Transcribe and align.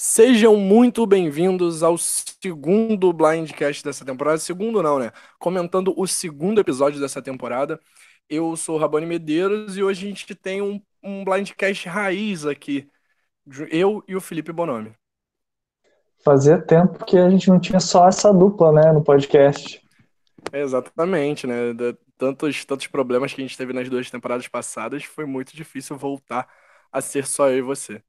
Sejam 0.00 0.56
muito 0.56 1.04
bem-vindos 1.04 1.82
ao 1.82 1.98
segundo 1.98 3.12
Blindcast 3.12 3.82
dessa 3.82 4.04
temporada. 4.04 4.38
Segundo 4.38 4.80
não, 4.80 4.96
né? 4.96 5.10
Comentando 5.40 5.92
o 5.96 6.06
segundo 6.06 6.60
episódio 6.60 7.00
dessa 7.00 7.20
temporada. 7.20 7.80
Eu 8.30 8.54
sou 8.54 8.76
o 8.76 8.78
Rabone 8.78 9.06
Medeiros 9.06 9.76
e 9.76 9.82
hoje 9.82 10.06
a 10.06 10.08
gente 10.08 10.36
tem 10.36 10.62
um, 10.62 10.80
um 11.02 11.24
Blindcast 11.24 11.88
raiz 11.88 12.46
aqui. 12.46 12.88
Eu 13.72 14.04
e 14.06 14.14
o 14.14 14.20
Felipe 14.20 14.52
Bonomi. 14.52 14.94
Fazia 16.24 16.62
tempo 16.62 17.04
que 17.04 17.18
a 17.18 17.28
gente 17.28 17.48
não 17.48 17.58
tinha 17.58 17.80
só 17.80 18.06
essa 18.06 18.32
dupla, 18.32 18.70
né, 18.70 18.92
no 18.92 19.02
podcast. 19.02 19.82
É, 20.52 20.60
exatamente, 20.60 21.44
né? 21.44 21.74
Tantos, 22.16 22.64
tantos 22.64 22.86
problemas 22.86 23.34
que 23.34 23.40
a 23.40 23.44
gente 23.44 23.58
teve 23.58 23.72
nas 23.72 23.90
duas 23.90 24.08
temporadas 24.08 24.46
passadas, 24.46 25.02
foi 25.02 25.26
muito 25.26 25.56
difícil 25.56 25.96
voltar 25.98 26.48
a 26.92 27.00
ser 27.00 27.26
só 27.26 27.50
eu 27.50 27.58
e 27.58 27.62
você. 27.62 28.00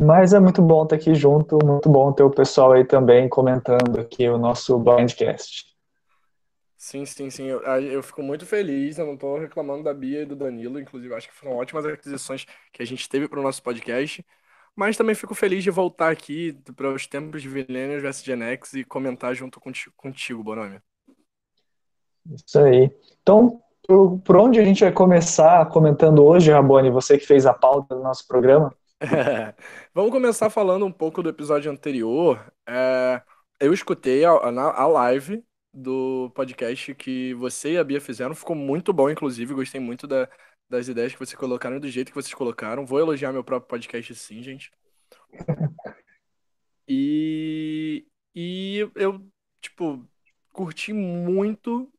Mas 0.00 0.32
é 0.32 0.38
muito 0.38 0.62
bom 0.62 0.84
estar 0.84 0.94
aqui 0.94 1.12
junto, 1.12 1.58
muito 1.64 1.88
bom 1.88 2.12
ter 2.12 2.22
o 2.22 2.30
pessoal 2.30 2.72
aí 2.72 2.84
também 2.84 3.28
comentando 3.28 3.98
aqui 3.98 4.28
o 4.28 4.38
nosso 4.38 4.78
Blindcast. 4.78 5.66
Sim, 6.76 7.04
sim, 7.04 7.28
sim. 7.28 7.46
Eu, 7.46 7.60
eu 7.60 8.00
fico 8.00 8.22
muito 8.22 8.46
feliz. 8.46 8.96
Eu 8.96 9.06
não 9.06 9.14
estou 9.14 9.36
reclamando 9.36 9.82
da 9.82 9.92
Bia 9.92 10.22
e 10.22 10.24
do 10.24 10.36
Danilo, 10.36 10.78
inclusive, 10.78 11.12
acho 11.12 11.28
que 11.28 11.34
foram 11.34 11.56
ótimas 11.56 11.84
aquisições 11.84 12.46
que 12.72 12.80
a 12.80 12.86
gente 12.86 13.08
teve 13.08 13.26
para 13.26 13.40
o 13.40 13.42
nosso 13.42 13.60
podcast. 13.60 14.24
Mas 14.76 14.96
também 14.96 15.16
fico 15.16 15.34
feliz 15.34 15.64
de 15.64 15.70
voltar 15.70 16.12
aqui 16.12 16.56
para 16.76 16.92
os 16.92 17.04
tempos 17.08 17.42
de 17.42 17.48
Millennials 17.48 18.00
vs 18.00 18.22
Gen 18.22 18.42
X 18.44 18.74
e 18.74 18.84
comentar 18.84 19.34
junto 19.34 19.58
contigo, 19.58 19.92
contigo 19.96 20.44
Bonome. 20.44 20.80
Isso 22.32 22.60
aí. 22.60 22.88
Então, 23.20 23.60
por, 23.84 24.20
por 24.20 24.36
onde 24.36 24.60
a 24.60 24.64
gente 24.64 24.84
vai 24.84 24.92
começar 24.92 25.66
comentando 25.70 26.24
hoje, 26.24 26.52
Rabone, 26.52 26.90
você 26.90 27.18
que 27.18 27.26
fez 27.26 27.44
a 27.46 27.52
pauta 27.52 27.96
do 27.96 28.02
nosso 28.04 28.28
programa? 28.28 28.72
Vamos 29.94 30.10
começar 30.10 30.50
falando 30.50 30.84
um 30.84 30.92
pouco 30.92 31.22
do 31.22 31.28
episódio 31.28 31.70
anterior. 31.70 32.52
É, 32.66 33.22
eu 33.60 33.72
escutei 33.72 34.24
a, 34.24 34.32
a, 34.32 34.82
a, 34.82 34.86
live 34.86 35.44
do 35.72 36.30
podcast 36.34 36.94
que 36.94 37.34
você 37.34 37.74
e 37.74 37.78
a 37.78 37.84
Bia 37.84 38.00
fizeram, 38.00 38.34
ficou 38.34 38.56
muito 38.56 38.92
bom, 38.92 39.08
inclusive, 39.08 39.54
gostei 39.54 39.80
muito 39.80 40.06
da, 40.06 40.28
das 40.68 40.88
ideias 40.88 41.12
que 41.12 41.18
vocês 41.18 41.38
colocaram 41.38 41.76
e 41.76 41.80
do 41.80 41.88
jeito 41.88 42.08
que 42.08 42.14
vocês 42.14 42.34
colocaram. 42.34 42.84
Vou 42.84 42.98
elogiar 42.98 43.32
meu 43.32 43.44
próprio 43.44 43.68
podcast 43.68 44.14
sim, 44.14 44.42
gente. 44.42 44.70
E, 46.90 48.06
e 48.34 48.78
eu, 48.94 49.22
tipo, 49.60 50.02
curti 50.54 50.90
muito 50.90 51.92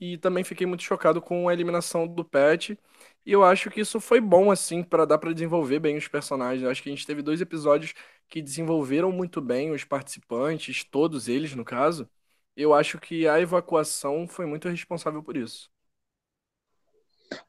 e 0.00 0.16
também 0.16 0.42
fiquei 0.42 0.66
muito 0.66 0.82
chocado 0.82 1.20
com 1.20 1.50
a 1.50 1.52
eliminação 1.52 2.08
do 2.08 2.24
Pet. 2.24 2.78
E 3.24 3.32
eu 3.32 3.44
acho 3.44 3.70
que 3.70 3.80
isso 3.80 4.00
foi 4.00 4.20
bom, 4.20 4.50
assim, 4.50 4.82
para 4.82 5.04
dar 5.04 5.18
para 5.18 5.32
desenvolver 5.32 5.78
bem 5.78 5.96
os 5.96 6.08
personagens. 6.08 6.62
Eu 6.62 6.70
acho 6.70 6.82
que 6.82 6.88
a 6.88 6.92
gente 6.92 7.06
teve 7.06 7.22
dois 7.22 7.40
episódios 7.40 7.94
que 8.28 8.42
desenvolveram 8.42 9.12
muito 9.12 9.40
bem 9.40 9.70
os 9.70 9.84
participantes, 9.84 10.84
todos 10.84 11.28
eles, 11.28 11.54
no 11.54 11.64
caso. 11.64 12.08
Eu 12.56 12.74
acho 12.74 12.98
que 12.98 13.26
a 13.28 13.40
evacuação 13.40 14.26
foi 14.26 14.46
muito 14.46 14.68
responsável 14.68 15.22
por 15.22 15.36
isso. 15.36 15.70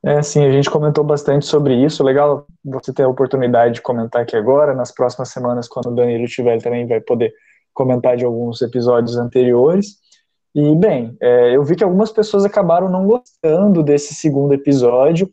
É, 0.04 0.22
sim, 0.22 0.46
a 0.46 0.52
gente 0.52 0.70
comentou 0.70 1.04
bastante 1.04 1.46
sobre 1.46 1.76
isso. 1.76 2.04
Legal 2.04 2.46
você 2.64 2.94
ter 2.94 3.04
a 3.04 3.08
oportunidade 3.08 3.76
de 3.76 3.82
comentar 3.82 4.22
aqui 4.22 4.36
agora. 4.36 4.74
Nas 4.74 4.92
próximas 4.92 5.30
semanas, 5.30 5.68
quando 5.68 5.88
o 5.88 5.96
Danilo 5.96 6.26
estiver, 6.26 6.62
também 6.62 6.88
vai 6.88 7.02
poder 7.02 7.34
comentar 7.74 8.16
de 8.16 8.26
alguns 8.26 8.62
episódios 8.62 9.18
anteriores. 9.18 9.98
E, 10.56 10.76
bem, 10.76 11.18
é, 11.22 11.56
eu 11.56 11.64
vi 11.64 11.76
que 11.76 11.84
algumas 11.84 12.12
pessoas 12.12 12.46
acabaram 12.46 12.88
não 12.90 13.08
gostando 13.08 13.82
desse 13.82 14.14
segundo 14.14 14.54
episódio, 14.54 15.32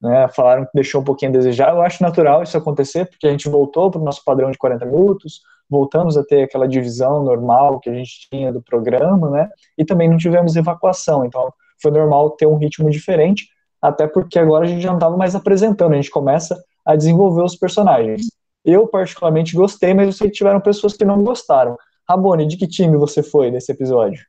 né, 0.00 0.28
falaram 0.28 0.64
que 0.64 0.70
deixou 0.74 1.00
um 1.00 1.04
pouquinho 1.04 1.30
a 1.30 1.34
desejar. 1.34 1.74
Eu 1.74 1.82
acho 1.82 2.02
natural 2.02 2.42
isso 2.42 2.56
acontecer, 2.56 3.06
porque 3.06 3.26
a 3.26 3.30
gente 3.30 3.48
voltou 3.48 3.90
para 3.90 4.00
o 4.00 4.04
nosso 4.04 4.24
padrão 4.24 4.50
de 4.50 4.58
40 4.58 4.86
minutos, 4.86 5.40
voltamos 5.68 6.16
a 6.16 6.24
ter 6.24 6.42
aquela 6.42 6.66
divisão 6.66 7.22
normal 7.22 7.78
que 7.80 7.90
a 7.90 7.94
gente 7.94 8.28
tinha 8.30 8.52
do 8.52 8.62
programa, 8.62 9.30
né, 9.30 9.48
e 9.76 9.84
também 9.84 10.08
não 10.08 10.16
tivemos 10.16 10.56
evacuação, 10.56 11.24
então 11.24 11.52
foi 11.80 11.90
normal 11.90 12.30
ter 12.30 12.46
um 12.46 12.56
ritmo 12.56 12.90
diferente, 12.90 13.48
até 13.80 14.06
porque 14.06 14.38
agora 14.38 14.64
a 14.64 14.68
gente 14.68 14.82
já 14.82 14.90
não 14.90 14.98
estava 14.98 15.16
mais 15.16 15.34
apresentando, 15.34 15.92
a 15.92 15.96
gente 15.96 16.10
começa 16.10 16.62
a 16.84 16.96
desenvolver 16.96 17.42
os 17.42 17.56
personagens. 17.56 18.26
Eu, 18.64 18.86
particularmente, 18.86 19.56
gostei, 19.56 19.94
mas 19.94 20.06
eu 20.06 20.12
sei 20.12 20.28
que 20.28 20.36
tiveram 20.36 20.60
pessoas 20.60 20.94
que 20.94 21.04
não 21.04 21.22
gostaram. 21.22 21.78
Rabone, 22.08 22.46
de 22.46 22.56
que 22.56 22.66
time 22.66 22.96
você 22.96 23.22
foi 23.22 23.50
nesse 23.50 23.72
episódio? 23.72 24.22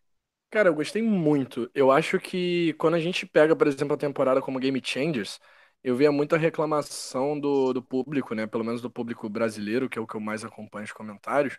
Cara, 0.50 0.70
eu 0.70 0.74
gostei 0.74 1.02
muito. 1.02 1.70
Eu 1.74 1.92
acho 1.92 2.20
que 2.20 2.74
quando 2.74 2.96
a 2.96 3.00
gente 3.00 3.26
pega, 3.26 3.56
por 3.56 3.68
exemplo, 3.68 3.96
a 3.96 3.98
temporada 3.98 4.42
como 4.42 4.60
Game 4.60 4.82
Changers, 4.84 5.40
eu 5.84 5.96
via 5.96 6.12
muita 6.12 6.38
reclamação 6.38 7.40
do, 7.40 7.74
do 7.74 7.82
público, 7.84 8.36
né? 8.36 8.48
Pelo 8.48 8.64
menos 8.64 8.82
do 8.82 8.90
público 8.90 9.30
brasileiro, 9.30 9.90
que 9.90 9.98
é 10.00 10.02
o 10.02 10.08
que 10.08 10.16
eu 10.16 10.22
mais 10.22 10.44
acompanho 10.46 10.86
os 10.86 10.92
comentários, 10.92 11.58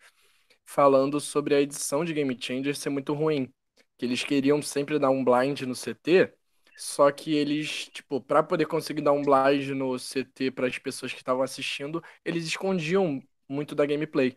falando 0.65 1.21
sobre 1.21 1.55
a 1.55 1.61
edição 1.61 2.05
de 2.05 2.13
Game 2.15 2.37
Changers 2.41 2.79
ser 2.79 2.91
muito 2.91 3.13
ruim. 3.15 3.53
Que 3.99 4.07
eles 4.07 4.25
queriam 4.25 4.61
sempre 4.63 4.99
dar 4.99 5.11
um 5.11 5.25
blind 5.25 5.63
no 5.63 5.75
CT, 5.75 6.33
só 6.77 7.11
que 7.13 7.35
eles, 7.35 7.89
tipo, 7.89 8.21
para 8.21 8.43
poder 8.43 8.67
conseguir 8.67 9.03
dar 9.03 9.13
um 9.13 9.23
blind 9.23 9.69
no 9.71 9.99
CT 9.99 10.51
para 10.51 10.67
as 10.67 10.79
pessoas 10.79 11.13
que 11.13 11.19
estavam 11.21 11.43
assistindo, 11.43 12.03
eles 12.25 12.47
escondiam 12.47 13.23
muito 13.49 13.75
da 13.75 13.87
gameplay. 13.87 14.37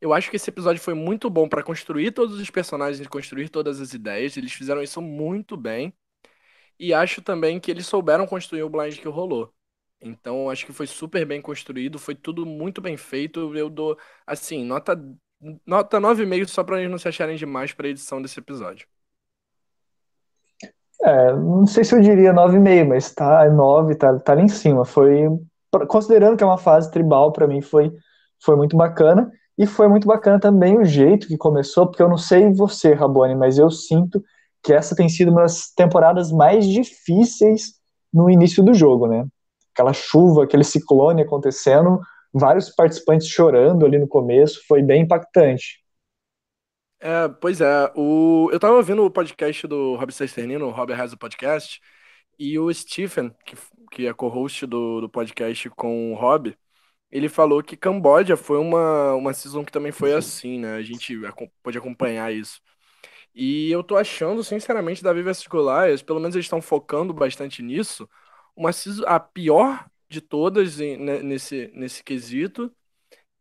Eu 0.00 0.12
acho 0.14 0.30
que 0.30 0.36
esse 0.36 0.50
episódio 0.50 0.82
foi 0.82 0.94
muito 0.94 1.28
bom 1.30 1.48
para 1.48 1.62
construir 1.62 2.12
todos 2.12 2.38
os 2.40 2.50
personagens 2.50 3.00
e 3.04 3.08
construir 3.08 3.48
todas 3.50 3.80
as 3.80 3.92
ideias. 3.94 4.36
Eles 4.36 4.52
fizeram 4.52 4.82
isso 4.82 5.00
muito 5.02 5.56
bem. 5.56 5.92
E 6.80 6.94
acho 6.94 7.20
também 7.20 7.60
que 7.60 7.70
eles 7.70 7.86
souberam 7.86 8.26
construir 8.26 8.62
o 8.62 8.70
blind 8.70 8.96
que 8.96 9.06
rolou. 9.06 9.52
Então, 10.00 10.48
acho 10.48 10.64
que 10.64 10.72
foi 10.72 10.86
super 10.86 11.26
bem 11.26 11.42
construído, 11.42 11.98
foi 11.98 12.14
tudo 12.14 12.46
muito 12.46 12.80
bem 12.80 12.96
feito. 12.96 13.54
Eu 13.54 13.68
dou, 13.68 13.98
assim, 14.26 14.64
nota, 14.64 14.98
nota 15.66 16.00
9,5 16.00 16.48
só 16.48 16.64
para 16.64 16.78
eles 16.78 16.90
não 16.90 16.96
se 16.96 17.06
acharem 17.06 17.36
demais 17.36 17.74
para 17.74 17.86
a 17.86 17.90
edição 17.90 18.22
desse 18.22 18.40
episódio. 18.40 18.86
É, 21.02 21.34
não 21.34 21.66
sei 21.66 21.84
se 21.84 21.94
eu 21.94 22.00
diria 22.00 22.32
9,5, 22.32 22.88
mas 22.88 23.12
tá 23.12 23.46
9, 23.50 23.94
tá, 23.96 24.18
tá 24.18 24.32
ali 24.32 24.44
em 24.44 24.48
cima. 24.48 24.82
Foi, 24.86 25.24
considerando 25.86 26.38
que 26.38 26.42
é 26.42 26.46
uma 26.46 26.56
fase 26.56 26.90
tribal, 26.90 27.30
para 27.30 27.46
mim 27.46 27.60
foi, 27.60 27.92
foi 28.42 28.56
muito 28.56 28.74
bacana. 28.74 29.30
E 29.58 29.66
foi 29.66 29.86
muito 29.86 30.06
bacana 30.06 30.40
também 30.40 30.78
o 30.78 30.84
jeito 30.86 31.28
que 31.28 31.36
começou, 31.36 31.86
porque 31.86 32.02
eu 32.02 32.08
não 32.08 32.16
sei 32.16 32.50
você, 32.54 32.94
Rabone, 32.94 33.34
mas 33.34 33.58
eu 33.58 33.70
sinto 33.70 34.24
que 34.62 34.72
essa 34.72 34.94
tem 34.94 35.08
sido 35.08 35.30
uma 35.30 35.42
das 35.42 35.72
temporadas 35.72 36.30
mais 36.30 36.66
difíceis 36.66 37.74
no 38.12 38.28
início 38.28 38.62
do 38.62 38.74
jogo, 38.74 39.06
né? 39.06 39.26
Aquela 39.72 39.92
chuva, 39.92 40.44
aquele 40.44 40.64
ciclone 40.64 41.22
acontecendo, 41.22 42.00
vários 42.32 42.70
participantes 42.70 43.28
chorando 43.28 43.86
ali 43.86 43.98
no 43.98 44.08
começo, 44.08 44.60
foi 44.66 44.82
bem 44.82 45.02
impactante. 45.02 45.80
É, 47.00 47.28
pois 47.28 47.60
é, 47.60 47.90
o... 47.96 48.50
eu 48.52 48.60
tava 48.60 48.76
ouvindo 48.76 49.04
o 49.04 49.10
podcast 49.10 49.66
do 49.66 49.96
Rob 49.96 50.12
Sesternino, 50.12 50.66
o 50.66 50.70
Rob 50.70 50.92
Has 50.92 51.12
o 51.12 51.18
Podcast, 51.18 51.80
e 52.38 52.58
o 52.58 52.72
Stephen, 52.72 53.34
que, 53.46 53.56
que 53.90 54.06
é 54.06 54.12
co-host 54.12 54.66
do, 54.66 55.00
do 55.00 55.08
podcast 55.08 55.70
com 55.70 56.12
o 56.12 56.16
Rob, 56.16 56.54
ele 57.10 57.28
falou 57.28 57.62
que 57.62 57.76
Camboja 57.76 58.36
foi 58.36 58.58
uma, 58.58 59.14
uma 59.14 59.32
season 59.34 59.64
que 59.64 59.72
também 59.72 59.92
foi 59.92 60.12
assim, 60.14 60.58
né? 60.58 60.74
A 60.76 60.82
gente 60.82 61.18
pode 61.62 61.76
acompanhar 61.76 62.32
isso. 62.32 62.60
E 63.34 63.70
eu 63.70 63.82
tô 63.84 63.96
achando, 63.96 64.42
sinceramente, 64.44 65.02
da 65.02 65.12
vs 65.12 65.46
Goliath, 65.46 66.04
pelo 66.04 66.20
menos 66.20 66.34
eles 66.34 66.46
estão 66.46 66.60
focando 66.62 67.12
bastante 67.14 67.62
nisso, 67.62 68.08
uma 68.56 68.70
a 69.06 69.20
pior 69.20 69.88
de 70.08 70.20
todas 70.20 70.78
né, 70.78 71.22
nesse, 71.22 71.70
nesse 71.74 72.02
quesito, 72.02 72.72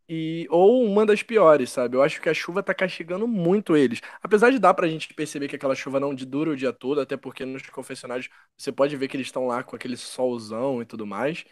e 0.08 0.48
ou 0.50 0.84
uma 0.86 1.06
das 1.06 1.22
piores, 1.24 1.70
sabe? 1.72 1.96
Eu 1.98 2.02
acho 2.04 2.22
que 2.22 2.30
a 2.30 2.34
chuva 2.34 2.64
tá 2.64 2.74
castigando 2.74 3.28
muito 3.28 3.78
eles. 3.78 4.02
Apesar 4.24 4.50
de 4.52 4.60
dar 4.60 4.74
pra 4.74 4.88
gente 4.88 5.14
perceber 5.14 5.48
que 5.48 5.56
aquela 5.56 5.76
chuva 5.76 6.00
não 6.00 6.16
dura 6.16 6.52
o 6.52 6.56
dia 6.58 6.74
todo, 6.74 7.00
até 7.02 7.16
porque 7.18 7.46
nos 7.46 7.64
confessionários 7.70 8.30
você 8.58 8.72
pode 8.72 8.96
ver 8.98 9.08
que 9.08 9.16
eles 9.18 9.28
estão 9.28 9.46
lá 9.48 9.64
com 9.64 9.76
aquele 9.76 9.96
solzão 9.98 10.82
e 10.82 10.86
tudo 10.86 11.06
mais 11.06 11.46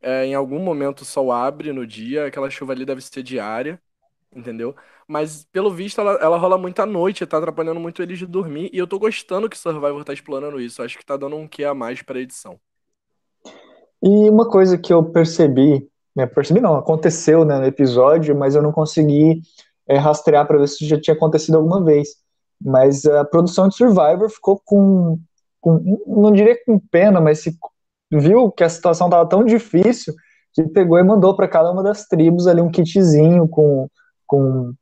é, 0.00 0.24
em 0.26 0.34
algum 0.34 0.58
momento 0.58 1.00
o 1.00 1.04
sol 1.04 1.32
abre 1.32 1.72
no 1.72 1.86
dia, 1.86 2.26
aquela 2.26 2.50
chuva 2.50 2.72
ali 2.72 2.84
deve 2.84 3.00
ser 3.00 3.22
diária, 3.22 3.80
entendeu? 4.34 4.76
Mas 5.08 5.44
pelo 5.52 5.70
visto 5.70 6.00
ela, 6.00 6.14
ela 6.14 6.36
rola 6.36 6.58
muito 6.58 6.80
à 6.80 6.86
noite, 6.86 7.24
tá 7.26 7.38
atrapalhando 7.38 7.78
muito 7.78 8.02
eles 8.02 8.18
de 8.18 8.26
dormir, 8.26 8.70
e 8.72 8.78
eu 8.78 8.86
tô 8.86 8.98
gostando 8.98 9.48
que 9.48 9.56
Survivor 9.56 10.04
tá 10.04 10.12
explorando 10.12 10.60
isso, 10.60 10.82
acho 10.82 10.98
que 10.98 11.06
tá 11.06 11.16
dando 11.16 11.36
um 11.36 11.46
quê 11.46 11.64
a 11.64 11.74
mais 11.74 12.02
pra 12.02 12.20
edição. 12.20 12.58
E 14.02 14.28
uma 14.28 14.48
coisa 14.48 14.76
que 14.76 14.92
eu 14.92 15.04
percebi, 15.04 15.88
né, 16.14 16.26
percebi 16.26 16.60
não, 16.60 16.76
aconteceu 16.76 17.44
né, 17.44 17.58
no 17.58 17.66
episódio, 17.66 18.36
mas 18.36 18.54
eu 18.54 18.62
não 18.62 18.72
consegui 18.72 19.40
é, 19.88 19.96
rastrear 19.96 20.46
para 20.46 20.58
ver 20.58 20.68
se 20.68 20.86
já 20.86 21.00
tinha 21.00 21.14
acontecido 21.14 21.56
alguma 21.56 21.82
vez. 21.84 22.08
Mas 22.60 23.04
a 23.04 23.24
produção 23.24 23.68
de 23.68 23.76
Survivor 23.76 24.28
ficou 24.28 24.60
com, 24.64 25.18
com 25.60 26.02
não 26.06 26.32
diria 26.32 26.56
com 26.64 26.78
pena, 26.78 27.20
mas 27.20 27.40
se 27.40 27.56
viu 28.10 28.50
que 28.50 28.64
a 28.64 28.68
situação 28.68 29.08
estava 29.08 29.28
tão 29.28 29.44
difícil 29.44 30.14
que 30.54 30.62
pegou 30.68 30.98
e 30.98 31.04
mandou 31.04 31.36
para 31.36 31.48
cada 31.48 31.70
uma 31.70 31.82
das 31.82 32.06
tribos 32.06 32.46
ali 32.46 32.60
um 32.60 32.70
kitzinho 32.70 33.46
com, 33.46 33.88
com, 34.26 34.72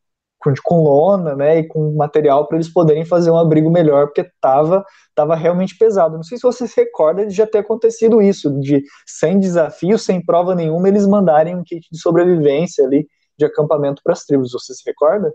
com, 0.64 0.82
lona, 0.82 1.34
né, 1.36 1.58
e 1.60 1.68
com 1.68 1.94
material 1.94 2.46
para 2.46 2.56
eles 2.56 2.72
poderem 2.72 3.04
fazer 3.04 3.30
um 3.30 3.38
abrigo 3.38 3.70
melhor, 3.70 4.06
porque 4.06 4.22
estava 4.22 4.84
tava 5.14 5.34
realmente 5.36 5.76
pesado. 5.78 6.16
Não 6.16 6.22
sei 6.24 6.38
se 6.38 6.42
você 6.42 6.66
se 6.66 6.76
recorda 6.80 7.26
de 7.26 7.34
já 7.34 7.46
ter 7.46 7.58
acontecido 7.58 8.20
isso, 8.22 8.50
de 8.60 8.82
sem 9.06 9.38
desafio, 9.38 9.98
sem 9.98 10.24
prova 10.24 10.54
nenhuma, 10.54 10.88
eles 10.88 11.06
mandarem 11.06 11.56
um 11.56 11.62
kit 11.64 11.86
de 11.90 11.98
sobrevivência 12.00 12.84
ali 12.84 13.06
de 13.38 13.44
acampamento 13.44 14.02
para 14.02 14.12
as 14.12 14.24
tribos. 14.24 14.52
Você 14.52 14.74
se 14.74 14.82
recorda? 14.86 15.32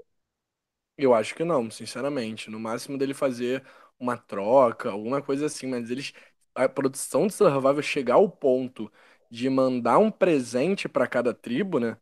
Eu 0.97 1.13
acho 1.13 1.33
que 1.35 1.43
não, 1.43 1.69
sinceramente. 1.71 2.49
No 2.49 2.59
máximo 2.59 2.97
dele 2.97 3.13
fazer 3.13 3.65
uma 3.99 4.17
troca, 4.17 4.89
alguma 4.91 5.21
coisa 5.21 5.45
assim, 5.45 5.67
mas 5.67 5.89
eles. 5.89 6.13
A 6.55 6.67
produção 6.67 7.27
de 7.27 7.33
Survival 7.33 7.81
chegar 7.81 8.15
ao 8.15 8.29
ponto 8.29 8.91
de 9.29 9.49
mandar 9.49 9.97
um 9.99 10.11
presente 10.11 10.89
para 10.89 11.07
cada 11.07 11.33
tribo, 11.33 11.79
né? 11.79 11.97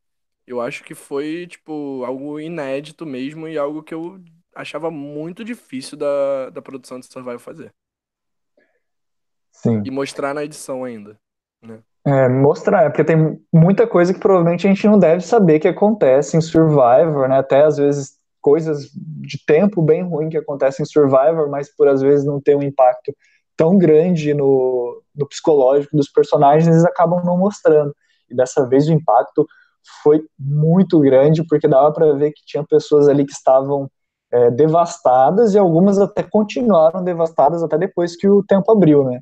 Eu 0.47 0.61
acho 0.61 0.83
que 0.83 0.95
foi, 0.95 1.45
tipo, 1.45 2.03
algo 2.05 2.39
inédito 2.39 3.05
mesmo 3.05 3.47
e 3.47 3.57
algo 3.57 3.83
que 3.83 3.93
eu 3.93 4.19
achava 4.55 4.89
muito 4.89 5.43
difícil 5.43 5.97
da, 5.97 6.49
da 6.49 6.61
produção 6.61 6.99
de 6.99 7.05
Survival 7.05 7.37
fazer. 7.37 7.73
Sim. 9.51 9.81
E 9.85 9.91
mostrar 9.91 10.33
na 10.33 10.43
edição 10.43 10.83
ainda, 10.83 11.19
né? 11.61 11.79
É, 12.05 12.29
mostrar, 12.29 12.85
é 12.85 12.89
porque 12.89 13.03
tem 13.03 13.37
muita 13.51 13.85
coisa 13.85 14.13
que 14.13 14.19
provavelmente 14.19 14.65
a 14.65 14.69
gente 14.69 14.87
não 14.87 14.97
deve 14.97 15.21
saber 15.21 15.59
que 15.59 15.67
acontece 15.67 16.37
em 16.37 16.41
Survivor, 16.41 17.27
né? 17.27 17.39
Até 17.39 17.65
às 17.65 17.75
vezes 17.75 18.15
coisas 18.39 18.89
de 18.93 19.43
tempo 19.45 19.81
bem 19.81 20.03
ruim 20.03 20.29
que 20.29 20.37
acontecem 20.37 20.83
em 20.83 20.87
Survivor, 20.87 21.49
mas 21.49 21.75
por 21.75 21.89
às 21.89 22.01
vezes 22.01 22.25
não 22.25 22.39
ter 22.39 22.55
um 22.55 22.63
impacto 22.63 23.13
tão 23.57 23.77
grande 23.77 24.33
no, 24.33 25.01
no 25.13 25.27
psicológico 25.27 25.97
dos 25.97 26.07
personagens, 26.07 26.67
eles 26.67 26.85
acabam 26.85 27.21
não 27.25 27.37
mostrando. 27.37 27.93
E 28.29 28.35
dessa 28.35 28.65
vez 28.65 28.87
o 28.87 28.93
impacto 28.93 29.45
foi 30.03 30.25
muito 30.39 30.99
grande, 30.99 31.45
porque 31.47 31.67
dava 31.67 31.91
para 31.93 32.13
ver 32.13 32.31
que 32.31 32.43
tinha 32.45 32.63
pessoas 32.65 33.07
ali 33.07 33.25
que 33.25 33.31
estavam 33.33 33.89
é, 34.31 34.51
devastadas 34.51 35.53
e 35.53 35.59
algumas 35.59 35.99
até 35.99 36.23
continuaram 36.23 37.03
devastadas 37.03 37.63
até 37.63 37.77
depois 37.77 38.15
que 38.15 38.27
o 38.27 38.43
tempo 38.43 38.71
abriu, 38.71 39.03
né? 39.03 39.19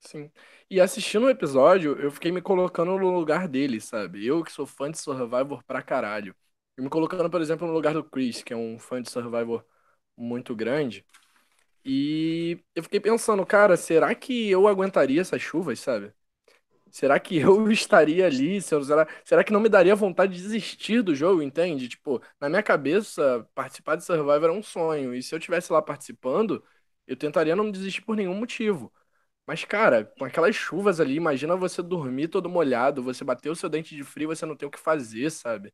Sim. 0.00 0.30
E 0.70 0.80
assistindo 0.80 1.24
o 1.26 1.30
episódio, 1.30 1.98
eu 2.00 2.10
fiquei 2.10 2.30
me 2.30 2.40
colocando 2.40 2.96
no 2.98 3.10
lugar 3.10 3.48
dele, 3.48 3.80
sabe? 3.80 4.24
Eu 4.26 4.44
que 4.44 4.52
sou 4.52 4.66
fã 4.66 4.90
de 4.90 4.98
Survivor 4.98 5.62
pra 5.64 5.82
caralho. 5.82 6.34
Eu 6.76 6.84
me 6.84 6.90
colocando, 6.90 7.28
por 7.30 7.40
exemplo, 7.40 7.66
no 7.66 7.72
lugar 7.72 7.94
do 7.94 8.04
Chris, 8.04 8.42
que 8.42 8.52
é 8.52 8.56
um 8.56 8.78
fã 8.78 9.02
de 9.02 9.10
Survivor 9.10 9.64
muito 10.16 10.54
grande. 10.54 11.04
E 11.84 12.62
eu 12.74 12.82
fiquei 12.84 13.00
pensando, 13.00 13.46
cara, 13.46 13.76
será 13.76 14.14
que 14.14 14.50
eu 14.50 14.68
aguentaria 14.68 15.20
essas 15.22 15.42
chuvas, 15.42 15.80
sabe? 15.80 16.12
Será 16.90 17.18
que 17.20 17.36
eu 17.38 17.70
estaria 17.72 18.26
ali? 18.26 18.60
Será, 18.62 19.06
será 19.24 19.44
que 19.44 19.52
não 19.52 19.60
me 19.60 19.68
daria 19.68 19.94
vontade 19.96 20.34
de 20.36 20.42
desistir 20.42 21.02
do 21.02 21.14
jogo, 21.14 21.42
entende? 21.42 21.88
Tipo, 21.88 22.20
na 22.40 22.48
minha 22.48 22.62
cabeça, 22.62 23.46
participar 23.54 23.96
de 23.96 24.04
Survivor 24.04 24.44
era 24.44 24.52
um 24.52 24.62
sonho. 24.62 25.14
E 25.14 25.22
se 25.22 25.34
eu 25.34 25.40
tivesse 25.40 25.72
lá 25.72 25.82
participando, 25.82 26.64
eu 27.06 27.16
tentaria 27.16 27.56
não 27.56 27.70
desistir 27.70 28.02
por 28.02 28.16
nenhum 28.16 28.34
motivo. 28.34 28.92
Mas, 29.46 29.64
cara, 29.64 30.04
com 30.18 30.24
aquelas 30.24 30.56
chuvas 30.56 31.00
ali, 31.00 31.16
imagina 31.16 31.56
você 31.56 31.82
dormir 31.82 32.28
todo 32.28 32.48
molhado, 32.48 33.02
você 33.02 33.24
bater 33.24 33.50
o 33.50 33.56
seu 33.56 33.68
dente 33.68 33.96
de 33.96 34.04
frio, 34.04 34.28
você 34.28 34.46
não 34.46 34.56
tem 34.56 34.68
o 34.68 34.70
que 34.70 34.78
fazer, 34.80 35.30
sabe? 35.30 35.72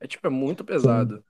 É 0.00 0.06
tipo, 0.06 0.26
é 0.26 0.30
muito 0.30 0.64
pesado. 0.64 1.24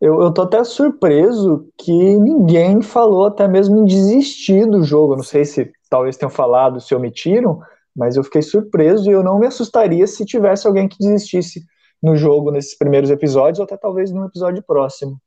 Eu, 0.00 0.22
eu 0.22 0.32
tô 0.32 0.42
até 0.42 0.64
surpreso 0.64 1.68
que 1.76 1.92
ninguém 1.92 2.80
falou 2.80 3.26
até 3.26 3.46
mesmo 3.46 3.78
em 3.78 3.84
desistir 3.84 4.66
do 4.66 4.82
jogo. 4.82 5.14
Não 5.16 5.22
sei 5.22 5.44
se 5.44 5.70
talvez 5.90 6.16
tenham 6.16 6.30
falado, 6.30 6.80
se 6.80 6.94
omitiram, 6.94 7.60
mas 7.96 8.16
eu 8.16 8.24
fiquei 8.24 8.42
surpreso 8.42 9.10
e 9.10 9.12
eu 9.12 9.22
não 9.22 9.38
me 9.38 9.46
assustaria 9.46 10.06
se 10.06 10.24
tivesse 10.24 10.66
alguém 10.66 10.88
que 10.88 10.98
desistisse 10.98 11.64
no 12.02 12.16
jogo 12.16 12.50
nesses 12.50 12.76
primeiros 12.76 13.10
episódios, 13.10 13.58
ou 13.58 13.64
até 13.64 13.76
talvez 13.76 14.10
num 14.10 14.24
episódio 14.24 14.62
próximo. 14.62 15.20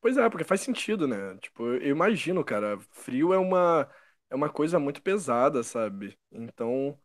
Pois 0.00 0.16
é, 0.18 0.28
porque 0.28 0.44
faz 0.44 0.60
sentido, 0.60 1.08
né? 1.08 1.36
Tipo, 1.38 1.64
eu 1.66 1.88
imagino, 1.90 2.44
cara, 2.44 2.78
frio 2.92 3.32
é 3.32 3.38
uma, 3.38 3.88
é 4.30 4.34
uma 4.34 4.50
coisa 4.50 4.78
muito 4.78 5.00
pesada, 5.02 5.62
sabe? 5.62 6.18
Então, 6.30 6.98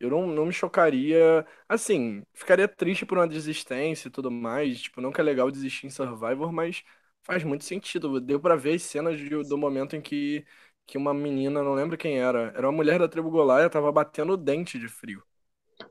eu 0.00 0.10
não, 0.10 0.26
não 0.28 0.46
me 0.46 0.52
chocaria. 0.52 1.46
Assim, 1.68 2.24
ficaria 2.34 2.68
triste 2.68 3.06
por 3.06 3.18
uma 3.18 3.28
desistência 3.28 4.08
e 4.08 4.10
tudo 4.12 4.30
mais. 4.30 4.82
Tipo, 4.82 5.00
não 5.00 5.12
que 5.12 5.20
é 5.20 5.24
legal 5.24 5.50
desistir 5.50 5.86
em 5.86 5.90
Survivor, 5.90 6.52
mas 6.52 6.84
faz 7.22 7.44
muito 7.44 7.64
sentido. 7.64 8.20
Deu 8.20 8.40
pra 8.40 8.56
ver 8.56 8.74
as 8.76 8.82
cenas 8.82 9.20
do 9.48 9.58
momento 9.58 9.96
em 9.96 10.02
que, 10.02 10.46
que 10.86 10.98
uma 10.98 11.12
menina, 11.14 11.62
não 11.62 11.74
lembro 11.74 11.96
quem 11.98 12.18
era, 12.20 12.52
era 12.56 12.66
uma 12.68 12.72
mulher 12.76 12.98
da 12.98 13.08
tribo 13.08 13.30
Golaia, 13.30 13.70
tava 13.70 13.90
batendo 13.92 14.32
o 14.34 14.36
dente 14.36 14.78
de 14.78 14.88
frio. 14.88 15.22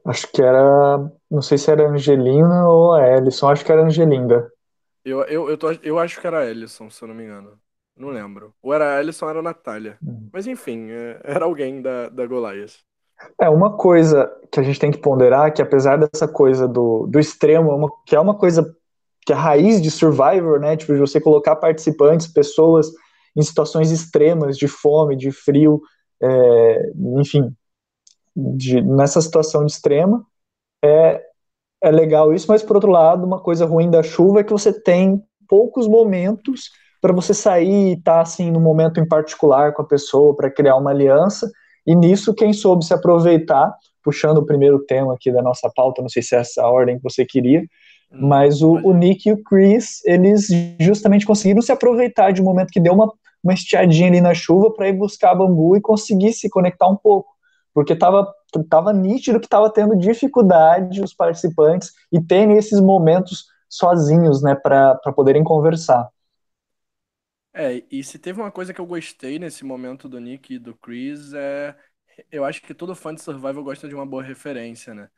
Acho 0.05 0.31
que 0.31 0.41
era. 0.41 1.11
Não 1.29 1.41
sei 1.41 1.57
se 1.57 1.69
era 1.69 1.87
Angelina 1.87 2.67
ou 2.67 2.93
a 2.93 3.07
Ellison, 3.17 3.49
acho 3.49 3.63
que 3.65 3.71
era 3.71 3.83
Angelinda. 3.83 4.49
Eu, 5.03 5.23
eu, 5.25 5.49
eu, 5.49 5.57
tô, 5.57 5.71
eu 5.83 5.99
acho 5.99 6.19
que 6.19 6.25
era 6.27 6.39
a 6.39 6.45
Ellison, 6.45 6.89
se 6.89 7.03
eu 7.03 7.07
não 7.07 7.15
me 7.15 7.23
engano. 7.23 7.61
Não 7.95 8.09
lembro. 8.09 8.55
Ou 8.61 8.73
era 8.73 8.97
a 8.97 8.99
Ellison 9.01 9.25
ou 9.25 9.29
era 9.29 9.39
a 9.39 9.43
Natália. 9.43 10.01
Hum. 10.01 10.29
Mas 10.31 10.47
enfim, 10.47 10.89
é- 10.91 11.21
era 11.23 11.45
alguém 11.45 11.81
da, 11.81 12.09
da 12.09 12.25
Golaias. 12.25 12.83
É, 13.39 13.49
uma 13.49 13.77
coisa 13.77 14.29
que 14.51 14.59
a 14.59 14.63
gente 14.63 14.79
tem 14.79 14.91
que 14.91 14.97
ponderar, 14.97 15.53
que 15.53 15.61
apesar 15.61 15.97
dessa 15.97 16.27
coisa 16.27 16.67
do, 16.67 17.07
do 17.07 17.19
extremo, 17.19 17.71
é 17.71 17.75
uma, 17.75 17.89
que 18.05 18.15
é 18.15 18.19
uma 18.19 18.35
coisa 18.37 18.75
que 19.25 19.33
é 19.33 19.35
a 19.35 19.39
raiz 19.39 19.81
de 19.81 19.89
Survivor, 19.89 20.59
né? 20.59 20.77
Tipo, 20.77 20.93
de 20.93 20.99
você 20.99 21.19
colocar 21.19 21.55
participantes, 21.55 22.27
pessoas 22.27 22.87
em 23.35 23.41
situações 23.41 23.91
extremas 23.91 24.57
de 24.57 24.67
fome, 24.67 25.15
de 25.15 25.31
frio, 25.31 25.81
é, 26.21 26.91
enfim, 27.19 27.53
de, 28.35 28.81
nessa 28.81 29.21
situação 29.21 29.65
de 29.65 29.71
extrema, 29.71 30.25
é, 30.83 31.21
é 31.83 31.91
legal 31.91 32.33
isso, 32.33 32.47
mas 32.47 32.63
por 32.63 32.75
outro 32.75 32.91
lado, 32.91 33.25
uma 33.25 33.39
coisa 33.39 33.65
ruim 33.65 33.89
da 33.89 34.03
chuva 34.03 34.39
é 34.39 34.43
que 34.43 34.51
você 34.51 34.73
tem 34.73 35.21
poucos 35.47 35.87
momentos 35.87 36.69
para 37.01 37.13
você 37.13 37.33
sair 37.33 37.89
e 37.89 37.93
estar 37.93 38.15
tá, 38.15 38.21
assim 38.21 38.49
no 38.49 38.59
momento 38.59 38.99
em 38.99 39.07
particular 39.07 39.73
com 39.73 39.81
a 39.83 39.87
pessoa 39.87 40.35
para 40.35 40.49
criar 40.49 40.75
uma 40.75 40.89
aliança. 40.89 41.49
E 41.85 41.93
nisso 41.93 42.33
quem 42.33 42.51
soube 42.51 42.83
se 42.83 42.93
aproveitar, 42.93 43.71
puxando 44.03 44.39
o 44.39 44.45
primeiro 44.45 44.79
tema 44.85 45.13
aqui 45.13 45.31
da 45.31 45.41
nossa 45.41 45.69
pauta, 45.75 46.01
não 46.01 46.09
sei 46.09 46.23
se 46.23 46.35
é 46.35 46.39
essa 46.39 46.63
a 46.63 46.69
ordem 46.69 46.97
que 46.97 47.03
você 47.03 47.23
queria, 47.23 47.61
hum, 48.11 48.27
mas 48.27 48.63
o, 48.63 48.73
o, 48.83 48.91
Nick 48.91 49.29
e 49.29 49.33
o 49.33 49.43
Chris, 49.43 50.03
eles 50.05 50.47
justamente 50.79 51.25
conseguiram 51.25 51.61
se 51.61 51.71
aproveitar 51.71 52.31
de 52.31 52.41
um 52.41 52.45
momento 52.45 52.71
que 52.71 52.79
deu 52.79 52.93
uma, 52.93 53.13
uma 53.45 53.53
estiadinha 53.53 54.07
ali 54.09 54.21
na 54.21 54.33
chuva 54.33 54.73
para 54.73 54.89
ir 54.89 54.93
buscar 54.93 55.35
bambu 55.35 55.77
e 55.77 55.81
conseguir 55.81 56.33
se 56.33 56.49
conectar 56.49 56.87
um 56.89 56.97
pouco, 56.97 57.31
porque 57.73 57.93
estava 57.93 58.27
tava 58.69 58.93
nítido 58.93 59.39
que 59.39 59.47
estava 59.47 59.69
tendo 59.71 59.97
dificuldade 59.97 61.01
os 61.01 61.13
participantes 61.13 61.91
e 62.11 62.21
tem 62.21 62.53
esses 62.57 62.79
momentos 62.81 63.45
sozinhos, 63.69 64.41
né, 64.41 64.55
para 64.55 64.97
poderem 65.15 65.43
conversar. 65.43 66.09
É, 67.53 67.85
e 67.89 68.03
se 68.03 68.19
teve 68.19 68.41
uma 68.41 68.51
coisa 68.51 68.73
que 68.73 68.81
eu 68.81 68.85
gostei 68.85 69.39
nesse 69.39 69.63
momento 69.63 70.09
do 70.09 70.19
Nick 70.19 70.55
e 70.55 70.59
do 70.59 70.75
Chris, 70.75 71.33
é. 71.33 71.75
Eu 72.31 72.45
acho 72.45 72.61
que 72.61 72.73
todo 72.73 72.95
fã 72.95 73.13
de 73.13 73.21
Survival 73.21 73.63
gosta 73.63 73.87
de 73.89 73.95
uma 73.95 74.05
boa 74.05 74.23
referência, 74.23 74.93
né? 74.93 75.09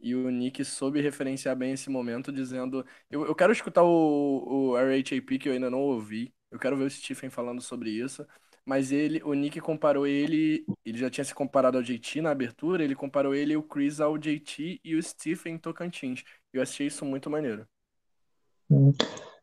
E 0.00 0.14
o 0.14 0.30
Nick 0.30 0.64
soube 0.64 1.00
referenciar 1.02 1.56
bem 1.56 1.72
esse 1.74 1.90
momento, 1.90 2.32
dizendo. 2.32 2.86
Eu, 3.10 3.26
eu 3.26 3.34
quero 3.36 3.52
escutar 3.52 3.84
o, 3.84 4.72
o 4.72 4.76
RHAP 4.78 5.38
que 5.40 5.48
eu 5.48 5.54
ainda 5.54 5.70
não 5.70 5.80
ouvi. 5.80 6.34
Eu 6.50 6.58
quero 6.58 6.76
ver 6.76 6.84
o 6.84 6.90
Stephen 6.90 7.30
falando 7.30 7.60
sobre 7.60 7.90
isso. 7.90 8.26
Mas 8.64 8.92
ele, 8.92 9.22
o 9.24 9.32
Nick 9.32 9.60
comparou 9.60 10.06
ele. 10.06 10.64
Ele 10.84 10.98
já 10.98 11.08
tinha 11.08 11.24
se 11.24 11.34
comparado 11.34 11.78
ao 11.78 11.82
JT 11.82 12.20
na 12.20 12.30
abertura, 12.30 12.84
ele 12.84 12.94
comparou 12.94 13.34
ele 13.34 13.54
e 13.54 13.56
o 13.56 13.62
Chris 13.62 14.00
ao 14.00 14.18
JT 14.18 14.80
e 14.84 14.94
o 14.94 15.02
Stephen 15.02 15.56
Tocantins. 15.56 16.22
Eu 16.52 16.60
achei 16.60 16.86
isso 16.86 17.04
muito 17.04 17.30
maneiro. 17.30 17.66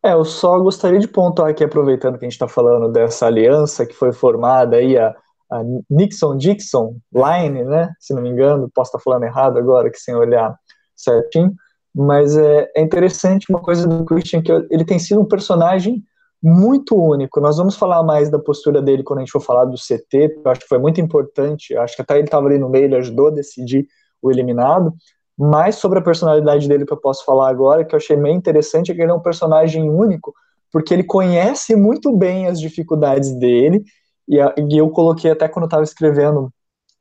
É, 0.03 0.13
eu 0.13 0.23
só 0.23 0.59
gostaria 0.59 0.99
de 0.99 1.07
pontuar 1.07 1.49
aqui, 1.49 1.63
aproveitando 1.63 2.19
que 2.19 2.25
a 2.25 2.27
gente 2.27 2.33
está 2.33 2.47
falando 2.47 2.91
dessa 2.91 3.25
aliança 3.25 3.85
que 3.87 3.95
foi 3.95 4.13
formada 4.13 4.75
aí, 4.75 4.95
a, 4.95 5.15
a 5.51 5.63
Nixon-Dixon 5.89 6.99
Line, 7.11 7.63
né? 7.63 7.91
Se 7.99 8.13
não 8.13 8.21
me 8.21 8.29
engano, 8.29 8.69
posso 8.71 8.89
estar 8.89 8.99
falando 8.99 9.23
errado 9.23 9.57
agora, 9.57 9.89
que 9.89 9.97
sem 9.97 10.15
olhar 10.15 10.55
certinho, 10.95 11.53
mas 11.93 12.37
é, 12.37 12.71
é 12.75 12.81
interessante 12.81 13.47
uma 13.49 13.61
coisa 13.61 13.87
do 13.87 14.05
Christian, 14.05 14.43
que 14.43 14.51
ele 14.69 14.85
tem 14.85 14.99
sido 14.99 15.21
um 15.21 15.27
personagem 15.27 16.03
muito 16.45 16.95
único. 16.95 17.41
Nós 17.41 17.57
vamos 17.57 17.75
falar 17.75 18.03
mais 18.03 18.29
da 18.29 18.37
postura 18.37 18.79
dele 18.79 19.01
quando 19.01 19.17
a 19.17 19.21
gente 19.23 19.31
for 19.31 19.41
falar 19.41 19.65
do 19.65 19.75
CT, 19.77 20.41
eu 20.45 20.51
acho 20.51 20.61
que 20.61 20.67
foi 20.67 20.77
muito 20.77 21.01
importante, 21.01 21.75
acho 21.75 21.95
que 21.95 22.03
até 22.03 22.19
ele 22.19 22.25
estava 22.25 22.45
ali 22.45 22.59
no 22.59 22.69
meio, 22.69 22.85
ele 22.85 22.97
ajudou 22.97 23.29
a 23.29 23.31
decidir 23.31 23.87
o 24.21 24.29
eliminado, 24.29 24.93
mais 25.35 25.75
sobre 25.77 25.97
a 25.97 26.03
personalidade 26.03 26.67
dele 26.67 26.85
que 26.85 26.93
eu 26.93 27.01
posso 27.01 27.25
falar 27.25 27.49
agora, 27.49 27.83
que 27.83 27.95
eu 27.95 27.97
achei 27.97 28.15
meio 28.15 28.35
interessante, 28.35 28.91
é 28.91 28.95
que 28.95 29.01
ele 29.01 29.11
é 29.11 29.13
um 29.13 29.19
personagem 29.19 29.89
único, 29.89 30.35
porque 30.71 30.93
ele 30.93 31.03
conhece 31.03 31.75
muito 31.75 32.15
bem 32.15 32.45
as 32.45 32.59
dificuldades 32.59 33.33
dele, 33.39 33.83
e, 34.29 34.37
e 34.37 34.77
eu 34.77 34.87
coloquei 34.91 35.31
até 35.31 35.47
quando 35.47 35.63
eu 35.63 35.67
estava 35.67 35.83
escrevendo 35.83 36.53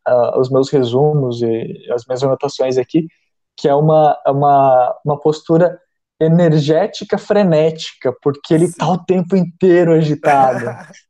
uh, 0.09 0.41
os 0.41 0.49
meus 0.49 0.71
resumos 0.71 1.43
e 1.43 1.87
as 1.93 2.07
minhas 2.07 2.25
anotações 2.25 2.79
aqui, 2.79 3.07
que 3.59 3.69
é 3.69 3.75
uma, 3.75 4.19
uma, 4.27 4.97
uma 5.05 5.21
postura 5.21 5.79
energética 6.27 7.19
frenética, 7.19 8.15
porque 8.23 8.55
ele 8.55 8.73
Sim. 8.73 8.75
tá 8.75 8.89
o 8.89 9.05
tempo 9.05 9.37
inteiro 9.37 9.93
agitado. 9.93 10.67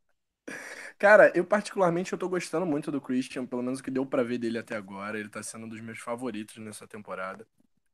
Cara, 0.97 1.31
eu 1.35 1.45
particularmente 1.45 2.13
eu 2.13 2.17
tô 2.19 2.27
gostando 2.29 2.65
muito 2.65 2.91
do 2.91 3.01
Christian, 3.01 3.45
pelo 3.45 3.61
menos 3.63 3.79
o 3.79 3.83
que 3.83 3.91
deu 3.91 4.05
para 4.05 4.23
ver 4.23 4.37
dele 4.37 4.57
até 4.57 4.75
agora. 4.75 5.19
Ele 5.19 5.29
tá 5.29 5.41
sendo 5.43 5.65
um 5.65 5.69
dos 5.69 5.81
meus 5.81 5.99
favoritos 5.99 6.57
nessa 6.57 6.87
temporada. 6.87 7.47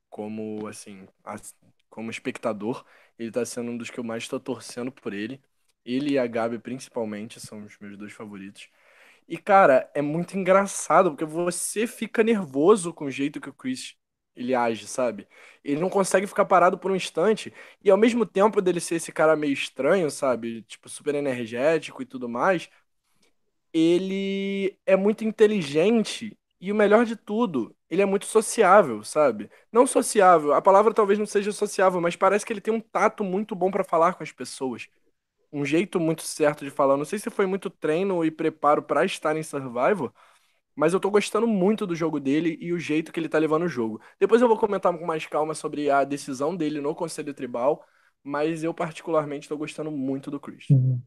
Como, 0.10 0.68
assim, 0.68 1.08
como 1.90 2.12
espectador, 2.12 2.86
ele 3.20 3.32
tá 3.32 3.46
sendo 3.46 3.72
um 3.72 3.78
dos 3.78 3.90
que 3.90 4.00
eu 4.00 4.04
mais 4.04 4.28
tô 4.28 4.40
torcendo 4.40 4.92
por 4.92 5.14
ele. 5.14 5.42
Ele 5.86 6.14
e 6.14 6.20
a 6.20 6.28
Gabi, 6.28 6.60
principalmente, 6.60 7.40
são 7.40 7.64
os 7.66 7.78
meus 7.80 7.98
dois 7.98 8.14
favoritos. 8.14 8.70
E, 9.28 9.38
cara, 9.38 9.90
é 9.96 10.02
muito 10.02 10.38
engraçado, 10.38 11.12
porque 11.12 11.26
você 11.26 11.88
fica 11.88 12.24
nervoso 12.24 12.94
com 12.94 13.06
o 13.06 13.12
jeito 13.12 13.42
que 13.42 13.50
o 13.50 13.54
Chris 13.54 13.96
ele 14.36 14.56
age, 14.56 14.88
sabe? 14.88 15.28
Ele 15.64 15.80
não 15.82 15.90
consegue 15.90 16.28
ficar 16.28 16.46
parado 16.46 16.78
por 16.78 16.92
um 16.92 16.96
instante. 16.96 17.54
E 17.84 17.90
ao 17.92 17.98
mesmo 17.98 18.26
tempo 18.26 18.62
dele 18.62 18.80
ser 18.80 18.96
esse 18.96 19.12
cara 19.12 19.36
meio 19.36 19.54
estranho, 19.54 20.10
sabe? 20.12 20.64
Tipo, 20.64 20.90
super 20.90 21.16
energético 21.16 22.02
e 22.02 22.06
tudo 22.06 22.30
mais, 22.30 22.70
ele 23.74 24.78
é 24.86 24.96
muito 24.96 25.24
inteligente. 25.24 26.38
E 26.60 26.72
o 26.72 26.76
melhor 26.76 27.06
de 27.06 27.16
tudo, 27.16 27.76
ele 27.90 28.02
é 28.04 28.06
muito 28.06 28.26
sociável, 28.26 29.04
sabe? 29.04 29.50
Não 29.72 29.88
sociável, 29.88 30.54
a 30.54 30.62
palavra 30.62 30.94
talvez 30.94 31.18
não 31.18 31.26
seja 31.26 31.52
sociável, 31.52 32.00
mas 32.00 32.16
parece 32.16 32.46
que 32.46 32.54
ele 32.54 32.62
tem 32.62 32.74
um 32.74 32.80
tato 32.80 33.24
muito 33.24 33.56
bom 33.56 33.72
para 33.72 33.84
falar 33.84 34.14
com 34.14 34.22
as 34.24 34.32
pessoas. 34.32 34.88
Um 35.52 35.66
jeito 35.66 36.00
muito 36.00 36.24
certo 36.24 36.66
de 36.66 36.72
falar. 36.72 36.98
Não 36.98 37.06
sei 37.06 37.20
se 37.20 37.30
foi 37.32 37.46
muito 37.48 37.70
treino 37.70 38.26
e 38.26 38.32
preparo 38.32 38.84
para 38.84 39.06
estar 39.06 39.36
em 39.38 39.44
Survivor, 39.44 40.14
mas 40.82 40.94
eu 40.94 41.00
tô 41.00 41.12
gostando 41.12 41.46
muito 41.46 41.86
do 41.86 41.94
jogo 41.94 42.20
dele 42.20 42.58
e 42.60 42.74
o 42.74 42.80
jeito 42.80 43.12
que 43.12 43.20
ele 43.20 43.30
tá 43.30 43.38
levando 43.38 43.66
o 43.66 43.68
jogo. 43.68 44.02
Depois 44.20 44.42
eu 44.42 44.48
vou 44.48 44.58
comentar 44.58 44.92
com 44.92 45.06
mais 45.06 45.28
calma 45.28 45.54
sobre 45.54 45.92
a 45.92 46.04
decisão 46.04 46.56
dele 46.56 46.82
no 46.82 46.96
Conselho 46.96 47.36
Tribal, 47.36 47.84
mas 48.24 48.64
eu 48.64 48.74
particularmente 48.74 49.48
tô 49.48 49.56
gostando 49.56 49.92
muito 49.92 50.32
do 50.32 50.40
Christian. 50.40 50.78
Uhum. 50.78 51.00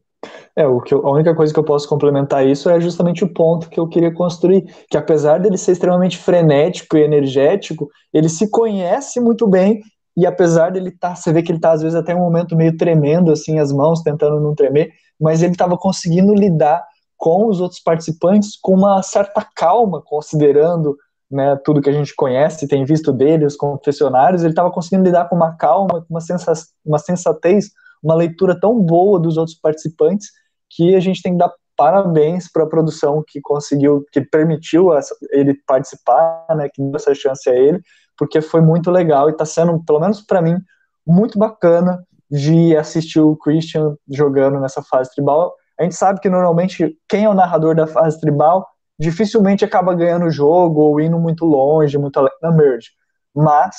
É, 0.55 0.65
o 0.65 0.79
que 0.79 0.93
eu, 0.93 1.05
a 1.05 1.11
única 1.11 1.35
coisa 1.35 1.53
que 1.53 1.59
eu 1.59 1.63
posso 1.65 1.89
complementar 1.89 2.47
isso 2.47 2.69
é 2.69 2.79
justamente 2.79 3.25
o 3.25 3.33
ponto 3.33 3.69
que 3.69 3.77
eu 3.77 3.85
queria 3.85 4.13
construir, 4.13 4.63
que 4.89 4.95
apesar 4.95 5.39
dele 5.39 5.57
ser 5.57 5.73
extremamente 5.73 6.19
frenético 6.19 6.95
e 6.95 7.03
energético, 7.03 7.89
ele 8.13 8.29
se 8.29 8.49
conhece 8.49 9.19
muito 9.19 9.45
bem 9.45 9.81
e 10.15 10.25
apesar 10.25 10.71
dele 10.71 10.87
estar, 10.87 11.09
tá, 11.09 11.15
você 11.17 11.33
vê 11.33 11.43
que 11.43 11.51
ele 11.51 11.59
tá 11.59 11.73
às 11.73 11.81
vezes 11.81 11.97
até 11.97 12.15
um 12.15 12.19
momento 12.19 12.55
meio 12.55 12.77
tremendo 12.77 13.29
assim 13.29 13.59
as 13.59 13.73
mãos, 13.73 14.01
tentando 14.01 14.39
não 14.39 14.55
tremer, 14.55 14.93
mas 15.19 15.43
ele 15.43 15.51
estava 15.51 15.77
conseguindo 15.77 16.33
lidar 16.33 16.81
com 17.17 17.47
os 17.47 17.61
outros 17.61 17.79
participantes 17.79 18.57
com 18.61 18.73
uma 18.73 19.01
certa 19.01 19.45
calma, 19.55 20.01
considerando 20.01 20.97
né, 21.29 21.55
tudo 21.63 21.81
que 21.81 21.89
a 21.89 21.93
gente 21.93 22.15
conhece, 22.15 22.67
tem 22.67 22.85
visto 22.85 23.11
dele, 23.11 23.45
os 23.45 23.55
confessionários, 23.55 24.43
ele 24.43 24.51
estava 24.51 24.71
conseguindo 24.71 25.03
lidar 25.03 25.27
com 25.27 25.35
uma 25.35 25.55
calma, 25.55 26.01
com 26.01 26.07
uma, 26.09 26.21
sensa 26.21 26.53
uma 26.85 26.99
sensatez, 26.99 27.71
uma 28.03 28.15
leitura 28.15 28.59
tão 28.59 28.79
boa 28.79 29.19
dos 29.19 29.37
outros 29.37 29.57
participantes, 29.57 30.29
que 30.69 30.95
a 30.95 30.99
gente 30.99 31.21
tem 31.21 31.33
que 31.33 31.39
dar 31.39 31.51
parabéns 31.75 32.49
para 32.51 32.63
a 32.63 32.67
produção 32.67 33.23
que 33.27 33.41
conseguiu, 33.41 34.05
que 34.11 34.21
permitiu 34.21 34.89
ele 35.31 35.55
participar, 35.67 36.45
né, 36.55 36.69
que 36.69 36.81
deu 36.81 36.95
essa 36.95 37.13
chance 37.13 37.49
a 37.49 37.55
ele, 37.55 37.81
porque 38.17 38.41
foi 38.41 38.61
muito 38.61 38.89
legal 38.89 39.27
e 39.27 39.31
está 39.31 39.45
sendo, 39.45 39.83
pelo 39.83 39.99
menos 39.99 40.21
para 40.21 40.41
mim, 40.41 40.57
muito 41.05 41.37
bacana 41.37 42.01
de 42.31 42.75
assistir 42.75 43.19
o 43.19 43.35
Christian 43.35 43.95
jogando 44.09 44.59
nessa 44.59 44.81
fase 44.81 45.11
tribal 45.13 45.53
a 45.79 45.83
gente 45.83 45.95
sabe 45.95 46.19
que 46.19 46.29
normalmente 46.29 46.97
quem 47.07 47.25
é 47.25 47.29
o 47.29 47.33
narrador 47.33 47.75
da 47.75 47.87
fase 47.87 48.19
tribal 48.19 48.67
dificilmente 48.97 49.65
acaba 49.65 49.93
ganhando 49.93 50.25
o 50.25 50.31
jogo 50.31 50.81
ou 50.81 51.01
indo 51.01 51.19
muito 51.19 51.45
longe, 51.45 51.97
muito 51.97 52.17
além 52.17 52.33
da 52.41 52.51
merge. 52.51 52.91
Mas 53.33 53.75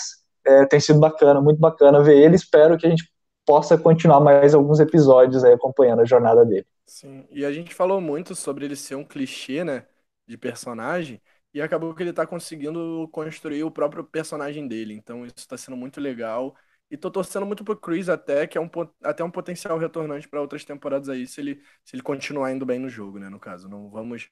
é, 0.47 0.67
tem 0.67 0.79
sido 0.79 1.01
bacana, 1.01 1.41
muito 1.41 1.59
bacana 1.59 2.03
ver 2.03 2.19
ele. 2.19 2.37
Espero 2.37 2.77
que 2.77 2.87
a 2.87 2.91
gente 2.91 3.11
possa 3.47 3.79
continuar 3.79 4.21
mais 4.21 4.55
alguns 4.55 4.81
episódios 4.81 5.45
aí 5.45 5.53
acompanhando 5.53 6.03
a 6.03 6.05
jornada 6.05 6.45
dele. 6.45 6.67
Sim, 6.85 7.27
e 7.31 7.45
a 7.45 7.53
gente 7.53 7.75
falou 7.75 8.01
muito 8.01 8.35
sobre 8.35 8.65
ele 8.65 8.77
ser 8.77 8.95
um 8.95 9.05
clichê, 9.05 9.65
né, 9.65 9.87
de 10.27 10.37
personagem, 10.37 11.21
e 11.53 11.61
acabou 11.61 11.95
que 11.95 12.03
ele 12.03 12.13
tá 12.13 12.27
conseguindo 12.27 13.09
construir 13.13 13.65
o 13.65 13.71
próprio 13.71 14.05
personagem 14.05 14.69
dele. 14.69 14.95
Então 14.95 15.25
isso 15.25 15.35
está 15.39 15.57
sendo 15.57 15.77
muito 15.77 16.01
legal. 16.01 16.55
E 16.91 16.97
tô 16.97 17.11
torcendo 17.11 17.45
muito 17.45 17.65
pro 17.65 17.77
Chris 17.77 18.09
até, 18.09 18.47
que 18.47 18.57
é 18.57 18.61
um, 18.61 18.71
até 19.03 19.25
um 19.25 19.31
potencial 19.31 19.77
retornante 19.77 20.29
para 20.29 20.41
outras 20.41 20.65
temporadas 20.65 21.09
aí, 21.09 21.27
se 21.27 21.41
ele, 21.41 21.61
se 21.85 21.97
ele 21.97 22.03
continuar 22.03 22.53
indo 22.53 22.65
bem 22.65 22.79
no 22.79 22.89
jogo, 22.89 23.19
né? 23.19 23.29
No 23.29 23.41
caso. 23.41 23.69
Não 23.69 23.91
vamos, 23.91 24.29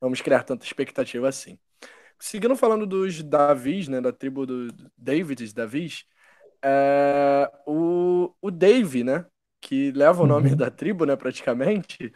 vamos 0.00 0.20
criar 0.20 0.44
tanta 0.44 0.64
expectativa 0.64 1.28
assim. 1.28 1.58
Seguindo 2.18 2.56
falando 2.56 2.86
dos 2.86 3.22
Davis, 3.22 3.88
né? 3.88 4.00
Da 4.00 4.12
tribo 4.12 4.46
do 4.46 4.68
Davids, 4.96 5.52
Davis, 5.52 6.04
é, 6.62 7.50
o, 7.66 8.32
o 8.40 8.50
Dave, 8.50 9.02
né? 9.02 9.26
Que 9.60 9.90
leva 9.92 10.22
o 10.22 10.26
nome 10.26 10.50
uhum. 10.50 10.56
da 10.56 10.70
tribo, 10.70 11.04
né? 11.04 11.16
Praticamente, 11.16 12.12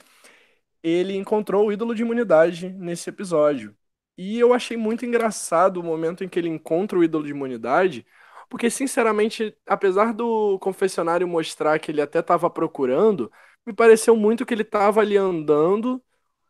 ele 0.83 1.17
encontrou 1.17 1.67
o 1.67 1.73
ídolo 1.73 1.95
de 1.95 2.03
imunidade 2.03 2.69
nesse 2.71 3.11
episódio. 3.11 3.77
E 4.17 4.39
eu 4.39 4.53
achei 4.53 4.77
muito 4.77 5.07
engraçado 5.07 5.79
o 5.79 5.83
momento 5.83 6.23
em 6.23 6.29
que 6.29 6.39
ele 6.39 6.49
encontra 6.49 6.99
o 6.99 7.05
ídolo 7.05 7.25
de 7.25 7.31
imunidade 7.31 8.07
porque, 8.52 8.68
sinceramente, 8.68 9.56
apesar 9.66 10.12
do 10.12 10.59
confessionário 10.59 11.26
mostrar 11.26 11.78
que 11.78 11.90
ele 11.90 12.02
até 12.02 12.18
estava 12.18 12.50
procurando, 12.50 13.32
me 13.66 13.73
pareceu 13.73 14.14
muito 14.14 14.44
que 14.44 14.52
ele 14.52 14.61
estava 14.61 15.00
ali 15.00 15.16
andando, 15.16 16.02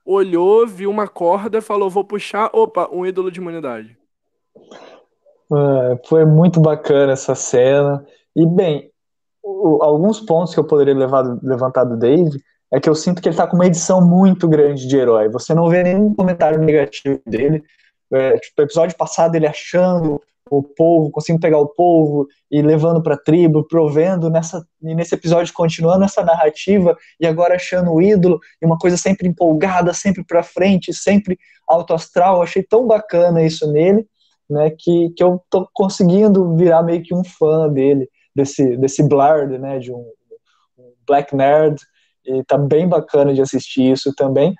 olhou, 0.04 0.66
viu 0.66 0.90
uma 0.90 1.06
corda, 1.06 1.62
falou: 1.62 1.88
vou 1.88 2.04
puxar, 2.04 2.50
opa, 2.52 2.88
um 2.90 3.06
ídolo 3.06 3.30
de 3.30 3.38
imunidade. 3.38 3.96
É, 5.54 6.08
foi 6.08 6.24
muito 6.24 6.60
bacana 6.60 7.12
essa 7.12 7.36
cena. 7.36 8.04
E, 8.34 8.44
bem, 8.44 8.90
o, 9.40 9.80
alguns 9.80 10.18
pontos 10.18 10.52
que 10.52 10.58
eu 10.58 10.66
poderia 10.66 10.96
levar, 10.96 11.22
levantar 11.40 11.84
do 11.84 11.96
Dave 11.96 12.36
é 12.72 12.80
que 12.80 12.88
eu 12.88 12.96
sinto 12.96 13.22
que 13.22 13.28
ele 13.28 13.34
está 13.34 13.46
com 13.46 13.54
uma 13.54 13.66
edição 13.66 14.04
muito 14.04 14.48
grande 14.48 14.88
de 14.88 14.96
herói. 14.96 15.28
Você 15.28 15.54
não 15.54 15.68
vê 15.68 15.84
nenhum 15.84 16.12
comentário 16.12 16.58
negativo 16.58 17.22
dele. 17.24 17.62
É, 18.12 18.36
tipo, 18.40 18.60
episódio 18.60 18.96
passado 18.96 19.36
ele 19.36 19.46
achando 19.46 20.20
o 20.58 20.62
povo, 20.62 21.10
conseguindo 21.10 21.40
pegar 21.40 21.58
o 21.58 21.68
povo 21.68 22.26
e 22.50 22.60
levando 22.60 23.02
para 23.02 23.14
a 23.14 23.18
tribo, 23.18 23.66
provendo 23.66 24.28
nessa 24.28 24.66
nesse 24.80 25.14
episódio 25.14 25.52
continuando 25.54 26.04
essa 26.04 26.22
narrativa 26.22 26.96
e 27.18 27.26
agora 27.26 27.54
achando 27.54 27.92
o 27.92 28.02
ídolo 28.02 28.38
e 28.60 28.66
uma 28.66 28.76
coisa 28.78 28.96
sempre 28.96 29.26
empolgada, 29.26 29.94
sempre 29.94 30.22
para 30.24 30.42
frente, 30.42 30.92
sempre 30.92 31.38
alto 31.66 31.94
astral. 31.94 32.42
achei 32.42 32.62
tão 32.62 32.86
bacana 32.86 33.42
isso 33.42 33.70
nele, 33.72 34.06
né, 34.48 34.70
que, 34.70 35.10
que 35.16 35.22
eu 35.22 35.42
tô 35.48 35.66
conseguindo 35.72 36.54
virar 36.56 36.82
meio 36.82 37.02
que 37.02 37.14
um 37.14 37.24
fã 37.24 37.68
dele, 37.68 38.08
desse 38.34 38.76
desse 38.76 39.02
Blard, 39.02 39.58
né, 39.58 39.78
de 39.78 39.90
um, 39.92 40.04
um 40.78 40.92
Black 41.06 41.34
Nerd, 41.34 41.80
e 42.26 42.44
tá 42.44 42.58
bem 42.58 42.86
bacana 42.86 43.32
de 43.32 43.40
assistir 43.40 43.90
isso 43.90 44.14
também. 44.14 44.54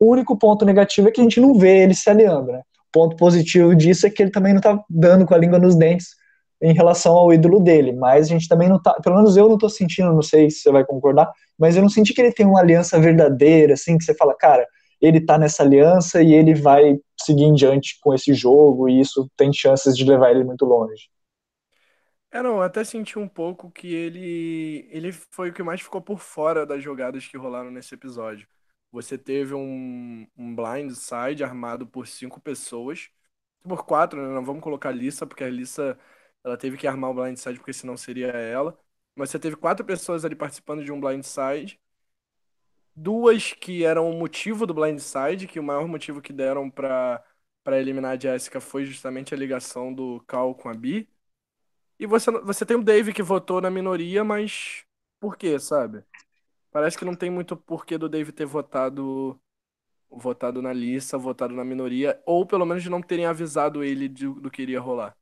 O 0.00 0.10
único 0.10 0.36
ponto 0.36 0.64
negativo 0.64 1.08
é 1.08 1.10
que 1.10 1.20
a 1.20 1.24
gente 1.24 1.40
não 1.40 1.54
vê 1.54 1.82
ele 1.82 1.94
se 1.94 2.10
aliando, 2.10 2.52
né? 2.52 2.62
Ponto 2.96 3.14
positivo 3.14 3.76
disso 3.76 4.06
é 4.06 4.10
que 4.10 4.22
ele 4.22 4.30
também 4.30 4.54
não 4.54 4.60
tá 4.62 4.82
dando 4.88 5.26
com 5.26 5.34
a 5.34 5.36
língua 5.38 5.58
nos 5.58 5.76
dentes 5.76 6.16
em 6.62 6.72
relação 6.72 7.12
ao 7.12 7.30
ídolo 7.30 7.60
dele, 7.60 7.92
mas 7.92 8.24
a 8.24 8.28
gente 8.30 8.48
também 8.48 8.70
não 8.70 8.80
tá, 8.80 8.94
pelo 9.02 9.16
menos 9.16 9.36
eu 9.36 9.46
não 9.50 9.58
tô 9.58 9.68
sentindo, 9.68 10.14
não 10.14 10.22
sei 10.22 10.50
se 10.50 10.60
você 10.60 10.72
vai 10.72 10.82
concordar, 10.82 11.30
mas 11.58 11.76
eu 11.76 11.82
não 11.82 11.90
senti 11.90 12.14
que 12.14 12.22
ele 12.22 12.32
tem 12.32 12.46
uma 12.46 12.60
aliança 12.60 12.98
verdadeira, 12.98 13.74
assim, 13.74 13.98
que 13.98 14.04
você 14.04 14.14
fala, 14.14 14.34
cara, 14.34 14.66
ele 14.98 15.20
tá 15.20 15.36
nessa 15.36 15.62
aliança 15.62 16.22
e 16.22 16.32
ele 16.32 16.54
vai 16.54 16.98
seguir 17.20 17.44
em 17.44 17.52
diante 17.52 17.98
com 18.00 18.14
esse 18.14 18.32
jogo 18.32 18.88
e 18.88 18.98
isso 18.98 19.30
tem 19.36 19.52
chances 19.52 19.94
de 19.94 20.02
levar 20.02 20.30
ele 20.30 20.44
muito 20.44 20.64
longe. 20.64 21.10
É, 22.30 22.40
não, 22.42 22.56
eu 22.56 22.62
até 22.62 22.82
senti 22.82 23.18
um 23.18 23.28
pouco 23.28 23.70
que 23.70 23.94
ele 23.94 24.88
ele 24.90 25.12
foi 25.12 25.50
o 25.50 25.52
que 25.52 25.62
mais 25.62 25.82
ficou 25.82 26.00
por 26.00 26.18
fora 26.18 26.64
das 26.64 26.82
jogadas 26.82 27.26
que 27.26 27.36
rolaram 27.36 27.70
nesse 27.70 27.94
episódio. 27.94 28.48
Você 28.90 29.18
teve 29.18 29.54
um, 29.54 30.26
um 30.36 30.54
blind 30.54 30.92
side 30.92 31.44
armado 31.44 31.86
por 31.86 32.06
cinco 32.06 32.40
pessoas. 32.40 33.10
Por 33.62 33.84
quatro, 33.84 34.20
né? 34.22 34.34
Não 34.34 34.44
vamos 34.44 34.62
colocar 34.62 34.90
a 34.90 34.92
Lissa, 34.92 35.26
porque 35.26 35.44
a 35.44 35.50
Lissa 35.50 35.98
ela 36.44 36.56
teve 36.56 36.76
que 36.78 36.86
armar 36.86 37.10
o 37.10 37.14
blind 37.14 37.36
side, 37.36 37.58
porque 37.58 37.72
senão 37.72 37.96
seria 37.96 38.28
ela. 38.28 38.78
Mas 39.14 39.30
você 39.30 39.38
teve 39.38 39.56
quatro 39.56 39.84
pessoas 39.84 40.24
ali 40.24 40.36
participando 40.36 40.84
de 40.84 40.92
um 40.92 41.00
blind 41.00 41.22
side. 41.24 41.80
Duas 42.94 43.52
que 43.52 43.84
eram 43.84 44.10
o 44.10 44.18
motivo 44.18 44.66
do 44.66 44.72
blind 44.74 44.98
side, 44.98 45.46
que 45.46 45.60
o 45.60 45.62
maior 45.62 45.86
motivo 45.86 46.22
que 46.22 46.32
deram 46.32 46.70
para 46.70 47.24
para 47.62 47.80
eliminar 47.80 48.12
a 48.12 48.18
Jessica 48.18 48.60
foi 48.60 48.84
justamente 48.84 49.34
a 49.34 49.36
ligação 49.36 49.92
do 49.92 50.20
Cal 50.28 50.54
com 50.54 50.68
a 50.68 50.74
Bi. 50.74 51.08
E 51.98 52.06
você, 52.06 52.30
você 52.30 52.66
tem 52.66 52.76
o 52.76 52.82
Dave 52.82 53.12
que 53.12 53.22
votou 53.22 53.60
na 53.60 53.70
minoria, 53.70 54.24
mas 54.24 54.84
por 55.20 55.36
quê, 55.36 55.58
sabe? 55.58 56.04
Parece 56.76 56.98
que 56.98 57.06
não 57.06 57.14
tem 57.14 57.30
muito 57.30 57.56
porquê 57.56 57.96
do 57.96 58.06
Dave 58.06 58.30
ter 58.30 58.44
votado 58.44 59.34
votado 60.10 60.60
na 60.60 60.74
lista, 60.74 61.16
votado 61.16 61.54
na 61.54 61.64
minoria, 61.64 62.20
ou 62.26 62.44
pelo 62.44 62.66
menos 62.66 62.82
de 62.82 62.90
não 62.90 63.00
terem 63.00 63.24
avisado 63.24 63.82
ele 63.82 64.06
de, 64.06 64.28
do 64.28 64.50
que 64.50 64.60
iria 64.60 64.78
rolar. 64.78 65.16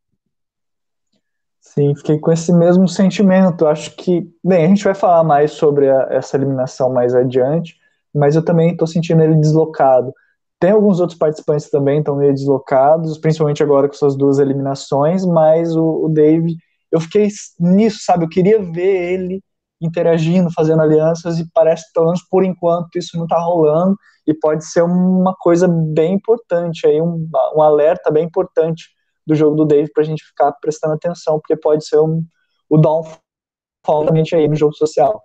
Sim, 1.61 1.95
fiquei 1.95 2.19
com 2.19 2.33
esse 2.33 2.53
mesmo 2.53 2.89
sentimento. 2.89 3.69
Acho 3.69 3.95
que, 3.95 4.29
bem, 4.43 4.65
a 4.65 4.69
gente 4.69 4.83
vai 4.83 4.97
falar 4.97 5.23
mais 5.23 5.53
sobre 5.53 5.89
a, 5.89 6.09
essa 6.11 6.37
eliminação 6.37 6.93
mais 6.93 7.15
adiante, 7.15 7.79
mas 8.13 8.35
eu 8.35 8.45
também 8.45 8.73
estou 8.73 8.89
sentindo 8.89 9.23
ele 9.23 9.37
deslocado. 9.37 10.13
Tem 10.59 10.73
alguns 10.73 10.99
outros 10.99 11.17
participantes 11.17 11.71
também 11.71 12.01
estão 12.01 12.17
meio 12.17 12.35
deslocados, 12.35 13.17
principalmente 13.17 13.63
agora 13.63 13.87
com 13.87 13.95
suas 13.95 14.17
duas 14.17 14.41
eliminações, 14.41 15.25
mas 15.25 15.77
o, 15.77 16.07
o 16.07 16.09
Dave, 16.09 16.57
eu 16.91 16.99
fiquei 16.99 17.29
nisso, 17.61 18.01
sabe? 18.03 18.25
Eu 18.25 18.29
queria 18.29 18.61
ver 18.61 19.13
ele 19.13 19.41
interagindo, 19.85 20.53
fazendo 20.53 20.83
alianças, 20.83 21.39
e 21.39 21.49
parece 21.53 21.87
que, 21.87 21.93
pelo 21.93 22.07
menos 22.07 22.23
por 22.23 22.45
enquanto, 22.45 22.97
isso 22.97 23.17
não 23.17 23.25
está 23.25 23.39
rolando, 23.39 23.97
e 24.27 24.35
pode 24.35 24.65
ser 24.65 24.83
uma 24.83 25.35
coisa 25.35 25.69
bem 25.69 26.15
importante, 26.15 26.87
aí 26.87 27.01
um, 27.01 27.29
um 27.55 27.63
alerta 27.63 28.11
bem 28.11 28.25
importante 28.25 28.89
do 29.27 29.35
jogo 29.35 29.57
do 29.57 29.65
Dave 29.65 29.91
para 29.93 30.03
a 30.03 30.07
gente 30.07 30.25
ficar 30.25 30.53
prestando 30.53 30.95
atenção, 30.95 31.39
porque 31.39 31.57
pode 31.57 31.87
ser 31.87 31.99
um, 31.99 32.25
o 32.69 32.79
downfall 32.79 34.09
aí 34.35 34.49
no 34.49 34.57
jogo 34.57 34.75
social. 34.75 35.23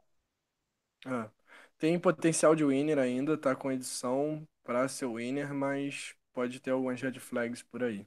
É. 1.06 1.26
Tem 1.78 1.98
potencial 1.98 2.56
de 2.56 2.66
winner 2.66 3.00
ainda, 3.00 3.38
tá 3.38 3.56
com 3.56 3.72
edição 3.72 4.44
para 4.66 4.88
ser 4.90 5.08
winner, 5.08 5.54
mas 5.54 6.14
pode 6.34 6.60
ter 6.60 6.72
algumas 6.72 7.02
red 7.02 7.14
flags 7.20 7.64
por 7.64 7.84
aí. 7.84 8.06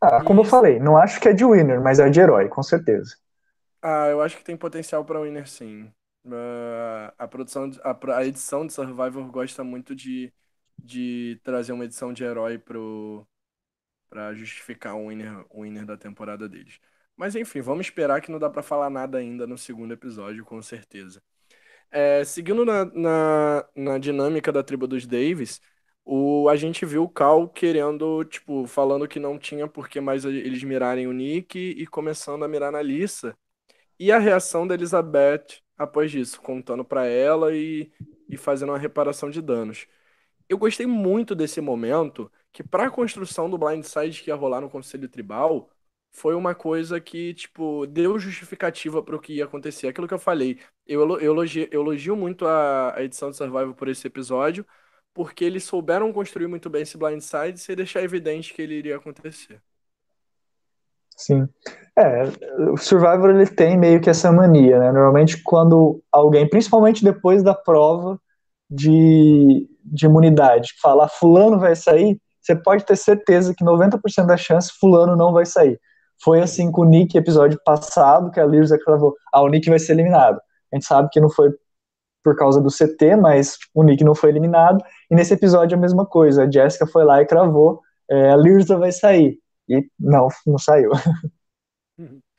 Ah, 0.00 0.22
como 0.22 0.40
e... 0.40 0.44
eu 0.44 0.48
falei, 0.48 0.78
não 0.78 0.96
acho 0.96 1.20
que 1.20 1.28
é 1.28 1.32
de 1.32 1.44
winner, 1.44 1.80
mas 1.82 1.98
é 1.98 2.08
de 2.08 2.20
herói, 2.20 2.48
com 2.48 2.62
certeza. 2.62 3.16
Ah, 3.82 4.08
eu 4.08 4.20
acho 4.20 4.36
que 4.36 4.44
tem 4.44 4.56
potencial 4.56 5.04
para 5.04 5.20
winner 5.20 5.48
sim. 5.48 5.92
Uh, 6.24 7.12
a 7.16 7.28
produção, 7.28 7.70
a, 7.82 8.16
a, 8.16 8.26
edição 8.26 8.66
de 8.66 8.72
Survivor 8.72 9.30
gosta 9.30 9.64
muito 9.64 9.94
de, 9.94 10.32
de 10.78 11.40
trazer 11.42 11.72
uma 11.72 11.84
edição 11.84 12.12
de 12.12 12.24
herói 12.24 12.58
pro 12.58 13.26
para 14.08 14.34
justificar 14.34 14.96
o 14.96 15.08
winner, 15.08 15.44
o 15.50 15.62
winner 15.62 15.84
da 15.86 15.96
temporada 15.96 16.48
deles. 16.48 16.80
Mas 17.16 17.34
enfim, 17.34 17.60
vamos 17.60 17.86
esperar 17.86 18.20
que 18.20 18.30
não 18.30 18.38
dá 18.38 18.48
para 18.48 18.62
falar 18.62 18.90
nada 18.90 19.18
ainda 19.18 19.46
no 19.46 19.58
segundo 19.58 19.92
episódio, 19.92 20.44
com 20.44 20.62
certeza. 20.62 21.22
É, 21.90 22.24
seguindo 22.24 22.64
na, 22.64 22.84
na, 22.86 23.68
na, 23.74 23.98
dinâmica 23.98 24.52
da 24.52 24.62
tribo 24.62 24.86
dos 24.86 25.06
Davis, 25.06 25.60
o, 26.04 26.48
a 26.48 26.56
gente 26.56 26.84
viu 26.86 27.04
o 27.04 27.08
Cal 27.08 27.48
querendo, 27.48 28.24
tipo, 28.24 28.66
falando 28.66 29.08
que 29.08 29.18
não 29.18 29.38
tinha 29.38 29.66
por 29.68 29.88
que 29.88 30.00
mais 30.00 30.24
eles 30.24 30.62
mirarem 30.62 31.06
o 31.06 31.12
Nick 31.12 31.58
e 31.58 31.86
começando 31.86 32.44
a 32.44 32.48
mirar 32.48 32.72
na 32.72 32.82
Lissa. 32.82 33.36
E 33.98 34.12
a 34.12 34.18
reação 34.18 34.66
da 34.66 34.74
Elizabeth 34.74 35.60
após 35.76 36.12
isso, 36.14 36.40
contando 36.40 36.84
para 36.84 37.06
ela 37.06 37.54
e, 37.54 37.90
e 38.28 38.36
fazendo 38.36 38.70
uma 38.70 38.78
reparação 38.78 39.30
de 39.30 39.40
danos. 39.40 39.86
Eu 40.48 40.58
gostei 40.58 40.86
muito 40.86 41.34
desse 41.34 41.60
momento, 41.60 42.30
que 42.52 42.62
para 42.64 42.86
a 42.86 42.90
construção 42.90 43.50
do 43.50 43.58
blindside 43.58 44.22
que 44.22 44.30
ia 44.30 44.34
rolar 44.36 44.60
no 44.60 44.70
Conselho 44.70 45.08
Tribal, 45.08 45.70
foi 46.12 46.34
uma 46.34 46.54
coisa 46.54 47.00
que, 47.00 47.34
tipo, 47.34 47.86
deu 47.86 48.18
justificativa 48.18 49.02
para 49.02 49.16
o 49.16 49.20
que 49.20 49.34
ia 49.34 49.44
acontecer. 49.44 49.88
Aquilo 49.88 50.08
que 50.08 50.14
eu 50.14 50.18
falei, 50.18 50.60
eu, 50.86 51.02
elogio, 51.20 51.68
eu 51.70 51.82
elogio 51.82 52.16
muito 52.16 52.46
a, 52.46 52.96
a 52.96 53.02
edição 53.04 53.30
de 53.30 53.36
Survival 53.36 53.74
por 53.74 53.88
esse 53.88 54.06
episódio, 54.06 54.66
porque 55.14 55.44
eles 55.44 55.64
souberam 55.64 56.12
construir 56.12 56.46
muito 56.48 56.70
bem 56.70 56.82
esse 56.82 56.96
blindside 56.98 57.58
sem 57.60 57.76
deixar 57.76 58.02
evidente 58.02 58.54
que 58.54 58.62
ele 58.62 58.74
iria 58.74 58.96
acontecer. 58.96 59.62
Sim. 61.18 61.48
É, 61.98 62.22
o 62.70 62.76
Survivor 62.76 63.30
ele 63.30 63.46
tem 63.46 63.76
meio 63.76 64.00
que 64.00 64.08
essa 64.08 64.30
mania, 64.30 64.78
né? 64.78 64.92
Normalmente 64.92 65.42
quando 65.42 66.00
alguém, 66.12 66.48
principalmente 66.48 67.02
depois 67.02 67.42
da 67.42 67.52
prova 67.52 68.18
de, 68.70 69.68
de 69.84 70.06
imunidade, 70.06 70.74
fala 70.80 71.06
ah, 71.06 71.08
fulano 71.08 71.58
vai 71.58 71.74
sair, 71.74 72.20
você 72.40 72.54
pode 72.54 72.84
ter 72.84 72.96
certeza 72.96 73.52
que 73.52 73.64
90% 73.64 74.26
da 74.26 74.36
chance 74.36 74.72
fulano 74.78 75.16
não 75.16 75.32
vai 75.32 75.44
sair. 75.44 75.78
Foi 76.22 76.40
assim 76.40 76.70
com 76.70 76.82
o 76.82 76.84
Nick 76.84 77.18
episódio 77.18 77.60
passado, 77.64 78.30
que 78.30 78.38
a 78.38 78.46
Lirza 78.46 78.78
cravou, 78.78 79.16
ah, 79.32 79.42
o 79.42 79.48
Nick 79.48 79.68
vai 79.68 79.78
ser 79.80 79.92
eliminado. 79.92 80.40
A 80.72 80.76
gente 80.76 80.86
sabe 80.86 81.08
que 81.10 81.20
não 81.20 81.28
foi 81.28 81.50
por 82.22 82.36
causa 82.36 82.60
do 82.60 82.68
CT, 82.70 83.16
mas 83.16 83.56
o 83.74 83.82
Nick 83.82 84.04
não 84.04 84.14
foi 84.14 84.30
eliminado. 84.30 84.84
E 85.10 85.16
nesse 85.16 85.34
episódio 85.34 85.76
a 85.76 85.80
mesma 85.80 86.06
coisa, 86.06 86.44
a 86.44 86.50
Jessica 86.50 86.86
foi 86.86 87.04
lá 87.04 87.20
e 87.20 87.26
cravou, 87.26 87.80
é, 88.08 88.30
a 88.30 88.36
Lirza 88.36 88.76
vai 88.76 88.92
sair. 88.92 89.38
E 89.68 89.88
não, 89.98 90.28
não 90.46 90.58
saiu. 90.58 90.90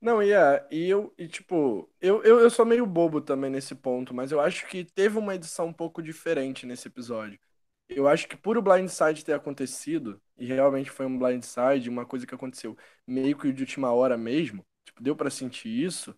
Não, 0.00 0.22
e 0.22 0.32
é, 0.32 0.66
e 0.70 0.88
eu, 0.88 1.12
e 1.18 1.28
tipo, 1.28 1.90
eu, 2.00 2.22
eu, 2.24 2.40
eu 2.40 2.50
sou 2.50 2.64
meio 2.64 2.86
bobo 2.86 3.20
também 3.20 3.50
nesse 3.50 3.74
ponto, 3.74 4.14
mas 4.14 4.32
eu 4.32 4.40
acho 4.40 4.66
que 4.66 4.84
teve 4.84 5.18
uma 5.18 5.34
edição 5.34 5.66
um 5.66 5.72
pouco 5.72 6.02
diferente 6.02 6.64
nesse 6.66 6.88
episódio. 6.88 7.38
Eu 7.88 8.08
acho 8.08 8.26
que 8.28 8.36
por 8.36 8.56
o 8.56 8.62
blindside 8.62 9.24
ter 9.24 9.34
acontecido, 9.34 10.20
e 10.38 10.46
realmente 10.46 10.90
foi 10.90 11.04
um 11.06 11.18
blindside, 11.18 11.88
uma 11.90 12.06
coisa 12.06 12.26
que 12.26 12.34
aconteceu 12.34 12.76
meio 13.06 13.36
que 13.36 13.52
de 13.52 13.62
última 13.62 13.92
hora 13.92 14.16
mesmo, 14.16 14.64
tipo, 14.84 15.02
deu 15.02 15.14
para 15.16 15.28
sentir 15.30 15.68
isso, 15.68 16.14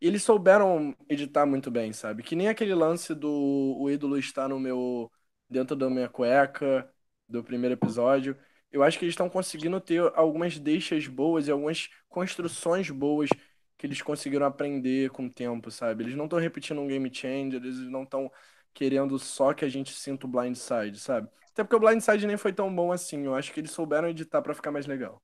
eles 0.00 0.22
souberam 0.22 0.94
editar 1.08 1.46
muito 1.46 1.70
bem, 1.70 1.92
sabe? 1.92 2.22
Que 2.22 2.36
nem 2.36 2.48
aquele 2.48 2.74
lance 2.74 3.14
do 3.14 3.30
o 3.78 3.90
ídolo 3.90 4.18
estar 4.18 4.48
no 4.48 4.58
meu, 4.60 5.10
dentro 5.48 5.76
da 5.76 5.88
minha 5.90 6.08
cueca, 6.08 6.88
do 7.28 7.42
primeiro 7.44 7.74
episódio 7.74 8.36
eu 8.70 8.82
acho 8.82 8.98
que 8.98 9.04
eles 9.04 9.12
estão 9.12 9.28
conseguindo 9.28 9.80
ter 9.80 10.00
algumas 10.14 10.58
deixas 10.58 11.06
boas 11.06 11.48
e 11.48 11.50
algumas 11.50 11.88
construções 12.08 12.90
boas 12.90 13.30
que 13.76 13.86
eles 13.86 14.02
conseguiram 14.02 14.46
aprender 14.46 15.10
com 15.10 15.26
o 15.26 15.30
tempo, 15.30 15.70
sabe? 15.70 16.04
Eles 16.04 16.16
não 16.16 16.24
estão 16.24 16.38
repetindo 16.38 16.80
um 16.80 16.86
game 16.88 17.12
changer, 17.12 17.62
eles 17.62 17.78
não 17.88 18.02
estão 18.02 18.30
querendo 18.74 19.18
só 19.18 19.54
que 19.54 19.64
a 19.64 19.68
gente 19.68 19.92
sinta 19.92 20.26
o 20.26 20.28
blindside, 20.28 20.98
sabe? 20.98 21.28
Até 21.52 21.64
porque 21.64 21.76
o 21.76 21.80
blindside 21.80 22.26
nem 22.26 22.36
foi 22.36 22.52
tão 22.52 22.74
bom 22.74 22.92
assim. 22.92 23.24
Eu 23.24 23.34
acho 23.34 23.52
que 23.52 23.60
eles 23.60 23.70
souberam 23.70 24.08
editar 24.08 24.42
para 24.42 24.54
ficar 24.54 24.70
mais 24.70 24.86
legal. 24.86 25.20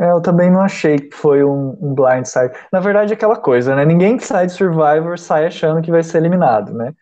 É, 0.00 0.10
eu 0.10 0.22
também 0.22 0.50
não 0.50 0.60
achei 0.60 0.96
que 0.98 1.14
foi 1.14 1.44
um, 1.44 1.76
um 1.80 1.94
blindside. 1.94 2.54
Na 2.72 2.80
verdade, 2.80 3.12
é 3.12 3.16
aquela 3.16 3.36
coisa, 3.36 3.76
né? 3.76 3.84
Ninguém 3.84 4.16
que 4.16 4.24
sai 4.24 4.46
de 4.46 4.52
Survivor 4.52 5.18
sai 5.18 5.46
achando 5.46 5.82
que 5.82 5.90
vai 5.90 6.02
ser 6.02 6.18
eliminado, 6.18 6.72
né? 6.72 6.94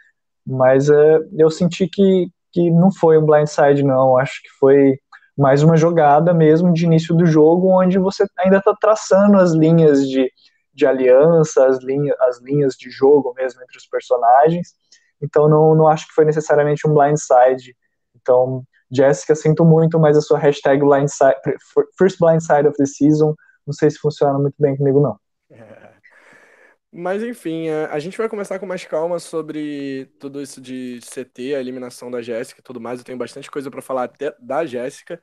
Mas 0.46 0.90
é, 0.90 1.18
eu 1.36 1.50
senti 1.50 1.86
que, 1.86 2.28
que 2.52 2.70
não 2.70 2.90
foi 2.90 3.18
um 3.18 3.24
blindside, 3.24 3.82
não. 3.82 4.16
Acho 4.18 4.42
que 4.42 4.48
foi 4.58 4.98
mais 5.38 5.62
uma 5.62 5.76
jogada 5.76 6.34
mesmo 6.34 6.72
de 6.72 6.84
início 6.84 7.14
do 7.14 7.24
jogo, 7.24 7.80
onde 7.80 7.96
você 7.96 8.26
ainda 8.36 8.58
está 8.58 8.74
traçando 8.74 9.38
as 9.38 9.52
linhas 9.52 10.08
de, 10.08 10.28
de 10.74 10.84
aliança, 10.84 11.64
as, 11.64 11.78
linha, 11.78 12.12
as 12.22 12.40
linhas 12.40 12.74
de 12.74 12.90
jogo 12.90 13.32
mesmo 13.36 13.62
entre 13.62 13.78
os 13.78 13.86
personagens. 13.86 14.74
Então 15.22 15.48
não, 15.48 15.76
não 15.76 15.86
acho 15.86 16.08
que 16.08 16.14
foi 16.14 16.24
necessariamente 16.24 16.88
um 16.88 16.92
blindside. 16.92 17.76
Então, 18.20 18.64
Jessica, 18.90 19.36
sinto 19.36 19.64
muito, 19.64 19.96
mas 20.00 20.16
a 20.16 20.20
sua 20.20 20.38
hashtag 20.40 20.80
blindside, 20.80 21.36
first 21.96 22.18
blindside 22.18 22.66
of 22.66 22.76
the 22.76 22.86
season, 22.86 23.34
não 23.64 23.72
sei 23.72 23.90
se 23.90 23.98
funciona 23.98 24.36
muito 24.38 24.56
bem 24.58 24.76
comigo, 24.76 25.00
não. 25.00 25.16
É. 25.52 25.87
Mas 27.00 27.22
enfim, 27.22 27.68
é, 27.68 27.84
a 27.86 27.98
gente 28.00 28.18
vai 28.18 28.28
começar 28.28 28.58
com 28.58 28.66
mais 28.66 28.84
calma 28.84 29.20
sobre 29.20 30.06
tudo 30.18 30.42
isso 30.42 30.60
de 30.60 31.00
CT, 31.00 31.54
a 31.54 31.60
eliminação 31.60 32.10
da 32.10 32.20
Jéssica 32.20 32.60
e 32.60 32.64
tudo 32.64 32.80
mais. 32.80 32.98
Eu 32.98 33.04
tenho 33.04 33.16
bastante 33.16 33.48
coisa 33.48 33.70
para 33.70 33.80
falar 33.80 34.04
até 34.04 34.34
da 34.40 34.66
Jéssica, 34.66 35.22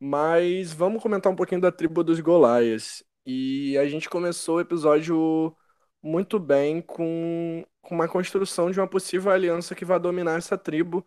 mas 0.00 0.72
vamos 0.72 1.02
comentar 1.02 1.32
um 1.32 1.36
pouquinho 1.36 1.60
da 1.60 1.72
tribo 1.72 2.04
dos 2.04 2.20
Golaias. 2.20 3.04
E 3.26 3.78
a 3.78 3.86
gente 3.88 4.10
começou 4.10 4.56
o 4.56 4.60
episódio 4.60 5.56
muito 6.02 6.38
bem 6.40 6.82
com, 6.82 7.64
com 7.82 7.94
uma 7.94 8.08
construção 8.08 8.70
de 8.70 8.80
uma 8.80 8.88
possível 8.88 9.32
aliança 9.32 9.74
que 9.74 9.84
vai 9.84 10.00
dominar 10.00 10.38
essa 10.38 10.58
tribo, 10.58 11.06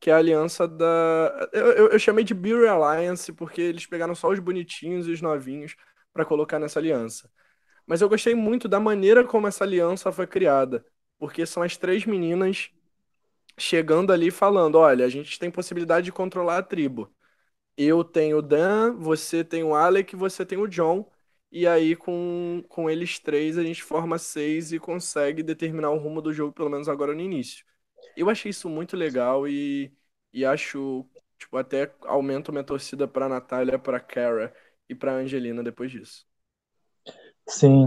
que 0.00 0.10
é 0.10 0.14
a 0.14 0.18
aliança 0.18 0.68
da. 0.68 1.48
Eu, 1.52 1.66
eu, 1.72 1.88
eu 1.90 1.98
chamei 1.98 2.24
de 2.24 2.34
Beauty 2.34 2.66
Alliance 2.68 3.32
porque 3.32 3.60
eles 3.62 3.86
pegaram 3.86 4.14
só 4.14 4.30
os 4.30 4.40
bonitinhos 4.40 5.08
e 5.08 5.12
os 5.12 5.22
novinhos 5.22 5.76
para 6.12 6.24
colocar 6.24 6.58
nessa 6.58 6.80
aliança. 6.80 7.30
Mas 7.86 8.00
eu 8.00 8.08
gostei 8.08 8.34
muito 8.34 8.68
da 8.68 8.80
maneira 8.80 9.24
como 9.26 9.46
essa 9.46 9.64
aliança 9.64 10.12
foi 10.12 10.26
criada. 10.26 10.84
Porque 11.18 11.46
são 11.46 11.62
as 11.62 11.76
três 11.76 12.04
meninas 12.06 12.70
chegando 13.58 14.12
ali 14.12 14.30
falando: 14.30 14.76
olha, 14.76 15.04
a 15.04 15.08
gente 15.08 15.38
tem 15.38 15.50
possibilidade 15.50 16.06
de 16.06 16.12
controlar 16.12 16.58
a 16.58 16.62
tribo. 16.62 17.12
Eu 17.76 18.04
tenho 18.04 18.38
o 18.38 18.42
Dan, 18.42 18.96
você 18.96 19.44
tem 19.44 19.64
o 19.64 19.74
Alec, 19.74 20.14
você 20.16 20.46
tem 20.46 20.58
o 20.58 20.68
John. 20.68 21.10
E 21.50 21.66
aí, 21.66 21.96
com, 21.96 22.64
com 22.68 22.90
eles 22.90 23.18
três, 23.18 23.58
a 23.58 23.62
gente 23.62 23.82
forma 23.82 24.18
seis 24.18 24.72
e 24.72 24.78
consegue 24.78 25.42
determinar 25.42 25.90
o 25.90 25.98
rumo 25.98 26.20
do 26.22 26.32
jogo, 26.32 26.52
pelo 26.52 26.70
menos 26.70 26.88
agora 26.88 27.14
no 27.14 27.20
início. 27.20 27.64
Eu 28.16 28.30
achei 28.30 28.50
isso 28.50 28.68
muito 28.68 28.96
legal 28.96 29.48
e, 29.48 29.92
e 30.32 30.44
acho, 30.44 31.06
tipo, 31.38 31.56
até 31.56 31.92
aumento 32.02 32.52
minha 32.52 32.64
torcida 32.64 33.08
pra 33.08 33.28
Natália, 33.28 33.78
pra 33.78 34.00
Kara 34.00 34.54
e 34.88 34.94
pra 34.94 35.14
Angelina 35.14 35.62
depois 35.62 35.90
disso. 35.90 36.26
Sim. 37.48 37.86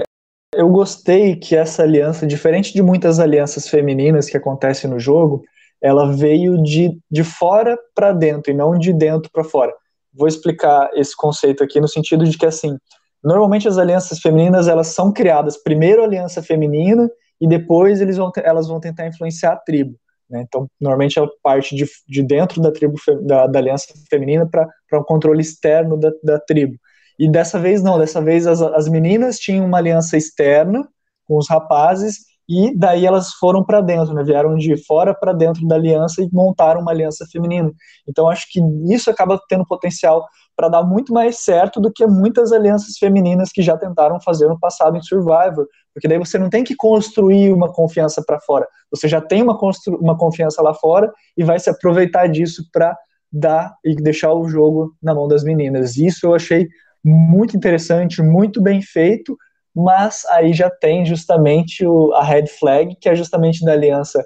Eu 0.53 0.69
gostei 0.69 1.35
que 1.35 1.55
essa 1.55 1.83
aliança, 1.83 2.25
diferente 2.25 2.73
de 2.73 2.81
muitas 2.81 3.19
alianças 3.19 3.67
femininas 3.67 4.29
que 4.29 4.37
acontecem 4.37 4.89
no 4.89 4.99
jogo, 4.99 5.43
ela 5.81 6.11
veio 6.11 6.61
de, 6.63 6.97
de 7.11 7.23
fora 7.23 7.77
para 7.93 8.11
dentro 8.11 8.51
e 8.51 8.55
não 8.55 8.77
de 8.77 8.93
dentro 8.93 9.29
para 9.31 9.43
fora. 9.43 9.73
Vou 10.13 10.27
explicar 10.27 10.89
esse 10.93 11.15
conceito 11.15 11.63
aqui 11.63 11.79
no 11.79 11.87
sentido 11.87 12.25
de 12.25 12.37
que 12.37 12.45
assim, 12.45 12.75
normalmente 13.23 13.67
as 13.67 13.77
alianças 13.77 14.19
femininas 14.19 14.67
elas 14.67 14.87
são 14.87 15.11
criadas 15.11 15.57
primeiro 15.61 16.01
a 16.01 16.05
aliança 16.05 16.41
feminina 16.41 17.09
e 17.39 17.47
depois 17.47 18.01
eles 18.01 18.17
vão, 18.17 18.31
elas 18.37 18.67
vão 18.67 18.79
tentar 18.79 19.05
influenciar 19.05 19.53
a 19.53 19.57
tribo. 19.57 19.95
Né? 20.29 20.41
Então, 20.41 20.67
normalmente 20.79 21.19
ela 21.19 21.29
parte 21.43 21.75
de, 21.75 21.85
de 22.07 22.23
dentro 22.23 22.61
da 22.61 22.71
tribo 22.71 22.95
da, 23.21 23.47
da 23.47 23.59
aliança 23.59 23.93
feminina 24.09 24.47
para 24.49 24.99
um 24.99 25.03
controle 25.03 25.41
externo 25.41 25.97
da, 25.97 26.11
da 26.23 26.39
tribo. 26.39 26.77
E 27.19 27.29
dessa 27.29 27.59
vez 27.59 27.81
não, 27.81 27.97
dessa 27.97 28.21
vez 28.21 28.45
as, 28.45 28.61
as 28.61 28.87
meninas 28.87 29.39
tinham 29.39 29.65
uma 29.65 29.77
aliança 29.77 30.17
externa 30.17 30.87
com 31.25 31.37
os 31.37 31.49
rapazes 31.49 32.27
e 32.49 32.73
daí 32.77 33.05
elas 33.05 33.33
foram 33.33 33.63
para 33.63 33.81
dentro, 33.81 34.13
né? 34.13 34.23
vieram 34.23 34.55
de 34.55 34.77
fora 34.85 35.13
para 35.13 35.33
dentro 35.33 35.67
da 35.67 35.75
aliança 35.75 36.21
e 36.21 36.29
montaram 36.31 36.79
uma 36.79 36.91
aliança 36.91 37.25
feminina. 37.29 37.69
Então 38.07 38.29
acho 38.29 38.45
que 38.49 38.61
isso 38.89 39.09
acaba 39.09 39.39
tendo 39.49 39.65
potencial 39.65 40.25
para 40.55 40.69
dar 40.69 40.83
muito 40.83 41.13
mais 41.13 41.43
certo 41.43 41.81
do 41.81 41.91
que 41.91 42.07
muitas 42.07 42.53
alianças 42.53 42.97
femininas 42.97 43.49
que 43.51 43.61
já 43.61 43.77
tentaram 43.77 44.19
fazer 44.21 44.47
no 44.47 44.57
passado 44.57 44.95
em 44.95 45.01
Survivor, 45.01 45.67
porque 45.93 46.07
daí 46.07 46.17
você 46.17 46.39
não 46.39 46.49
tem 46.49 46.63
que 46.63 46.75
construir 46.75 47.51
uma 47.51 47.71
confiança 47.71 48.23
para 48.25 48.39
fora, 48.39 48.65
você 48.89 49.07
já 49.07 49.19
tem 49.19 49.43
uma, 49.43 49.57
uma 49.99 50.17
confiança 50.17 50.61
lá 50.61 50.73
fora 50.73 51.11
e 51.35 51.43
vai 51.43 51.59
se 51.59 51.69
aproveitar 51.69 52.27
disso 52.27 52.63
para 52.71 52.97
dar 53.31 53.75
e 53.83 53.93
deixar 53.95 54.33
o 54.33 54.47
jogo 54.47 54.95
na 55.03 55.13
mão 55.13 55.27
das 55.27 55.43
meninas. 55.43 55.97
Isso 55.97 56.25
eu 56.25 56.33
achei 56.33 56.67
muito 57.03 57.55
interessante, 57.55 58.21
muito 58.21 58.61
bem 58.61 58.81
feito, 58.81 59.37
mas 59.75 60.25
aí 60.27 60.53
já 60.53 60.69
tem 60.69 61.05
justamente 61.05 61.85
o, 61.85 62.13
a 62.13 62.23
red 62.23 62.47
flag, 62.47 62.95
que 62.99 63.09
é 63.09 63.15
justamente 63.15 63.63
da 63.63 63.73
aliança 63.73 64.23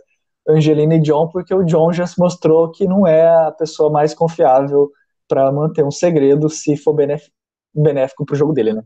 Angelina 0.47 0.95
e 0.95 1.01
John, 1.01 1.27
porque 1.29 1.53
o 1.53 1.63
John 1.63 1.93
já 1.93 2.07
se 2.07 2.19
mostrou 2.19 2.71
que 2.71 2.87
não 2.87 3.05
é 3.05 3.27
a 3.47 3.51
pessoa 3.51 3.91
mais 3.91 4.13
confiável 4.13 4.91
para 5.27 5.51
manter 5.51 5.83
um 5.83 5.91
segredo 5.91 6.49
se 6.49 6.75
for 6.75 6.93
benéfico 7.73 8.25
para 8.25 8.33
o 8.33 8.37
jogo 8.37 8.53
dele, 8.53 8.73
né? 8.73 8.83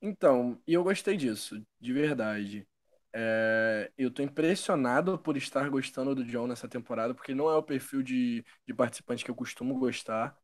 Então, 0.00 0.60
e 0.66 0.74
eu 0.74 0.82
gostei 0.82 1.16
disso, 1.16 1.64
de 1.80 1.92
verdade. 1.92 2.66
É, 3.14 3.92
eu 3.96 4.10
tô 4.10 4.22
impressionado 4.22 5.18
por 5.18 5.36
estar 5.36 5.68
gostando 5.70 6.14
do 6.14 6.24
John 6.24 6.46
nessa 6.46 6.68
temporada, 6.68 7.14
porque 7.14 7.34
não 7.34 7.48
é 7.50 7.56
o 7.56 7.62
perfil 7.62 8.02
de, 8.02 8.44
de 8.66 8.74
participante 8.74 9.24
que 9.24 9.30
eu 9.30 9.34
costumo 9.34 9.78
gostar. 9.78 10.36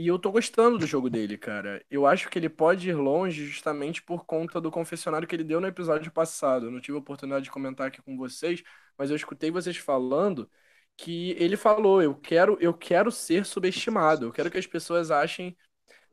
E 0.00 0.06
eu 0.06 0.18
tô 0.18 0.32
gostando 0.32 0.78
do 0.78 0.86
jogo 0.86 1.10
dele, 1.10 1.36
cara. 1.36 1.84
Eu 1.90 2.06
acho 2.06 2.30
que 2.30 2.38
ele 2.38 2.48
pode 2.48 2.88
ir 2.88 2.94
longe 2.94 3.44
justamente 3.44 4.02
por 4.02 4.24
conta 4.24 4.58
do 4.58 4.70
confessionário 4.70 5.28
que 5.28 5.36
ele 5.36 5.44
deu 5.44 5.60
no 5.60 5.66
episódio 5.66 6.10
passado. 6.10 6.66
Eu 6.66 6.70
não 6.70 6.80
tive 6.80 6.96
a 6.96 7.00
oportunidade 7.00 7.44
de 7.44 7.50
comentar 7.50 7.88
aqui 7.88 8.00
com 8.00 8.16
vocês, 8.16 8.62
mas 8.96 9.10
eu 9.10 9.16
escutei 9.16 9.50
vocês 9.50 9.76
falando 9.76 10.50
que 10.96 11.32
ele 11.32 11.54
falou: 11.54 12.02
eu 12.02 12.14
quero, 12.14 12.56
eu 12.62 12.72
quero 12.72 13.12
ser 13.12 13.44
subestimado. 13.44 14.24
Eu 14.24 14.32
quero 14.32 14.50
que 14.50 14.56
as 14.56 14.66
pessoas 14.66 15.10
achem 15.10 15.54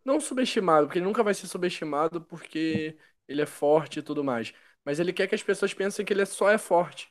não 0.05 0.19
subestimado, 0.19 0.87
porque 0.87 0.99
ele 0.99 1.05
nunca 1.05 1.23
vai 1.23 1.33
ser 1.33 1.47
subestimado 1.47 2.21
porque 2.21 2.97
ele 3.27 3.41
é 3.41 3.45
forte 3.45 3.99
e 3.99 4.03
tudo 4.03 4.23
mais. 4.23 4.53
Mas 4.85 4.99
ele 4.99 5.13
quer 5.13 5.27
que 5.27 5.35
as 5.35 5.43
pessoas 5.43 5.73
pensem 5.73 6.05
que 6.05 6.13
ele 6.13 6.25
só 6.25 6.49
é 6.49 6.57
forte, 6.57 7.09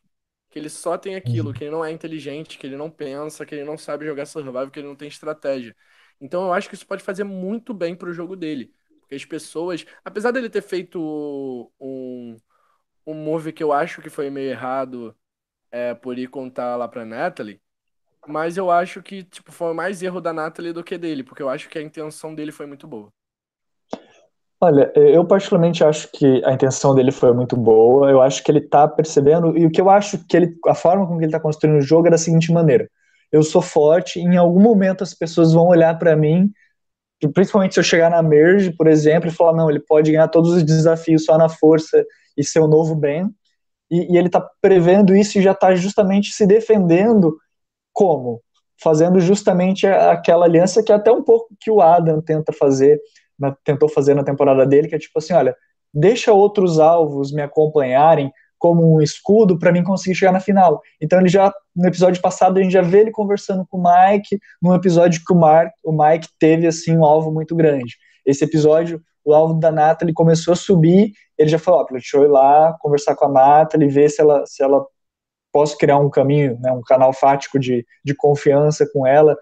que 0.51 0.59
ele 0.59 0.69
só 0.71 0.99
tem 0.99 1.17
aquilo, 1.17 1.55
que 1.55 1.65
ele 1.65 1.71
não 1.71 1.85
é 1.85 1.91
inteligente, 1.91 2.59
que 2.59 2.67
ele 2.67 2.77
não 2.77 2.91
pensa, 2.91 3.47
que 3.47 3.55
ele 3.55 3.65
não 3.65 3.79
sabe 3.79 4.07
jogar 4.07 4.27
survival, 4.27 4.71
que 4.71 4.79
ele 4.81 4.89
não 4.89 4.97
tem 4.97 5.09
estratégia. 5.09 5.75
Então 6.21 6.45
eu 6.47 6.53
acho 6.53 6.69
que 6.69 6.75
isso 6.75 6.87
pode 6.87 7.03
fazer 7.03 7.25
muito 7.25 7.75
bem 7.75 7.95
pro 7.95 8.13
jogo 8.13 8.37
dele. 8.37 8.73
Porque 9.01 9.15
as 9.15 9.25
pessoas, 9.25 9.85
apesar 10.05 10.33
dele 10.33 10.51
ter 10.51 10.63
feito 10.63 11.01
um, 11.81 12.37
um 13.07 13.15
move 13.15 13.53
que 13.53 13.63
eu 13.63 13.73
acho 13.73 14.03
que 14.03 14.11
foi 14.11 14.31
meio 14.31 14.51
errado 14.51 15.17
é, 15.71 15.95
por 15.95 16.19
ir 16.19 16.29
contar 16.29 16.77
lá 16.77 16.89
pra 16.89 17.05
Natalie, 17.05 17.61
mas 18.27 18.57
eu 18.57 18.71
acho 18.71 19.03
que 19.03 19.23
tipo, 19.25 19.53
foi 19.53 19.73
mais 19.75 20.03
erro 20.03 20.21
da 20.21 20.33
Natalie 20.33 20.73
do 20.73 20.85
que 20.85 20.99
dele, 20.99 21.23
porque 21.23 21.43
eu 21.43 21.49
acho 21.49 21.69
que 21.69 21.79
a 21.79 21.83
intenção 21.83 22.35
dele 22.35 22.53
foi 22.53 22.67
muito 22.67 22.87
boa. 22.87 23.13
Olha, 24.61 24.91
eu 24.97 25.25
particularmente 25.27 25.85
acho 25.85 26.11
que 26.11 26.43
a 26.45 26.53
intenção 26.53 26.95
dele 26.95 27.13
foi 27.13 27.33
muito 27.33 27.57
boa. 27.57 28.11
Eu 28.11 28.23
acho 28.23 28.43
que 28.43 28.51
ele 28.51 28.61
tá 28.61 28.89
percebendo, 28.89 29.57
e 29.57 29.67
o 29.67 29.71
que 29.71 29.81
eu 29.81 29.91
acho 29.91 30.19
que 30.27 30.37
ele, 30.37 30.57
a 30.67 30.75
forma 30.75 31.07
como 31.07 31.21
ele 31.21 31.31
tá 31.31 31.39
construindo 31.39 31.77
o 31.77 31.83
jogo 31.83 32.09
é 32.09 32.11
da 32.11 32.19
seguinte 32.19 32.51
maneira: 32.51 32.89
eu 33.33 33.43
sou 33.43 33.62
forte, 33.62 34.21
em 34.21 34.37
algum 34.37 34.61
momento 34.61 35.03
as 35.03 35.15
pessoas 35.15 35.53
vão 35.53 35.67
olhar 35.67 35.99
para 35.99 36.17
mim, 36.17 36.51
principalmente 37.33 37.75
se 37.75 37.81
eu 37.81 37.85
chegar 37.85 38.11
na 38.11 38.23
Merge, 38.23 38.73
por 38.73 38.87
exemplo, 38.87 39.29
e 39.29 39.33
falar: 39.33 39.55
não, 39.55 39.71
ele 39.71 39.81
pode 39.81 40.11
ganhar 40.11 40.29
todos 40.29 40.53
os 40.53 40.62
desafios 40.62 41.25
só 41.25 41.39
na 41.39 41.49
força 41.49 42.05
e 42.37 42.45
ser 42.45 42.61
o 42.61 42.69
novo 42.69 42.95
Ben. 42.95 43.31
E, 43.91 44.15
e 44.15 44.19
ele 44.19 44.29
tá 44.29 44.47
prevendo 44.61 45.15
isso 45.15 45.39
e 45.39 45.43
já 45.43 45.55
tá 45.55 45.75
justamente 45.75 46.33
se 46.33 46.47
defendendo 46.47 47.37
como? 47.93 48.43
Fazendo 48.83 49.21
justamente 49.21 49.87
aquela 49.87 50.45
aliança 50.45 50.83
que 50.83 50.93
é 50.93 50.95
até 50.95 51.11
um 51.11 51.23
pouco 51.23 51.49
que 51.61 51.71
o 51.71 51.81
Adam 51.81 52.21
tenta 52.21 52.53
fazer, 52.53 53.01
na, 53.39 53.57
tentou 53.65 53.89
fazer 53.89 54.15
na 54.15 54.25
temporada 54.25 54.67
dele, 54.67 54.89
que 54.89 54.95
é 54.95 54.99
tipo 54.99 55.19
assim, 55.19 55.33
olha, 55.33 55.57
deixa 55.95 56.33
outros 56.33 56.79
alvos 56.79 57.33
me 57.33 57.41
acompanharem 57.41 58.31
como 58.59 58.97
um 58.97 59.03
escudo 59.03 59.59
para 59.59 59.73
mim 59.73 59.83
conseguir 59.83 60.14
chegar 60.14 60.33
na 60.33 60.40
final. 60.40 60.81
Então 61.01 61.21
ele 61.21 61.29
já 61.29 61.53
no 61.75 61.87
episódio 61.87 62.21
passado 62.21 62.59
a 62.59 62.62
gente 62.62 62.73
já 62.73 62.83
vê 62.83 63.01
ele 63.01 63.11
conversando 63.11 63.66
com 63.69 63.79
o 63.79 63.83
Mike, 63.83 64.38
num 64.62 64.75
episódio 64.75 65.23
que 65.25 65.33
o, 65.33 65.37
Mark, 65.37 65.73
o 65.85 65.92
Mike 65.92 66.29
teve 66.38 66.66
assim 66.66 66.97
um 66.97 67.05
alvo 67.05 67.31
muito 67.31 67.55
grande. 67.55 67.97
Esse 68.25 68.45
episódio, 68.45 69.01
o 69.25 69.35
alvo 69.35 69.55
da 69.55 69.71
Natalie 69.71 70.14
começou 70.14 70.53
a 70.53 70.57
subir, 70.57 71.12
ele 71.38 71.49
já 71.49 71.59
falou, 71.59 71.81
ó, 71.81 71.87
deixa 71.92 72.16
eu 72.16 72.25
ir 72.25 72.29
lá 72.29 72.77
conversar 72.81 73.14
com 73.14 73.27
a 73.27 73.29
Natalie, 73.29 73.88
ver 73.88 74.09
se 74.09 74.21
ela 74.21 74.45
se 74.47 74.62
ela 74.62 74.85
posso 75.53 75.79
criar 75.79 75.99
um 75.99 76.11
caminho, 76.11 76.59
né, 76.61 76.71
um 76.71 76.83
canal 76.83 77.12
fático 77.12 77.59
de, 77.59 77.87
de 78.05 78.14
confiança 78.14 78.87
com 78.92 79.07
ela, 79.07 79.37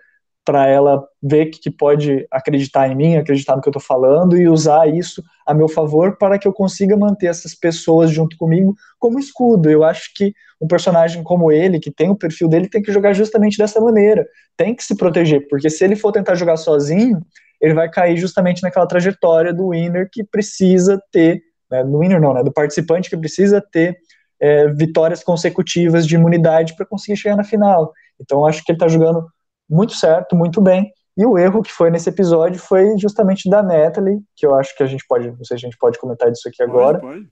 para 0.44 0.68
ela 0.68 1.02
ver 1.22 1.46
que, 1.46 1.58
que 1.58 1.70
pode 1.70 2.26
acreditar 2.30 2.88
em 2.88 2.94
mim, 2.94 3.16
acreditar 3.16 3.56
no 3.56 3.62
que 3.62 3.68
eu 3.68 3.72
estou 3.72 3.82
falando 3.82 4.36
e 4.36 4.48
usar 4.48 4.86
isso 4.86 5.22
a 5.46 5.52
meu 5.52 5.68
favor 5.68 6.16
para 6.16 6.38
que 6.38 6.48
eu 6.48 6.52
consiga 6.52 6.96
manter 6.96 7.26
essas 7.26 7.54
pessoas 7.54 8.10
junto 8.10 8.36
comigo 8.36 8.74
como 8.98 9.18
escudo. 9.18 9.70
Eu 9.70 9.84
acho 9.84 10.10
que 10.14 10.32
um 10.60 10.66
personagem 10.66 11.22
como 11.22 11.52
ele, 11.52 11.78
que 11.78 11.90
tem 11.90 12.10
o 12.10 12.16
perfil 12.16 12.48
dele, 12.48 12.68
tem 12.68 12.82
que 12.82 12.92
jogar 12.92 13.12
justamente 13.12 13.58
dessa 13.58 13.80
maneira, 13.80 14.26
tem 14.56 14.74
que 14.74 14.82
se 14.82 14.96
proteger, 14.96 15.46
porque 15.48 15.68
se 15.68 15.84
ele 15.84 15.96
for 15.96 16.12
tentar 16.12 16.34
jogar 16.34 16.56
sozinho, 16.56 17.20
ele 17.60 17.74
vai 17.74 17.88
cair 17.90 18.16
justamente 18.16 18.62
naquela 18.62 18.86
trajetória 18.86 19.52
do 19.52 19.70
winner 19.70 20.08
que 20.10 20.24
precisa 20.24 21.00
ter, 21.12 21.42
né, 21.70 21.84
do 21.84 21.98
winner 21.98 22.20
não, 22.20 22.34
né, 22.34 22.42
do 22.42 22.52
participante 22.52 23.10
que 23.10 23.16
precisa 23.16 23.62
ter 23.72 23.96
é, 24.40 24.68
vitórias 24.68 25.22
consecutivas 25.22 26.06
de 26.06 26.14
imunidade 26.14 26.74
para 26.76 26.86
conseguir 26.86 27.16
chegar 27.16 27.36
na 27.36 27.44
final. 27.44 27.92
Então 28.20 28.46
acho 28.46 28.62
que 28.64 28.72
ele 28.72 28.76
está 28.76 28.88
jogando 28.88 29.26
muito 29.68 29.94
certo, 29.94 30.36
muito 30.36 30.60
bem. 30.60 30.90
E 31.16 31.24
o 31.24 31.38
erro 31.38 31.62
que 31.62 31.72
foi 31.72 31.90
nesse 31.90 32.08
episódio 32.08 32.58
foi 32.58 32.98
justamente 32.98 33.48
da 33.48 33.62
Natalie, 33.62 34.20
que 34.34 34.44
eu 34.44 34.54
acho 34.54 34.76
que 34.76 34.82
a 34.82 34.86
gente 34.86 35.04
pode, 35.08 35.28
não 35.28 35.44
sei 35.44 35.58
se 35.58 35.66
a 35.66 35.68
gente 35.68 35.78
pode 35.78 35.98
comentar 35.98 36.30
disso 36.30 36.48
aqui 36.48 36.62
agora, 36.62 36.98
pode, 36.98 37.14
pode. 37.14 37.30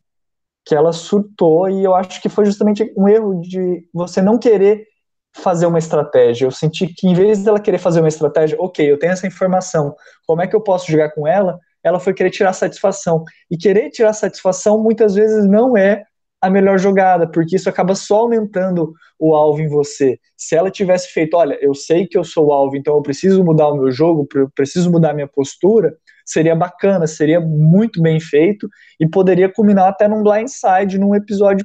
que 0.65 0.75
ela 0.75 0.93
surtou 0.93 1.69
e 1.69 1.83
eu 1.83 1.95
acho 1.95 2.23
que 2.23 2.29
foi 2.29 2.45
justamente 2.45 2.93
um 2.97 3.09
erro 3.09 3.41
de 3.41 3.89
você 3.93 4.23
não 4.23 4.39
querer 4.39 4.87
fazer 5.35 5.67
uma 5.67 5.79
estratégia. 5.79 6.47
Eu 6.47 6.51
senti 6.51 6.87
que 6.87 7.09
em 7.09 7.15
vez 7.15 7.43
dela 7.43 7.59
querer 7.59 7.79
fazer 7.79 8.01
uma 8.01 8.09
estratégia, 8.09 8.57
ok, 8.61 8.89
eu 8.89 8.99
tenho 8.99 9.13
essa 9.13 9.27
informação, 9.27 9.97
como 10.27 10.43
é 10.43 10.47
que 10.47 10.55
eu 10.55 10.61
posso 10.61 10.91
jogar 10.91 11.11
com 11.11 11.27
ela? 11.27 11.59
Ela 11.83 11.99
foi 11.99 12.15
querer 12.15 12.31
tirar 12.31 12.53
satisfação. 12.53 13.25
E 13.51 13.57
querer 13.57 13.91
tirar 13.91 14.13
satisfação 14.13 14.81
muitas 14.81 15.15
vezes 15.15 15.49
não 15.49 15.77
é 15.77 16.05
a 16.43 16.51
melhor 16.51 16.77
jogada, 16.77 17.27
porque 17.27 17.55
isso 17.55 17.69
acaba 17.69 17.95
só 17.95 18.17
aumentando 18.17 18.93
o 19.17 19.37
alvo 19.37 19.61
em 19.61 19.69
você. 19.69 20.19
Se 20.37 20.57
ela 20.57 20.73
tivesse 20.73 21.13
feito, 21.13 21.37
olha, 21.37 21.57
eu 21.63 21.73
sei 21.73 22.05
que 22.05 22.19
eu 22.19 22.25
sou 22.25 22.49
o 22.49 22.53
alvo, 22.53 22.77
então 22.77 22.97
eu 22.97 23.03
preciso 23.03 23.45
mudar 23.45 23.69
o 23.69 23.77
meu 23.77 23.93
jogo, 23.93 24.27
preciso 24.53 24.91
mudar 24.91 25.11
a 25.11 25.15
minha 25.15 25.29
postura, 25.29 25.97
seria 26.27 26.57
bacana, 26.57 27.07
seria 27.07 27.41
muito 27.41 28.03
bem 28.03 28.19
feito 28.19 28.69
e 28.99 29.09
poderia 29.09 29.49
culminar 29.49 29.89
até 29.89 30.09
num 30.09 30.25
blindside, 30.25 30.99
num 30.99 31.15
episódio 31.15 31.65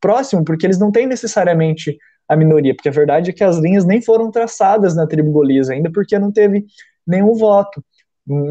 próximo, 0.00 0.42
porque 0.42 0.66
eles 0.66 0.78
não 0.78 0.90
têm 0.90 1.06
necessariamente 1.06 1.98
a 2.26 2.34
minoria, 2.34 2.74
porque 2.74 2.88
a 2.88 2.92
verdade 2.92 3.30
é 3.30 3.34
que 3.34 3.44
as 3.44 3.58
linhas 3.58 3.84
nem 3.84 4.00
foram 4.00 4.30
traçadas 4.30 4.96
na 4.96 5.06
tribo 5.06 5.30
Golias 5.30 5.68
ainda, 5.68 5.92
porque 5.92 6.18
não 6.18 6.32
teve 6.32 6.64
nenhum 7.06 7.34
voto. 7.34 7.84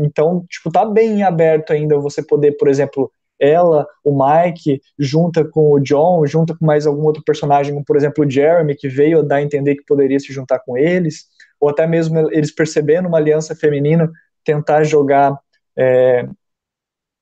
Então, 0.04 0.46
tipo, 0.48 0.72
tá 0.72 0.86
bem 0.86 1.24
aberto 1.24 1.74
ainda 1.74 1.98
você 1.98 2.22
poder, 2.22 2.52
por 2.58 2.68
exemplo, 2.68 3.12
ela, 3.44 3.86
o 4.04 4.18
Mike, 4.18 4.82
junta 4.98 5.44
com 5.44 5.74
o 5.74 5.80
John, 5.80 6.26
junta 6.26 6.56
com 6.58 6.66
mais 6.66 6.88
algum 6.88 7.04
outro 7.04 7.22
personagem, 7.24 7.74
como 7.74 7.84
por 7.84 7.98
exemplo 7.98 8.26
o 8.26 8.30
Jeremy, 8.30 8.74
que 8.76 8.88
veio 8.88 9.20
a 9.20 9.22
dar 9.22 9.36
a 9.38 9.42
entender 9.42 9.76
que 9.76 9.84
poderia 9.86 10.20
se 10.20 10.32
juntar 10.32 10.60
com 10.60 10.78
eles, 10.78 11.26
ou 11.60 11.70
até 11.70 11.86
mesmo 11.86 12.32
eles 12.32 12.54
percebendo 12.54 13.08
uma 13.08 13.18
aliança 13.18 13.54
feminina, 13.54 14.10
tentar 14.46 14.86
jogar 14.86 15.38
é, 15.78 16.26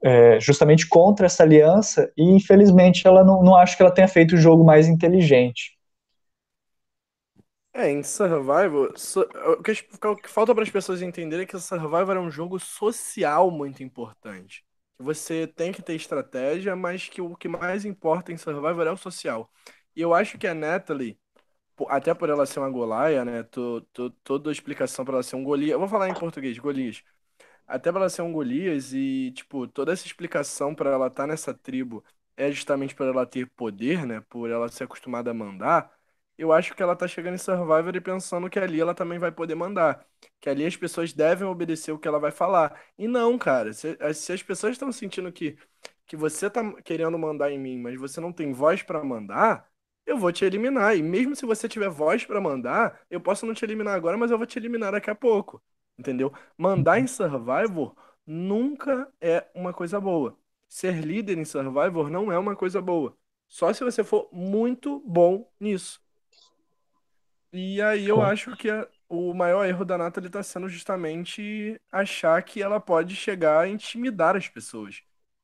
é, 0.03 0.39
justamente 0.39 0.87
contra 0.87 1.25
essa 1.25 1.41
aliança, 1.41 2.11
e 2.15 2.23
infelizmente 2.23 3.07
ela 3.07 3.23
não, 3.23 3.41
não 3.43 3.55
acho 3.55 3.75
que 3.75 3.81
ela 3.81 3.93
tenha 3.93 4.07
feito 4.07 4.35
o 4.35 4.37
jogo 4.37 4.63
mais 4.63 4.87
inteligente. 4.87 5.75
É, 7.73 7.89
em 7.89 8.03
Survivor, 8.03 8.93
so, 8.95 9.21
o, 9.21 9.63
que, 9.63 9.71
o 9.71 10.15
que 10.17 10.29
falta 10.29 10.53
para 10.53 10.63
as 10.63 10.69
pessoas 10.69 11.01
entenderem 11.01 11.45
é 11.45 11.47
que 11.47 11.57
Survivor 11.57 12.15
é 12.15 12.19
um 12.19 12.29
jogo 12.29 12.59
social 12.59 13.49
muito 13.49 13.81
importante 13.81 14.63
você 15.01 15.47
tem 15.47 15.71
que 15.71 15.81
ter 15.81 15.95
estratégia, 15.95 16.75
mas 16.75 17.09
que 17.09 17.21
o 17.21 17.35
que 17.35 17.47
mais 17.47 17.85
importa 17.85 18.31
em 18.31 18.37
Survivor 18.37 18.87
é 18.87 18.91
o 18.91 18.97
social. 18.97 19.51
E 19.95 20.01
eu 20.01 20.13
acho 20.13 20.37
que 20.37 20.47
a 20.47 20.53
Natalie, 20.53 21.19
até 21.89 22.13
por 22.13 22.29
ela 22.29 22.45
ser 22.45 22.59
uma 22.59 22.69
Golaia, 22.69 23.25
né? 23.25 23.43
Tô, 23.43 23.81
tô, 23.93 24.09
toda 24.23 24.49
a 24.51 24.53
explicação 24.53 25.05
para 25.05 25.15
ela 25.15 25.23
ser 25.23 25.35
um 25.35 25.43
Golias. 25.43 25.71
Eu 25.71 25.79
vou 25.79 25.87
falar 25.89 26.09
em 26.09 26.13
português, 26.13 26.57
Golias. 26.59 27.03
Até 27.67 27.91
para 27.91 28.01
ela 28.01 28.09
ser 28.09 28.21
um 28.23 28.33
Golias 28.33 28.93
e, 28.93 29.31
tipo, 29.33 29.67
toda 29.67 29.93
essa 29.93 30.05
explicação 30.05 30.75
para 30.75 30.91
ela 30.91 31.07
estar 31.07 31.23
tá 31.23 31.27
nessa 31.27 31.53
tribo 31.53 32.03
é 32.37 32.51
justamente 32.51 32.95
para 32.95 33.07
ela 33.07 33.25
ter 33.25 33.47
poder, 33.51 34.05
né? 34.05 34.21
Por 34.29 34.49
ela 34.49 34.69
ser 34.69 34.85
acostumada 34.85 35.31
a 35.31 35.33
mandar 35.33 35.91
eu 36.41 36.51
acho 36.53 36.73
que 36.75 36.81
ela 36.81 36.95
tá 36.95 37.07
chegando 37.07 37.35
em 37.35 37.37
Survivor 37.37 37.95
e 37.95 38.01
pensando 38.01 38.49
que 38.49 38.59
ali 38.59 38.79
ela 38.79 38.95
também 38.95 39.19
vai 39.19 39.31
poder 39.31 39.55
mandar. 39.55 40.05
Que 40.39 40.49
ali 40.49 40.65
as 40.65 40.75
pessoas 40.75 41.13
devem 41.13 41.47
obedecer 41.47 41.91
o 41.91 41.99
que 41.99 42.07
ela 42.07 42.19
vai 42.19 42.31
falar. 42.31 42.81
E 42.97 43.07
não, 43.07 43.37
cara. 43.37 43.73
Se, 43.73 43.97
se 44.13 44.33
as 44.33 44.43
pessoas 44.43 44.73
estão 44.73 44.91
sentindo 44.91 45.31
que, 45.31 45.57
que 46.05 46.15
você 46.17 46.49
tá 46.49 46.61
querendo 46.83 47.17
mandar 47.17 47.51
em 47.51 47.59
mim, 47.59 47.77
mas 47.79 47.99
você 47.99 48.19
não 48.19 48.33
tem 48.33 48.53
voz 48.53 48.81
para 48.83 49.03
mandar, 49.03 49.69
eu 50.05 50.17
vou 50.17 50.31
te 50.31 50.43
eliminar. 50.45 50.95
E 50.97 51.01
mesmo 51.03 51.35
se 51.35 51.45
você 51.45 51.67
tiver 51.69 51.89
voz 51.89 52.25
para 52.25 52.41
mandar, 52.41 52.99
eu 53.09 53.21
posso 53.21 53.45
não 53.45 53.53
te 53.53 53.63
eliminar 53.65 53.95
agora, 53.95 54.17
mas 54.17 54.31
eu 54.31 54.37
vou 54.37 54.47
te 54.47 54.57
eliminar 54.59 54.91
daqui 54.91 55.09
a 55.09 55.15
pouco. 55.15 55.63
Entendeu? 55.97 56.33
Mandar 56.57 56.99
em 56.99 57.07
Survivor 57.07 57.95
nunca 58.25 59.11
é 59.21 59.47
uma 59.53 59.73
coisa 59.73 59.99
boa. 59.99 60.37
Ser 60.67 61.03
líder 61.05 61.37
em 61.37 61.45
Survivor 61.45 62.09
não 62.09 62.31
é 62.31 62.37
uma 62.39 62.55
coisa 62.55 62.81
boa. 62.81 63.15
Só 63.47 63.71
se 63.73 63.83
você 63.83 64.03
for 64.03 64.29
muito 64.31 64.99
bom 65.01 65.49
nisso. 65.59 66.01
E 67.53 67.81
aí 67.81 68.07
eu 68.07 68.21
acho 68.21 68.55
que 68.55 68.69
a- 68.69 68.87
o 69.09 69.33
maior 69.33 69.65
erro 69.65 69.83
da 69.83 69.97
Nathalie 69.97 70.29
tá 70.29 70.41
sendo 70.41 70.69
justamente 70.69 71.79
achar 71.91 72.41
que 72.43 72.61
ela 72.61 72.79
pode 72.79 73.15
chegar 73.15 73.59
a 73.61 73.67
intimidar 73.67 74.35
as 74.37 74.47
pessoas. 74.47 75.01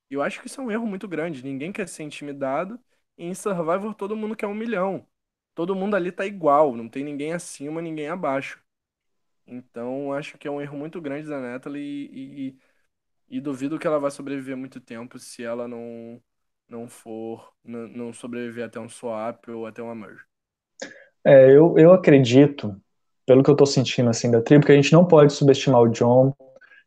Eu 0.10 0.22
acho 0.22 0.39
que 0.39 0.48
isso 0.48 0.62
é 0.62 0.63
um 0.63 0.72
erro 0.72 0.88
muito 0.88 1.08
grande. 1.08 1.43
Ninguém 1.43 1.72
quer 1.72 1.88
ser 1.88 2.04
intimidado. 2.04 2.80
E 3.17 3.26
em 3.26 3.34
Survivor 3.36 3.93
todo 3.93 4.15
mundo 4.15 4.36
quer 4.38 4.48
um 4.48 4.54
milhão. 4.54 5.06
Todo 5.54 5.76
mundo 5.76 5.96
ali 5.96 6.12
tá 6.12 6.26
igual, 6.26 6.76
não 6.76 6.88
tem 6.88 7.04
ninguém 7.04 7.34
acima, 7.34 7.82
ninguém 7.82 8.08
abaixo. 8.08 8.62
Então, 9.48 10.13
acho 10.13 10.38
que 10.38 10.48
é 10.48 10.52
um 10.52 10.62
erro 10.62 10.78
muito 10.78 11.02
grande 11.02 11.28
da 11.30 11.39
Natalie 11.41 12.10
e, 12.13 12.50
e, 12.50 13.38
e 13.38 13.41
duvido 13.41 13.80
que 13.80 13.88
ela 13.88 14.00
vá 14.00 14.12
sobreviver 14.12 14.58
muito 14.58 14.82
tempo 14.82 15.20
se 15.20 15.43
ela 15.43 15.67
não, 15.67 16.22
não 16.70 16.88
for, 16.89 17.54
não, 17.63 17.88
não 17.89 18.13
sobreviver 18.13 18.65
até 18.65 18.80
um 18.80 18.89
swap 18.89 19.48
ou 19.50 19.67
até 19.67 19.82
uma 19.84 19.96
merge. 19.96 20.24
É, 21.27 21.51
eu, 21.51 21.77
eu 21.77 21.91
acredito, 21.91 22.73
pelo 23.25 23.43
que 23.43 23.51
eu 23.51 23.55
tô 23.55 23.65
sentindo 23.65 24.09
assim 24.09 24.31
da 24.31 24.41
tribo, 24.41 24.65
que 24.65 24.71
a 24.71 24.75
gente 24.75 24.93
não 24.93 25.05
pode 25.05 25.33
subestimar 25.33 25.81
o 25.81 25.89
John, 25.89 26.33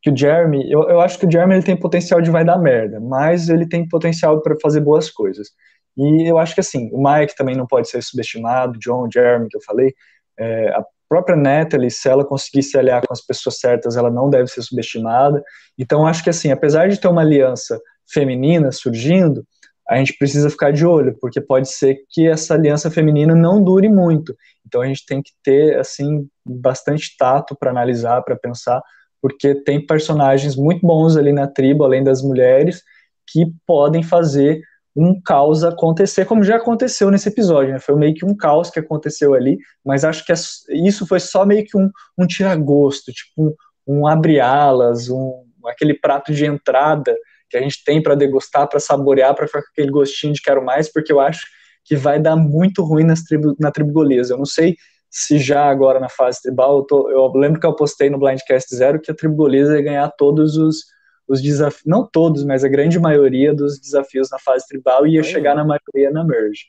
que 0.01 0.11
o 0.11 0.17
Jeremy, 0.17 0.65
eu, 0.73 0.89
eu 0.89 0.99
acho 0.99 1.19
que 1.19 1.27
o 1.27 1.31
Jeremy 1.31 1.57
ele 1.57 1.63
tem 1.63 1.77
potencial 1.77 2.23
de 2.23 2.31
vai 2.31 2.43
dar 2.43 2.57
merda, 2.57 2.99
mas 2.99 3.51
ele 3.51 3.69
tem 3.69 3.87
potencial 3.87 4.41
para 4.41 4.57
fazer 4.63 4.81
boas 4.81 5.11
coisas. 5.11 5.49
E 5.95 6.27
eu 6.27 6.39
acho 6.39 6.55
que 6.55 6.61
assim, 6.63 6.89
o 6.91 7.03
Mike 7.03 7.37
também 7.37 7.55
não 7.55 7.67
pode 7.67 7.91
ser 7.91 8.03
subestimado, 8.03 8.79
John, 8.79 9.11
Jeremy, 9.13 9.47
que 9.47 9.59
eu 9.59 9.63
falei, 9.63 9.93
é, 10.39 10.71
a 10.71 10.83
própria 11.07 11.37
Natalie, 11.37 11.91
se 11.91 12.09
ela 12.09 12.25
conseguir 12.25 12.63
se 12.63 12.79
aliar 12.79 13.07
com 13.07 13.13
as 13.13 13.21
pessoas 13.21 13.59
certas, 13.59 13.95
ela 13.95 14.11
não 14.11 14.31
deve 14.31 14.47
ser 14.47 14.63
subestimada. 14.63 15.43
Então, 15.79 16.07
acho 16.07 16.25
que 16.25 16.31
assim, 16.31 16.51
apesar 16.51 16.89
de 16.89 16.99
ter 16.99 17.09
uma 17.09 17.21
aliança 17.21 17.79
feminina 18.11 18.73
surgindo, 18.73 19.45
a 19.91 19.97
gente 19.97 20.17
precisa 20.17 20.49
ficar 20.49 20.73
de 20.73 20.87
olho, 20.87 21.17
porque 21.21 21.41
pode 21.41 21.69
ser 21.69 22.05
que 22.09 22.29
essa 22.29 22.55
aliança 22.55 22.89
feminina 22.89 23.35
não 23.35 23.63
dure 23.63 23.89
muito. 23.89 24.37
Então, 24.65 24.83
a 24.83 24.87
gente 24.87 25.05
tem 25.05 25.21
que 25.21 25.33
ter 25.43 25.77
assim 25.81 26.29
bastante 26.47 27.17
tato 27.19 27.57
para 27.59 27.73
analisar, 27.73 28.23
para 28.23 28.37
pensar, 28.37 28.81
porque 29.21 29.53
tem 29.53 29.85
personagens 29.85 30.55
muito 30.55 30.87
bons 30.87 31.17
ali 31.17 31.33
na 31.33 31.49
tribo, 31.49 31.83
além 31.83 32.05
das 32.05 32.23
mulheres, 32.23 32.83
que 33.27 33.53
podem 33.67 34.01
fazer 34.05 34.63
um 34.95 35.21
caos 35.21 35.65
acontecer, 35.65 36.25
como 36.25 36.45
já 36.45 36.57
aconteceu 36.57 37.11
nesse 37.11 37.29
episódio, 37.29 37.73
né? 37.73 37.81
Foi 37.81 37.97
meio 37.97 38.15
que 38.15 38.25
um 38.25 38.37
caos 38.37 38.71
que 38.71 38.79
aconteceu 38.79 39.35
ali, 39.35 39.59
mas 39.85 40.05
acho 40.05 40.25
que 40.25 40.33
é 40.33 40.37
isso 40.71 41.07
foi 41.07 41.19
só 41.19 41.45
meio 41.45 41.65
que 41.65 41.77
um, 41.77 41.91
um 42.17 42.27
tira-gosto, 42.27 43.13
tipo 43.13 43.33
um, 43.39 43.55
um 43.87 44.07
abre-alas, 44.07 45.09
um, 45.09 45.45
aquele 45.67 45.95
prato 45.95 46.33
de 46.33 46.45
entrada 46.45 47.17
que 47.51 47.57
a 47.57 47.61
gente 47.61 47.83
tem 47.85 48.03
para 48.03 48.15
degustar, 48.15 48.69
para 48.69 48.81
saborear, 48.81 49.35
para 49.35 49.47
ficar 49.47 49.63
com 49.63 49.69
aquele 49.73 49.91
gostinho 49.91 50.33
de 50.33 50.41
quero 50.41 50.65
mais, 50.65 50.91
porque 50.91 51.13
eu 51.13 51.21
acho 51.21 51.47
que 51.85 51.97
vai 51.97 52.21
dar 52.21 52.37
muito 52.37 52.83
ruim 52.83 53.05
nas 53.05 53.23
tribo, 53.23 53.55
na 53.59 53.71
tribo 53.71 53.93
golesa. 53.93 54.35
Eu 54.35 54.39
não 54.39 54.47
sei 54.47 54.77
se 55.11 55.39
já 55.39 55.65
agora 55.65 55.99
na 55.99 56.09
fase 56.09 56.41
tribal, 56.41 56.79
eu, 56.79 56.83
tô, 56.85 57.11
eu 57.11 57.27
lembro 57.35 57.61
que 57.61 57.67
eu 57.67 57.75
postei 57.75 58.09
no 58.09 58.19
Blindcast 58.19 58.75
Zero 58.75 59.01
que 59.01 59.11
a 59.11 59.15
tribo 59.15 59.35
golesa 59.35 59.77
ia 59.77 59.83
ganhar 59.83 60.09
todos 60.17 60.57
os 60.57 60.85
os 61.31 61.41
desafios, 61.41 61.85
não 61.87 62.05
todos, 62.05 62.45
mas 62.45 62.65
a 62.65 62.69
grande 62.69 62.99
maioria 62.99 63.55
dos 63.55 63.79
desafios 63.79 64.29
na 64.33 64.39
fase 64.41 64.67
tribal 64.67 65.07
ia 65.07 65.23
chegar 65.23 65.55
na 65.55 65.65
maioria 65.65 66.11
na 66.11 66.25
merge. 66.25 66.65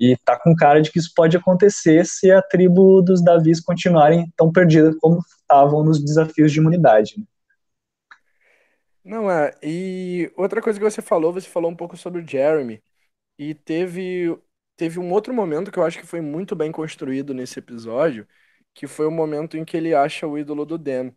E 0.00 0.16
tá 0.24 0.36
com 0.36 0.52
cara 0.56 0.82
de 0.82 0.90
que 0.90 0.98
isso 0.98 1.12
pode 1.14 1.36
acontecer 1.36 2.04
se 2.04 2.28
a 2.28 2.42
tribo 2.42 3.00
dos 3.02 3.22
Davis 3.22 3.60
continuarem 3.60 4.26
tão 4.36 4.50
perdidas 4.50 4.96
como 4.98 5.20
estavam 5.40 5.84
nos 5.84 6.02
desafios 6.02 6.50
de 6.50 6.58
imunidade. 6.58 7.14
Né? 7.18 7.24
Não 9.04 9.30
é. 9.30 9.52
E 9.62 10.30
outra 10.36 10.60
coisa 10.60 10.78
que 10.78 10.84
você 10.84 11.00
falou, 11.02 11.32
você 11.32 11.48
falou 11.48 11.70
um 11.70 11.76
pouco 11.76 11.96
sobre 11.96 12.20
o 12.22 12.26
Jeremy. 12.28 12.82
E 13.38 13.54
teve, 13.54 14.36
teve 14.76 14.98
um 15.00 15.12
outro 15.12 15.34
momento 15.34 15.72
que 15.72 15.78
eu 15.78 15.84
acho 15.84 15.98
que 16.00 16.06
foi 16.06 16.20
muito 16.22 16.56
bem 16.56 16.72
construído 16.72 17.34
nesse 17.34 17.58
episódio, 17.60 18.28
que 18.74 18.86
foi 18.86 19.06
o 19.06 19.12
momento 19.12 19.56
em 19.58 19.64
que 19.64 19.76
ele 19.76 19.94
acha 19.94 20.26
o 20.26 20.38
ídolo 20.38 20.66
do 20.66 20.78
Dan. 20.78 21.12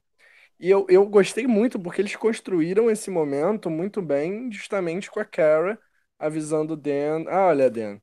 E 0.60 0.70
eu, 0.70 0.86
eu 0.90 1.08
gostei 1.08 1.48
muito 1.48 1.80
porque 1.80 2.02
eles 2.02 2.16
construíram 2.16 2.92
esse 2.92 3.10
momento 3.12 3.70
muito 3.70 4.02
bem, 4.02 4.52
justamente 4.52 5.12
com 5.12 5.20
a 5.20 5.26
Kara 5.26 5.80
avisando 6.20 6.74
o 6.74 6.78
Dan: 6.78 7.26
ah, 7.30 7.48
olha, 7.48 7.70
Dan, 7.72 8.00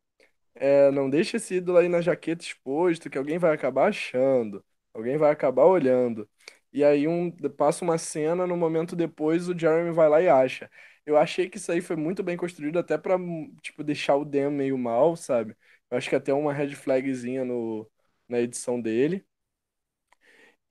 é, 0.55 0.91
não 0.91 1.09
deixa 1.11 1.37
esse 1.37 1.57
ídolo 1.57 1.79
aí 1.79 1.89
na 1.89 2.01
jaqueta 2.01 2.45
exposto, 2.45 3.09
que 3.11 3.19
alguém 3.19 3.39
vai 3.39 3.53
acabar 3.55 3.89
achando, 3.89 4.65
alguém 4.95 5.17
vai 5.17 5.31
acabar 5.33 5.65
olhando. 5.67 6.29
E 6.73 6.85
aí 6.85 7.09
um, 7.09 7.31
passa 7.57 7.85
uma 7.85 7.99
cena, 7.99 8.47
no 8.47 8.57
momento 8.57 8.95
depois 8.97 9.49
o 9.49 9.59
Jeremy 9.59 9.93
vai 9.93 10.09
lá 10.09 10.21
e 10.23 10.29
acha. 10.29 10.71
Eu 11.05 11.17
achei 11.17 11.49
que 11.49 11.57
isso 11.59 11.73
aí 11.73 11.81
foi 11.81 11.97
muito 11.97 12.23
bem 12.23 12.37
construído, 12.37 12.79
até 12.79 12.97
pra, 12.99 13.17
tipo, 13.63 13.83
deixar 13.83 14.17
o 14.17 14.25
Dan 14.25 14.51
meio 14.51 14.79
mal, 14.79 15.17
sabe? 15.17 15.57
Eu 15.91 15.99
acho 15.99 16.09
que 16.09 16.15
até 16.17 16.33
uma 16.33 16.53
red 16.53 16.75
flagzinha 16.77 17.45
no, 17.45 17.91
na 18.29 18.39
edição 18.41 18.81
dele. 18.81 19.25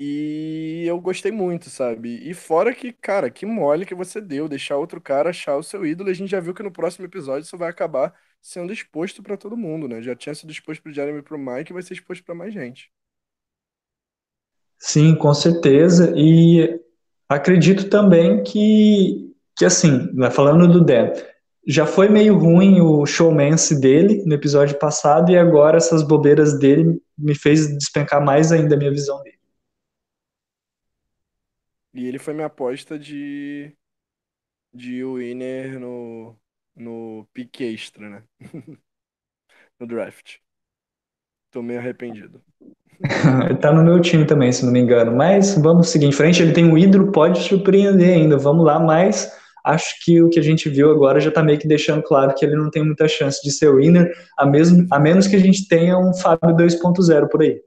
E 0.02 0.86
eu 0.88 1.00
gostei 1.02 1.32
muito, 1.32 1.70
sabe? 1.70 2.20
E 2.30 2.34
fora 2.34 2.74
que, 2.74 2.94
cara, 2.94 3.30
que 3.30 3.46
mole 3.46 3.86
que 3.86 3.94
você 3.96 4.22
deu, 4.22 4.48
deixar 4.48 4.78
outro 4.78 5.02
cara 5.02 5.30
achar 5.30 5.58
o 5.58 5.64
seu 5.64 5.86
ídolo. 5.86 6.10
A 6.10 6.14
gente 6.14 6.30
já 6.32 6.40
viu 6.40 6.54
que 6.54 6.64
no 6.64 6.72
próximo 6.72 7.06
episódio 7.06 7.46
isso 7.46 7.58
vai 7.58 7.70
acabar 7.70 8.14
sendo 8.42 8.72
exposto 8.72 9.22
pra 9.22 9.36
todo 9.38 9.58
mundo, 9.58 9.88
né? 9.90 10.02
Já 10.02 10.16
tinha 10.16 10.34
sido 10.34 10.52
exposto 10.52 10.82
pro 10.82 10.94
Jeremy 10.94 11.20
e 11.20 11.22
pro 11.24 11.38
Mike, 11.38 11.74
vai 11.74 11.82
ser 11.84 11.94
exposto 11.96 12.24
pra 12.24 12.34
mais 12.36 12.54
gente. 12.54 12.90
Sim, 14.80 15.14
com 15.16 15.34
certeza. 15.34 16.14
E 16.16 16.80
acredito 17.28 17.90
também 17.90 18.42
que, 18.44 19.34
que 19.56 19.66
assim, 19.66 20.10
né, 20.14 20.32
falando 20.32 20.68
do 20.68 20.84
Dan, 20.84 21.12
já 21.68 21.86
foi 21.86 22.10
meio 22.10 22.38
ruim 22.38 22.80
o 22.82 23.06
showmance 23.06 23.80
dele 23.80 24.24
no 24.26 24.34
episódio 24.34 24.80
passado 24.80 25.32
e 25.32 25.38
agora 25.38 25.78
essas 25.78 26.02
bobeiras 26.02 26.58
dele 26.58 27.00
me 27.18 27.36
fez 27.36 27.68
despencar 27.78 28.24
mais 28.24 28.52
ainda 28.52 28.76
a 28.76 28.78
minha 28.78 28.90
visão 28.90 29.22
dele. 29.22 29.38
E 31.94 32.06
ele 32.06 32.18
foi 32.20 32.34
minha 32.34 32.48
aposta 32.48 32.98
de, 32.98 33.76
de 34.74 35.04
winner 35.04 35.80
no, 35.80 36.36
no 36.76 37.28
pique 37.34 37.64
extra, 37.64 38.10
né? 38.10 38.24
no 39.80 39.86
draft. 39.86 40.38
Tô 41.52 41.62
meio 41.62 41.80
arrependido. 41.80 42.44
tá 43.62 43.72
no 43.72 43.84
meu 43.84 44.00
time 44.02 44.26
também, 44.26 44.52
se 44.52 44.66
não 44.66 44.72
me 44.72 44.80
engano. 44.80 45.16
Mas 45.16 45.56
vamos 45.56 45.90
seguir 45.90 46.06
em 46.06 46.12
frente. 46.12 46.42
Ele 46.42 46.52
tem 46.54 46.66
um 46.66 46.78
ídolo, 46.78 47.12
pode 47.12 47.40
surpreender 47.42 48.14
ainda. 48.16 48.38
Vamos 48.38 48.66
lá, 48.66 48.80
mas 48.80 49.32
acho 49.64 49.96
que 50.04 50.22
o 50.22 50.30
que 50.30 50.40
a 50.40 50.44
gente 50.44 50.70
viu 50.70 50.92
agora 50.92 51.20
já 51.20 51.32
tá 51.32 51.44
meio 51.44 51.60
que 51.60 51.68
deixando 51.68 52.02
claro 52.04 52.34
que 52.36 52.46
ele 52.46 52.56
não 52.56 52.70
tem 52.70 52.84
muita 52.84 53.08
chance 53.08 53.42
de 53.44 53.52
ser 53.52 53.74
winner, 53.74 54.12
a, 54.38 54.46
mesmo, 54.46 54.86
a 54.92 55.00
menos 55.00 55.28
que 55.28 55.36
a 55.36 55.40
gente 55.40 55.68
tenha 55.68 55.98
um 55.98 56.14
Fábio 56.14 56.56
2.0 56.56 57.28
por 57.30 57.42
aí. 57.42 57.62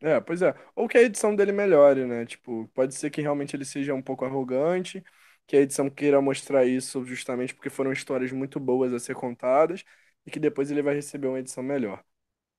É, 0.00 0.20
pois 0.20 0.42
é. 0.42 0.54
Ou 0.74 0.86
que 0.88 0.98
a 0.98 1.02
edição 1.02 1.34
dele 1.34 1.52
melhore, 1.52 2.04
né? 2.04 2.26
Tipo, 2.26 2.68
pode 2.74 2.94
ser 2.94 3.10
que 3.10 3.22
realmente 3.22 3.56
ele 3.56 3.64
seja 3.64 3.94
um 3.94 4.02
pouco 4.02 4.24
arrogante, 4.24 5.02
que 5.46 5.56
a 5.56 5.60
edição 5.60 5.88
queira 5.88 6.20
mostrar 6.20 6.64
isso 6.66 7.04
justamente 7.04 7.54
porque 7.54 7.70
foram 7.70 7.92
histórias 7.92 8.30
muito 8.30 8.60
boas 8.60 8.92
a 8.92 8.98
ser 8.98 9.14
contadas 9.14 9.84
e 10.26 10.30
que 10.30 10.38
depois 10.38 10.70
ele 10.70 10.82
vai 10.82 10.94
receber 10.94 11.28
uma 11.28 11.38
edição 11.40 11.62
melhor. 11.62 12.04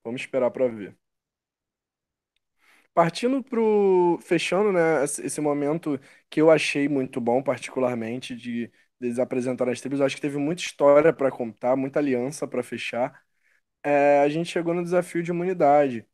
Vamos 0.04 0.22
esperar 0.22 0.52
para 0.52 0.68
ver. 0.68 0.98
Partindo 2.98 3.44
pro. 3.44 4.18
Fechando, 4.24 4.72
né, 4.74 5.04
esse 5.04 5.40
momento 5.40 6.00
que 6.30 6.42
eu 6.42 6.50
achei 6.50 6.90
muito 6.90 7.22
bom, 7.22 7.44
particularmente, 7.44 8.36
de 8.36 8.72
eles 9.00 9.20
apresentarem 9.20 9.72
as 9.74 9.80
tribos. 9.82 10.00
Eu 10.00 10.06
acho 10.08 10.16
que 10.16 10.22
teve 10.22 10.38
muita 10.40 10.64
história 10.64 11.14
para 11.14 11.30
contar, 11.32 11.76
muita 11.76 12.00
aliança 12.00 12.48
para 12.48 12.64
fechar. 12.64 13.24
É, 13.84 14.22
a 14.22 14.30
gente 14.30 14.50
chegou 14.52 14.74
no 14.74 14.84
desafio 14.84 15.24
de 15.24 15.32
imunidade. 15.32 16.08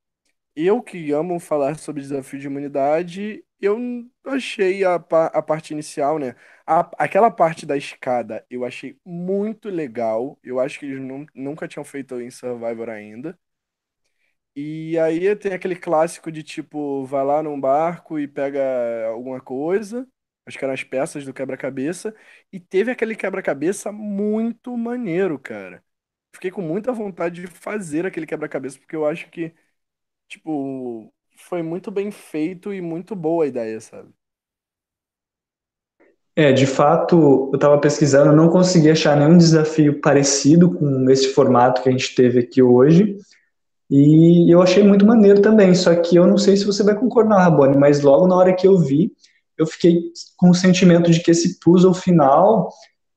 Eu 0.55 0.81
que 0.83 1.11
amo 1.11 1.39
falar 1.39 1.77
sobre 1.79 2.01
desafio 2.03 2.39
de 2.39 2.47
imunidade, 2.47 3.45
eu 3.61 3.77
achei 4.25 4.83
a, 4.85 4.95
a 4.95 5.41
parte 5.43 5.73
inicial, 5.73 6.19
né? 6.19 6.35
A, 6.67 6.81
aquela 7.03 7.31
parte 7.31 7.65
da 7.65 7.77
escada 7.77 8.45
eu 8.49 8.65
achei 8.65 8.99
muito 9.05 9.69
legal. 9.69 10.39
Eu 10.43 10.59
acho 10.59 10.79
que 10.79 10.85
eles 10.87 10.99
nunca 11.35 11.67
tinham 11.67 11.85
feito 11.85 12.21
em 12.21 12.31
Survivor 12.31 12.89
ainda. 12.89 13.37
E 14.55 14.97
aí 14.99 15.35
tem 15.35 15.53
aquele 15.53 15.75
clássico 15.75 16.31
de 16.31 16.43
tipo, 16.43 17.05
vai 17.05 17.23
lá 17.25 17.41
num 17.41 17.59
barco 17.59 18.19
e 18.19 18.27
pega 18.27 18.61
alguma 19.07 19.41
coisa. 19.41 20.07
Acho 20.45 20.57
que 20.59 20.63
eram 20.65 20.73
as 20.73 20.83
peças 20.83 21.25
do 21.25 21.33
quebra-cabeça. 21.33 22.15
E 22.51 22.59
teve 22.59 22.91
aquele 22.91 23.15
quebra-cabeça 23.15 23.91
muito 23.91 24.77
maneiro, 24.77 25.39
cara. 25.39 25.83
Fiquei 26.33 26.51
com 26.51 26.61
muita 26.61 26.91
vontade 26.93 27.41
de 27.41 27.47
fazer 27.47 28.05
aquele 28.05 28.27
quebra-cabeça, 28.27 28.79
porque 28.79 28.95
eu 28.95 29.05
acho 29.07 29.29
que 29.29 29.53
Tipo, 30.27 31.13
foi 31.37 31.63
muito 31.63 31.91
bem 31.91 32.11
feito 32.11 32.73
e 32.73 32.81
muito 32.81 33.15
boa 33.15 33.45
a 33.45 33.47
ideia, 33.47 33.79
sabe? 33.81 34.13
É, 36.35 36.51
de 36.51 36.65
fato, 36.65 37.49
eu 37.53 37.55
estava 37.55 37.77
pesquisando, 37.79 38.35
não 38.35 38.49
consegui 38.49 38.89
achar 38.89 39.15
nenhum 39.15 39.37
desafio 39.37 40.01
parecido 40.01 40.71
com 40.73 41.07
esse 41.09 41.29
formato 41.33 41.81
que 41.83 41.89
a 41.89 41.91
gente 41.91 42.15
teve 42.15 42.39
aqui 42.39 42.61
hoje. 42.61 43.17
E 43.89 44.51
eu 44.53 44.61
achei 44.61 44.83
muito 44.83 45.05
maneiro 45.05 45.41
também, 45.41 45.75
só 45.75 45.95
que 45.95 46.15
eu 46.15 46.25
não 46.25 46.37
sei 46.37 46.57
se 46.57 46.65
você 46.65 46.83
vai 46.83 46.95
concordar, 46.95 47.39
Rabone, 47.39 47.77
mas 47.77 48.01
logo 48.01 48.27
na 48.27 48.35
hora 48.35 48.55
que 48.55 48.67
eu 48.67 48.77
vi, 48.77 49.11
eu 49.57 49.67
fiquei 49.67 50.11
com 50.37 50.49
o 50.49 50.55
sentimento 50.55 51.11
de 51.11 51.21
que 51.21 51.31
esse 51.31 51.59
puzzle 51.59 51.93
final, 51.93 52.69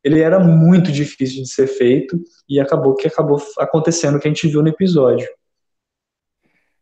ele 0.05 0.21
era 0.21 0.39
muito 0.39 0.93
difícil 0.93 1.43
de 1.43 1.49
ser 1.51 1.67
feito 1.67 2.19
e 2.49 2.61
acabou 2.61 2.95
que 2.95 3.09
acabou 3.09 3.41
acontecendo 3.59 4.17
o 4.17 4.21
que 4.21 4.29
a 4.29 4.31
gente 4.31 4.49
viu 4.49 4.63
no 4.63 4.69
episódio. 4.69 5.27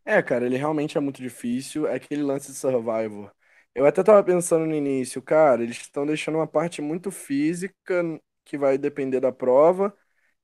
É, 0.04 0.22
cara, 0.22 0.44
ele 0.46 0.56
realmente 0.56 0.98
é 0.98 1.00
muito 1.00 1.22
difícil. 1.22 1.86
É 1.86 1.94
aquele 1.94 2.22
lance 2.22 2.48
de 2.52 2.58
Survivor. 2.58 3.32
Eu 3.74 3.86
até 3.86 4.02
tava 4.02 4.22
pensando 4.22 4.66
no 4.66 4.74
início, 4.74 5.20
cara, 5.22 5.62
eles 5.62 5.76
estão 5.78 6.06
deixando 6.06 6.36
uma 6.36 6.46
parte 6.46 6.80
muito 6.82 7.10
física 7.10 8.02
que 8.44 8.56
vai 8.58 8.78
depender 8.78 9.20
da 9.20 9.32
prova 9.32 9.96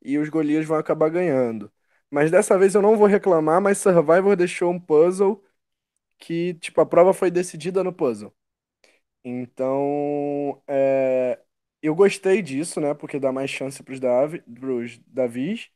e 0.02 0.18
os 0.18 0.28
Golias 0.28 0.66
vão 0.66 0.78
acabar 0.78 1.10
ganhando. 1.10 1.70
Mas 2.10 2.30
dessa 2.30 2.58
vez 2.58 2.74
eu 2.74 2.82
não 2.82 2.96
vou 2.96 3.06
reclamar, 3.06 3.60
mas 3.60 3.78
Survivor 3.78 4.36
deixou 4.36 4.70
um 4.72 4.80
puzzle 4.80 5.42
que, 6.18 6.54
tipo, 6.54 6.80
a 6.80 6.86
prova 6.86 7.14
foi 7.14 7.30
decidida 7.30 7.84
no 7.84 7.92
puzzle. 7.92 8.34
Então, 9.24 10.62
é, 10.68 11.40
eu 11.82 11.94
gostei 11.94 12.42
disso, 12.42 12.80
né? 12.80 12.94
Porque 12.94 13.18
dá 13.20 13.32
mais 13.32 13.50
chance 13.50 13.82
pros, 13.82 14.00
Davi, 14.00 14.40
pros 14.42 14.98
Davis. 15.06 15.70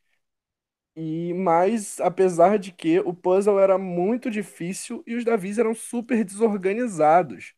E 0.97 1.35
mais, 1.35 1.99
apesar 2.01 2.59
de 2.59 2.71
que 2.73 3.01
o 3.01 3.13
puzzle 3.13 3.59
era 3.59 3.77
muito 3.79 4.31
difícil 4.31 5.03
e 5.07 5.17
os 5.17 5.25
Davis 5.25 5.59
eram 5.59 5.75
super 5.75 6.25
desorganizados. 6.25 7.53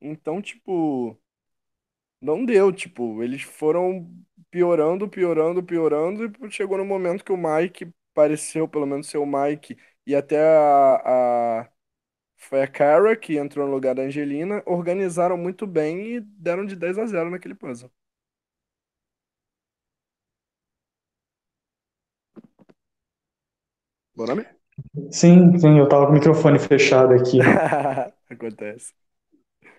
Então, 0.00 0.42
tipo, 0.42 1.18
não 2.20 2.44
deu, 2.44 2.72
tipo, 2.72 3.22
eles 3.22 3.42
foram 3.42 4.10
piorando, 4.50 5.08
piorando, 5.08 5.62
piorando, 5.62 6.24
e 6.46 6.50
chegou 6.50 6.78
no 6.78 6.84
momento 6.84 7.24
que 7.24 7.32
o 7.32 7.36
Mike 7.36 7.92
pareceu, 8.14 8.68
pelo 8.68 8.86
menos, 8.86 9.08
ser 9.08 9.18
o 9.18 9.26
Mike, 9.26 9.76
e 10.06 10.14
até 10.14 10.38
a, 10.40 11.62
a 11.62 11.70
foi 12.38 12.62
a 12.62 12.68
Kara 12.68 13.16
que 13.16 13.36
entrou 13.38 13.66
no 13.66 13.72
lugar 13.74 13.94
da 13.94 14.02
Angelina, 14.02 14.62
organizaram 14.66 15.36
muito 15.38 15.66
bem 15.66 16.16
e 16.16 16.20
deram 16.20 16.66
de 16.66 16.76
10 16.76 16.98
a 16.98 17.06
0 17.06 17.30
naquele 17.30 17.54
puzzle. 17.54 17.90
Bom 24.14 24.26
nome? 24.26 24.46
Sim, 25.10 25.58
sim, 25.58 25.78
eu 25.78 25.88
tava 25.88 26.06
com 26.06 26.12
o 26.12 26.14
microfone 26.14 26.58
fechado 26.58 27.12
aqui. 27.14 27.38
Acontece. 28.30 28.92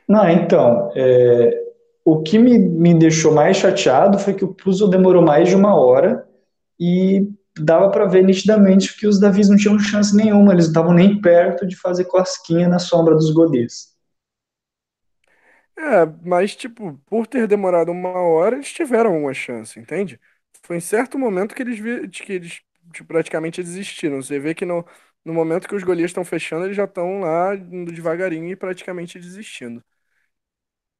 Não, 0.07 0.27
então, 0.29 0.91
é, 0.95 1.66
o 2.09 2.23
que 2.23 2.39
me, 2.39 2.57
me 2.57 2.93
deixou 2.97 3.33
mais 3.33 3.57
chateado 3.57 4.17
foi 4.17 4.33
que 4.33 4.45
o 4.45 4.53
puzzle 4.53 4.89
demorou 4.89 5.21
mais 5.21 5.49
de 5.49 5.55
uma 5.55 5.75
hora 5.75 6.25
e 6.79 7.29
dava 7.59 7.91
para 7.91 8.05
ver 8.05 8.23
nitidamente 8.23 8.97
que 8.97 9.05
os 9.05 9.19
Davis 9.19 9.49
não 9.49 9.57
tinham 9.57 9.77
chance 9.77 10.15
nenhuma, 10.15 10.53
eles 10.53 10.67
não 10.67 10.71
estavam 10.71 10.93
nem 10.93 11.19
perto 11.19 11.67
de 11.67 11.75
fazer 11.75 12.05
cosquinha 12.05 12.69
na 12.69 12.79
sombra 12.79 13.13
dos 13.13 13.29
Godês. 13.33 13.93
É, 15.77 16.05
mas, 16.23 16.55
tipo, 16.55 16.97
por 17.05 17.27
ter 17.27 17.45
demorado 17.47 17.91
uma 17.91 18.09
hora, 18.09 18.55
eles 18.55 18.71
tiveram 18.71 19.17
uma 19.17 19.33
chance, 19.33 19.77
entende? 19.79 20.17
Foi 20.63 20.77
em 20.77 20.79
certo 20.79 21.19
momento 21.19 21.53
que 21.53 21.61
eles, 21.61 21.77
vi, 21.77 22.07
que 22.09 22.31
eles 22.33 22.61
tipo, 22.93 23.07
praticamente 23.07 23.61
desistiram. 23.61 24.21
Você 24.21 24.39
vê 24.39 24.55
que 24.55 24.65
no, 24.65 24.85
no 25.25 25.33
momento 25.33 25.67
que 25.67 25.75
os 25.75 25.83
Golias 25.83 26.09
estão 26.11 26.23
fechando, 26.25 26.65
eles 26.65 26.77
já 26.77 26.85
estão 26.85 27.19
lá 27.19 27.53
devagarinho 27.55 28.47
e 28.49 28.55
praticamente 28.55 29.19
desistindo. 29.19 29.83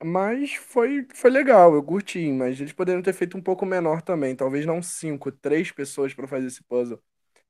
Mas 0.03 0.53
foi, 0.55 1.07
foi 1.13 1.29
legal, 1.31 1.73
eu 1.73 1.83
curti, 1.83 2.31
mas 2.31 2.59
eles 2.59 2.71
poderiam 2.71 3.01
ter 3.01 3.13
feito 3.13 3.35
um 3.37 3.41
pouco 3.41 3.65
menor 3.65 4.01
também. 4.01 4.35
Talvez 4.35 4.65
não 4.65 4.81
cinco, 4.81 5.31
três 5.31 5.71
pessoas 5.71 6.13
para 6.13 6.27
fazer 6.27 6.47
esse 6.47 6.63
puzzle 6.63 7.01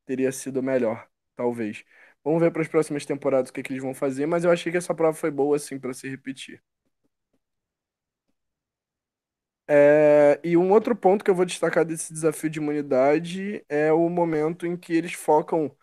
teria 0.06 0.32
sido 0.32 0.64
melhor, 0.64 1.08
talvez. 1.36 1.84
Vamos 2.24 2.42
ver 2.42 2.52
para 2.52 2.62
as 2.64 2.68
próximas 2.70 3.06
temporadas 3.06 3.50
o 3.50 3.54
que, 3.54 3.64
que 3.64 3.74
eles 3.74 3.84
vão 3.84 3.94
fazer, 3.96 4.28
mas 4.28 4.44
eu 4.46 4.52
achei 4.52 4.72
que 4.72 4.78
essa 4.80 4.94
prova 4.96 5.18
foi 5.18 5.32
boa 5.32 5.56
assim 5.58 5.80
para 5.80 5.94
se 5.96 6.10
repetir. 6.10 6.62
É, 9.70 10.40
e 10.44 10.56
um 10.56 10.72
outro 10.72 10.96
ponto 10.96 11.24
que 11.26 11.30
eu 11.32 11.36
vou 11.36 11.46
destacar 11.46 11.84
desse 11.86 12.14
desafio 12.14 12.50
de 12.50 12.60
imunidade 12.60 13.66
é 13.68 13.92
o 13.92 14.08
momento 14.10 14.66
em 14.66 14.78
que 14.78 14.94
eles 14.94 15.14
focam 15.14 15.76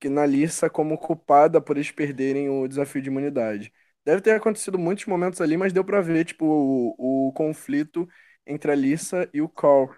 que 0.00 0.08
na 0.08 0.26
Lissa 0.26 0.70
como 0.70 0.98
culpada 0.98 1.60
por 1.60 1.76
eles 1.76 1.90
perderem 1.92 2.50
o 2.50 2.68
desafio 2.68 3.02
de 3.02 3.08
imunidade. 3.10 3.72
Deve 4.04 4.20
ter 4.22 4.32
acontecido 4.32 4.78
muitos 4.78 5.06
momentos 5.06 5.40
ali, 5.40 5.56
mas 5.56 5.72
deu 5.72 5.84
pra 5.84 6.00
ver, 6.00 6.24
tipo, 6.24 6.44
o, 6.46 7.28
o 7.28 7.32
conflito 7.32 8.08
entre 8.46 8.72
a 8.72 8.74
Lissa 8.74 9.28
e 9.32 9.42
o 9.42 9.48
Carl. 9.48 9.90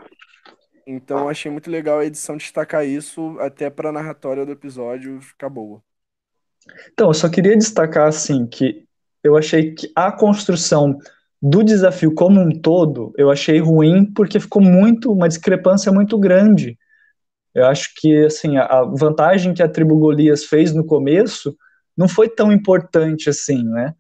Então 0.87 1.29
achei 1.29 1.51
muito 1.51 1.71
legal 1.71 2.01
a 2.01 2.05
edição 2.05 2.37
destacar 2.37 2.85
isso, 2.85 3.37
até 3.39 3.71
pra 3.71 3.93
narratória 3.93 4.45
do 4.45 4.53
episódio 4.53 5.21
ficar 5.21 5.49
boa. 5.49 5.83
Então, 6.93 7.09
eu 7.09 7.15
só 7.15 7.29
queria 7.29 7.57
destacar, 7.57 8.07
assim, 8.07 8.47
que 8.47 8.85
eu 9.23 9.37
achei 9.37 9.75
que 9.75 9.91
a 9.95 10.13
construção 10.13 10.99
do 11.41 11.63
desafio 11.63 12.15
como 12.15 12.41
um 12.41 12.51
todo, 12.51 13.13
eu 13.17 13.31
achei 13.31 13.59
ruim, 13.59 14.05
porque 14.13 14.39
ficou 14.39 14.63
muito, 14.63 15.13
uma 15.13 15.29
discrepância 15.29 15.91
muito 15.91 16.19
grande. 16.19 16.79
Eu 17.55 17.67
acho 17.67 17.93
que, 17.97 18.25
assim, 18.25 18.57
a 18.57 18.83
vantagem 18.83 19.53
que 19.53 19.63
a 19.63 19.69
tribo 19.69 19.99
Golias 19.99 20.45
fez 20.45 20.73
no 20.73 20.87
começo 20.87 21.57
não 21.97 22.09
foi 22.09 22.29
tão 22.29 22.53
importante 22.53 23.29
assim, 23.29 23.63
né? 23.65 23.95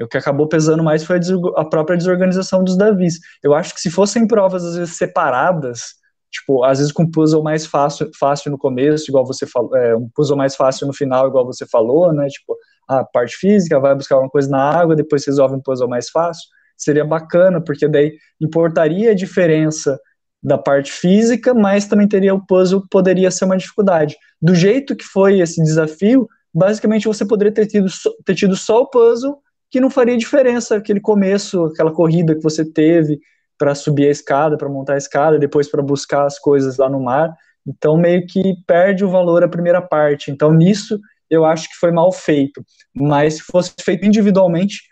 O 0.00 0.08
que 0.08 0.18
acabou 0.18 0.48
pesando 0.48 0.82
mais 0.82 1.04
foi 1.04 1.20
a, 1.56 1.64
própria 1.64 1.96
desorganização 1.96 2.64
dos 2.64 2.76
Davis. 2.76 3.20
Eu 3.42 3.54
acho 3.54 3.72
que 3.74 3.80
se 3.80 3.90
fossem 3.90 4.26
provas, 4.26 4.64
às 4.64 4.76
vezes, 4.76 4.96
separadas, 4.96 5.94
tipo, 6.30 6.64
às 6.64 6.78
vezes 6.78 6.92
com 6.92 7.08
puzzle 7.08 7.44
mais 7.44 7.64
fácil, 7.64 8.10
fácil 8.18 8.50
no 8.50 8.58
começo, 8.58 9.08
igual 9.08 9.24
você 9.24 9.46
falou, 9.46 9.76
é, 9.76 9.94
um 9.94 10.08
puzzle 10.12 10.36
mais 10.36 10.56
fácil 10.56 10.86
no 10.86 10.92
final, 10.92 11.28
igual 11.28 11.46
você 11.46 11.64
falou, 11.64 12.12
né? 12.12 12.26
Tipo, 12.26 12.56
a 12.88 13.04
parte 13.04 13.36
física, 13.36 13.78
vai 13.78 13.94
buscar 13.94 14.18
uma 14.18 14.28
coisa 14.28 14.50
na 14.50 14.58
água, 14.58 14.96
depois 14.96 15.24
resolve 15.24 15.54
um 15.54 15.60
puzzle 15.60 15.88
mais 15.88 16.10
fácil. 16.10 16.48
Seria 16.76 17.04
bacana, 17.04 17.62
porque 17.62 17.86
daí 17.86 18.16
importaria 18.40 19.12
a 19.12 19.14
diferença 19.14 19.98
da 20.42 20.58
parte 20.58 20.90
física, 20.92 21.54
mas 21.54 21.86
também 21.86 22.06
teria 22.06 22.34
o 22.34 22.44
puzzle, 22.44 22.84
poderia 22.90 23.30
ser 23.30 23.44
uma 23.44 23.56
dificuldade. 23.56 24.16
Do 24.42 24.54
jeito 24.54 24.96
que 24.96 25.04
foi 25.04 25.40
esse 25.40 25.62
desafio, 25.62 26.28
basicamente 26.54 27.08
você 27.08 27.26
poderia 27.26 27.52
ter 27.52 27.66
tido, 27.66 27.88
ter 28.24 28.34
tido 28.34 28.54
só 28.54 28.82
o 28.82 28.86
puzzle, 28.86 29.38
que 29.70 29.80
não 29.80 29.90
faria 29.90 30.16
diferença 30.16 30.76
aquele 30.76 31.00
começo, 31.00 31.64
aquela 31.64 31.92
corrida 31.92 32.34
que 32.34 32.42
você 32.42 32.64
teve 32.64 33.18
para 33.58 33.74
subir 33.74 34.06
a 34.06 34.10
escada, 34.10 34.56
para 34.56 34.68
montar 34.68 34.94
a 34.94 34.98
escada, 34.98 35.38
depois 35.38 35.68
para 35.68 35.82
buscar 35.82 36.26
as 36.26 36.38
coisas 36.38 36.76
lá 36.76 36.88
no 36.88 37.00
mar. 37.00 37.34
Então, 37.66 37.96
meio 37.96 38.26
que 38.26 38.54
perde 38.66 39.04
o 39.04 39.10
valor 39.10 39.42
a 39.42 39.48
primeira 39.48 39.80
parte. 39.80 40.30
Então, 40.30 40.52
nisso, 40.52 41.00
eu 41.30 41.44
acho 41.44 41.68
que 41.68 41.76
foi 41.76 41.90
mal 41.90 42.12
feito. 42.12 42.64
Mas 42.94 43.34
se 43.34 43.42
fosse 43.42 43.72
feito 43.80 44.04
individualmente, 44.04 44.82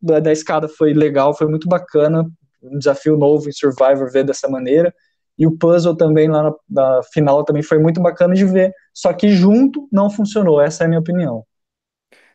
da, 0.00 0.20
da 0.20 0.32
escada 0.32 0.68
foi 0.68 0.92
legal, 0.92 1.36
foi 1.36 1.46
muito 1.46 1.68
bacana. 1.68 2.24
Um 2.62 2.78
desafio 2.78 3.16
novo 3.16 3.48
em 3.48 3.52
Survivor 3.52 4.10
ver 4.10 4.24
dessa 4.24 4.48
maneira. 4.48 4.94
E 5.38 5.46
o 5.46 5.56
puzzle 5.56 5.96
também 5.96 6.28
lá 6.28 6.42
na, 6.42 6.54
na, 6.68 7.02
final 7.12 7.44
também 7.44 7.62
foi 7.62 7.78
muito 7.78 8.00
bacana 8.00 8.34
de 8.34 8.44
ver. 8.44 8.72
Só 8.94 9.12
que 9.12 9.28
junto 9.30 9.88
não 9.92 10.10
funcionou, 10.10 10.60
essa 10.60 10.84
é 10.84 10.86
a 10.86 10.88
minha 10.88 11.00
opinião. 11.00 11.46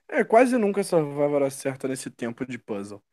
É, 0.07 0.23
quase 0.23 0.57
nunca 0.57 0.83
Survivor 0.83 1.43
acerta 1.43 1.87
nesse 1.87 2.09
tempo 2.09 2.45
de 2.45 2.57
puzzle. 2.57 3.03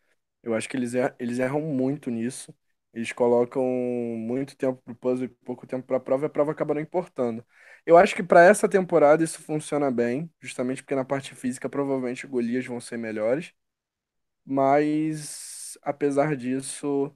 Eu 0.42 0.54
acho 0.54 0.68
que 0.68 0.76
eles, 0.76 0.94
er 0.94 1.14
eles 1.18 1.38
erram 1.38 1.60
muito 1.62 2.10
nisso. 2.10 2.54
Eles 2.94 3.12
colocam 3.12 3.62
muito 3.64 4.56
tempo 4.56 4.82
pro 4.82 4.94
puzzle 4.96 5.26
e 5.26 5.28
pouco 5.28 5.66
tempo 5.66 5.86
pra 5.86 6.00
prova 6.00 6.24
e 6.26 6.28
a 6.28 6.30
prova 6.30 6.52
acaba 6.52 6.74
não 6.74 6.80
importando. 6.82 7.46
Eu 7.86 7.96
acho 7.98 8.16
que 8.16 8.22
para 8.24 8.44
essa 8.44 8.68
temporada 8.68 9.22
isso 9.24 9.42
funciona 9.42 9.90
bem, 9.92 10.30
justamente 10.40 10.82
porque 10.82 10.96
na 10.96 11.04
parte 11.04 11.34
física 11.36 11.68
provavelmente 11.68 12.26
Golias 12.26 12.66
vão 12.66 12.80
ser 12.80 12.96
melhores. 12.98 13.52
Mas, 14.44 15.78
apesar 15.82 16.36
disso, 16.36 17.12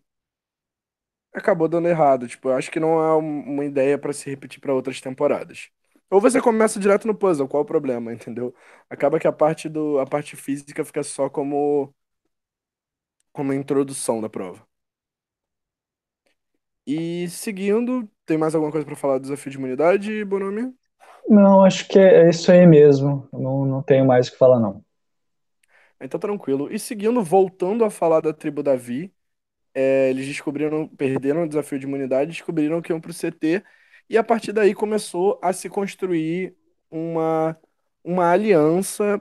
acabou 1.32 1.68
dando 1.68 1.88
errado. 1.88 2.28
Tipo, 2.28 2.48
eu 2.50 2.56
acho 2.56 2.70
que 2.70 2.80
não 2.80 3.00
é 3.02 3.12
uma 3.16 3.64
ideia 3.64 3.98
para 3.98 4.12
se 4.12 4.28
repetir 4.30 4.60
para 4.60 4.74
outras 4.74 5.00
temporadas. 5.00 5.70
Ou 6.10 6.20
você 6.20 6.40
começa 6.40 6.80
direto 6.80 7.06
no 7.06 7.14
puzzle, 7.14 7.48
qual 7.48 7.62
o 7.62 7.66
problema, 7.66 8.12
entendeu? 8.12 8.54
Acaba 8.88 9.18
que 9.20 9.26
a 9.28 9.32
parte 9.32 9.68
do 9.68 9.98
a 9.98 10.06
parte 10.06 10.36
física 10.36 10.84
fica 10.84 11.02
só 11.02 11.28
como 11.28 11.94
como 13.32 13.54
introdução 13.54 14.20
da 14.20 14.28
prova. 14.28 14.66
E 16.86 17.28
seguindo, 17.28 18.08
tem 18.24 18.38
mais 18.38 18.54
alguma 18.54 18.72
coisa 18.72 18.86
para 18.86 18.96
falar 18.96 19.18
do 19.18 19.22
desafio 19.22 19.50
de 19.52 19.58
imunidade, 19.58 20.24
Bonomi? 20.24 20.74
Não, 21.28 21.62
acho 21.64 21.86
que 21.88 21.98
é 21.98 22.28
isso 22.28 22.50
aí 22.50 22.66
mesmo. 22.66 23.28
Não, 23.32 23.64
não 23.66 23.82
tenho 23.82 24.04
mais 24.06 24.28
o 24.28 24.32
que 24.32 24.38
falar, 24.38 24.58
não. 24.58 24.82
Então, 26.00 26.20
tranquilo. 26.20 26.72
E 26.72 26.78
seguindo, 26.78 27.22
voltando 27.22 27.84
a 27.84 27.90
falar 27.90 28.20
da 28.20 28.32
tribo 28.32 28.62
Davi, 28.62 29.12
é, 29.74 30.10
eles 30.10 30.26
descobriram, 30.26 30.88
perderam 30.88 31.44
o 31.44 31.48
desafio 31.48 31.78
de 31.78 31.86
imunidade, 31.86 32.32
descobriram 32.32 32.82
que 32.82 32.92
iam 32.92 33.00
pro 33.00 33.12
CT, 33.12 33.64
e 34.08 34.16
a 34.16 34.24
partir 34.24 34.52
daí 34.52 34.74
começou 34.74 35.38
a 35.42 35.52
se 35.52 35.68
construir 35.68 36.56
uma, 36.90 37.56
uma 38.02 38.30
aliança 38.30 39.20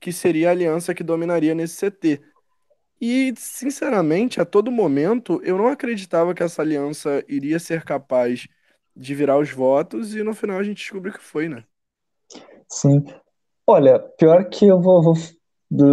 que 0.00 0.12
seria 0.12 0.48
a 0.48 0.52
aliança 0.52 0.94
que 0.94 1.04
dominaria 1.04 1.54
nesse 1.54 1.76
CT. 1.76 2.20
E, 3.00 3.34
sinceramente, 3.36 4.40
a 4.40 4.44
todo 4.44 4.70
momento, 4.70 5.40
eu 5.44 5.58
não 5.58 5.68
acreditava 5.68 6.34
que 6.34 6.42
essa 6.42 6.62
aliança 6.62 7.24
iria 7.28 7.58
ser 7.58 7.84
capaz 7.84 8.46
de 8.94 9.14
virar 9.14 9.38
os 9.38 9.50
votos, 9.50 10.14
e 10.14 10.22
no 10.22 10.34
final 10.34 10.58
a 10.58 10.62
gente 10.62 10.78
descobriu 10.78 11.12
que 11.12 11.22
foi, 11.22 11.48
né? 11.48 11.64
Sim. 12.68 13.04
Olha, 13.66 13.98
pior 13.98 14.48
que 14.48 14.66
eu 14.66 14.80
vou, 14.80 15.02
vou 15.02 15.14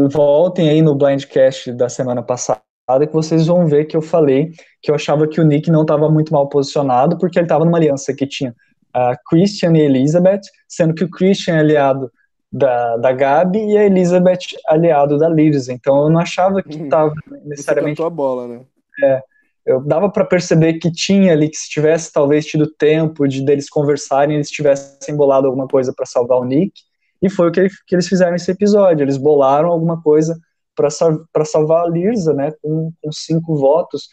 voltem 0.09 0.69
aí 0.69 0.81
no 0.81 0.95
blindcast 0.95 1.71
da 1.73 1.87
semana 1.87 2.21
passada 2.21 2.61
que 3.07 3.13
vocês 3.13 3.47
vão 3.47 3.67
ver 3.67 3.85
que 3.85 3.95
eu 3.95 4.01
falei 4.01 4.51
que 4.81 4.89
eu 4.89 4.95
achava 4.95 5.27
que 5.27 5.39
o 5.39 5.45
Nick 5.45 5.69
não 5.69 5.81
estava 5.81 6.09
muito 6.09 6.33
mal 6.33 6.47
posicionado 6.49 7.17
porque 7.17 7.37
ele 7.37 7.45
estava 7.45 7.65
numa 7.65 7.77
aliança 7.77 8.13
que 8.13 8.25
tinha 8.25 8.55
a 8.93 9.15
Christian 9.29 9.77
e 9.77 9.81
Elizabeth, 9.81 10.41
sendo 10.67 10.93
que 10.93 11.03
o 11.03 11.09
Christian 11.09 11.55
é 11.55 11.59
aliado 11.59 12.11
da, 12.51 12.97
da 12.97 13.11
Gabi 13.11 13.59
e 13.59 13.77
a 13.77 13.85
Elizabeth 13.85 14.39
aliado 14.67 15.17
da 15.17 15.29
Liz. 15.29 15.69
Então 15.69 16.03
eu 16.03 16.09
não 16.09 16.19
achava 16.19 16.61
que 16.63 16.81
estava 16.81 17.09
uhum. 17.09 17.41
necessariamente. 17.45 17.97
Você 17.97 18.07
a 18.07 18.09
bola, 18.09 18.47
né? 18.47 18.61
É, 19.03 19.21
eu 19.65 19.81
dava 19.81 20.09
para 20.09 20.25
perceber 20.25 20.73
que 20.73 20.91
tinha 20.91 21.31
ali 21.31 21.49
que 21.49 21.57
se 21.57 21.69
tivesse 21.69 22.11
talvez 22.11 22.45
tido 22.45 22.67
tempo 22.67 23.27
de 23.27 23.43
deles 23.43 23.69
conversarem, 23.69 24.35
eles 24.35 24.49
tivessem 24.49 25.15
bolado 25.15 25.45
alguma 25.45 25.67
coisa 25.67 25.93
para 25.95 26.05
salvar 26.05 26.39
o 26.39 26.45
Nick. 26.45 26.73
E 27.21 27.29
foi 27.29 27.49
o 27.49 27.51
que, 27.51 27.67
que 27.85 27.95
eles 27.95 28.07
fizeram 28.07 28.31
nesse 28.31 28.49
episódio. 28.49 29.03
Eles 29.03 29.17
bolaram 29.17 29.69
alguma 29.69 30.01
coisa 30.01 30.39
para 30.79 31.45
salvar 31.45 31.85
a 31.85 31.89
Lirza, 31.89 32.33
né, 32.33 32.51
com, 32.61 32.91
com 33.01 33.11
cinco 33.11 33.57
votos, 33.57 34.07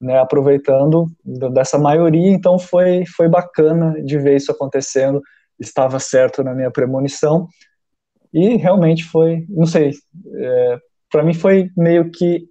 né, 0.00 0.18
aproveitando 0.18 1.06
dessa 1.52 1.78
maioria. 1.78 2.32
Então 2.32 2.58
foi, 2.58 3.04
foi 3.06 3.28
bacana 3.28 4.02
de 4.02 4.18
ver 4.18 4.36
isso 4.36 4.50
acontecendo. 4.50 5.22
Estava 5.58 6.00
certo 6.00 6.42
na 6.42 6.54
minha 6.54 6.70
premonição. 6.70 7.46
E 8.32 8.56
realmente 8.56 9.04
foi, 9.04 9.44
não 9.48 9.66
sei, 9.66 9.92
é, 10.34 10.78
para 11.10 11.22
mim 11.22 11.34
foi 11.34 11.70
meio 11.76 12.10
que 12.10 12.46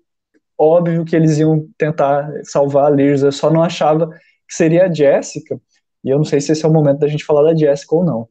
óbvio 0.57 1.03
que 1.03 1.15
eles 1.15 1.39
iam 1.39 1.67
tentar 1.77 2.31
salvar 2.43 2.85
a 2.85 2.95
Lirza. 2.95 3.27
Eu 3.27 3.31
só 3.31 3.51
não 3.51 3.63
achava 3.63 4.07
que 4.07 4.55
seria 4.55 4.85
a 4.85 4.93
Jessica. 4.93 5.59
E 6.03 6.09
eu 6.09 6.17
não 6.17 6.25
sei 6.25 6.39
se 6.39 6.51
esse 6.51 6.63
é 6.63 6.67
o 6.67 6.71
momento 6.71 6.99
da 6.99 7.07
gente 7.07 7.25
falar 7.25 7.51
da 7.51 7.57
Jessica 7.57 7.95
ou 7.95 8.05
não. 8.05 8.27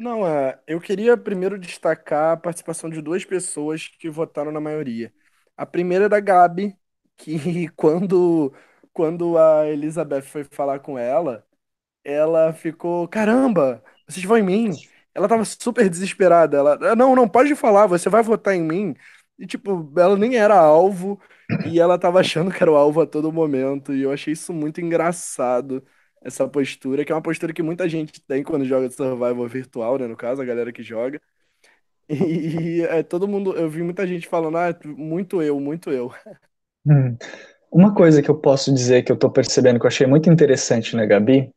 Não, 0.00 0.26
é, 0.26 0.58
eu 0.66 0.80
queria 0.80 1.14
primeiro 1.16 1.58
destacar 1.58 2.32
a 2.32 2.36
participação 2.36 2.88
de 2.88 3.02
duas 3.02 3.22
pessoas 3.24 3.86
que 3.88 4.08
votaram 4.08 4.50
na 4.50 4.58
maioria. 4.60 5.12
A 5.56 5.66
primeira 5.66 6.06
é 6.06 6.08
da 6.08 6.18
Gabi, 6.20 6.74
que 7.18 7.68
quando, 7.76 8.50
quando 8.94 9.36
a 9.36 9.66
Elizabeth 9.68 10.22
foi 10.22 10.42
falar 10.44 10.78
com 10.80 10.98
ela, 10.98 11.46
ela 12.04 12.52
ficou, 12.52 13.08
caramba, 13.08 13.82
vocês 14.08 14.24
vão 14.26 14.38
em 14.38 14.42
mim? 14.44 14.70
Ela 15.14 15.28
tava 15.28 15.44
super 15.44 15.88
desesperada. 15.90 16.58
Ela, 16.58 16.96
não, 16.96 17.16
não, 17.16 17.28
pode 17.28 17.54
falar, 17.56 17.86
você 17.86 18.08
vai 18.10 18.22
votar 18.22 18.54
em 18.54 18.62
mim. 18.62 18.96
E, 19.38 19.46
tipo, 19.46 19.92
ela 19.98 20.16
nem 20.16 20.36
era 20.36 20.56
alvo 20.58 21.20
e 21.64 21.80
ela 21.80 21.98
tava 21.98 22.20
achando 22.20 22.52
que 22.52 22.62
era 22.62 22.72
o 22.72 22.76
alvo 22.76 23.02
a 23.02 23.06
todo 23.06 23.32
momento. 23.32 23.94
E 23.94 24.02
eu 24.02 24.12
achei 24.12 24.32
isso 24.34 24.52
muito 24.52 24.80
engraçado 24.80 25.84
essa 26.22 26.46
postura, 26.46 27.04
que 27.04 27.12
é 27.12 27.14
uma 27.14 27.22
postura 27.22 27.52
que 27.52 27.62
muita 27.62 27.88
gente 27.88 28.20
tem 28.26 28.42
quando 28.42 28.64
joga 28.64 28.90
survival 28.90 29.48
virtual, 29.48 29.98
né? 29.98 30.06
No 30.06 30.16
caso, 30.16 30.42
a 30.42 30.44
galera 30.44 30.72
que 30.72 30.82
joga. 30.82 31.20
E 32.08 32.82
é, 32.82 33.02
todo 33.02 33.28
mundo, 33.28 33.52
eu 33.52 33.70
vi 33.70 33.82
muita 33.82 34.06
gente 34.06 34.26
falando, 34.26 34.58
ah, 34.58 34.76
muito 34.84 35.40
eu, 35.40 35.60
muito 35.60 35.90
eu. 35.90 36.12
Hum. 36.84 37.16
Uma 37.70 37.94
coisa 37.94 38.20
que 38.20 38.28
eu 38.28 38.34
posso 38.34 38.74
dizer 38.74 39.02
que 39.02 39.12
eu 39.12 39.16
tô 39.16 39.30
percebendo 39.30 39.78
que 39.78 39.86
eu 39.86 39.88
achei 39.88 40.06
muito 40.06 40.28
interessante 40.28 40.96
na 40.96 41.06
Gabi 41.06 41.52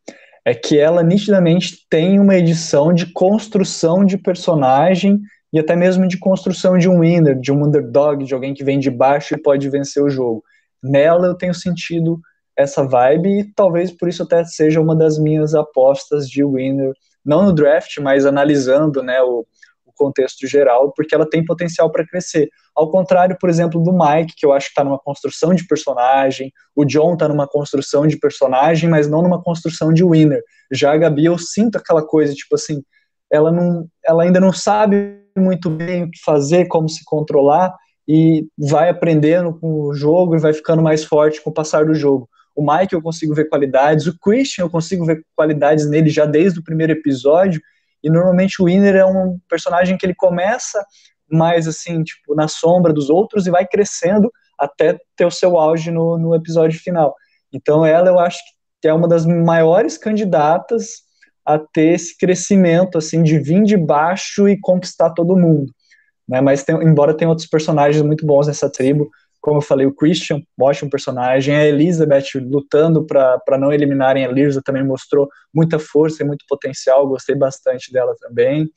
é 0.45 0.53
que 0.53 0.77
ela 0.77 1.01
nitidamente 1.01 1.87
tem 1.89 2.19
uma 2.19 2.35
edição 2.35 2.93
de 2.93 3.11
construção 3.11 4.05
de 4.05 4.17
personagem 4.17 5.19
e 5.51 5.59
até 5.59 5.75
mesmo 5.75 6.07
de 6.07 6.17
construção 6.19 6.77
de 6.77 6.87
um 6.87 6.99
winner, 6.99 7.39
de 7.39 7.51
um 7.51 7.65
underdog, 7.65 8.23
de 8.25 8.33
alguém 8.33 8.53
que 8.53 8.63
vem 8.63 8.79
de 8.79 8.91
baixo 8.91 9.33
e 9.33 9.41
pode 9.41 9.69
vencer 9.69 10.03
o 10.03 10.09
jogo. 10.09 10.43
Nela 10.83 11.27
eu 11.27 11.35
tenho 11.35 11.53
sentido 11.53 12.19
essa 12.57 12.83
vibe 12.83 13.39
e 13.39 13.53
talvez 13.53 13.91
por 13.91 14.07
isso 14.07 14.23
até 14.23 14.43
seja 14.45 14.79
uma 14.79 14.95
das 14.95 15.17
minhas 15.17 15.55
apostas 15.55 16.27
de 16.29 16.43
winner, 16.43 16.93
não 17.25 17.43
no 17.43 17.53
draft, 17.53 17.97
mas 17.99 18.25
analisando 18.25 19.01
né, 19.01 19.21
o, 19.21 19.45
o 19.85 19.91
contexto 19.95 20.47
geral, 20.47 20.91
porque 20.95 21.15
ela 21.15 21.29
tem 21.29 21.43
potencial 21.43 21.91
para 21.91 22.05
crescer. 22.05 22.49
Ao 22.75 22.89
contrário, 22.89 23.37
por 23.39 23.49
exemplo, 23.49 23.81
do 23.81 23.93
Mike, 23.93 24.35
que 24.35 24.45
eu 24.45 24.53
acho 24.53 24.67
que 24.67 24.71
está 24.71 24.83
numa 24.83 24.99
construção 24.99 25.53
de 25.53 25.65
personagem, 25.65 26.51
o 26.75 26.85
John 26.85 27.13
está 27.13 27.27
numa 27.27 27.47
construção 27.47 28.05
de 28.07 28.17
personagem, 28.17 28.89
mas 28.89 29.07
não 29.07 29.21
numa 29.21 29.41
construção 29.41 29.93
de 29.93 30.03
winner. 30.03 30.41
Já 30.71 30.93
a 30.93 30.97
Gabi, 30.97 31.25
eu 31.25 31.37
sinto 31.37 31.77
aquela 31.77 32.05
coisa, 32.05 32.33
tipo 32.33 32.55
assim, 32.55 32.83
ela, 33.31 33.51
não, 33.51 33.87
ela 34.05 34.23
ainda 34.23 34.39
não 34.39 34.53
sabe 34.53 35.19
muito 35.35 35.69
bem 35.69 36.03
o 36.03 36.11
que 36.11 36.19
fazer, 36.23 36.67
como 36.67 36.87
se 36.87 37.03
controlar, 37.03 37.73
e 38.07 38.45
vai 38.57 38.89
aprendendo 38.89 39.57
com 39.59 39.85
o 39.85 39.93
jogo 39.93 40.35
e 40.35 40.39
vai 40.39 40.53
ficando 40.53 40.81
mais 40.81 41.03
forte 41.03 41.41
com 41.41 41.49
o 41.49 41.53
passar 41.53 41.85
do 41.85 41.93
jogo. 41.93 42.29
O 42.55 42.61
Mike 42.61 42.93
eu 42.93 43.01
consigo 43.01 43.33
ver 43.33 43.49
qualidades, 43.49 44.05
o 44.07 44.17
Christian 44.19 44.65
eu 44.65 44.69
consigo 44.69 45.05
ver 45.05 45.25
qualidades 45.35 45.89
nele 45.89 46.09
já 46.09 46.25
desde 46.25 46.59
o 46.59 46.63
primeiro 46.63 46.93
episódio, 46.93 47.61
e 48.03 48.09
normalmente 48.09 48.61
o 48.61 48.65
Winner 48.65 48.95
é 48.95 49.05
um 49.05 49.39
personagem 49.49 49.97
que 49.97 50.05
ele 50.05 50.13
começa 50.13 50.83
mais 51.29 51.67
assim, 51.67 52.03
tipo, 52.03 52.35
na 52.35 52.47
sombra 52.47 52.93
dos 52.93 53.09
outros 53.09 53.47
e 53.47 53.51
vai 53.51 53.65
crescendo 53.65 54.31
até 54.59 54.97
ter 55.15 55.25
o 55.25 55.31
seu 55.31 55.57
auge 55.57 55.89
no, 55.89 56.17
no 56.17 56.35
episódio 56.35 56.79
final. 56.79 57.15
Então 57.51 57.85
ela 57.85 58.09
eu 58.09 58.19
acho 58.19 58.39
que 58.81 58.87
é 58.87 58.93
uma 58.93 59.07
das 59.07 59.25
maiores 59.25 59.97
candidatas 59.97 61.03
a 61.45 61.57
ter 61.57 61.93
esse 61.93 62.17
crescimento 62.17 62.97
assim 62.97 63.23
de 63.23 63.39
vir 63.39 63.63
de 63.63 63.77
baixo 63.77 64.47
e 64.47 64.59
conquistar 64.59 65.11
todo 65.11 65.37
mundo. 65.37 65.71
Né? 66.27 66.41
Mas 66.41 66.63
tem, 66.63 66.75
embora 66.83 67.15
tenha 67.15 67.29
outros 67.29 67.47
personagens 67.47 68.01
muito 68.03 68.25
bons 68.25 68.47
nessa 68.47 68.69
tribo, 68.69 69.09
como 69.43 69.57
eu 69.57 69.61
falei, 69.61 69.85
o 69.85 69.93
Christian, 69.93 70.41
ótimo 70.57 70.89
personagem, 70.89 71.53
a 71.53 71.67
Elizabeth 71.67 72.39
lutando 72.41 73.05
para 73.05 73.57
não 73.59 73.73
eliminarem 73.73 74.23
a 74.25 74.31
Lirza 74.31 74.61
também 74.63 74.85
mostrou 74.85 75.27
muita 75.53 75.77
força 75.77 76.23
e 76.23 76.25
muito 76.25 76.45
potencial, 76.47 77.05
gostei 77.09 77.35
bastante 77.35 77.91
dela 77.91 78.15
também. 78.21 78.69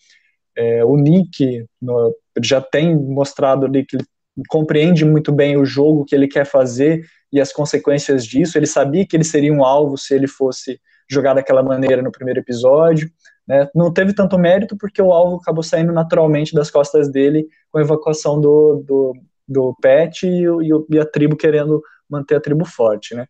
É, 0.57 0.85
o 0.85 0.97
Nick 0.97 1.65
no, 1.81 2.13
já 2.43 2.61
tem 2.61 2.97
mostrado 2.97 3.65
ali 3.65 3.87
que 3.87 3.95
ele 3.95 4.05
compreende 4.49 5.05
muito 5.05 5.31
bem 5.31 5.57
o 5.57 5.65
jogo 5.65 6.05
que 6.05 6.17
ele 6.17 6.27
quer 6.27 6.45
fazer 6.45 7.07
e 7.33 7.41
as 7.41 7.53
consequências 7.53 8.27
disso. 8.27 8.59
Ele 8.59 8.67
sabia 8.67 9.07
que 9.07 9.15
ele 9.15 9.23
seria 9.23 9.53
um 9.53 9.65
alvo 9.65 9.97
se 9.97 10.15
ele 10.17 10.27
fosse 10.27 10.81
jogar 11.09 11.35
daquela 11.35 11.63
maneira 11.63 12.03
no 12.03 12.11
primeiro 12.11 12.41
episódio. 12.41 13.09
Né? 13.47 13.69
Não 13.73 13.93
teve 13.93 14.13
tanto 14.13 14.37
mérito 14.37 14.77
porque 14.77 15.01
o 15.01 15.13
alvo 15.13 15.37
acabou 15.37 15.63
saindo 15.63 15.93
naturalmente 15.93 16.53
das 16.53 16.73
costas 16.73 17.09
dele 17.09 17.47
com 17.71 17.79
a 17.79 17.83
evacuação 17.83 18.41
do, 18.41 18.83
do, 18.85 19.13
do 19.49 19.75
Pet 19.81 20.27
e, 20.27 20.45
e, 20.91 20.99
a 20.99 21.07
tribo 21.07 21.37
querendo 21.37 21.83
manter 22.09 22.37
a 22.37 22.41
tribo 22.41 22.65
forte, 22.65 23.15
né? 23.15 23.27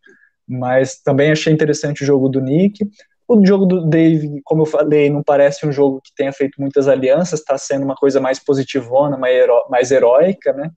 Mas 0.47 1.01
também 1.01 1.31
achei 1.31 1.51
interessante 1.51 2.03
o 2.03 2.05
jogo 2.05 2.29
do 2.29 2.41
Nick. 2.41 2.85
O 3.27 3.45
jogo 3.45 3.65
do 3.65 3.85
Dave, 3.85 4.41
como 4.45 4.61
eu 4.61 4.65
falei, 4.65 5.09
não 5.09 5.21
parece 5.21 5.67
um 5.67 5.71
jogo 5.71 6.01
que 6.01 6.13
tenha 6.15 6.31
feito 6.31 6.61
muitas 6.61 6.87
alianças, 6.87 7.39
está 7.39 7.57
sendo 7.57 7.83
uma 7.83 7.95
coisa 7.95 8.21
mais 8.21 8.39
positivona, 8.39 9.17
mais, 9.17 9.35
heró 9.35 9.67
mais 9.69 9.91
heróica, 9.91 10.53
né? 10.53 10.71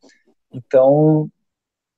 Então, 0.53 1.29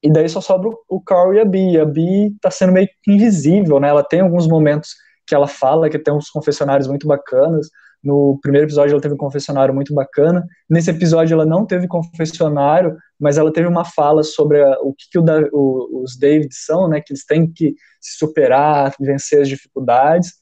e 0.03 0.13
daí 0.13 0.29
só 0.29 0.41
sobra 0.41 0.71
o 0.89 1.01
Carl 1.01 1.33
e 1.33 1.41
a 1.41 1.45
Bee. 1.45 1.79
A 1.79 1.85
Bee 1.85 2.33
está 2.35 2.51
sendo 2.51 2.73
meio 2.73 2.89
invisível, 3.09 3.81
né? 3.81 3.89
Ela 3.89 4.05
tem 4.05 4.21
alguns 4.21 4.47
momentos 4.47 4.95
que 5.27 5.35
ela 5.35 5.47
fala 5.47 5.89
que 5.89 5.99
tem 5.99 6.13
uns 6.13 6.29
confessionários 6.29 6.89
muito 6.89 7.07
bacanas, 7.07 7.69
no 8.03 8.39
primeiro 8.43 8.67
episódio 8.67 8.93
ela 8.93 9.01
teve 9.01 9.15
um 9.15 9.19
confessionário 9.19 9.75
muito 9.75 9.95
bacana. 9.95 10.45
Nesse 10.69 10.91
episódio 10.91 11.35
ela 11.35 11.47
não 11.47 11.65
teve 11.65 11.87
confessionário, 11.87 12.97
mas 13.19 13.39
ela 13.39 13.53
teve 13.53 13.69
uma 13.69 13.85
fala 13.85 14.23
sobre 14.23 14.61
a, 14.63 14.81
o 14.81 14.93
que, 14.93 15.05
que 15.11 15.19
o, 15.19 15.25
o, 15.53 16.03
os 16.03 16.19
Davids 16.19 16.65
são, 16.65 16.89
né? 16.89 17.01
Que 17.01 17.13
eles 17.13 17.25
têm 17.25 17.51
que 17.51 17.75
se 18.01 18.19
superar, 18.19 18.93
vencer 18.99 19.43
as 19.43 19.49
dificuldades. 19.49 20.33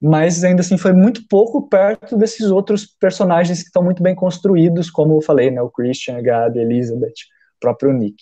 Mas 0.00 0.44
ainda 0.44 0.60
assim 0.60 0.76
foi 0.76 0.92
muito 0.92 1.26
pouco 1.28 1.68
perto 1.68 2.16
desses 2.16 2.50
outros 2.50 2.86
personagens 2.86 3.60
que 3.60 3.66
estão 3.66 3.82
muito 3.82 4.02
bem 4.02 4.14
construídos, 4.14 4.90
como 4.90 5.16
eu 5.16 5.22
falei, 5.22 5.50
né? 5.50 5.62
O 5.62 5.70
Christian, 5.70 6.18
a 6.18 6.22
Gabi, 6.22 6.60
a 6.60 6.62
Elizabeth, 6.62 7.08
o 7.56 7.60
próprio 7.60 7.92
Nick. 7.92 8.16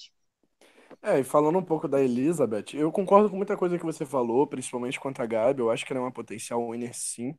É, 1.03 1.20
e 1.20 1.24
falando 1.24 1.59
um 1.59 1.62
pouco 1.62 1.87
da 1.87 2.03
Elizabeth, 2.03 2.74
eu 2.74 2.91
concordo 2.91 3.28
com 3.28 3.37
muita 3.37 3.57
coisa 3.57 3.78
que 3.78 3.84
você 3.84 4.07
falou, 4.07 4.47
principalmente 4.47 4.99
quanto 4.99 5.20
a 5.20 5.26
Gabi. 5.26 5.61
Eu 5.61 5.70
acho 5.70 5.84
que 5.84 5.93
ela 5.93 6.01
é 6.01 6.05
uma 6.05 6.12
potencial 6.12 6.70
winner, 6.70 6.91
sim. 6.95 7.34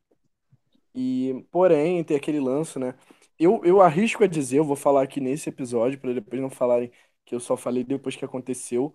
E, 0.98 1.46
porém, 1.52 2.02
tem 2.04 2.16
aquele 2.16 2.40
lance, 2.40 2.78
né? 2.78 2.94
Eu, 3.38 3.62
eu 3.64 3.80
arrisco 3.80 4.24
a 4.24 4.26
dizer, 4.26 4.58
eu 4.58 4.64
vou 4.64 4.76
falar 4.76 5.02
aqui 5.04 5.20
nesse 5.20 5.48
episódio, 5.48 6.00
para 6.00 6.12
depois 6.12 6.42
não 6.42 6.50
falarem 6.50 6.90
que 7.24 7.34
eu 7.34 7.40
só 7.40 7.56
falei 7.56 7.84
depois 7.84 8.16
que 8.16 8.24
aconteceu. 8.24 8.94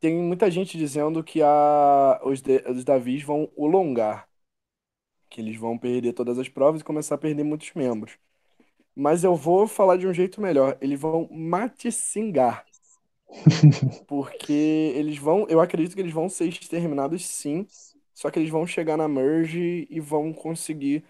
Tem 0.00 0.16
muita 0.16 0.50
gente 0.50 0.78
dizendo 0.78 1.24
que 1.24 1.42
a, 1.42 2.20
os, 2.24 2.42
de, 2.42 2.58
os 2.70 2.84
Davis 2.84 3.22
vão 3.24 3.50
alongar, 3.58 4.28
que 5.30 5.40
eles 5.40 5.56
vão 5.56 5.78
perder 5.78 6.12
todas 6.12 6.38
as 6.38 6.48
provas 6.48 6.80
e 6.80 6.84
começar 6.84 7.14
a 7.16 7.18
perder 7.18 7.44
muitos 7.44 7.72
membros. 7.74 8.18
Mas 8.94 9.24
eu 9.24 9.36
vou 9.36 9.68
falar 9.68 9.96
de 9.98 10.06
um 10.08 10.14
jeito 10.14 10.40
melhor. 10.40 10.78
Eles 10.80 11.00
vão 11.00 11.28
maticingar. 11.32 12.66
Porque 14.06 14.52
eles 14.96 15.18
vão, 15.18 15.46
eu 15.48 15.60
acredito 15.60 15.94
que 15.94 16.00
eles 16.00 16.12
vão 16.12 16.28
ser 16.28 16.46
exterminados 16.48 17.26
sim, 17.26 17.66
só 18.14 18.30
que 18.30 18.38
eles 18.38 18.50
vão 18.50 18.66
chegar 18.66 18.96
na 18.96 19.06
merge 19.08 19.86
e 19.90 20.00
vão 20.00 20.32
conseguir 20.32 21.04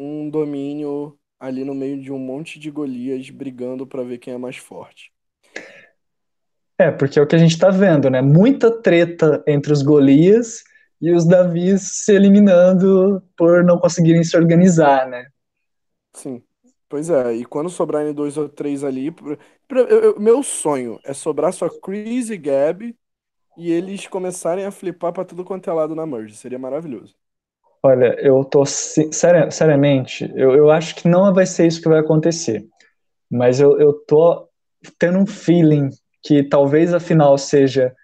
um 0.00 0.30
domínio 0.30 1.18
ali 1.38 1.64
no 1.64 1.74
meio 1.74 2.00
de 2.00 2.10
um 2.10 2.18
monte 2.18 2.58
de 2.58 2.70
Golias 2.70 3.28
brigando 3.30 3.86
para 3.86 4.02
ver 4.02 4.18
quem 4.18 4.34
é 4.34 4.38
mais 4.38 4.56
forte. 4.56 5.12
É, 6.78 6.90
porque 6.90 7.18
é 7.18 7.22
o 7.22 7.26
que 7.26 7.36
a 7.36 7.38
gente 7.38 7.58
tá 7.58 7.68
vendo, 7.70 8.08
né? 8.08 8.22
Muita 8.22 8.70
treta 8.70 9.44
entre 9.46 9.72
os 9.72 9.82
Golias 9.82 10.64
e 11.00 11.12
os 11.12 11.26
Davis 11.26 12.04
se 12.04 12.12
eliminando 12.12 13.22
por 13.36 13.62
não 13.62 13.78
conseguirem 13.78 14.24
se 14.24 14.36
organizar, 14.36 15.06
né? 15.06 15.26
Sim. 16.14 16.42
Pois 16.88 17.08
é, 17.08 17.34
e 17.34 17.44
quando 17.44 17.70
sobrarem 17.70 18.12
dois 18.12 18.36
ou 18.36 18.48
três 18.48 18.82
ali, 18.82 19.14
eu, 19.70 19.86
eu, 19.86 20.20
meu 20.20 20.42
sonho 20.42 20.98
é 21.04 21.12
sobrar 21.12 21.52
só 21.52 21.68
Chris 21.68 22.30
e 22.30 22.36
Gab 22.36 22.96
e 23.56 23.70
eles 23.70 24.06
começarem 24.06 24.64
a 24.64 24.70
flipar 24.72 25.12
pra 25.12 25.24
tudo 25.24 25.44
quanto 25.44 25.70
é 25.70 25.72
lado 25.72 25.94
na 25.94 26.06
merge. 26.06 26.36
Seria 26.36 26.58
maravilhoso. 26.58 27.14
Olha, 27.82 28.14
eu 28.20 28.44
tô 28.44 28.66
seri 28.66 29.50
seriamente, 29.50 30.30
eu, 30.34 30.54
eu 30.54 30.70
acho 30.70 30.94
que 30.94 31.08
não 31.08 31.32
vai 31.32 31.46
ser 31.46 31.66
isso 31.66 31.80
que 31.80 31.88
vai 31.88 32.00
acontecer. 32.00 32.66
Mas 33.30 33.60
eu, 33.60 33.78
eu 33.80 33.94
tô 34.06 34.48
tendo 34.98 35.18
um 35.18 35.26
feeling 35.26 35.88
que 36.22 36.42
talvez 36.42 36.92
a 36.92 37.00
final 37.00 37.38
seja 37.38 37.94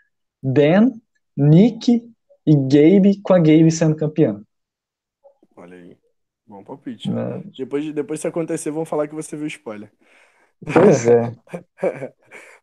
Dan, 0.42 0.92
Nick 1.36 2.02
e 2.46 2.54
Gabe 2.54 3.20
com 3.22 3.34
a 3.34 3.38
Gabe 3.38 3.70
sendo 3.70 3.96
campeã. 3.96 4.40
Olha 5.56 5.76
aí. 5.76 5.96
Bom 6.46 6.62
palpite. 6.62 7.10
né? 7.10 7.42
Depois, 7.56 7.92
depois 7.92 8.20
se 8.20 8.28
acontecer, 8.28 8.70
vão 8.70 8.84
falar 8.84 9.08
que 9.08 9.14
você 9.14 9.36
viu 9.36 9.46
spoiler. 9.46 9.90
Pois 10.72 11.06
é. 11.06 11.34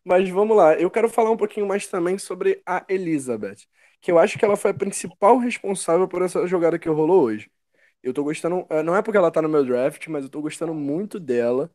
Mas 0.04 0.28
vamos 0.28 0.56
lá, 0.56 0.74
eu 0.74 0.90
quero 0.90 1.08
falar 1.08 1.30
um 1.30 1.36
pouquinho 1.36 1.66
mais 1.66 1.86
também 1.86 2.18
sobre 2.18 2.62
a 2.66 2.84
Elizabeth, 2.88 3.66
que 4.04 4.12
eu 4.12 4.18
acho 4.20 4.38
que 4.38 4.44
ela 4.44 4.56
foi 4.56 4.70
a 4.72 4.74
principal 4.74 5.38
responsável 5.38 6.06
por 6.08 6.22
essa 6.22 6.46
jogada 6.46 6.78
que 6.78 6.88
rolou 6.90 7.22
hoje. 7.24 7.50
Eu 8.02 8.14
tô 8.14 8.24
gostando, 8.24 8.66
eh, 8.70 8.82
não 8.82 8.96
é 8.96 9.02
porque 9.02 9.18
ela 9.18 9.30
tá 9.30 9.42
no 9.42 9.48
meu 9.48 9.64
draft, 9.64 10.08
mas 10.08 10.24
eu 10.24 10.30
tô 10.30 10.42
gostando 10.42 10.74
muito 10.74 11.20
dela, 11.20 11.70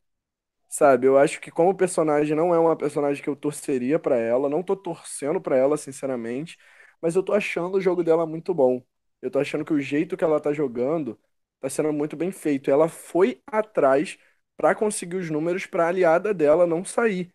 sabe? 0.70 1.08
Eu 1.08 1.18
acho 1.18 1.42
que 1.42 1.52
como 1.52 1.76
personagem 1.76 2.36
não 2.36 2.54
é 2.54 2.60
uma 2.60 2.76
personagem 2.78 3.24
que 3.24 3.30
eu 3.30 3.36
torceria 3.36 4.00
pra 4.00 4.18
ela, 4.18 4.50
não 4.50 4.64
tô 4.64 4.76
torcendo 4.76 5.42
pra 5.42 5.58
ela, 5.58 5.78
sinceramente, 5.78 6.58
mas 7.02 7.16
eu 7.16 7.24
tô 7.24 7.34
achando 7.34 7.78
o 7.78 7.82
jogo 7.82 8.04
dela 8.04 8.26
muito 8.28 8.54
bom. 8.54 8.84
Eu 9.22 9.32
tô 9.32 9.40
achando 9.40 9.66
que 9.66 9.74
o 9.74 9.82
jeito 9.82 10.18
que 10.18 10.24
ela 10.24 10.40
tá 10.42 10.54
jogando 10.54 11.20
tá 11.60 11.70
sendo 11.70 11.94
muito 11.94 12.16
bem 12.18 12.32
feito. 12.32 12.72
Ela 12.72 12.90
foi 12.90 13.42
atrás 13.48 14.18
pra 14.58 14.76
conseguir 14.76 15.18
os 15.18 15.30
números 15.30 15.66
pra 15.66 15.88
aliada 15.88 16.34
dela 16.34 16.68
não 16.68 16.86
sair. 16.86 17.34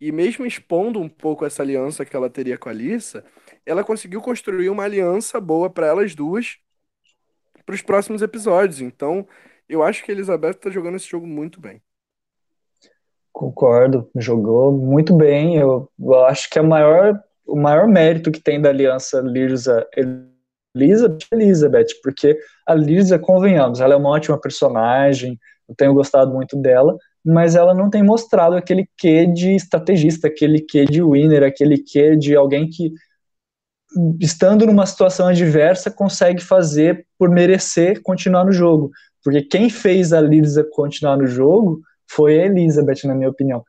E 0.00 0.12
mesmo 0.12 0.44
expondo 0.46 1.00
um 1.00 1.08
pouco 1.08 1.44
essa 1.44 1.62
aliança 1.62 2.04
que 2.04 2.14
ela 2.16 2.28
teria 2.30 2.58
com 2.58 2.68
a 2.68 2.72
Alissa, 2.72 3.24
ela 3.66 3.84
conseguiu 3.84 4.20
construir 4.20 4.68
uma 4.70 4.84
aliança 4.84 5.40
boa 5.40 5.70
para 5.70 5.86
elas 5.86 6.14
duas 6.14 6.58
para 7.64 7.74
os 7.74 7.82
próximos 7.82 8.22
episódios. 8.22 8.80
Então, 8.80 9.26
eu 9.68 9.82
acho 9.82 10.04
que 10.04 10.10
a 10.10 10.14
Elizabeth 10.14 10.54
tá 10.54 10.70
jogando 10.70 10.96
esse 10.96 11.08
jogo 11.08 11.26
muito 11.26 11.60
bem. 11.60 11.80
Concordo, 13.32 14.08
jogou 14.16 14.70
muito 14.72 15.14
bem. 15.16 15.56
Eu, 15.56 15.90
eu 15.98 16.24
acho 16.26 16.48
que 16.50 16.58
é 16.58 16.62
o 16.62 16.68
maior, 16.68 17.18
o 17.46 17.56
maior 17.56 17.88
mérito 17.88 18.30
que 18.30 18.40
tem 18.40 18.60
da 18.60 18.68
aliança 18.68 19.20
Lirza 19.20 19.88
Elizabeth 19.96 20.34
Elizabeth, 21.32 21.86
porque 22.02 22.36
a 22.66 22.74
Lirza, 22.74 23.18
convenhamos, 23.18 23.80
ela 23.80 23.94
é 23.94 23.96
uma 23.96 24.10
ótima 24.10 24.40
personagem, 24.40 25.38
eu 25.68 25.74
tenho 25.74 25.94
gostado 25.94 26.32
muito 26.32 26.56
dela, 26.56 26.96
mas 27.24 27.54
ela 27.54 27.72
não 27.72 27.88
tem 27.88 28.02
mostrado 28.02 28.56
aquele 28.56 28.88
quê 28.98 29.24
de 29.26 29.54
estrategista, 29.54 30.26
aquele 30.26 30.60
quê 30.60 30.84
de 30.84 31.02
winner, 31.02 31.44
aquele 31.44 31.78
quê 31.78 32.16
de 32.16 32.34
alguém 32.34 32.68
que, 32.68 32.92
estando 34.20 34.66
numa 34.66 34.86
situação 34.86 35.28
adversa, 35.28 35.90
consegue 35.90 36.42
fazer 36.42 37.06
por 37.18 37.30
merecer 37.30 38.02
continuar 38.02 38.44
no 38.44 38.52
jogo. 38.52 38.90
Porque 39.22 39.42
quem 39.42 39.70
fez 39.70 40.12
a 40.12 40.20
Lisa 40.20 40.66
continuar 40.72 41.16
no 41.16 41.26
jogo 41.26 41.80
foi 42.10 42.40
a 42.40 42.46
Elizabeth, 42.46 43.04
na 43.04 43.14
minha 43.14 43.30
opinião. 43.30 43.64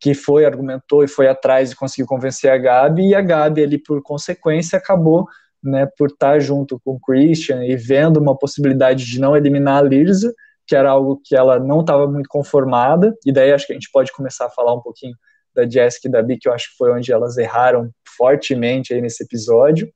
Que 0.00 0.14
foi, 0.14 0.44
argumentou 0.44 1.04
e 1.04 1.08
foi 1.08 1.28
atrás 1.28 1.70
e 1.70 1.76
conseguiu 1.76 2.06
convencer 2.06 2.50
a 2.50 2.58
Gabi, 2.58 3.10
e 3.10 3.14
a 3.14 3.20
Gabi, 3.20 3.62
ali, 3.62 3.78
por 3.78 4.02
consequência, 4.02 4.78
acabou 4.78 5.26
né, 5.62 5.86
por 5.98 6.08
estar 6.08 6.40
junto 6.40 6.80
com 6.84 6.92
o 6.92 7.00
Christian 7.00 7.64
e 7.64 7.76
vendo 7.76 8.18
uma 8.18 8.36
possibilidade 8.36 9.04
de 9.04 9.20
não 9.20 9.36
eliminar 9.36 9.78
a 9.78 9.86
Lisa, 9.86 10.32
que 10.66 10.74
era 10.74 10.90
algo 10.90 11.20
que 11.24 11.36
ela 11.36 11.58
não 11.60 11.80
estava 11.80 12.08
muito 12.08 12.28
conformada, 12.28 13.14
e 13.24 13.32
daí 13.32 13.52
acho 13.52 13.66
que 13.66 13.72
a 13.72 13.76
gente 13.76 13.90
pode 13.92 14.12
começar 14.12 14.46
a 14.46 14.50
falar 14.50 14.74
um 14.74 14.80
pouquinho 14.80 15.14
da 15.56 15.68
Jessica 15.68 16.08
e 16.08 16.10
da 16.10 16.22
Bi, 16.22 16.38
que 16.38 16.48
eu 16.48 16.52
acho 16.52 16.70
que 16.70 16.76
foi 16.76 16.92
onde 16.92 17.12
elas 17.12 17.36
erraram 17.36 17.90
fortemente 18.16 18.94
aí 18.94 19.00
nesse 19.00 19.24
episódio, 19.24 19.90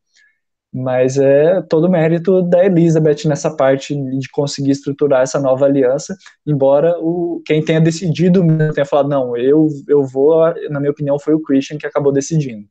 mas 0.72 1.18
é 1.18 1.60
todo 1.62 1.90
mérito 1.90 2.42
da 2.42 2.64
Elizabeth 2.64 3.26
nessa 3.26 3.54
parte 3.54 3.94
de 3.94 4.28
conseguir 4.30 4.70
estruturar 4.70 5.22
essa 5.22 5.40
nova 5.40 5.66
aliança, 5.66 6.16
embora 6.46 6.96
o 6.98 7.42
quem 7.44 7.64
tenha 7.64 7.80
decidido 7.80 8.42
tenha 8.72 8.86
falado, 8.86 9.08
não, 9.08 9.36
eu, 9.36 9.68
eu 9.88 10.04
vou, 10.04 10.40
na 10.70 10.78
minha 10.78 10.92
opinião, 10.92 11.18
foi 11.18 11.34
o 11.34 11.42
Christian 11.42 11.76
que 11.76 11.86
acabou 11.86 12.12
decidindo. 12.12 12.66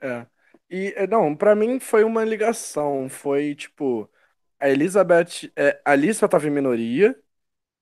É. 0.00 0.26
E, 0.68 0.92
é, 0.96 1.06
não, 1.06 1.34
para 1.36 1.54
mim 1.54 1.78
foi 1.78 2.02
uma 2.02 2.24
ligação, 2.24 3.08
foi 3.08 3.54
tipo, 3.54 4.08
a 4.58 4.68
Elizabeth, 4.68 5.50
é, 5.54 5.80
a 5.84 5.92
Alissa 5.92 6.28
tava 6.28 6.46
em 6.46 6.50
minoria, 6.50 7.14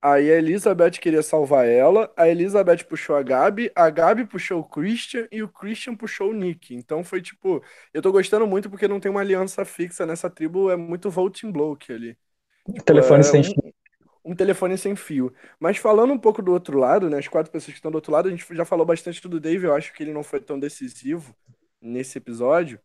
aí 0.03 0.31
a 0.31 0.37
Elizabeth 0.39 0.93
queria 0.93 1.23
salvar 1.23 1.67
ela, 1.69 2.13
a 2.17 2.29
Elizabeth 2.29 2.85
puxou 2.89 3.17
a 3.17 3.23
Gabi, 3.23 3.71
a 3.75 3.89
Gabi 3.91 4.27
puxou 4.27 4.61
o 4.61 4.65
Christian 4.65 5.27
e 5.31 5.43
o 5.43 5.49
Christian 5.49 5.97
puxou 5.97 6.31
o 6.31 6.35
Nick. 6.35 6.75
Então 6.75 7.05
foi 7.05 7.23
tipo, 7.23 7.63
eu 7.93 8.03
tô 8.03 8.13
gostando 8.13 8.47
muito 8.47 8.71
porque 8.71 8.89
não 8.89 9.01
tem 9.01 9.11
uma 9.11 9.21
aliança 9.21 9.65
fixa 9.65 10.07
nessa 10.07 10.31
tribo, 10.31 10.71
é 10.71 10.77
muito 10.77 11.11
voting 11.11 11.51
block 11.53 11.93
ali. 11.93 12.17
Tipo, 12.75 12.85
Telefone 12.85 13.25
é 13.25 13.25
sem 13.25 13.41
um, 13.41 13.45
fio. 13.45 13.75
um 14.25 14.35
telefone 14.35 14.79
sem 14.79 14.97
fio. 14.97 15.35
Mas 15.59 15.79
falando 15.79 16.13
um 16.13 16.19
pouco 16.19 16.43
do 16.43 16.53
outro 16.53 16.79
lado, 16.79 17.11
né, 17.11 17.19
as 17.19 17.29
quatro 17.29 17.53
pessoas 17.53 17.73
que 17.75 17.79
estão 17.79 17.91
do 17.91 17.97
outro 17.97 18.13
lado, 18.13 18.29
a 18.29 18.31
gente 18.33 18.47
já 18.55 18.65
falou 18.65 18.87
bastante 18.87 19.27
do 19.29 19.41
Dave, 19.41 19.67
eu 19.67 19.75
acho 19.75 19.93
que 19.95 20.03
ele 20.03 20.13
não 20.13 20.23
foi 20.25 20.41
tão 20.41 20.59
decisivo 20.59 21.35
nesse 21.81 22.19
episódio. 22.19 22.81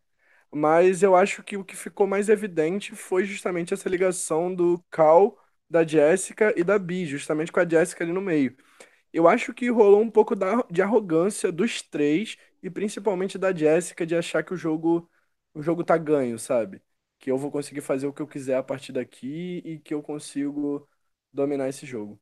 Mas 0.53 1.03
eu 1.03 1.15
acho 1.15 1.43
que 1.43 1.57
o 1.57 1.65
que 1.65 1.75
ficou 1.77 2.07
mais 2.07 2.29
evidente 2.29 2.95
foi 2.95 3.25
justamente 3.25 3.73
essa 3.73 3.89
ligação 3.89 4.53
do 4.55 4.83
Cal, 4.91 5.37
da 5.69 5.85
Jessica 5.85 6.53
e 6.57 6.63
da 6.63 6.79
Bi, 6.79 7.05
justamente 7.05 7.51
com 7.51 7.59
a 7.59 7.67
Jessica 7.67 8.03
ali 8.03 8.13
no 8.13 8.21
meio. 8.21 8.55
Eu 9.13 9.27
acho 9.27 9.53
que 9.53 9.69
rolou 9.69 10.01
um 10.01 10.11
pouco 10.11 10.35
da- 10.35 10.65
de 10.71 10.81
arrogância 10.81 11.51
dos 11.51 11.81
três 11.81 12.37
e 12.63 12.69
principalmente 12.69 13.37
da 13.37 13.53
Jessica 13.55 14.05
de 14.05 14.15
achar 14.15 14.43
que 14.43 14.53
o 14.53 14.57
jogo 14.57 15.09
o 15.53 15.61
jogo 15.61 15.83
tá 15.83 15.97
ganho, 15.97 16.37
sabe? 16.39 16.81
Que 17.19 17.31
eu 17.31 17.37
vou 17.37 17.51
conseguir 17.51 17.81
fazer 17.81 18.07
o 18.07 18.13
que 18.13 18.21
eu 18.21 18.27
quiser 18.27 18.57
a 18.57 18.63
partir 18.63 18.91
daqui 18.93 19.61
e 19.65 19.79
que 19.79 19.93
eu 19.93 20.03
consigo 20.03 20.87
dominar 21.33 21.69
esse 21.69 21.85
jogo. 21.85 22.19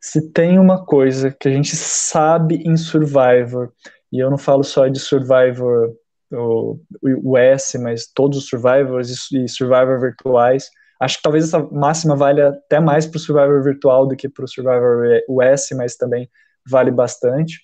Se 0.00 0.30
tem 0.32 0.58
uma 0.58 0.84
coisa 0.84 1.30
que 1.30 1.48
a 1.48 1.52
gente 1.52 1.74
sabe 1.76 2.56
em 2.64 2.76
Survivor, 2.76 3.72
e 4.12 4.20
eu 4.22 4.30
não 4.30 4.38
falo 4.38 4.62
só 4.62 4.86
de 4.88 4.98
Survivor 4.98 5.92
o, 6.32 6.78
o 7.02 7.36
S, 7.36 7.76
mas 7.78 8.06
todos 8.06 8.38
os 8.38 8.48
Survivors 8.48 9.30
e 9.32 9.48
Survivor 9.48 10.00
virtuais, 10.00 10.70
acho 11.00 11.16
que 11.16 11.22
talvez 11.22 11.44
essa 11.44 11.60
máxima 11.70 12.16
valha 12.16 12.48
até 12.48 12.80
mais 12.80 13.06
para 13.06 13.16
o 13.16 13.20
Survivor 13.20 13.62
virtual 13.62 14.06
do 14.06 14.16
que 14.16 14.28
para 14.28 14.44
o 14.44 14.48
Survivor 14.48 15.22
US, 15.28 15.68
mas 15.76 15.96
também 15.96 16.28
vale 16.66 16.90
bastante, 16.90 17.60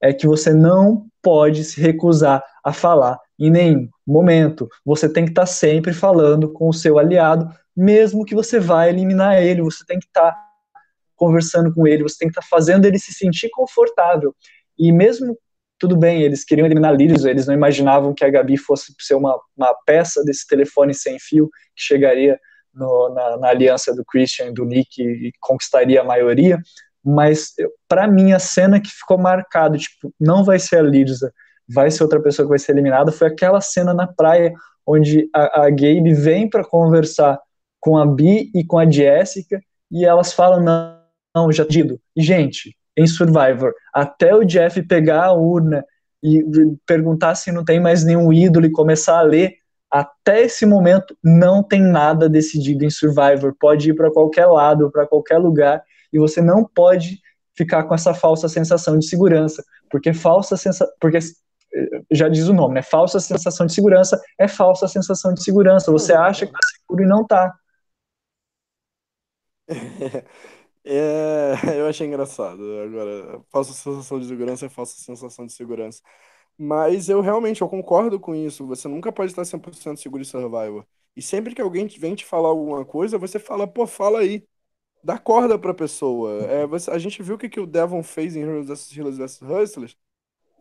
é 0.00 0.12
que 0.12 0.26
você 0.26 0.52
não 0.52 1.06
pode 1.22 1.64
se 1.64 1.80
recusar 1.80 2.42
a 2.64 2.72
falar 2.72 3.18
em 3.38 3.50
nenhum 3.50 3.88
momento. 4.06 4.68
Você 4.84 5.08
tem 5.08 5.24
que 5.24 5.30
estar 5.30 5.42
tá 5.42 5.46
sempre 5.46 5.92
falando 5.92 6.52
com 6.52 6.68
o 6.68 6.72
seu 6.72 6.98
aliado, 6.98 7.48
mesmo 7.76 8.24
que 8.24 8.34
você 8.34 8.58
vá 8.58 8.88
eliminar 8.88 9.42
ele, 9.42 9.62
você 9.62 9.84
tem 9.84 9.98
que 9.98 10.06
estar 10.06 10.32
tá 10.32 10.48
conversando 11.16 11.72
com 11.74 11.86
ele, 11.86 12.02
você 12.02 12.16
tem 12.18 12.28
que 12.28 12.32
estar 12.32 12.42
tá 12.42 12.48
fazendo 12.48 12.86
ele 12.86 12.98
se 12.98 13.12
sentir 13.12 13.50
confortável. 13.50 14.34
E 14.78 14.92
mesmo 14.92 15.36
tudo 15.78 15.96
bem, 15.96 16.22
eles 16.22 16.44
queriam 16.44 16.66
eliminar 16.66 16.94
Lírios, 16.94 17.24
eles 17.24 17.46
não 17.46 17.54
imaginavam 17.54 18.12
que 18.12 18.24
a 18.24 18.30
Gabi 18.30 18.56
fosse 18.56 18.92
ser 18.98 19.14
uma, 19.14 19.38
uma 19.56 19.72
peça 19.86 20.24
desse 20.24 20.46
telefone 20.46 20.92
sem 20.92 21.18
fio 21.20 21.48
que 21.76 21.82
chegaria 21.82 22.38
no, 22.78 23.12
na, 23.14 23.36
na, 23.36 23.48
aliança 23.48 23.94
do 23.94 24.04
Christian 24.04 24.46
e 24.46 24.54
do 24.54 24.64
Nick 24.64 25.02
e, 25.02 25.32
conquistaria 25.40 26.00
a 26.00 26.04
maioria, 26.04 26.58
mas 27.04 27.52
para 27.88 28.06
mim 28.06 28.32
a 28.32 28.38
cena 28.38 28.80
que 28.80 28.90
ficou 28.90 29.18
marcada, 29.18 29.76
tipo, 29.76 30.12
não 30.18 30.44
vai 30.44 30.58
ser 30.58 30.76
a 30.76 30.82
Lirza, 30.82 31.32
vai 31.68 31.90
ser 31.90 32.02
outra 32.02 32.20
pessoa 32.20 32.46
que 32.46 32.50
vai 32.50 32.58
ser 32.58 32.72
eliminada, 32.72 33.12
foi 33.12 33.28
aquela 33.28 33.60
cena 33.60 33.92
na 33.92 34.06
praia 34.06 34.52
onde 34.86 35.28
a, 35.34 35.64
a 35.66 35.70
Gabe 35.70 36.14
vem 36.14 36.48
para 36.48 36.64
conversar 36.64 37.38
com 37.80 37.98
a 37.98 38.06
Bi 38.06 38.50
e 38.54 38.64
com 38.64 38.78
a 38.78 38.90
Jessica 38.90 39.60
e 39.90 40.04
elas 40.04 40.32
falam, 40.32 40.62
não, 40.62 40.98
não 41.34 41.52
já 41.52 41.64
digo, 41.64 42.00
e 42.16 42.22
gente, 42.22 42.76
em 42.96 43.06
Survivor, 43.06 43.72
até 43.94 44.34
o 44.34 44.44
Jeff 44.44 44.82
pegar 44.82 45.24
a 45.24 45.32
urna 45.32 45.84
e 46.22 46.42
perguntar 46.84 47.34
se 47.36 47.52
não 47.52 47.64
tem 47.64 47.78
mais 47.78 48.04
nenhum 48.04 48.32
ídolo 48.32 48.66
e 48.66 48.72
começar 48.72 49.18
a 49.18 49.22
ler, 49.22 49.54
até 49.90 50.42
esse 50.42 50.66
momento 50.66 51.16
não 51.22 51.62
tem 51.62 51.80
nada 51.80 52.28
decidido 52.28 52.84
em 52.84 52.90
Survivor. 52.90 53.54
Pode 53.58 53.90
ir 53.90 53.94
para 53.94 54.10
qualquer 54.10 54.46
lado, 54.46 54.90
para 54.90 55.06
qualquer 55.06 55.38
lugar, 55.38 55.82
e 56.12 56.18
você 56.18 56.40
não 56.40 56.64
pode 56.64 57.20
ficar 57.56 57.84
com 57.84 57.94
essa 57.94 58.14
falsa 58.14 58.48
sensação 58.48 58.98
de 58.98 59.06
segurança, 59.06 59.64
porque 59.90 60.12
falsa 60.12 60.56
sensação, 60.56 60.94
porque 61.00 61.18
eh, 61.18 62.02
já 62.10 62.28
diz 62.28 62.46
o 62.48 62.52
nome, 62.52 62.74
né? 62.74 62.82
Falsa 62.82 63.18
sensação 63.20 63.66
de 63.66 63.74
segurança 63.74 64.20
é 64.38 64.46
falsa 64.46 64.86
sensação 64.88 65.34
de 65.34 65.42
segurança. 65.42 65.90
Você 65.90 66.12
acha 66.12 66.46
que 66.46 66.52
está 66.52 66.58
seguro 66.76 67.02
e 67.04 67.06
não 67.06 67.22
está. 67.22 67.54
É, 70.90 71.52
eu 71.78 71.86
achei 71.86 72.06
engraçado. 72.06 72.62
Agora, 72.80 73.42
falsa 73.50 73.74
sensação 73.74 74.18
de 74.18 74.26
segurança 74.26 74.64
é 74.66 74.68
falsa 74.70 74.96
sensação 74.96 75.44
de 75.44 75.52
segurança. 75.52 76.00
Mas 76.58 77.08
eu 77.08 77.20
realmente 77.20 77.62
eu 77.62 77.68
concordo 77.68 78.18
com 78.20 78.34
isso. 78.34 78.66
Você 78.66 78.88
nunca 78.88 79.12
pode 79.12 79.30
estar 79.32 79.44
100% 79.44 79.98
seguro 80.00 80.22
em 80.22 80.24
Survivor. 80.26 80.84
E 81.16 81.22
sempre 81.22 81.54
que 81.54 81.62
alguém 81.62 81.86
vem 81.88 82.14
te 82.14 82.24
falar 82.24 82.48
alguma 82.48 82.84
coisa, 82.84 83.18
você 83.18 83.38
fala, 83.38 83.66
pô, 83.66 83.86
fala 83.86 84.20
aí. 84.20 84.46
Dá 85.04 85.18
corda 85.18 85.58
pra 85.58 85.74
pessoa. 85.74 86.44
É, 86.46 86.66
você, 86.66 86.90
a 86.90 86.98
gente 86.98 87.22
viu 87.22 87.36
o 87.36 87.38
que, 87.38 87.48
que 87.48 87.60
o 87.60 87.66
Devon 87.66 88.02
fez 88.02 88.36
em 88.36 88.42
Heroes 88.42 88.68
vs. 88.68 88.96
Heroes 88.96 89.18
vs. 89.18 89.42
Hustlers, 89.42 89.96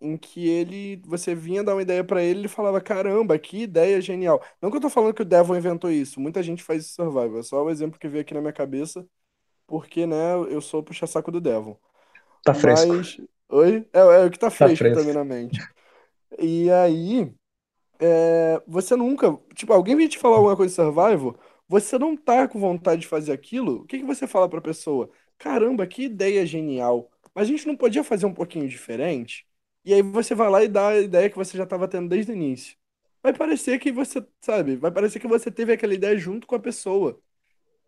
em 0.01 0.17
que 0.17 0.47
ele, 0.47 1.01
você 1.05 1.35
vinha 1.35 1.63
dar 1.63 1.75
uma 1.75 1.81
ideia 1.81 2.03
pra 2.03 2.23
ele, 2.23 2.41
ele 2.41 2.47
falava, 2.47 2.81
caramba, 2.81 3.37
que 3.39 3.59
ideia 3.63 3.99
genial. 4.01 4.43
Não 4.61 4.69
que 4.71 4.77
eu 4.77 4.81
tô 4.81 4.89
falando 4.89 5.13
que 5.13 5.21
o 5.23 5.25
Devon 5.25 5.55
inventou 5.57 5.91
isso, 5.91 6.19
muita 6.19 6.43
gente 6.43 6.63
faz 6.63 6.85
isso 6.85 7.01
em 7.01 7.05
Survivor, 7.05 7.39
é 7.39 7.43
só 7.43 7.63
o 7.63 7.69
exemplo 7.69 7.99
que 7.99 8.07
veio 8.07 8.21
aqui 8.21 8.33
na 8.33 8.41
minha 8.41 8.53
cabeça 8.53 9.07
porque, 9.67 10.05
né, 10.07 10.33
eu 10.49 10.61
sou 10.61 10.83
puxa-saco 10.83 11.31
do 11.31 11.41
Devon. 11.41 11.77
Tá 12.43 12.53
fresco. 12.53 12.93
Mas. 12.93 13.17
Oi? 13.49 13.87
É, 13.93 13.99
é 13.99 14.25
o 14.25 14.31
que 14.31 14.39
tá 14.39 14.49
Tá 14.57 14.69
fresco 14.69 14.91
fresco. 14.91 14.91
também 14.91 15.13
na 15.13 15.23
mente. 15.23 15.59
E 16.39 16.69
aí, 16.71 17.34
é, 17.99 18.61
você 18.67 18.95
nunca. 18.95 19.38
Tipo, 19.55 19.73
alguém 19.73 19.95
vem 19.95 20.07
te 20.07 20.17
falar 20.19 20.38
alguma 20.38 20.55
coisa 20.57 20.71
de 20.71 20.75
Survival, 20.75 21.38
você 21.67 21.97
não 21.99 22.15
tá 22.17 22.47
com 22.47 22.59
vontade 22.59 23.01
de 23.01 23.07
fazer 23.07 23.32
aquilo, 23.34 23.82
o 23.84 23.86
que 23.86 23.99
que 23.99 24.05
você 24.05 24.28
fala 24.28 24.49
pra 24.49 24.61
pessoa? 24.61 25.09
Caramba, 25.38 25.88
que 25.88 26.03
ideia 26.03 26.45
genial. 26.45 27.11
Mas 27.36 27.47
a 27.47 27.51
gente 27.51 27.67
não 27.67 27.75
podia 27.78 28.03
fazer 28.03 28.25
um 28.25 28.34
pouquinho 28.34 28.67
diferente? 28.69 29.47
E 29.86 29.93
aí 29.93 30.01
você 30.01 30.36
vai 30.36 30.49
lá 30.49 30.63
e 30.63 30.67
dá 30.67 30.89
a 30.89 30.99
ideia 30.99 31.30
que 31.30 31.36
você 31.38 31.57
já 31.57 31.63
estava 31.63 31.88
tendo 31.88 32.09
desde 32.09 32.32
o 32.32 32.36
início. 32.36 32.75
Vai 33.23 33.34
parecer 33.34 33.80
que 33.80 33.91
você, 33.91 34.25
sabe, 34.41 34.75
vai 34.78 34.91
parecer 34.91 35.19
que 35.19 35.28
você 35.28 35.51
teve 35.51 35.73
aquela 35.73 35.93
ideia 35.93 36.17
junto 36.17 36.47
com 36.47 36.55
a 36.55 36.59
pessoa. 36.59 37.19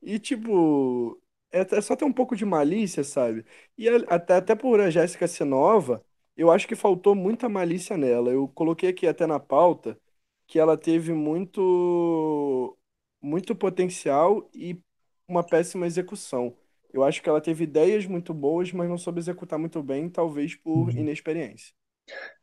E 0.02 0.20
tipo, 0.20 1.22
é, 1.52 1.62
é 1.62 1.82
só 1.82 1.96
ter 1.96 2.06
um 2.06 2.14
pouco 2.14 2.36
de 2.36 2.46
malícia, 2.46 3.04
sabe? 3.04 3.46
E 3.78 3.88
a- 3.90 3.98
até, 4.08 4.36
até 4.36 4.56
por 4.56 4.80
a 4.80 4.90
Jéssica 4.90 5.28
ser 5.28 5.46
nova, 5.46 6.04
eu 6.40 6.52
acho 6.52 6.68
que 6.68 6.76
faltou 6.76 7.16
muita 7.16 7.50
malícia 7.50 7.98
nela. 7.98 8.32
Eu 8.32 8.48
coloquei 8.50 8.90
aqui 8.90 9.08
até 9.08 9.28
na 9.28 9.40
pauta 9.40 10.00
que 10.48 10.60
ela 10.60 10.78
teve 10.78 11.14
muito, 11.14 12.78
muito 13.22 13.56
potencial 13.56 14.50
e 14.54 14.82
uma 15.28 15.44
péssima 15.44 15.86
execução. 15.88 16.56
Eu 16.94 17.04
acho 17.04 17.22
que 17.22 17.30
ela 17.30 17.42
teve 17.42 17.64
ideias 17.66 18.06
muito 18.08 18.34
boas, 18.34 18.72
mas 18.72 18.90
não 18.90 18.98
soube 18.98 19.20
executar 19.20 19.60
muito 19.60 19.84
bem, 19.84 20.10
talvez 20.10 20.56
por 20.56 20.92
Uhum. 20.92 20.98
inexperiência. 20.98 21.74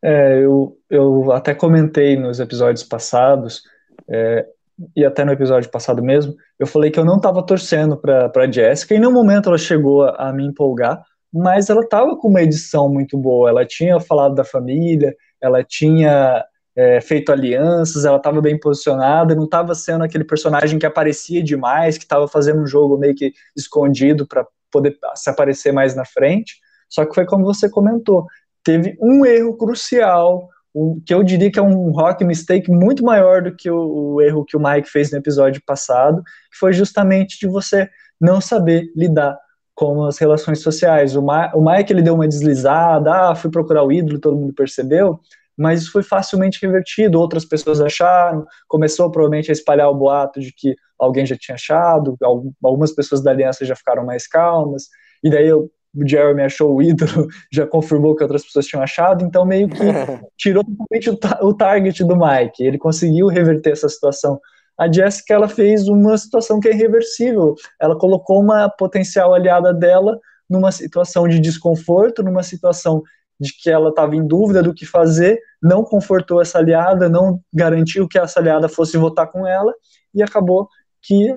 É, 0.02 0.44
eu, 0.44 0.78
eu 0.90 1.32
até 1.32 1.54
comentei 1.54 2.16
nos 2.16 2.40
episódios 2.40 2.84
passados, 2.84 3.62
é, 4.08 4.46
e 4.94 5.04
até 5.04 5.24
no 5.24 5.32
episódio 5.32 5.70
passado 5.70 6.02
mesmo, 6.02 6.34
eu 6.58 6.66
falei 6.66 6.90
que 6.90 6.98
eu 6.98 7.04
não 7.04 7.16
estava 7.16 7.44
torcendo 7.44 7.96
para 7.96 8.30
a 8.34 8.50
Jessica, 8.50 8.94
e 8.94 8.96
em 8.98 9.00
nenhum 9.00 9.12
momento 9.12 9.48
ela 9.48 9.58
chegou 9.58 10.04
a, 10.04 10.28
a 10.30 10.32
me 10.32 10.44
empolgar, 10.46 11.02
mas 11.36 11.68
ela 11.68 11.82
estava 11.82 12.16
com 12.16 12.28
uma 12.28 12.42
edição 12.42 12.88
muito 12.88 13.18
boa, 13.18 13.50
ela 13.50 13.64
tinha 13.64 14.00
falado 14.00 14.34
da 14.34 14.44
família, 14.44 15.14
ela 15.40 15.62
tinha 15.62 16.44
é, 16.74 17.00
feito 17.00 17.30
alianças, 17.30 18.04
ela 18.04 18.16
estava 18.16 18.40
bem 18.40 18.58
posicionada, 18.58 19.34
não 19.34 19.44
estava 19.44 19.74
sendo 19.74 20.04
aquele 20.04 20.24
personagem 20.24 20.78
que 20.78 20.86
aparecia 20.86 21.42
demais, 21.42 21.98
que 21.98 22.04
estava 22.04 22.26
fazendo 22.26 22.60
um 22.60 22.66
jogo 22.66 22.96
meio 22.96 23.14
que 23.14 23.32
escondido 23.56 24.26
para 24.26 24.46
poder 24.70 24.96
se 25.14 25.30
aparecer 25.30 25.72
mais 25.72 25.94
na 25.94 26.04
frente, 26.04 26.54
só 26.88 27.04
que 27.04 27.14
foi 27.14 27.24
como 27.24 27.44
você 27.44 27.68
comentou, 27.68 28.26
teve 28.64 28.96
um 29.00 29.24
erro 29.24 29.56
crucial, 29.56 30.48
um, 30.74 31.00
que 31.04 31.14
eu 31.14 31.22
diria 31.22 31.50
que 31.50 31.58
é 31.58 31.62
um 31.62 31.90
rock 31.90 32.24
mistake 32.24 32.70
muito 32.70 33.02
maior 33.02 33.42
do 33.42 33.54
que 33.54 33.70
o, 33.70 34.14
o, 34.14 34.22
erro 34.22 34.44
que 34.44 34.56
o 34.56 34.60
Mike 34.60 34.88
fez 34.88 35.10
no 35.10 35.18
episódio 35.18 35.62
passado, 35.64 36.22
que 36.50 36.58
foi 36.58 36.72
justamente 36.72 37.38
de 37.38 37.46
você 37.46 37.88
não 38.20 38.40
saber 38.40 38.90
lidar 38.94 39.38
com 39.76 40.04
as 40.04 40.18
relações 40.18 40.62
sociais. 40.62 41.14
O, 41.14 41.22
Ma 41.22 41.52
o 41.54 41.62
Mike 41.62 41.92
ele 41.92 42.02
deu 42.02 42.14
uma 42.14 42.26
deslizada, 42.26 43.30
ah, 43.30 43.34
fui 43.34 43.50
procurar 43.50 43.84
o 43.84 43.92
ídolo, 43.92 44.18
todo 44.18 44.36
mundo 44.36 44.54
percebeu, 44.54 45.20
mas 45.56 45.82
isso 45.82 45.92
foi 45.92 46.02
facilmente 46.02 46.58
revertido. 46.60 47.20
Outras 47.20 47.44
pessoas 47.44 47.80
acharam, 47.80 48.44
começou 48.66 49.10
provavelmente 49.10 49.50
a 49.50 49.52
espalhar 49.52 49.88
o 49.90 49.94
boato 49.94 50.40
de 50.40 50.50
que 50.52 50.74
alguém 50.98 51.26
já 51.26 51.36
tinha 51.36 51.54
achado, 51.54 52.16
algumas 52.64 52.92
pessoas 52.92 53.22
da 53.22 53.30
aliança 53.30 53.66
já 53.66 53.76
ficaram 53.76 54.04
mais 54.04 54.26
calmas, 54.26 54.84
e 55.22 55.30
daí 55.30 55.46
eu 55.46 55.70
o 55.96 56.06
Jeremy 56.06 56.42
achou 56.42 56.74
o 56.74 56.82
ídolo, 56.82 57.26
já 57.50 57.66
confirmou 57.66 58.14
que 58.14 58.22
outras 58.22 58.44
pessoas 58.44 58.66
tinham 58.66 58.82
achado, 58.82 59.24
então 59.24 59.46
meio 59.46 59.66
que 59.66 59.76
tirou 60.36 60.62
totalmente 60.62 61.08
o, 61.10 61.16
ta 61.16 61.38
o 61.42 61.54
target 61.54 62.04
do 62.04 62.14
Mike. 62.14 62.62
Ele 62.62 62.76
conseguiu 62.76 63.28
reverter 63.28 63.70
essa 63.70 63.88
situação. 63.88 64.38
A 64.78 64.90
Jessica 64.90 65.34
ela 65.34 65.48
fez 65.48 65.88
uma 65.88 66.16
situação 66.18 66.60
que 66.60 66.68
é 66.68 66.72
irreversível. 66.72 67.54
Ela 67.80 67.98
colocou 67.98 68.40
uma 68.40 68.68
potencial 68.68 69.34
aliada 69.34 69.72
dela 69.72 70.18
numa 70.48 70.70
situação 70.70 71.26
de 71.26 71.40
desconforto, 71.40 72.22
numa 72.22 72.42
situação 72.42 73.02
de 73.38 73.52
que 73.52 73.70
ela 73.70 73.90
estava 73.90 74.16
em 74.16 74.26
dúvida 74.26 74.62
do 74.62 74.72
que 74.72 74.86
fazer, 74.86 75.38
não 75.62 75.84
confortou 75.84 76.40
essa 76.40 76.58
aliada, 76.58 77.08
não 77.08 77.40
garantiu 77.52 78.08
que 78.08 78.18
essa 78.18 78.40
aliada 78.40 78.68
fosse 78.68 78.96
votar 78.96 79.30
com 79.30 79.46
ela 79.46 79.74
e 80.14 80.22
acabou 80.22 80.68
que 81.02 81.36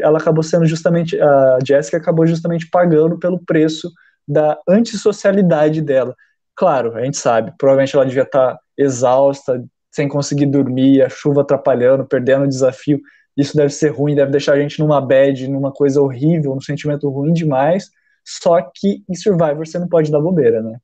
ela 0.00 0.18
acabou 0.18 0.42
sendo 0.42 0.64
justamente, 0.64 1.20
a 1.20 1.58
Jessica 1.66 1.98
acabou 1.98 2.26
justamente 2.26 2.68
pagando 2.70 3.18
pelo 3.18 3.38
preço 3.44 3.90
da 4.26 4.58
antissocialidade 4.68 5.82
dela. 5.82 6.14
Claro, 6.54 6.96
a 6.96 7.04
gente 7.04 7.18
sabe, 7.18 7.52
provavelmente 7.58 7.94
ela 7.94 8.06
devia 8.06 8.22
estar 8.22 8.58
exausta, 8.78 9.62
sem 9.96 10.08
conseguir 10.08 10.44
dormir, 10.44 11.00
a 11.00 11.08
chuva 11.08 11.40
atrapalhando, 11.40 12.06
perdendo 12.06 12.44
o 12.44 12.48
desafio. 12.48 13.00
Isso 13.34 13.56
deve 13.56 13.70
ser 13.70 13.88
ruim, 13.88 14.14
deve 14.14 14.30
deixar 14.30 14.52
a 14.52 14.60
gente 14.60 14.78
numa 14.78 15.00
bad, 15.00 15.48
numa 15.48 15.72
coisa 15.72 16.02
horrível, 16.02 16.54
num 16.54 16.60
sentimento 16.60 17.08
ruim 17.08 17.32
demais. 17.32 17.90
Só 18.22 18.60
que 18.60 19.02
em 19.08 19.14
Survivor 19.14 19.66
você 19.66 19.78
não 19.78 19.88
pode 19.88 20.12
dar 20.12 20.20
bobeira, 20.20 20.62
né? 20.62 20.78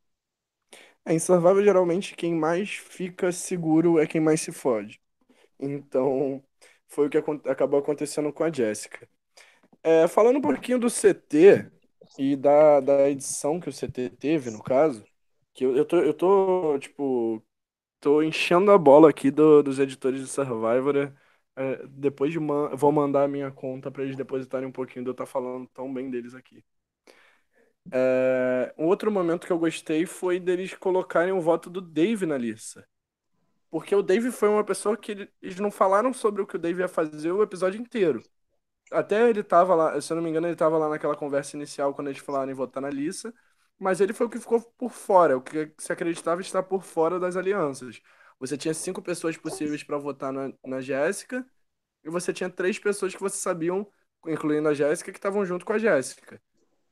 É, 1.04 1.12
em 1.12 1.18
Survivor, 1.18 1.62
geralmente, 1.62 2.14
quem 2.16 2.34
mais 2.34 2.70
fica 2.70 3.30
seguro 3.32 3.98
é 3.98 4.06
quem 4.06 4.20
mais 4.20 4.40
se 4.40 4.50
fode. 4.50 4.98
Então, 5.60 6.42
foi 6.88 7.06
o 7.08 7.10
que 7.10 7.18
acabou 7.50 7.80
acontecendo 7.80 8.32
com 8.32 8.44
a 8.44 8.52
Jéssica. 8.52 9.06
É, 9.82 10.08
falando 10.08 10.38
um 10.38 10.42
pouquinho 10.42 10.78
do 10.78 10.88
CT 10.88 11.70
e 12.18 12.36
da, 12.36 12.80
da 12.80 13.10
edição 13.10 13.60
que 13.60 13.68
o 13.68 13.72
CT 13.72 14.10
teve, 14.10 14.50
no 14.50 14.62
caso, 14.62 15.04
que 15.54 15.64
eu, 15.64 15.76
eu, 15.76 15.84
tô, 15.84 15.96
eu 15.98 16.14
tô, 16.14 16.78
tipo, 16.78 17.42
tô 18.02 18.22
enchendo 18.22 18.72
a 18.72 18.78
bola 18.78 19.08
aqui 19.10 19.30
do, 19.30 19.62
dos 19.62 19.78
editores 19.78 20.20
de 20.20 20.26
Survivor. 20.26 21.12
É, 21.56 21.86
depois 21.86 22.32
de 22.32 22.40
man 22.40 22.74
vou 22.74 22.90
mandar 22.92 23.24
a 23.24 23.28
minha 23.28 23.50
conta 23.50 23.90
para 23.90 24.02
eles 24.04 24.16
depositarem 24.16 24.68
um 24.68 24.72
pouquinho 24.72 25.04
de 25.04 25.10
eu 25.10 25.12
estar 25.12 25.24
tá 25.24 25.30
falando 25.30 25.68
tão 25.68 25.92
bem 25.92 26.10
deles 26.10 26.34
aqui. 26.34 26.64
É, 27.90 28.74
um 28.78 28.86
outro 28.86 29.10
momento 29.10 29.46
que 29.46 29.52
eu 29.52 29.58
gostei 29.58 30.06
foi 30.06 30.40
deles 30.40 30.74
colocarem 30.74 31.32
o 31.32 31.40
voto 31.40 31.70
do 31.70 31.80
Dave 31.80 32.26
na 32.26 32.36
lista. 32.38 32.86
Porque 33.70 33.94
o 33.94 34.02
Dave 34.02 34.30
foi 34.32 34.48
uma 34.48 34.64
pessoa 34.64 34.96
que 34.96 35.30
eles 35.42 35.60
não 35.60 35.70
falaram 35.70 36.12
sobre 36.12 36.42
o 36.42 36.46
que 36.46 36.56
o 36.56 36.58
Dave 36.58 36.80
ia 36.80 36.88
fazer 36.88 37.32
o 37.32 37.42
episódio 37.42 37.80
inteiro. 37.80 38.22
Até 38.92 39.30
ele 39.30 39.42
tava 39.42 39.74
lá, 39.74 40.00
se 40.00 40.12
eu 40.12 40.16
não 40.16 40.24
me 40.24 40.30
engano, 40.30 40.48
ele 40.48 40.56
tava 40.56 40.78
lá 40.78 40.88
naquela 40.88 41.16
conversa 41.16 41.56
inicial 41.56 41.94
quando 41.94 42.08
eles 42.08 42.20
falaram 42.20 42.52
em 42.52 42.54
votar 42.54 42.82
na 42.82 42.90
lista, 42.90 43.34
mas 43.78 44.00
ele 44.00 44.12
foi 44.12 44.26
o 44.26 44.30
que 44.30 44.38
ficou 44.38 44.60
por 44.78 44.90
fora, 44.90 45.36
o 45.36 45.42
que 45.42 45.72
se 45.78 45.92
acreditava 45.92 46.40
estar 46.40 46.62
por 46.62 46.82
fora 46.82 47.18
das 47.20 47.36
alianças. 47.36 48.00
Você 48.38 48.56
tinha 48.56 48.74
cinco 48.74 49.02
pessoas 49.02 49.36
possíveis 49.36 49.82
para 49.84 49.98
votar 49.98 50.32
na, 50.32 50.52
na 50.66 50.80
Jéssica, 50.80 51.46
e 52.04 52.10
você 52.10 52.32
tinha 52.32 52.50
três 52.50 52.78
pessoas 52.78 53.14
que 53.14 53.20
você 53.20 53.36
sabiam, 53.36 53.86
incluindo 54.26 54.68
a 54.68 54.74
Jéssica, 54.74 55.12
que 55.12 55.18
estavam 55.18 55.44
junto 55.44 55.64
com 55.64 55.72
a 55.72 55.78
Jéssica. 55.78 56.40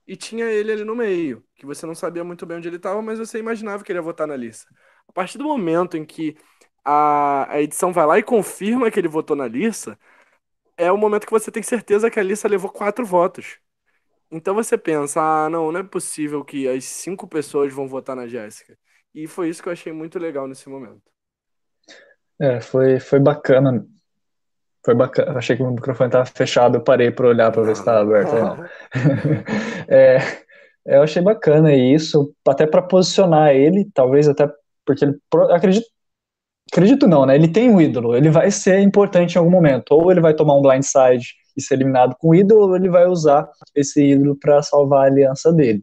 E 0.07 0.17
tinha 0.17 0.47
ele 0.47 0.73
ali 0.73 0.85
no 0.85 0.97
meio, 0.97 1.45
que 1.55 1.67
você 1.67 1.87
não 1.87 1.95
sabia 1.95 2.25
muito 2.25 2.45
bem 2.47 2.59
onde 2.59 2.69
ele 2.69 2.77
estava, 2.77 3.01
mas 3.03 3.19
você 3.19 3.39
imaginava 3.39 3.85
que 3.85 3.93
ele 3.93 3.99
ia 3.99 4.03
votar 4.03 4.27
na 4.27 4.37
lista. 4.37 4.69
A 5.09 5.13
partir 5.13 5.39
do 5.39 5.45
momento 5.45 5.97
em 5.97 6.05
que 6.05 6.37
a, 6.85 7.53
a 7.53 7.61
edição 7.63 7.93
vai 7.93 8.07
lá 8.07 8.19
e 8.19 8.23
confirma 8.23 8.91
que 8.91 8.99
ele 8.99 9.09
votou 9.09 9.37
na 9.37 9.47
lista, 9.47 9.99
é 10.77 10.91
o 10.93 10.97
momento 10.99 11.27
que 11.27 11.33
você 11.33 11.51
tem 11.51 11.63
certeza 11.63 12.11
que 12.11 12.21
a 12.21 12.23
lista 12.23 12.49
levou 12.49 12.71
quatro 12.71 13.05
votos. 13.05 13.59
Então 14.31 14.55
você 14.55 14.79
pensa, 14.79 15.21
ah, 15.21 15.51
não, 15.51 15.73
não 15.73 15.81
é 15.81 15.83
possível 15.83 16.45
que 16.45 16.69
as 16.69 16.85
cinco 16.85 17.27
pessoas 17.27 17.73
vão 17.73 17.89
votar 17.89 18.15
na 18.15 18.27
Jéssica. 18.27 18.77
E 19.15 19.27
foi 19.27 19.49
isso 19.49 19.63
que 19.63 19.69
eu 19.69 19.73
achei 19.73 19.93
muito 19.93 20.19
legal 20.19 20.47
nesse 20.47 20.69
momento. 20.69 21.03
É, 22.41 22.61
foi, 22.61 23.01
foi 23.01 23.19
bacana. 23.19 23.85
Foi 24.85 24.95
bacana. 24.95 25.37
Achei 25.37 25.57
que 25.57 25.63
o 25.63 25.71
microfone 25.71 26.09
estava 26.09 26.27
fechado, 26.27 26.77
eu 26.77 26.83
parei 26.83 27.11
para 27.11 27.27
olhar 27.27 27.51
para 27.51 27.63
ver 27.63 27.75
se 27.75 27.83
estava 27.83 28.01
aberto 28.01 28.33
não. 28.33 28.65
é, 29.89 30.19
eu 30.87 31.03
achei 31.03 31.21
bacana 31.21 31.75
isso, 31.75 32.35
até 32.47 32.67
para 32.67 32.83
posicionar 32.83 33.55
ele, 33.55 33.91
talvez 33.93 34.29
até 34.29 34.49
porque 34.85 35.05
ele 35.05 35.19
acredito 35.51 35.87
Acredito 36.73 37.09
não, 37.09 37.27
né? 37.27 37.35
Ele 37.35 37.49
tem 37.49 37.69
um 37.69 37.81
ídolo, 37.81 38.17
ele 38.17 38.31
vai 38.31 38.51
ser 38.51 38.79
importante 38.81 39.35
em 39.35 39.39
algum 39.39 39.51
momento. 39.51 39.91
Ou 39.91 40.11
ele 40.11 40.21
vai 40.21 40.35
tomar 40.35 40.57
um 40.57 40.63
blindside 40.63 41.35
e 41.61 41.65
ser 41.65 41.75
eliminado 41.75 42.17
com 42.19 42.31
o 42.31 42.35
ídolo, 42.35 42.75
ele 42.75 42.89
vai 42.89 43.07
usar 43.07 43.49
esse 43.75 44.03
ídolo 44.03 44.37
para 44.37 44.63
salvar 44.63 45.05
a 45.05 45.07
aliança 45.07 45.53
dele. 45.53 45.83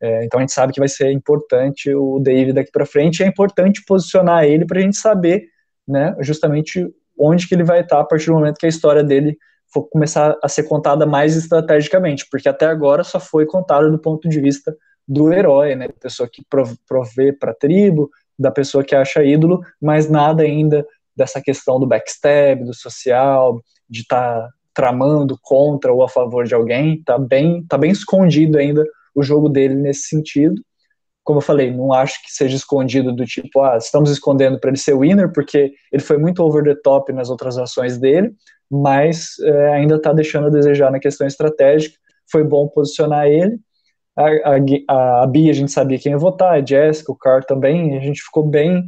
É, 0.00 0.24
então 0.24 0.38
a 0.38 0.42
gente 0.42 0.52
sabe 0.52 0.72
que 0.72 0.80
vai 0.80 0.88
ser 0.88 1.10
importante 1.10 1.92
o 1.94 2.18
David 2.20 2.52
daqui 2.52 2.70
para 2.70 2.86
frente. 2.86 3.22
É 3.22 3.26
importante 3.26 3.82
posicionar 3.86 4.44
ele 4.44 4.66
para 4.66 4.78
a 4.78 4.82
gente 4.82 4.96
saber, 4.96 5.44
né, 5.88 6.14
justamente 6.20 6.86
onde 7.18 7.48
que 7.48 7.54
ele 7.54 7.64
vai 7.64 7.80
estar 7.80 8.00
a 8.00 8.04
partir 8.04 8.26
do 8.26 8.34
momento 8.34 8.58
que 8.58 8.66
a 8.66 8.68
história 8.68 9.02
dele 9.02 9.36
for 9.72 9.88
começar 9.88 10.36
a 10.42 10.48
ser 10.48 10.64
contada 10.64 11.06
mais 11.06 11.34
estrategicamente, 11.34 12.26
porque 12.30 12.48
até 12.48 12.66
agora 12.66 13.02
só 13.02 13.18
foi 13.18 13.46
contada 13.46 13.90
do 13.90 13.98
ponto 13.98 14.28
de 14.28 14.40
vista 14.40 14.76
do 15.08 15.32
herói, 15.32 15.74
né, 15.74 15.88
pessoa 16.00 16.28
que 16.30 16.42
provê 16.86 17.32
para 17.32 17.52
a 17.52 17.54
tribo, 17.54 18.10
da 18.38 18.50
pessoa 18.50 18.84
que 18.84 18.94
acha 18.94 19.24
ídolo, 19.24 19.60
mas 19.80 20.10
nada 20.10 20.42
ainda 20.42 20.86
dessa 21.16 21.40
questão 21.40 21.80
do 21.80 21.86
backstab, 21.86 22.64
do 22.64 22.74
social, 22.74 23.60
de 23.88 24.02
estar 24.02 24.40
tá 24.40 24.50
tramando 24.76 25.38
contra 25.40 25.90
ou 25.90 26.02
a 26.02 26.08
favor 26.08 26.44
de 26.44 26.54
alguém, 26.54 27.02
tá 27.02 27.18
bem, 27.18 27.64
tá 27.66 27.78
bem 27.78 27.90
escondido 27.90 28.58
ainda 28.58 28.84
o 29.14 29.22
jogo 29.22 29.48
dele 29.48 29.74
nesse 29.74 30.02
sentido. 30.02 30.60
Como 31.24 31.38
eu 31.38 31.42
falei, 31.42 31.72
não 31.72 31.94
acho 31.94 32.22
que 32.22 32.30
seja 32.30 32.54
escondido 32.54 33.10
do 33.10 33.24
tipo, 33.24 33.62
ah, 33.62 33.78
estamos 33.78 34.10
escondendo 34.10 34.60
para 34.60 34.68
ele 34.68 34.76
ser 34.76 34.94
winner, 34.94 35.32
porque 35.32 35.72
ele 35.90 36.02
foi 36.02 36.18
muito 36.18 36.42
over 36.42 36.62
the 36.62 36.78
top 36.84 37.10
nas 37.14 37.30
outras 37.30 37.56
ações 37.56 37.96
dele, 37.96 38.34
mas 38.70 39.30
é, 39.40 39.70
ainda 39.70 39.96
está 39.96 40.12
deixando 40.12 40.48
a 40.48 40.50
desejar 40.50 40.92
na 40.92 41.00
questão 41.00 41.26
estratégica. 41.26 41.96
Foi 42.30 42.44
bom 42.44 42.68
posicionar 42.68 43.26
ele, 43.26 43.58
a, 44.14 44.24
a, 44.88 45.22
a 45.22 45.26
Bia 45.26 45.50
a 45.50 45.54
gente 45.54 45.72
sabia 45.72 45.98
quem 45.98 46.12
ia 46.12 46.18
votar, 46.18 46.52
a 46.54 46.64
Jessica, 46.64 47.12
o 47.12 47.16
Carl 47.16 47.42
também, 47.42 47.96
a 47.96 48.00
gente 48.00 48.22
ficou 48.22 48.46
bem, 48.46 48.86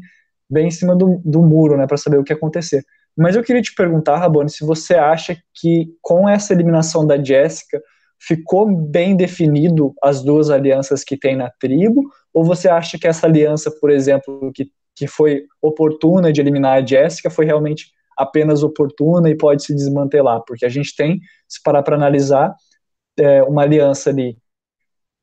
bem 0.50 0.68
em 0.68 0.70
cima 0.70 0.94
do, 0.94 1.20
do 1.24 1.42
muro, 1.42 1.78
né, 1.78 1.86
para 1.86 1.96
saber 1.96 2.18
o 2.18 2.24
que 2.24 2.32
ia 2.32 2.36
acontecer. 2.36 2.84
Mas 3.18 3.34
eu 3.34 3.42
queria 3.42 3.60
te 3.60 3.74
perguntar, 3.74 4.16
Rabone, 4.16 4.48
se 4.48 4.64
você 4.64 4.94
acha 4.94 5.36
que 5.52 5.88
com 6.00 6.28
essa 6.28 6.52
eliminação 6.52 7.04
da 7.04 7.22
Jéssica 7.22 7.82
ficou 8.20 8.70
bem 8.72 9.16
definido 9.16 9.92
as 10.00 10.22
duas 10.22 10.50
alianças 10.50 11.02
que 11.02 11.16
tem 11.16 11.36
na 11.36 11.50
tribo, 11.58 12.04
ou 12.32 12.44
você 12.44 12.68
acha 12.68 12.96
que 12.96 13.08
essa 13.08 13.26
aliança, 13.26 13.72
por 13.80 13.90
exemplo, 13.90 14.52
que, 14.54 14.70
que 14.94 15.08
foi 15.08 15.42
oportuna 15.60 16.32
de 16.32 16.40
eliminar 16.40 16.78
a 16.78 16.86
Jéssica, 16.86 17.28
foi 17.28 17.44
realmente 17.44 17.86
apenas 18.16 18.62
oportuna 18.62 19.28
e 19.28 19.36
pode 19.36 19.64
se 19.64 19.74
desmantelar? 19.74 20.42
Porque 20.46 20.64
a 20.64 20.68
gente 20.68 20.94
tem, 20.94 21.20
se 21.48 21.60
parar 21.60 21.82
para 21.82 21.96
analisar, 21.96 22.54
é, 23.18 23.42
uma 23.42 23.62
aliança 23.62 24.10
ali, 24.10 24.38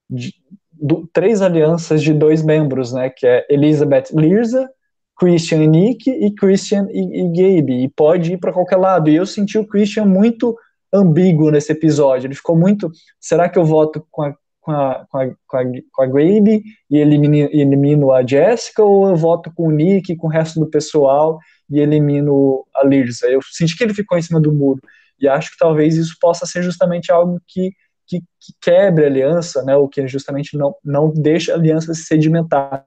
de, 0.10 0.34
do, 0.70 1.08
três 1.14 1.42
alianças 1.42 2.04
de 2.04 2.14
dois 2.14 2.44
membros, 2.44 2.92
né, 2.92 3.10
que 3.10 3.26
é 3.26 3.46
Elizabeth 3.50 4.08
Lirza, 4.14 4.70
Christian 5.18 5.64
e 5.64 5.68
Nick 5.68 6.10
e 6.10 6.32
Christian 6.34 6.88
e, 6.90 7.22
e 7.22 7.28
Gabe, 7.30 7.84
e 7.84 7.90
pode 7.90 8.34
ir 8.34 8.38
para 8.38 8.54
qualquer 8.54 8.78
lado. 8.78 9.10
E 9.10 9.16
eu 9.16 9.26
senti 9.26 9.58
o 9.58 9.66
Christian 9.66 10.06
muito 10.06 10.56
ambíguo 10.94 11.52
nesse 11.52 11.72
episódio. 11.72 12.28
Ele 12.28 12.36
ficou 12.36 12.58
muito. 12.58 12.92
Será 13.20 13.48
que 13.50 13.58
eu 13.58 13.66
voto 13.66 14.06
com 14.12 14.24
a, 14.24 14.36
com 14.60 14.72
a, 14.72 15.06
com 15.10 15.18
a, 15.18 15.28
com 15.48 15.58
a, 15.58 15.64
com 15.92 16.02
a 16.02 16.08
Gabe 16.08 16.64
e 16.90 16.98
elimino, 16.98 17.50
elimino 17.52 18.12
a 18.12 18.26
Jessica, 18.26 18.84
ou 18.84 19.08
eu 19.08 19.16
voto 19.16 19.52
com 19.54 19.68
o 19.68 19.72
Nick, 19.72 20.16
com 20.16 20.28
o 20.28 20.30
resto 20.30 20.60
do 20.60 20.70
pessoal 20.70 21.40
e 21.70 21.80
elimino 21.80 22.66
a 22.76 22.86
Lirza? 22.86 23.28
Eu 23.28 23.40
senti 23.42 23.78
que 23.78 23.84
ele 23.84 23.94
ficou 23.94 24.18
em 24.18 24.22
cima 24.22 24.40
do 24.40 24.52
muro. 24.52 24.82
E 25.20 25.28
acho 25.28 25.52
que 25.52 25.58
talvez 25.58 25.96
isso 25.96 26.16
possa 26.20 26.46
ser 26.46 26.62
justamente 26.62 27.12
algo 27.12 27.40
que, 27.48 27.72
que, 28.06 28.20
que 28.20 28.54
quebre 28.62 29.06
a 29.06 29.08
aliança, 29.08 29.64
né, 29.64 29.76
ou 29.76 29.88
que 29.88 30.06
justamente 30.08 30.58
não, 30.58 30.76
não 30.84 31.10
deixa 31.10 31.54
a 31.54 31.56
aliança 31.56 31.94
se 31.94 32.04
sedimentar. 32.04 32.86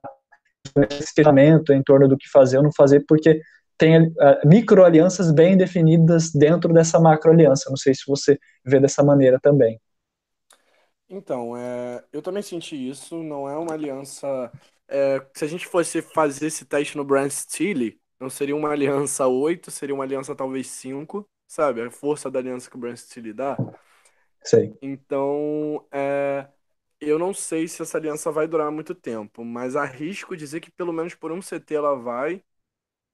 Esse 0.90 1.14
questionamento 1.14 1.72
em 1.72 1.82
torno 1.82 2.08
do 2.08 2.16
que 2.16 2.28
fazer 2.28 2.58
ou 2.58 2.62
não 2.62 2.72
fazer, 2.72 3.04
porque 3.06 3.40
tem 3.76 4.08
uh, 4.08 4.14
micro-alianças 4.44 5.32
bem 5.32 5.56
definidas 5.56 6.32
dentro 6.32 6.72
dessa 6.72 6.98
macro-aliança. 6.98 7.70
Não 7.70 7.76
sei 7.76 7.94
se 7.94 8.02
você 8.06 8.38
vê 8.64 8.80
dessa 8.80 9.02
maneira 9.04 9.38
também. 9.40 9.80
Então, 11.08 11.56
é, 11.56 12.04
eu 12.12 12.20
também 12.20 12.42
senti 12.42 12.76
isso. 12.76 13.22
Não 13.22 13.48
é 13.48 13.56
uma 13.56 13.72
aliança. 13.72 14.50
É, 14.88 15.24
se 15.32 15.44
a 15.44 15.48
gente 15.48 15.66
fosse 15.66 16.02
fazer 16.02 16.46
esse 16.46 16.64
teste 16.64 16.96
no 16.96 17.04
Brand 17.04 17.30
Steele, 17.30 17.98
não 18.20 18.28
seria 18.28 18.56
uma 18.56 18.70
aliança 18.70 19.26
8, 19.26 19.70
seria 19.70 19.94
uma 19.94 20.04
aliança 20.04 20.34
talvez 20.34 20.66
5, 20.66 21.26
sabe? 21.46 21.82
A 21.82 21.90
força 21.90 22.30
da 22.30 22.40
aliança 22.40 22.68
que 22.68 22.76
o 22.76 22.80
Brand 22.80 22.96
Steele 22.96 23.32
dá. 23.32 23.56
Sei. 24.42 24.76
Então, 24.82 25.86
é, 25.92 26.46
eu 27.00 27.18
não 27.18 27.32
sei 27.34 27.68
se 27.68 27.82
essa 27.82 27.98
aliança 27.98 28.30
vai 28.32 28.48
durar 28.48 28.70
muito 28.70 28.94
tempo, 28.94 29.44
mas 29.44 29.76
arrisco 29.76 30.36
dizer 30.36 30.60
que 30.60 30.70
pelo 30.70 30.92
menos 30.92 31.14
por 31.14 31.32
um 31.32 31.40
CT 31.42 31.74
ela 31.74 31.94
vai 31.96 32.42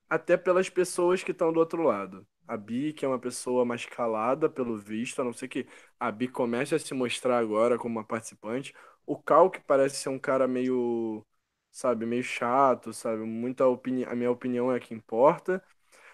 até 0.09 0.37
pelas 0.37 0.68
pessoas 0.70 1.22
que 1.22 1.32
estão 1.32 1.53
do 1.53 1.61
outro 1.61 1.82
lado. 1.82 2.26
A 2.47 2.57
Bi, 2.57 2.93
que 2.93 3.05
é 3.05 3.09
uma 3.09 3.18
pessoa 3.18 3.64
mais 3.64 3.87
calada, 3.87 4.49
pelo 4.51 4.76
visto, 4.78 5.20
a 5.20 5.24
não 5.24 5.32
ser 5.32 5.49
que 5.49 5.66
a 5.99 6.11
Bi 6.12 6.28
comece 6.28 6.74
a 6.74 6.78
se 6.78 6.95
mostrar 6.95 7.39
agora 7.39 7.78
como 7.78 7.97
uma 7.99 8.05
participante. 8.05 8.74
O 9.07 9.16
Cal, 9.22 9.51
que 9.51 9.61
parece 9.61 9.97
ser 9.97 10.11
um 10.11 10.18
cara 10.18 10.47
meio, 10.49 11.24
sabe, 11.72 12.07
meio 12.07 12.22
chato, 12.22 12.93
sabe? 12.93 13.22
Muita 13.24 13.66
opinião, 13.66 14.11
a 14.11 14.14
minha 14.16 14.30
opinião 14.30 14.72
é 14.72 14.76
a 14.76 14.80
que 14.80 14.95
importa. 14.95 15.62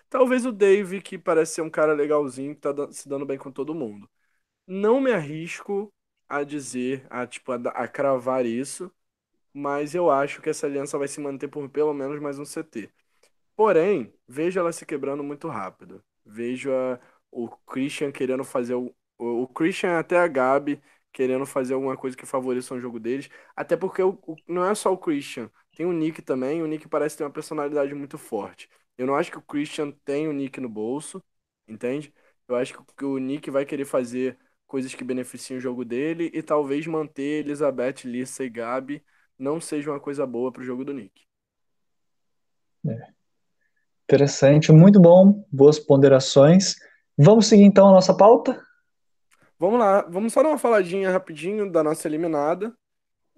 Talvez 0.08 0.46
o 0.46 0.52
Dave, 0.52 1.00
que 1.02 1.18
parece 1.18 1.54
ser 1.54 1.62
um 1.62 1.70
cara 1.70 1.92
legalzinho, 1.94 2.54
que 2.54 2.60
tá 2.60 2.74
se 2.92 3.08
dando 3.08 3.26
bem 3.26 3.38
com 3.38 3.50
todo 3.52 3.74
mundo. 3.74 4.08
Não 4.66 5.00
me 5.00 5.12
arrisco 5.12 5.92
a 6.30 6.44
dizer, 6.44 7.06
a, 7.10 7.26
tipo, 7.26 7.52
a, 7.52 7.56
a 7.56 7.88
cravar 7.88 8.46
isso, 8.46 8.92
mas 9.52 9.94
eu 9.94 10.10
acho 10.10 10.42
que 10.42 10.50
essa 10.50 10.66
aliança 10.66 10.98
vai 10.98 11.08
se 11.08 11.20
manter 11.20 11.48
por 11.48 11.68
pelo 11.70 11.94
menos 11.94 12.20
mais 12.20 12.38
um 12.38 12.44
CT. 12.44 12.90
Porém, 13.56 14.12
vejo 14.28 14.58
ela 14.60 14.72
se 14.72 14.86
quebrando 14.86 15.24
muito 15.24 15.48
rápido. 15.48 16.04
Vejo 16.24 16.72
a, 16.72 17.00
o 17.30 17.48
Christian 17.48 18.12
querendo 18.12 18.44
fazer 18.44 18.74
o, 18.74 18.94
o, 19.18 19.46
Christian 19.48 19.98
até 19.98 20.18
a 20.18 20.28
Gabi 20.28 20.82
querendo 21.12 21.44
fazer 21.46 21.74
alguma 21.74 21.96
coisa 21.96 22.16
que 22.16 22.26
favoreça 22.26 22.74
o 22.74 22.80
jogo 22.80 23.00
deles. 23.00 23.28
Até 23.56 23.76
porque 23.76 24.02
o, 24.02 24.18
o, 24.26 24.36
não 24.48 24.64
é 24.64 24.74
só 24.74 24.92
o 24.92 24.98
Christian, 24.98 25.50
tem 25.76 25.86
o 25.86 25.92
Nick 25.92 26.22
também. 26.22 26.62
O 26.62 26.66
Nick 26.66 26.88
parece 26.88 27.16
ter 27.16 27.24
uma 27.24 27.30
personalidade 27.30 27.94
muito 27.94 28.16
forte. 28.18 28.68
Eu 28.96 29.06
não 29.06 29.16
acho 29.16 29.30
que 29.30 29.38
o 29.38 29.42
Christian 29.42 29.90
tem 30.04 30.28
o 30.28 30.32
Nick 30.32 30.60
no 30.60 30.68
bolso, 30.68 31.22
entende? 31.66 32.12
Eu 32.48 32.56
acho 32.56 32.74
que 32.96 33.04
o 33.04 33.18
Nick 33.18 33.50
vai 33.50 33.64
querer 33.64 33.84
fazer 33.84 34.38
coisas 34.70 34.94
que 34.94 35.02
beneficiem 35.02 35.58
o 35.58 35.60
jogo 35.60 35.84
dele 35.84 36.30
e 36.32 36.40
talvez 36.40 36.86
manter 36.86 37.44
Elizabeth, 37.44 38.04
Lisa 38.04 38.44
e 38.44 38.48
Gabi 38.48 39.04
não 39.36 39.60
seja 39.60 39.90
uma 39.90 39.98
coisa 39.98 40.24
boa 40.24 40.52
para 40.52 40.62
o 40.62 40.64
jogo 40.64 40.84
do 40.84 40.94
Nick. 40.94 41.26
É. 42.86 43.08
Interessante, 44.04 44.70
muito 44.70 45.00
bom, 45.00 45.44
boas 45.50 45.80
ponderações. 45.80 46.76
Vamos 47.18 47.48
seguir 47.48 47.64
então 47.64 47.88
a 47.88 47.92
nossa 47.92 48.16
pauta? 48.16 48.64
Vamos 49.58 49.80
lá, 49.80 50.02
vamos 50.02 50.32
só 50.32 50.40
dar 50.40 50.50
uma 50.50 50.58
faladinha 50.58 51.10
rapidinho 51.10 51.70
da 51.70 51.82
nossa 51.82 52.06
eliminada. 52.06 52.72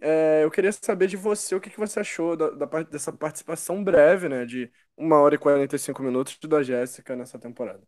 É, 0.03 0.45
eu 0.45 0.51
queria 0.51 0.71
saber 0.71 1.07
de 1.07 1.17
você 1.17 1.55
o 1.55 1.61
que, 1.61 1.71
que 1.71 1.81
você 1.81 2.01
achou 2.01 2.37
da, 2.37 2.51
da, 2.51 2.83
dessa 2.83 3.11
participação 3.11 3.83
breve, 3.83 4.29
né, 4.29 4.45
de 4.45 4.71
1 4.99 5.13
hora 5.13 5.35
e 5.35 5.39
45 5.39 6.03
minutos 6.03 6.39
da 6.47 6.63
Jéssica 6.63 7.17
nessa 7.17 7.39
temporada. 7.39 7.83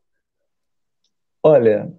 Olha, 1.42 1.92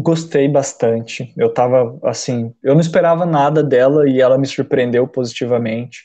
gostei 0.00 0.48
bastante. 0.48 1.32
Eu 1.36 1.52
tava 1.52 1.98
assim, 2.04 2.54
eu 2.62 2.74
não 2.74 2.80
esperava 2.80 3.26
nada 3.26 3.62
dela 3.62 4.08
e 4.08 4.20
ela 4.20 4.38
me 4.38 4.46
surpreendeu 4.46 5.06
positivamente. 5.06 6.04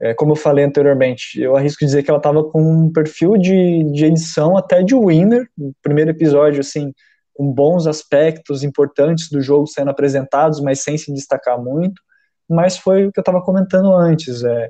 É, 0.00 0.12
como 0.12 0.32
eu 0.32 0.36
falei 0.36 0.64
anteriormente, 0.64 1.40
eu 1.40 1.56
arrisco 1.56 1.84
dizer 1.84 2.02
que 2.02 2.10
ela 2.10 2.18
estava 2.18 2.44
com 2.44 2.60
um 2.60 2.92
perfil 2.92 3.36
de, 3.36 3.84
de 3.92 4.06
edição 4.06 4.56
até 4.56 4.82
de 4.82 4.94
winner, 4.94 5.48
no 5.56 5.72
primeiro 5.82 6.10
episódio, 6.10 6.60
assim, 6.60 6.92
com 7.34 7.52
bons 7.52 7.86
aspectos 7.86 8.62
importantes 8.62 9.28
do 9.30 9.40
jogo 9.40 9.66
sendo 9.66 9.90
apresentados, 9.90 10.60
mas 10.60 10.80
sem 10.80 10.96
se 10.96 11.12
destacar 11.12 11.60
muito, 11.60 12.00
mas 12.48 12.76
foi 12.76 13.06
o 13.06 13.12
que 13.12 13.18
eu 13.18 13.22
estava 13.22 13.42
comentando 13.42 13.92
antes, 13.92 14.44
é, 14.44 14.68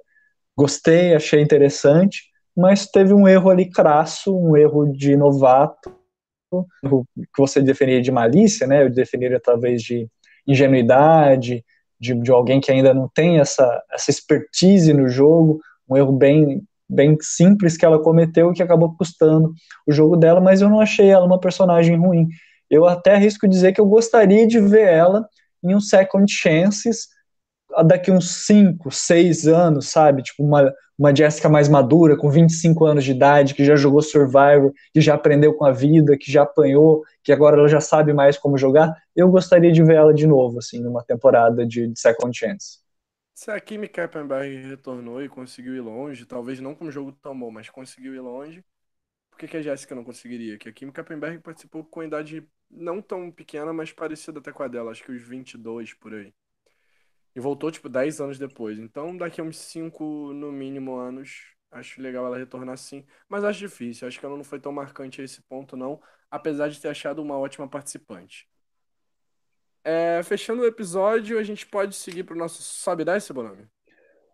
gostei, 0.57 1.15
achei 1.15 1.43
interessante, 1.43 2.23
mas 2.57 2.87
teve 2.87 3.13
um 3.13 3.27
erro 3.27 3.51
ali 3.51 3.69
crasso, 3.69 4.37
um 4.37 4.57
erro 4.57 4.87
de 4.93 5.17
novato, 5.17 5.94
que 6.83 7.39
você 7.39 7.61
definiria 7.61 8.03
de 8.03 8.13
malícia, 8.13 8.67
né, 8.67 8.85
eu 8.85 8.91
definiria 8.91 9.41
talvez 9.41 9.83
de 9.83 10.09
ingenuidade, 10.47 11.65
de, 11.99 12.15
de 12.15 12.31
alguém 12.31 12.61
que 12.61 12.71
ainda 12.71 12.93
não 12.93 13.09
tem 13.09 13.41
essa, 13.41 13.83
essa 13.93 14.11
expertise 14.11 14.93
no 14.93 15.09
jogo, 15.09 15.61
um 15.89 15.97
erro 15.97 16.13
bem, 16.13 16.63
bem 16.89 17.17
simples 17.21 17.77
que 17.77 17.85
ela 17.85 17.99
cometeu 17.99 18.51
e 18.51 18.55
que 18.55 18.63
acabou 18.63 18.95
custando 18.97 19.53
o 19.87 19.93
jogo 19.93 20.17
dela, 20.17 20.41
mas 20.41 20.61
eu 20.61 20.69
não 20.69 20.81
achei 20.81 21.09
ela 21.09 21.27
uma 21.27 21.41
personagem 21.41 21.97
ruim. 21.97 22.29
Eu 22.71 22.87
até 22.87 23.15
arrisco 23.15 23.49
dizer 23.49 23.73
que 23.73 23.81
eu 23.81 23.87
gostaria 23.87 24.47
de 24.47 24.61
ver 24.61 24.89
ela 24.89 25.27
em 25.63 25.75
um 25.75 25.81
Second 25.81 26.31
Chances 26.31 27.09
daqui 27.83 28.11
uns 28.11 28.47
5, 28.47 28.91
6 28.91 29.47
anos, 29.47 29.89
sabe? 29.89 30.23
Tipo, 30.23 30.45
uma, 30.45 30.73
uma 30.99 31.15
Jessica 31.15 31.49
mais 31.49 31.69
madura, 31.69 32.17
com 32.17 32.31
25 32.31 32.85
anos 32.85 33.05
de 33.05 33.11
idade, 33.13 33.55
que 33.55 33.65
já 33.65 33.77
jogou 33.77 34.03
Survivor, 34.03 34.73
que 34.93 35.01
já 35.01 35.15
aprendeu 35.15 35.55
com 35.55 35.65
a 35.65 35.73
vida, 35.73 36.17
que 36.19 36.31
já 36.31 36.43
apanhou, 36.43 37.03
que 37.23 37.33
agora 37.33 37.57
ela 37.59 37.69
já 37.69 37.81
sabe 37.81 38.13
mais 38.13 38.39
como 38.39 38.59
jogar. 38.59 38.95
Eu 39.17 39.29
gostaria 39.31 39.73
de 39.73 39.83
ver 39.83 39.97
ela 39.97 40.15
de 40.15 40.27
novo, 40.27 40.59
assim, 40.59 40.81
numa 40.81 41.03
temporada 41.05 41.67
de, 41.67 41.89
de 41.89 41.99
Second 41.99 42.37
Chance. 42.37 42.79
Se 43.35 43.51
a 43.51 43.61
Kimi 43.61 43.89
Kappenberg 43.89 44.69
retornou 44.69 45.23
e 45.23 45.29
conseguiu 45.29 45.75
ir 45.75 45.81
longe, 45.81 46.25
talvez 46.25 46.61
não 46.61 46.75
com 46.75 46.87
um 46.87 46.91
jogo 46.91 47.13
tão 47.13 47.39
bom, 47.39 47.51
mas 47.51 47.69
conseguiu 47.69 48.15
ir 48.15 48.21
longe, 48.21 48.65
por 49.31 49.39
que, 49.39 49.49
que 49.49 49.57
a 49.57 49.63
Jéssica 49.63 49.95
não 49.95 50.05
conseguiria? 50.05 50.59
Que 50.59 50.69
a 50.69 50.73
Kimi 50.73 50.93
Kappenberg 50.93 51.41
participou 51.41 51.85
com 51.85 52.03
idade 52.03 52.47
não 52.71 53.03
tão 53.03 53.31
pequena, 53.33 53.73
mas 53.73 53.93
parecida 53.93 54.39
até 54.39 54.53
com 54.53 54.63
a 54.63 54.69
dela, 54.69 54.93
acho 54.93 55.05
que 55.05 55.13
os 55.13 55.23
22 55.23 55.95
por 55.95 56.15
aí. 56.15 56.33
E 57.35 57.41
voltou, 57.41 57.71
tipo, 57.71 57.89
10 57.89 58.21
anos 58.21 58.39
depois. 58.39 58.79
Então, 58.79 59.17
daqui 59.17 59.41
a 59.41 59.45
uns 59.45 59.59
5, 59.59 60.33
no 60.33 60.53
mínimo, 60.53 60.97
anos, 60.97 61.55
acho 61.71 62.01
legal 62.01 62.27
ela 62.27 62.39
retornar 62.39 62.77
sim. 62.77 63.05
Mas 63.29 63.45
acho 63.45 63.59
difícil. 63.59 64.07
Acho 64.07 64.21
que 64.21 64.25
ela 64.27 64.37
não 64.37 64.45
foi 64.45 64.61
tão 64.61 64.73
marcante 64.73 65.21
a 65.21 65.25
esse 65.25 65.43
ponto, 65.43 65.77
não. 65.77 66.01
Apesar 66.31 66.69
de 66.69 66.81
ter 66.81 66.89
achado 66.89 67.21
uma 67.21 67.37
ótima 67.39 67.69
participante. 67.69 68.49
É, 69.83 70.23
fechando 70.23 70.63
o 70.63 70.67
episódio, 70.67 71.39
a 71.39 71.43
gente 71.43 71.67
pode 71.67 71.95
seguir 71.95 72.25
para 72.25 72.35
o 72.35 72.39
nosso 72.39 72.63
Sobe 72.63 73.03
e 73.03 73.05
Desce, 73.05 73.33
Bonami? 73.33 73.69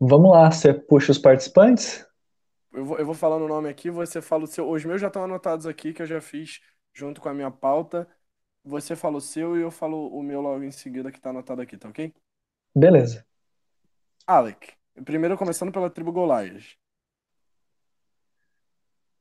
Vamos 0.01 0.31
lá, 0.31 0.51
você 0.51 0.73
puxa 0.73 1.11
os 1.11 1.19
participantes? 1.19 2.07
Eu 2.73 2.85
vou, 2.85 2.99
eu 2.99 3.05
vou 3.05 3.15
falando 3.15 3.45
o 3.45 3.49
nome 3.49 3.69
aqui, 3.69 3.91
você 3.91 4.23
fala 4.23 4.45
o 4.45 4.47
seu. 4.47 4.71
Os 4.71 4.85
meus 4.85 5.01
já 5.01 5.09
estão 5.09 5.25
anotados 5.25 5.67
aqui, 5.67 5.93
que 5.93 6.03
eu 6.03 6.07
já 6.07 6.21
fiz 6.21 6.61
junto 6.95 7.21
com 7.21 7.29
a 7.29 7.35
minha 7.35 7.51
pauta. 7.51 8.09
Você 8.65 8.95
fala 8.95 9.17
o 9.17 9.21
seu 9.21 9.57
e 9.57 9.63
eu 9.63 9.71
falo 9.71 10.09
o 10.09 10.23
meu 10.23 10.41
logo 10.41 10.63
em 10.63 10.71
seguida, 10.71 11.11
que 11.11 11.19
está 11.19 11.31
anotado 11.31 11.61
aqui, 11.61 11.77
tá 11.77 11.89
ok? 11.89 12.15
Beleza. 12.75 13.25
Alec. 14.27 14.73
Primeiro 15.05 15.37
começando 15.37 15.73
pela 15.73 15.91
tribo 15.91 16.13
Golias. 16.13 16.77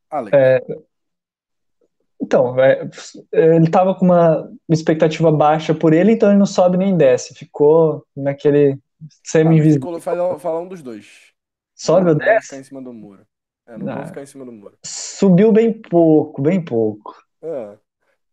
Alec. 0.10 0.36
É, 0.36 0.60
então, 2.22 2.60
é, 2.60 2.88
ele 3.32 3.66
estava 3.66 3.95
com 3.95 4.06
uma 4.06 4.52
expectativa 4.70 5.32
baixa 5.32 5.74
por 5.74 5.93
ele, 5.93 6.12
então 6.12 6.30
ele 6.30 6.38
não 6.38 6.45
sobe 6.45 6.78
nem 6.78 6.95
desce. 6.95 7.34
Ficou 7.34 8.06
naquele 8.16 8.78
semi-invisível. 9.24 9.95
Ah, 9.95 10.02
fala, 10.02 10.39
fala 10.39 10.60
um 10.60 10.68
dos 10.68 10.82
dois. 10.82 11.34
Sobe 11.74 12.10
ou 12.10 12.16
desce? 12.16 12.47
Ficar 12.47 12.58
em 12.58 12.64
cima 12.64 12.82
do 12.82 12.93
muro. 12.93 13.26
É, 13.66 13.78
não 13.78 13.95
vou 13.95 14.06
ficar 14.06 14.22
em 14.22 14.26
cima 14.26 14.45
do 14.45 14.52
muro. 14.52 14.78
Subiu 14.84 15.52
bem 15.52 15.72
pouco, 15.72 16.41
bem 16.41 16.64
pouco. 16.64 17.16
É. 17.41 17.78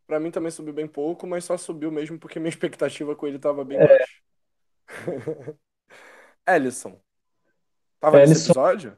Pra 0.07 0.19
mim 0.19 0.31
também 0.31 0.51
subiu 0.51 0.73
bem 0.73 0.87
pouco, 0.87 1.27
mas 1.27 1.45
só 1.45 1.57
subiu 1.57 1.91
mesmo 1.93 2.19
porque 2.19 2.41
minha 2.41 2.49
expectativa 2.51 3.15
com 3.15 3.27
ele 3.27 3.39
tava 3.39 3.65
bem 3.65 3.79
é. 3.79 3.87
baixa. 3.87 4.26
Ellison. 6.49 6.99
Tava 8.01 8.19
Ellison, 8.19 8.33
nesse 8.33 8.51
episódio? 8.51 8.97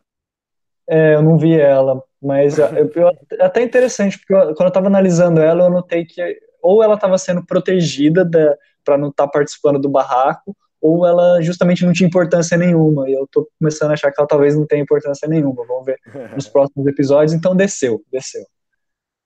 É, 0.88 1.14
eu 1.14 1.22
não 1.22 1.36
vi 1.36 1.58
ela, 1.58 2.02
mas 2.20 2.58
eu, 2.58 2.66
eu, 2.94 3.08
é 3.08 3.12
até 3.44 3.62
interessante, 3.62 4.18
porque 4.18 4.32
eu, 4.32 4.54
quando 4.54 4.68
eu 4.68 4.72
tava 4.72 4.86
analisando 4.86 5.40
ela, 5.40 5.64
eu 5.64 5.70
notei 5.70 6.04
que 6.04 6.22
ou 6.62 6.82
ela 6.82 6.94
estava 6.94 7.16
sendo 7.18 7.44
protegida 7.44 8.28
para 8.84 8.98
não 8.98 9.08
estar 9.08 9.26
tá 9.26 9.30
participando 9.30 9.78
do 9.78 9.88
barraco, 9.88 10.56
ou 10.80 11.06
ela 11.06 11.40
justamente 11.42 11.84
não 11.84 11.92
tinha 11.92 12.06
importância 12.06 12.56
nenhuma. 12.56 13.08
E 13.08 13.12
eu 13.12 13.26
tô 13.30 13.48
começando 13.58 13.90
a 13.90 13.94
achar 13.94 14.12
que 14.12 14.20
ela 14.20 14.28
talvez 14.28 14.56
não 14.56 14.66
tenha 14.66 14.82
importância 14.82 15.28
nenhuma. 15.28 15.64
Vamos 15.66 15.86
ver 15.86 15.98
nos 16.34 16.48
próximos 16.48 16.86
episódios. 16.86 17.32
Então 17.32 17.54
desceu, 17.54 18.04
desceu. 18.10 18.44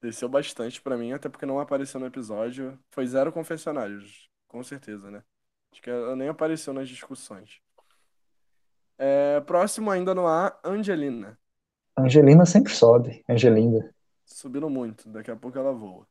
Desceu 0.01 0.29
bastante 0.29 0.81
para 0.81 0.97
mim, 0.97 1.12
até 1.12 1.29
porque 1.29 1.47
não 1.47 1.61
apareceu 1.61 2.01
no 2.01 2.07
episódio. 2.07 2.79
Foi 2.91 3.07
zero 3.07 3.33
confessionários, 3.33 4.29
com 4.49 4.62
certeza, 4.62 5.11
né? 5.11 5.23
Acho 5.73 5.83
que 5.83 5.91
ela 5.91 6.14
nem 6.14 6.29
apareceu 6.29 6.75
nas 6.75 6.89
discussões. 6.89 7.61
É, 8.99 9.41
próximo 9.41 9.91
ainda 9.91 10.14
no 10.14 10.27
ar, 10.27 10.59
Angelina. 10.64 11.39
Angelina 11.99 12.45
sempre 12.45 12.73
sobe, 12.73 13.25
Angelina. 13.29 13.91
Subindo 14.25 14.68
muito, 14.68 15.09
daqui 15.09 15.31
a 15.31 15.37
pouco 15.37 15.59
ela 15.59 15.73
voa. 15.73 16.07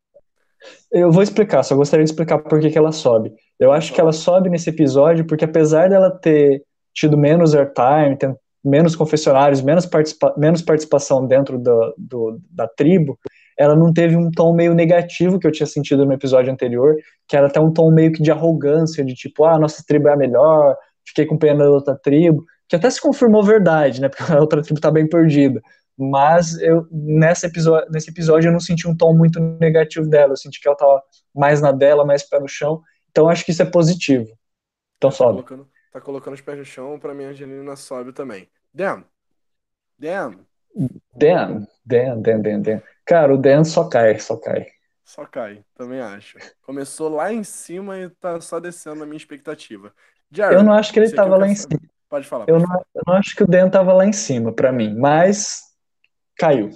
Eu 0.91 1.11
vou 1.11 1.23
explicar, 1.23 1.63
só 1.63 1.75
gostaria 1.75 2.03
de 2.03 2.11
explicar 2.11 2.39
por 2.39 2.59
que, 2.59 2.69
que 2.69 2.77
ela 2.77 2.91
sobe. 2.91 3.33
Eu 3.59 3.71
acho 3.71 3.93
que 3.93 4.01
ela 4.01 4.11
sobe 4.11 4.49
nesse 4.49 4.69
episódio 4.69 5.25
porque, 5.25 5.45
apesar 5.45 5.89
dela 5.89 6.11
ter 6.11 6.63
tido 6.93 7.17
menos 7.17 7.55
airtime, 7.55 8.17
menos 8.63 8.95
confessionários, 8.95 9.61
menos, 9.61 9.85
participa 9.85 10.35
menos 10.37 10.61
participação 10.61 11.25
dentro 11.25 11.57
do, 11.57 11.95
do, 11.97 12.41
da 12.49 12.67
tribo, 12.67 13.17
ela 13.57 13.75
não 13.75 13.93
teve 13.93 14.15
um 14.15 14.31
tom 14.31 14.53
meio 14.53 14.73
negativo 14.73 15.39
que 15.39 15.47
eu 15.47 15.51
tinha 15.51 15.67
sentido 15.67 16.05
no 16.05 16.13
episódio 16.13 16.51
anterior, 16.51 16.95
que 17.27 17.35
era 17.35 17.47
até 17.47 17.59
um 17.59 17.71
tom 17.71 17.91
meio 17.91 18.11
que 18.11 18.21
de 18.21 18.31
arrogância, 18.31 19.03
de 19.03 19.13
tipo, 19.13 19.45
ah, 19.45 19.59
nossa 19.59 19.83
tribo 19.85 20.07
é 20.07 20.13
a 20.13 20.17
melhor, 20.17 20.75
fiquei 21.05 21.25
com 21.25 21.37
pena 21.37 21.63
da 21.63 21.69
outra 21.69 21.95
tribo, 21.95 22.45
que 22.67 22.75
até 22.75 22.89
se 22.89 23.01
confirmou 23.01 23.43
verdade, 23.43 24.01
né, 24.01 24.09
porque 24.09 24.31
a 24.31 24.39
outra 24.39 24.61
tribo 24.61 24.79
tá 24.79 24.91
bem 24.91 25.07
perdida 25.07 25.61
mas 25.97 26.59
eu 26.59 26.87
nessa 26.89 27.45
episódio, 27.45 27.91
nesse 27.91 28.09
episódio 28.09 28.47
eu 28.47 28.51
não 28.51 28.59
senti 28.59 28.87
um 28.87 28.95
tom 28.95 29.13
muito 29.13 29.39
negativo 29.39 30.09
dela, 30.09 30.33
eu 30.33 30.37
senti 30.37 30.59
que 30.59 30.67
ela 30.67 30.77
tava 30.77 31.03
mais 31.33 31.61
na 31.61 31.71
dela, 31.71 32.03
mais 32.03 32.27
pé 32.27 32.39
no 32.39 32.47
chão, 32.47 32.81
então 33.11 33.29
acho 33.29 33.45
que 33.45 33.51
isso 33.51 33.61
é 33.61 33.65
positivo. 33.65 34.27
Então 34.97 35.09
tá 35.09 35.15
sobe. 35.15 35.33
Colocando, 35.43 35.69
tá 35.91 36.01
colocando 36.01 36.33
os 36.33 36.41
pés 36.41 36.57
no 36.57 36.65
chão, 36.65 36.97
pra 36.97 37.13
mim 37.13 37.25
a 37.25 37.27
Angelina 37.29 37.75
sobe 37.75 38.13
também. 38.13 38.49
Dan. 38.73 39.03
Dan. 39.97 40.39
Dan, 41.15 41.67
Dan, 41.85 42.21
Dan, 42.21 42.41
Dan, 42.41 42.61
Dan. 42.61 42.81
Cara, 43.11 43.33
o 43.33 43.37
Dan 43.37 43.65
só 43.65 43.89
cai, 43.89 44.17
só 44.19 44.37
cai. 44.37 44.67
Só 45.03 45.25
cai, 45.25 45.65
também 45.75 45.99
acho. 45.99 46.37
Começou 46.61 47.09
lá 47.09 47.33
em 47.33 47.43
cima 47.43 47.99
e 47.99 48.09
tá 48.09 48.39
só 48.39 48.57
descendo 48.57 49.01
na 49.01 49.05
minha 49.05 49.17
expectativa. 49.17 49.93
Jared, 50.31 50.55
eu 50.55 50.63
não 50.63 50.71
acho 50.71 50.93
que 50.93 50.99
ele 51.01 51.11
tava 51.11 51.35
lá 51.35 51.45
em 51.45 51.53
cima. 51.53 51.77
Pode 52.09 52.25
falar. 52.25 52.45
Pode 52.45 52.63
eu, 52.63 52.65
falar. 52.65 52.79
Não, 52.79 52.85
eu 52.95 53.03
não 53.05 53.13
acho 53.15 53.35
que 53.35 53.43
o 53.43 53.45
Dan 53.45 53.69
tava 53.69 53.91
lá 53.91 54.05
em 54.05 54.13
cima, 54.13 54.53
para 54.53 54.71
mim, 54.71 54.97
mas 54.97 55.59
caiu. 56.37 56.69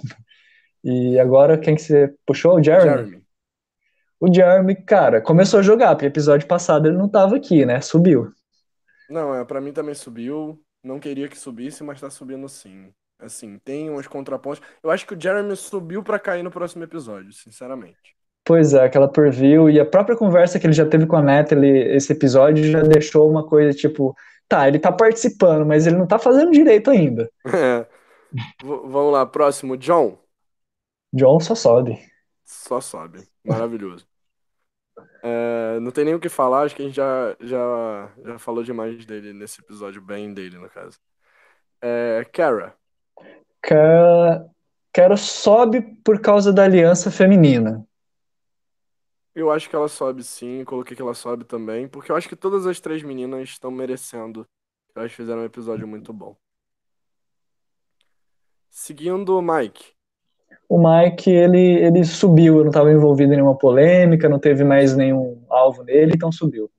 E 0.84 1.18
agora 1.18 1.56
quem 1.56 1.74
que 1.74 1.80
você 1.80 2.14
puxou? 2.26 2.56
O 2.56 2.62
Jeremy? 2.62 2.84
Jeremy. 2.84 3.24
O 4.20 4.34
Jeremy, 4.34 4.74
cara, 4.76 5.22
começou 5.22 5.60
a 5.60 5.62
jogar, 5.62 5.94
porque 5.94 6.04
episódio 6.04 6.46
passado 6.46 6.86
ele 6.86 6.98
não 6.98 7.08
tava 7.08 7.34
aqui, 7.36 7.64
né? 7.64 7.80
Subiu. 7.80 8.30
Não, 9.08 9.34
é, 9.34 9.42
para 9.42 9.58
mim 9.58 9.72
também 9.72 9.94
subiu. 9.94 10.62
Não 10.84 11.00
queria 11.00 11.28
que 11.28 11.38
subisse, 11.38 11.82
mas 11.82 11.98
tá 11.98 12.10
subindo 12.10 12.46
sim. 12.46 12.92
Assim, 13.18 13.58
tem 13.58 13.90
uns 13.90 14.06
contrapontos. 14.06 14.60
Eu 14.82 14.90
acho 14.90 15.06
que 15.06 15.14
o 15.14 15.20
Jeremy 15.20 15.56
subiu 15.56 16.02
para 16.02 16.18
cair 16.18 16.42
no 16.42 16.50
próximo 16.50 16.84
episódio, 16.84 17.32
sinceramente. 17.32 18.14
Pois 18.44 18.74
é, 18.74 18.84
aquela 18.84 19.08
preview 19.08 19.68
e 19.68 19.80
a 19.80 19.84
própria 19.84 20.16
conversa 20.16 20.60
que 20.60 20.66
ele 20.66 20.72
já 20.72 20.86
teve 20.86 21.06
com 21.06 21.16
a 21.16 21.22
Natalie 21.22 21.96
esse 21.96 22.12
episódio 22.12 22.62
já 22.70 22.80
deixou 22.80 23.28
uma 23.28 23.44
coisa 23.44 23.76
tipo, 23.76 24.14
tá, 24.48 24.68
ele 24.68 24.78
tá 24.78 24.92
participando, 24.92 25.66
mas 25.66 25.86
ele 25.86 25.96
não 25.96 26.06
tá 26.06 26.18
fazendo 26.18 26.52
direito 26.52 26.90
ainda. 26.90 27.30
É. 27.54 27.86
vamos 28.62 29.12
lá, 29.12 29.24
próximo, 29.24 29.76
John. 29.76 30.18
John 31.12 31.40
só 31.40 31.54
sobe. 31.54 31.98
Só 32.44 32.80
sobe. 32.80 33.26
Maravilhoso. 33.44 34.06
É, 35.22 35.80
não 35.80 35.90
tem 35.90 36.04
nem 36.04 36.14
o 36.14 36.20
que 36.20 36.28
falar, 36.28 36.62
acho 36.62 36.74
que 36.74 36.82
a 36.82 36.84
gente 36.86 36.94
já, 36.94 37.36
já, 37.40 38.12
já 38.24 38.38
falou 38.38 38.62
demais 38.62 39.04
dele 39.04 39.32
nesse 39.32 39.60
episódio, 39.60 40.00
bem 40.00 40.32
dele, 40.32 40.56
no 40.56 40.70
caso. 40.70 40.98
É, 41.82 42.24
Kara. 42.32 42.74
Kara. 43.66 44.48
Kara 44.92 45.16
sobe 45.16 45.82
por 46.04 46.20
causa 46.20 46.52
da 46.52 46.62
aliança 46.62 47.10
feminina. 47.10 47.84
Eu 49.34 49.50
acho 49.50 49.68
que 49.68 49.76
ela 49.76 49.88
sobe 49.88 50.22
sim, 50.22 50.64
coloquei 50.64 50.96
que 50.96 51.02
ela 51.02 51.12
sobe 51.12 51.44
também, 51.44 51.86
porque 51.86 52.10
eu 52.10 52.16
acho 52.16 52.28
que 52.28 52.36
todas 52.36 52.66
as 52.66 52.80
três 52.80 53.02
meninas 53.02 53.50
estão 53.50 53.70
merecendo. 53.70 54.46
Elas 54.94 55.12
fizeram 55.12 55.42
um 55.42 55.44
episódio 55.44 55.86
muito 55.86 56.12
bom. 56.12 56.34
Seguindo 58.70 59.36
o 59.36 59.42
Mike. 59.42 59.92
O 60.68 60.78
Mike, 60.78 61.28
ele, 61.28 61.84
ele 61.84 62.04
subiu, 62.04 62.60
não 62.60 62.68
estava 62.68 62.90
envolvido 62.90 63.32
em 63.32 63.36
nenhuma 63.36 63.58
polêmica, 63.58 64.28
não 64.28 64.38
teve 64.38 64.64
mais 64.64 64.96
nenhum 64.96 65.44
alvo 65.50 65.82
nele, 65.82 66.12
então 66.14 66.32
subiu. 66.32 66.70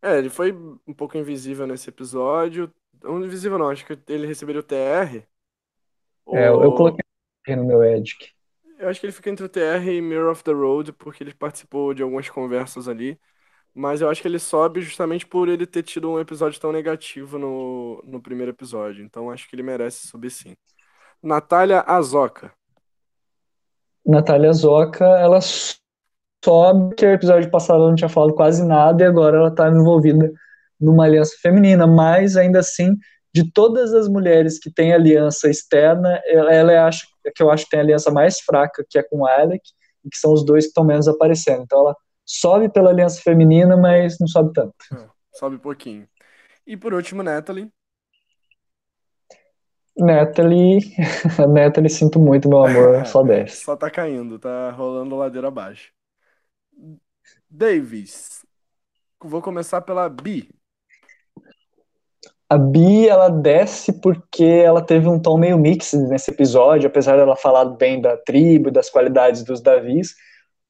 É, 0.00 0.18
ele 0.18 0.28
foi 0.28 0.52
um 0.86 0.94
pouco 0.94 1.18
invisível 1.18 1.66
nesse 1.66 1.88
episódio. 1.88 2.70
Invisível 3.04 3.58
não, 3.58 3.70
acho 3.70 3.84
que 3.84 3.98
ele 4.08 4.26
receberia 4.26 4.60
o 4.60 4.64
TR. 4.64 5.26
É, 6.32 6.48
eu 6.48 6.72
coloquei 6.72 7.04
no 7.48 7.64
meu 7.64 7.84
Edic. 7.84 8.30
Eu 8.78 8.88
acho 8.88 9.00
que 9.00 9.06
ele 9.06 9.12
fica 9.12 9.30
entre 9.30 9.44
o 9.44 9.48
TR 9.48 9.88
e 9.88 10.00
Mirror 10.00 10.32
of 10.32 10.44
the 10.44 10.52
Road, 10.52 10.92
porque 10.92 11.22
ele 11.22 11.34
participou 11.34 11.94
de 11.94 12.02
algumas 12.02 12.28
conversas 12.28 12.88
ali. 12.88 13.18
Mas 13.74 14.00
eu 14.00 14.08
acho 14.08 14.22
que 14.22 14.28
ele 14.28 14.38
sobe 14.38 14.80
justamente 14.80 15.26
por 15.26 15.48
ele 15.48 15.66
ter 15.66 15.82
tido 15.82 16.10
um 16.10 16.18
episódio 16.18 16.60
tão 16.60 16.72
negativo 16.72 17.38
no, 17.38 18.02
no 18.04 18.20
primeiro 18.20 18.50
episódio. 18.50 19.04
Então 19.04 19.30
acho 19.30 19.48
que 19.48 19.54
ele 19.54 19.62
merece 19.62 20.06
subir 20.06 20.30
sim. 20.30 20.56
Natália 21.22 21.80
Azoka. 21.86 22.52
Natália 24.04 24.50
Azoka, 24.50 25.04
ela 25.04 25.40
sobe, 25.42 26.94
que 26.94 27.04
o 27.04 27.10
episódio 27.10 27.50
passado 27.50 27.80
ela 27.80 27.88
não 27.88 27.96
tinha 27.96 28.08
falado 28.08 28.34
quase 28.34 28.64
nada, 28.64 29.02
e 29.02 29.06
agora 29.06 29.36
ela 29.36 29.48
está 29.48 29.68
envolvida 29.68 30.32
numa 30.80 31.04
aliança 31.04 31.36
feminina, 31.40 31.86
mas 31.86 32.36
ainda 32.36 32.60
assim, 32.60 32.96
de 33.36 33.52
todas 33.52 33.92
as 33.92 34.08
mulheres 34.08 34.58
que 34.58 34.70
têm 34.70 34.94
aliança 34.94 35.50
externa, 35.50 36.18
ela, 36.24 36.54
ela 36.54 36.72
é, 36.72 36.78
acho, 36.78 37.06
que 37.34 37.42
eu 37.42 37.50
acho 37.50 37.64
que 37.64 37.70
tem 37.70 37.80
a 37.80 37.82
aliança 37.82 38.10
mais 38.10 38.40
fraca, 38.40 38.82
que 38.88 38.98
é 38.98 39.02
com 39.02 39.18
o 39.18 39.26
Alec, 39.26 39.62
e 40.02 40.08
que 40.08 40.16
são 40.16 40.32
os 40.32 40.42
dois 40.42 40.64
que 40.64 40.68
estão 40.68 40.82
menos 40.82 41.06
aparecendo. 41.06 41.62
Então 41.62 41.80
ela 41.80 41.96
sobe 42.24 42.70
pela 42.70 42.88
aliança 42.88 43.20
feminina, 43.20 43.76
mas 43.76 44.16
não 44.18 44.26
sobe 44.26 44.54
tanto. 44.54 44.74
É, 44.90 45.06
sobe 45.34 45.58
pouquinho. 45.58 46.08
E 46.66 46.78
por 46.78 46.94
último, 46.94 47.22
Natalie. 47.22 47.70
Natalie, 49.98 50.80
Natalie, 51.52 51.90
sinto 51.90 52.18
muito, 52.18 52.48
meu 52.48 52.64
amor, 52.64 53.04
só 53.04 53.22
desce. 53.22 53.64
Só 53.64 53.76
tá 53.76 53.90
caindo, 53.90 54.38
tá 54.38 54.70
rolando 54.70 55.14
ladeira 55.14 55.48
abaixo. 55.48 55.92
Davis, 57.50 58.46
vou 59.20 59.42
começar 59.42 59.82
pela 59.82 60.08
Bi. 60.08 60.48
A 62.48 62.56
Bi, 62.56 63.08
ela 63.08 63.28
desce 63.28 64.00
porque 64.00 64.44
ela 64.44 64.80
teve 64.80 65.08
um 65.08 65.20
tom 65.20 65.36
meio 65.36 65.58
mix 65.58 65.92
nesse 65.92 66.30
episódio, 66.30 66.86
apesar 66.86 67.16
dela 67.16 67.36
falar 67.36 67.64
bem 67.64 68.00
da 68.00 68.16
tribo, 68.16 68.70
das 68.70 68.88
qualidades 68.88 69.42
dos 69.42 69.60
Davis, 69.60 70.14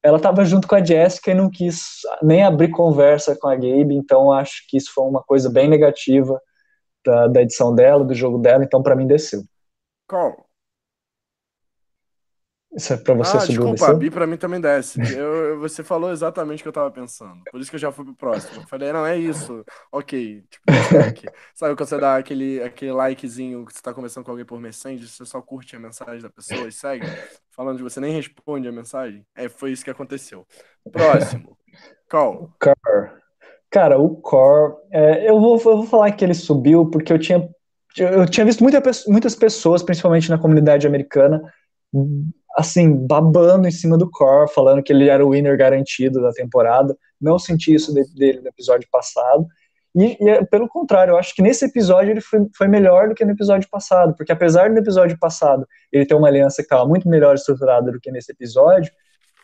ela 0.01 0.17
estava 0.17 0.43
junto 0.43 0.67
com 0.67 0.75
a 0.75 0.83
Jessica 0.83 1.31
e 1.31 1.35
não 1.35 1.49
quis 1.49 2.01
nem 2.23 2.43
abrir 2.43 2.71
conversa 2.71 3.37
com 3.39 3.47
a 3.47 3.55
Gabe, 3.55 3.95
então 3.95 4.31
acho 4.31 4.63
que 4.67 4.77
isso 4.77 4.91
foi 4.93 5.05
uma 5.05 5.21
coisa 5.21 5.49
bem 5.49 5.67
negativa 5.67 6.41
da, 7.05 7.27
da 7.27 7.41
edição 7.41 7.75
dela, 7.75 8.03
do 8.03 8.13
jogo 8.13 8.37
dela, 8.37 8.63
então 8.63 8.81
para 8.81 8.95
mim 8.95 9.05
desceu. 9.05 9.43
Qual? 10.07 10.46
Isso 12.75 12.93
é 12.93 12.97
pra 12.97 13.13
você 13.13 13.37
ah, 13.37 13.39
subir 13.39 13.57
desculpa, 13.57 13.89
a 13.89 13.93
Bi 13.93 14.11
pra 14.11 14.27
mim 14.27 14.37
também 14.37 14.59
desce. 14.59 14.99
Eu, 15.17 15.59
você 15.59 15.83
falou 15.83 16.11
exatamente 16.11 16.59
o 16.59 16.63
que 16.63 16.67
eu 16.67 16.73
tava 16.73 16.91
pensando. 16.91 17.41
Por 17.49 17.59
isso 17.59 17.69
que 17.69 17.75
eu 17.75 17.79
já 17.79 17.91
fui 17.91 18.05
pro 18.05 18.15
próximo. 18.15 18.61
Eu 18.61 18.67
falei, 18.67 18.91
não, 18.91 19.05
é 19.05 19.17
isso. 19.17 19.65
Ok. 19.91 20.43
Tipo, 20.49 20.65
Sabe 21.55 21.75
quando 21.75 21.89
você 21.89 21.97
dá 21.97 22.17
aquele, 22.17 22.61
aquele 22.61 22.91
likezinho 22.91 23.65
que 23.65 23.73
você 23.73 23.81
tá 23.81 23.93
conversando 23.93 24.25
com 24.25 24.31
alguém 24.31 24.45
por 24.45 24.59
mensagem, 24.59 24.99
você 24.99 25.25
só 25.25 25.41
curte 25.41 25.75
a 25.75 25.79
mensagem 25.79 26.21
da 26.21 26.29
pessoa 26.29 26.67
e 26.67 26.71
segue, 26.71 27.07
falando 27.51 27.77
de 27.77 27.83
você, 27.83 27.99
nem 27.99 28.13
responde 28.13 28.67
a 28.67 28.71
mensagem? 28.71 29.25
É, 29.35 29.49
foi 29.49 29.71
isso 29.71 29.83
que 29.83 29.91
aconteceu. 29.91 30.45
Próximo. 30.91 31.57
Qual? 32.09 32.53
Car. 32.59 32.75
Cara, 33.69 33.99
o 33.99 34.15
Core, 34.15 34.75
é, 34.91 35.29
eu, 35.29 35.39
vou, 35.39 35.55
eu 35.57 35.77
vou 35.77 35.85
falar 35.85 36.11
que 36.11 36.23
ele 36.23 36.33
subiu 36.33 36.89
porque 36.89 37.11
eu 37.11 37.19
tinha, 37.19 37.49
eu 37.97 38.25
tinha 38.25 38.45
visto 38.45 38.63
muita, 38.63 38.81
muitas 39.07 39.35
pessoas, 39.35 39.83
principalmente 39.83 40.29
na 40.29 40.37
comunidade 40.37 40.87
americana, 40.87 41.41
assim, 42.57 42.91
babando 43.05 43.67
em 43.67 43.71
cima 43.71 43.97
do 43.97 44.09
Core, 44.09 44.51
falando 44.51 44.81
que 44.81 44.91
ele 44.91 45.07
era 45.09 45.23
o 45.23 45.29
winner 45.29 45.55
garantido 45.55 46.19
da 46.19 46.31
temporada. 46.31 46.97
Não 47.21 47.37
senti 47.37 47.71
isso 47.71 47.93
de, 47.93 48.03
dele 48.15 48.41
no 48.41 48.47
episódio 48.47 48.87
passado. 48.91 49.45
E, 49.95 50.17
e, 50.19 50.29
é, 50.29 50.43
pelo 50.43 50.67
contrário, 50.67 51.11
eu 51.11 51.17
acho 51.17 51.35
que 51.35 51.41
nesse 51.43 51.65
episódio 51.65 52.11
ele 52.11 52.21
foi, 52.21 52.47
foi 52.57 52.67
melhor 52.67 53.09
do 53.09 53.15
que 53.15 53.23
no 53.23 53.31
episódio 53.31 53.69
passado, 53.69 54.15
porque 54.15 54.31
apesar 54.31 54.71
do 54.71 54.79
episódio 54.79 55.17
passado 55.19 55.67
ele 55.91 56.05
ter 56.05 56.15
uma 56.15 56.27
aliança 56.27 56.57
que 56.57 56.63
estava 56.63 56.85
muito 56.85 57.07
melhor 57.07 57.35
estruturada 57.35 57.91
do 57.91 57.99
que 57.99 58.11
nesse 58.11 58.31
episódio, 58.31 58.91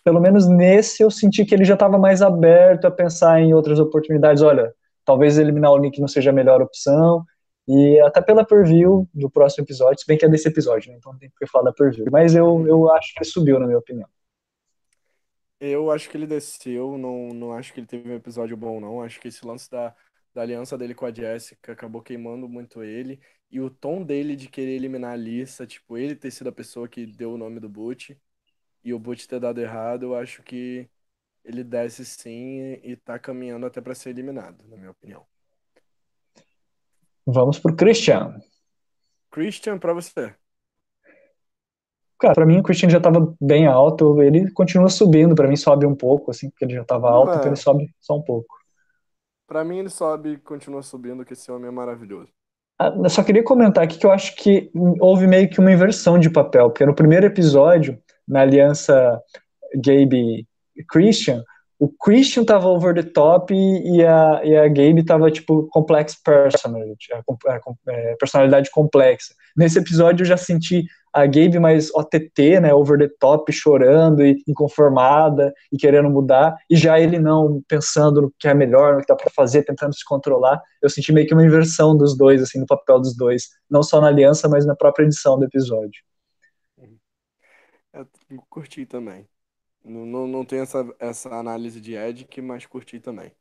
pelo 0.03 0.19
menos 0.19 0.47
nesse 0.47 1.03
eu 1.03 1.11
senti 1.11 1.45
que 1.45 1.53
ele 1.53 1.65
já 1.65 1.75
estava 1.75 1.97
mais 1.99 2.21
aberto 2.21 2.85
a 2.85 2.91
pensar 2.91 3.39
em 3.39 3.53
outras 3.53 3.79
oportunidades. 3.79 4.41
Olha, 4.41 4.73
talvez 5.05 5.37
eliminar 5.37 5.71
o 5.71 5.77
Nick 5.77 6.01
não 6.01 6.07
seja 6.07 6.31
a 6.31 6.33
melhor 6.33 6.61
opção, 6.61 7.23
e 7.67 7.99
até 8.01 8.21
pela 8.21 8.45
preview 8.45 9.07
do 9.13 9.29
próximo 9.29 9.63
episódio, 9.63 9.99
se 9.99 10.05
bem 10.05 10.17
que 10.17 10.25
é 10.25 10.29
desse 10.29 10.47
episódio, 10.47 10.91
né? 10.91 10.97
então 10.97 11.17
tem 11.17 11.29
que 11.29 11.47
falar 11.47 11.65
da 11.65 11.73
preview. 11.73 12.05
Mas 12.11 12.35
eu, 12.35 12.67
eu 12.67 12.91
acho 12.91 13.13
que 13.15 13.23
subiu, 13.23 13.59
na 13.59 13.65
minha 13.65 13.77
opinião. 13.77 14.07
Eu 15.59 15.89
acho 15.89 16.09
que 16.09 16.17
ele 16.17 16.27
desceu, 16.27 16.97
não, 16.97 17.29
não 17.29 17.53
acho 17.53 17.73
que 17.73 17.79
ele 17.79 17.87
teve 17.87 18.09
um 18.09 18.15
episódio 18.15 18.57
bom, 18.57 18.81
não. 18.81 19.01
Acho 19.01 19.19
que 19.19 19.29
esse 19.29 19.45
lance 19.45 19.71
da, 19.71 19.95
da 20.33 20.41
aliança 20.41 20.77
dele 20.77 20.93
com 20.93 21.05
a 21.05 21.13
Jessica 21.13 21.71
acabou 21.71 22.01
queimando 22.01 22.49
muito 22.49 22.83
ele. 22.83 23.21
E 23.49 23.61
o 23.61 23.69
tom 23.69 24.03
dele 24.03 24.35
de 24.35 24.49
querer 24.49 24.75
eliminar 24.75 25.13
a 25.13 25.15
Lisa, 25.15 25.65
tipo, 25.65 25.97
ele 25.97 26.15
ter 26.15 26.31
sido 26.31 26.49
a 26.49 26.51
pessoa 26.51 26.87
que 26.87 27.05
deu 27.05 27.33
o 27.33 27.37
nome 27.37 27.59
do 27.61 27.69
Boot 27.69 28.19
e 28.83 28.93
o 28.93 28.99
Boot 28.99 29.27
ter 29.27 29.39
dado 29.39 29.61
errado, 29.61 30.03
eu 30.03 30.15
acho 30.15 30.43
que 30.43 30.89
ele 31.43 31.63
desce 31.63 32.05
sim 32.05 32.79
e 32.83 32.95
tá 32.97 33.19
caminhando 33.19 33.65
até 33.65 33.81
para 33.81 33.95
ser 33.95 34.09
eliminado, 34.11 34.63
na 34.67 34.77
minha 34.77 34.91
opinião. 34.91 35.25
Vamos 37.25 37.59
pro 37.59 37.75
Christian. 37.75 38.35
Christian, 39.31 39.77
para 39.77 39.93
você. 39.93 40.33
Cara, 42.19 42.35
pra 42.35 42.45
mim 42.45 42.59
o 42.59 42.63
Christian 42.63 42.89
já 42.89 43.01
tava 43.01 43.35
bem 43.41 43.67
alto, 43.67 44.21
ele 44.21 44.49
continua 44.51 44.89
subindo, 44.89 45.35
para 45.35 45.47
mim 45.47 45.57
sobe 45.57 45.85
um 45.85 45.95
pouco, 45.95 46.31
assim, 46.31 46.49
porque 46.49 46.63
ele 46.63 46.75
já 46.75 46.83
tava 46.85 47.09
alto, 47.09 47.33
é. 47.33 47.35
então 47.35 47.47
ele 47.47 47.55
sobe 47.55 47.93
só 47.99 48.15
um 48.15 48.21
pouco. 48.21 48.55
Pra 49.45 49.63
mim 49.63 49.79
ele 49.79 49.89
sobe 49.89 50.33
e 50.33 50.37
continua 50.37 50.81
subindo, 50.81 51.25
que 51.25 51.33
esse 51.33 51.51
homem 51.51 51.67
é 51.67 51.71
maravilhoso. 51.71 52.29
Ah, 52.79 52.93
eu 52.95 53.09
só 53.09 53.23
queria 53.23 53.43
comentar 53.43 53.83
aqui 53.83 53.97
que 53.97 54.05
eu 54.05 54.11
acho 54.11 54.35
que 54.35 54.71
houve 54.99 55.27
meio 55.27 55.49
que 55.49 55.59
uma 55.59 55.71
inversão 55.71 56.17
de 56.17 56.29
papel, 56.29 56.69
porque 56.69 56.85
no 56.85 56.95
primeiro 56.95 57.25
episódio, 57.25 58.01
na 58.27 58.41
aliança 58.41 59.21
Gabe 59.75 60.47
Christian, 60.89 61.43
o 61.83 61.89
Christian 61.89 62.45
tava 62.45 62.69
over 62.69 62.95
the 62.95 63.03
top 63.03 63.53
e, 63.53 64.01
a, 64.05 64.41
e 64.41 64.55
a 64.55 64.69
Gabe 64.69 65.03
tava 65.03 65.29
tipo 65.29 65.67
complex 65.69 66.15
personality, 66.15 67.09
é, 67.89 68.15
personalidade 68.15 68.71
complexa. 68.71 69.35
Nesse 69.53 69.79
episódio 69.79 70.23
eu 70.23 70.27
já 70.27 70.37
senti 70.37 70.85
a 71.11 71.25
Gabe 71.25 71.59
mais 71.59 71.93
OTT, 71.93 72.61
né, 72.61 72.73
over 72.73 72.97
the 72.97 73.13
top, 73.19 73.51
chorando 73.51 74.25
e 74.25 74.41
inconformada 74.47 75.53
e 75.73 75.77
querendo 75.77 76.09
mudar, 76.09 76.55
e 76.69 76.77
já 76.77 76.97
ele 76.97 77.19
não 77.19 77.61
pensando 77.67 78.21
no 78.21 78.33
que 78.39 78.47
é 78.47 78.53
melhor, 78.53 78.95
no 78.95 79.01
que 79.01 79.07
dá 79.07 79.15
para 79.17 79.29
fazer, 79.29 79.63
tentando 79.63 79.93
se 79.93 80.05
controlar. 80.05 80.61
Eu 80.81 80.89
senti 80.89 81.11
meio 81.11 81.27
que 81.27 81.33
uma 81.33 81.45
inversão 81.45 81.97
dos 81.97 82.17
dois, 82.17 82.41
assim, 82.41 82.61
no 82.61 82.65
papel 82.65 83.01
dos 83.01 83.13
dois, 83.13 83.49
não 83.69 83.83
só 83.83 83.99
na 83.99 84.07
aliança, 84.07 84.47
mas 84.47 84.65
na 84.65 84.73
própria 84.73 85.03
edição 85.03 85.37
do 85.37 85.43
episódio. 85.43 86.01
Eu 87.93 88.07
curti 88.49 88.85
também. 88.85 89.27
Não, 89.83 90.05
não, 90.05 90.27
não 90.27 90.45
tem 90.45 90.59
essa, 90.59 90.85
essa 90.99 91.29
análise 91.29 91.81
de 91.81 91.95
Ed, 91.95 92.27
mas 92.41 92.65
curti 92.65 92.99
também. 92.99 93.31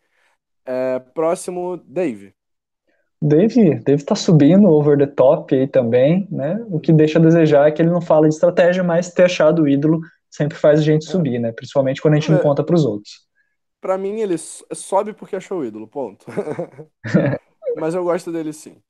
É, 0.64 0.98
próximo, 0.98 1.76
Dave. 1.76 2.34
Dave, 3.20 3.78
Dave 3.80 4.04
tá 4.04 4.16
subindo 4.16 4.68
over 4.68 4.98
the 4.98 5.06
top 5.06 5.54
aí 5.54 5.68
também, 5.68 6.26
né? 6.28 6.64
O 6.68 6.80
que 6.80 6.92
deixa 6.92 7.20
a 7.20 7.22
desejar 7.22 7.68
é 7.68 7.70
que 7.70 7.80
ele 7.80 7.90
não 7.90 8.00
fala 8.00 8.28
de 8.28 8.34
estratégia, 8.34 8.82
mas 8.82 9.12
ter 9.12 9.24
achado 9.24 9.62
o 9.62 9.68
ídolo 9.68 10.00
sempre 10.28 10.58
faz 10.58 10.80
a 10.80 10.82
gente 10.82 11.06
é. 11.06 11.10
subir, 11.10 11.38
né? 11.38 11.52
Principalmente 11.52 12.02
quando 12.02 12.14
a 12.14 12.16
gente 12.18 12.32
não 12.32 12.38
conta 12.38 12.64
para 12.64 12.74
os 12.74 12.84
outros. 12.84 13.28
Para 13.80 13.96
mim 13.96 14.20
ele 14.20 14.36
sobe 14.38 15.12
porque 15.12 15.36
achou 15.36 15.60
o 15.60 15.64
ídolo, 15.64 15.86
ponto. 15.86 16.26
mas 17.78 17.94
eu 17.94 18.02
gosto 18.02 18.32
dele 18.32 18.52
sim. 18.52 18.82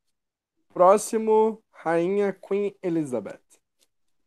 Próximo, 0.73 1.63
Rainha 1.71 2.33
Queen 2.33 2.75
Elizabeth. 2.83 3.52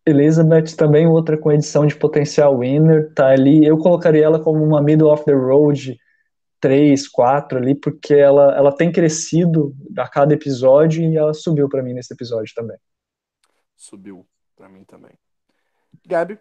Elizabeth 0.05 0.75
também 0.77 1.07
outra 1.07 1.37
com 1.37 1.51
edição 1.51 1.85
de 1.85 1.95
potencial 1.95 2.59
winner, 2.59 3.11
tá 3.13 3.29
ali. 3.29 3.65
Eu 3.65 3.77
colocaria 3.77 4.23
ela 4.23 4.39
como 4.39 4.63
uma 4.63 4.81
middle 4.81 5.11
of 5.11 5.25
the 5.25 5.33
road 5.33 5.97
três, 6.59 7.07
quatro 7.07 7.57
ali, 7.57 7.75
porque 7.75 8.13
ela, 8.13 8.55
ela 8.55 8.75
tem 8.75 8.91
crescido 8.91 9.75
a 9.97 10.07
cada 10.07 10.33
episódio 10.33 11.03
e 11.03 11.15
ela 11.15 11.33
subiu 11.33 11.69
para 11.69 11.83
mim 11.83 11.93
nesse 11.93 12.13
episódio 12.13 12.53
também. 12.55 12.77
Subiu 13.75 14.25
para 14.55 14.69
mim 14.69 14.83
também. 14.83 15.11
Gabi? 16.05 16.39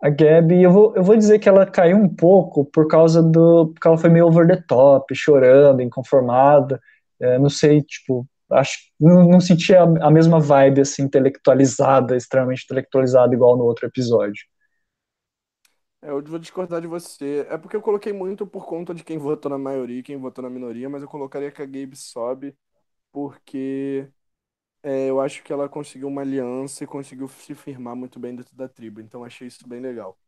A 0.00 0.08
Gabi, 0.08 0.62
eu 0.62 0.72
vou, 0.72 0.96
eu 0.96 1.02
vou 1.02 1.16
dizer 1.16 1.38
que 1.38 1.48
ela 1.48 1.66
caiu 1.66 1.96
um 1.98 2.08
pouco 2.08 2.64
por 2.64 2.88
causa 2.88 3.22
do. 3.22 3.68
porque 3.68 3.86
ela 3.86 3.98
foi 3.98 4.08
meio 4.08 4.26
over 4.26 4.46
the 4.46 4.56
top, 4.66 5.14
chorando, 5.14 5.82
inconformada. 5.82 6.80
É, 7.20 7.38
não 7.38 7.50
sei, 7.50 7.82
tipo, 7.82 8.26
acho 8.52 8.78
não, 9.00 9.28
não 9.28 9.40
sentia 9.40 9.82
a, 9.82 10.08
a 10.08 10.10
mesma 10.10 10.40
vibe 10.40 10.80
assim, 10.82 11.02
intelectualizada, 11.02 12.16
extremamente 12.16 12.64
intelectualizada, 12.64 13.34
igual 13.34 13.56
no 13.56 13.64
outro 13.64 13.86
episódio. 13.86 14.42
É, 16.02 16.10
eu 16.10 16.22
vou 16.24 16.38
discordar 16.38 16.80
de 16.80 16.86
você. 16.86 17.46
É 17.50 17.58
porque 17.58 17.76
eu 17.76 17.82
coloquei 17.82 18.12
muito 18.12 18.46
por 18.46 18.66
conta 18.66 18.94
de 18.94 19.04
quem 19.04 19.18
votou 19.18 19.50
na 19.50 19.58
maioria 19.58 19.98
e 20.00 20.02
quem 20.02 20.16
votou 20.16 20.42
na 20.42 20.50
minoria, 20.50 20.88
mas 20.88 21.02
eu 21.02 21.08
colocaria 21.08 21.50
que 21.52 21.60
a 21.62 21.66
Gabe 21.66 21.96
sobe 21.96 22.56
porque 23.12 24.10
é, 24.82 25.10
eu 25.10 25.20
acho 25.20 25.42
que 25.44 25.52
ela 25.52 25.68
conseguiu 25.68 26.08
uma 26.08 26.22
aliança 26.22 26.84
e 26.84 26.88
conseguiu 26.88 27.28
se 27.28 27.54
firmar 27.54 27.96
muito 27.96 28.18
bem 28.20 28.36
dentro 28.36 28.56
da 28.56 28.68
tribo. 28.68 29.00
Então 29.00 29.24
achei 29.24 29.48
isso 29.48 29.68
bem 29.68 29.80
legal. 29.80 30.18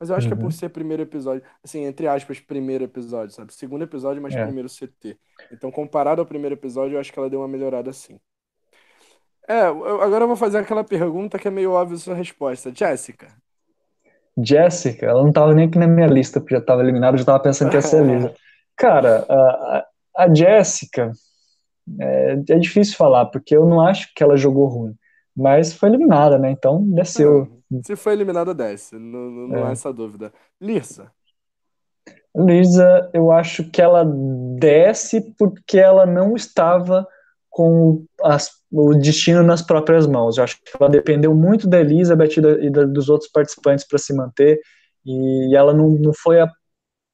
Mas 0.00 0.10
eu 0.10 0.16
acho 0.16 0.26
que 0.26 0.32
é 0.34 0.36
por 0.36 0.46
uhum. 0.46 0.50
ser 0.50 0.68
primeiro 0.68 1.02
episódio, 1.02 1.42
assim, 1.62 1.84
entre 1.84 2.08
aspas, 2.08 2.40
primeiro 2.40 2.84
episódio, 2.84 3.34
sabe? 3.34 3.54
Segundo 3.54 3.82
episódio, 3.84 4.20
mas 4.20 4.34
É. 4.34 4.42
primeiro 4.42 4.68
CT. 4.68 5.16
Então, 5.50 5.70
comparado 5.70 6.20
ao 6.20 6.26
primeiro 6.26 6.54
episódio, 6.56 6.96
eu 6.96 7.00
acho 7.00 7.12
que 7.12 7.18
ela 7.18 7.30
deu 7.30 7.40
uma 7.40 7.48
melhorada 7.48 7.92
sim. 7.92 8.18
É, 9.48 9.66
eu- 9.68 10.00
agora 10.00 10.24
eu 10.24 10.28
vou 10.28 10.36
fazer 10.36 10.58
aquela 10.58 10.84
pergunta 10.84 11.38
que 11.38 11.48
é 11.48 11.50
meio 11.50 11.72
óbvia 11.72 11.96
a 11.96 12.00
sua 12.00 12.14
resposta. 12.14 12.72
Jéssica, 12.74 13.28
Jessica, 14.38 15.06
ela 15.06 15.22
não 15.22 15.32
tava 15.32 15.54
nem 15.54 15.66
aqui 15.66 15.78
na 15.78 15.86
minha 15.86 16.06
lista, 16.06 16.40
porque 16.40 16.54
já 16.54 16.60
tava 16.60 16.82
eliminada, 16.82 17.14
eu 17.14 17.18
já 17.18 17.24
tava 17.24 17.40
pensando 17.40 17.68
que 17.70 17.76
ia 17.76 17.82
ser 17.82 17.98
a 17.98 18.02
Lisa. 18.02 18.34
Cara, 18.76 19.26
a, 19.28 19.86
a 20.16 20.34
Jessica, 20.34 21.12
é, 22.00 22.32
é, 22.48 22.58
difícil 22.58 22.96
falar, 22.96 23.26
porque 23.26 23.56
eu 23.56 23.66
não 23.66 23.80
acho 23.80 24.08
que 24.14 24.22
ela 24.22 24.36
jogou 24.36 24.66
ruim, 24.66 24.94
mas 25.36 25.72
foi 25.74 25.90
eliminada, 25.90 26.38
né? 26.38 26.50
Então 26.50 26.82
desceu. 26.90 27.48
Se 27.84 27.96
foi 27.96 28.12
eliminada, 28.12 28.54
desce, 28.54 28.96
não, 28.96 29.30
não 29.48 29.58
é. 29.58 29.68
há 29.68 29.70
essa 29.70 29.92
dúvida. 29.92 30.32
Lisa. 30.60 31.10
Lisa, 32.34 33.10
eu 33.12 33.30
acho 33.30 33.68
que 33.70 33.80
ela 33.80 34.04
desce 34.58 35.20
porque 35.38 35.78
ela 35.78 36.06
não 36.06 36.34
estava 36.34 37.06
com 37.50 38.04
as, 38.22 38.50
o 38.70 38.94
destino 38.94 39.42
nas 39.42 39.60
próprias 39.60 40.06
mãos. 40.06 40.38
Eu 40.38 40.44
acho 40.44 40.56
que 40.56 40.72
ela 40.80 40.88
dependeu 40.88 41.34
muito 41.34 41.68
da 41.68 41.80
Elizabeth 41.80 42.38
e, 42.38 42.40
da, 42.40 42.50
e 42.52 42.70
da, 42.70 42.84
dos 42.84 43.10
outros 43.10 43.30
participantes 43.30 43.86
para 43.86 43.98
se 43.98 44.14
manter, 44.14 44.58
e 45.04 45.54
ela 45.54 45.74
não, 45.74 45.90
não 45.90 46.12
foi 46.14 46.40
a 46.40 46.50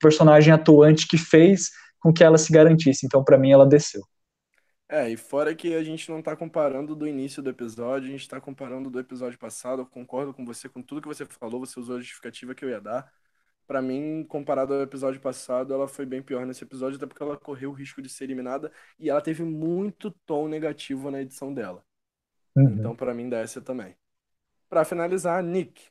personagem 0.00 0.52
atuante 0.52 1.08
que 1.08 1.18
fez 1.18 1.70
com 2.00 2.12
que 2.12 2.22
ela 2.22 2.38
se 2.38 2.52
garantisse. 2.52 3.04
Então, 3.04 3.24
para 3.24 3.36
mim, 3.36 3.50
ela 3.50 3.66
desceu. 3.66 4.02
É, 4.88 5.10
e 5.10 5.16
fora 5.16 5.54
que 5.54 5.74
a 5.74 5.84
gente 5.84 6.10
não 6.10 6.20
está 6.20 6.34
comparando 6.34 6.96
do 6.96 7.06
início 7.06 7.42
do 7.42 7.50
episódio, 7.50 8.08
a 8.08 8.10
gente 8.10 8.22
está 8.22 8.40
comparando 8.40 8.88
do 8.88 8.98
episódio 8.98 9.38
passado. 9.38 9.82
Eu 9.82 9.86
concordo 9.86 10.32
com 10.32 10.46
você, 10.46 10.68
com 10.68 10.80
tudo 10.80 11.02
que 11.02 11.08
você 11.08 11.26
falou, 11.26 11.60
você 11.60 11.78
usou 11.78 11.96
a 11.96 12.00
justificativa 12.00 12.54
que 12.54 12.64
eu 12.64 12.70
ia 12.70 12.80
dar 12.80 13.12
para 13.68 13.82
mim, 13.82 14.24
comparado 14.26 14.72
ao 14.72 14.80
episódio 14.80 15.20
passado, 15.20 15.74
ela 15.74 15.86
foi 15.86 16.06
bem 16.06 16.22
pior 16.22 16.46
nesse 16.46 16.64
episódio, 16.64 16.96
até 16.96 17.06
porque 17.06 17.22
ela 17.22 17.36
correu 17.36 17.68
o 17.68 17.74
risco 17.74 18.00
de 18.00 18.08
ser 18.08 18.24
eliminada 18.24 18.72
e 18.98 19.10
ela 19.10 19.20
teve 19.20 19.44
muito 19.44 20.10
tom 20.24 20.48
negativo 20.48 21.10
na 21.10 21.20
edição 21.20 21.52
dela. 21.52 21.82
Uhum. 22.56 22.76
Então, 22.78 22.96
para 22.96 23.12
mim, 23.12 23.28
desce 23.28 23.60
também. 23.60 23.94
Para 24.70 24.86
finalizar, 24.86 25.42
Nick. 25.42 25.82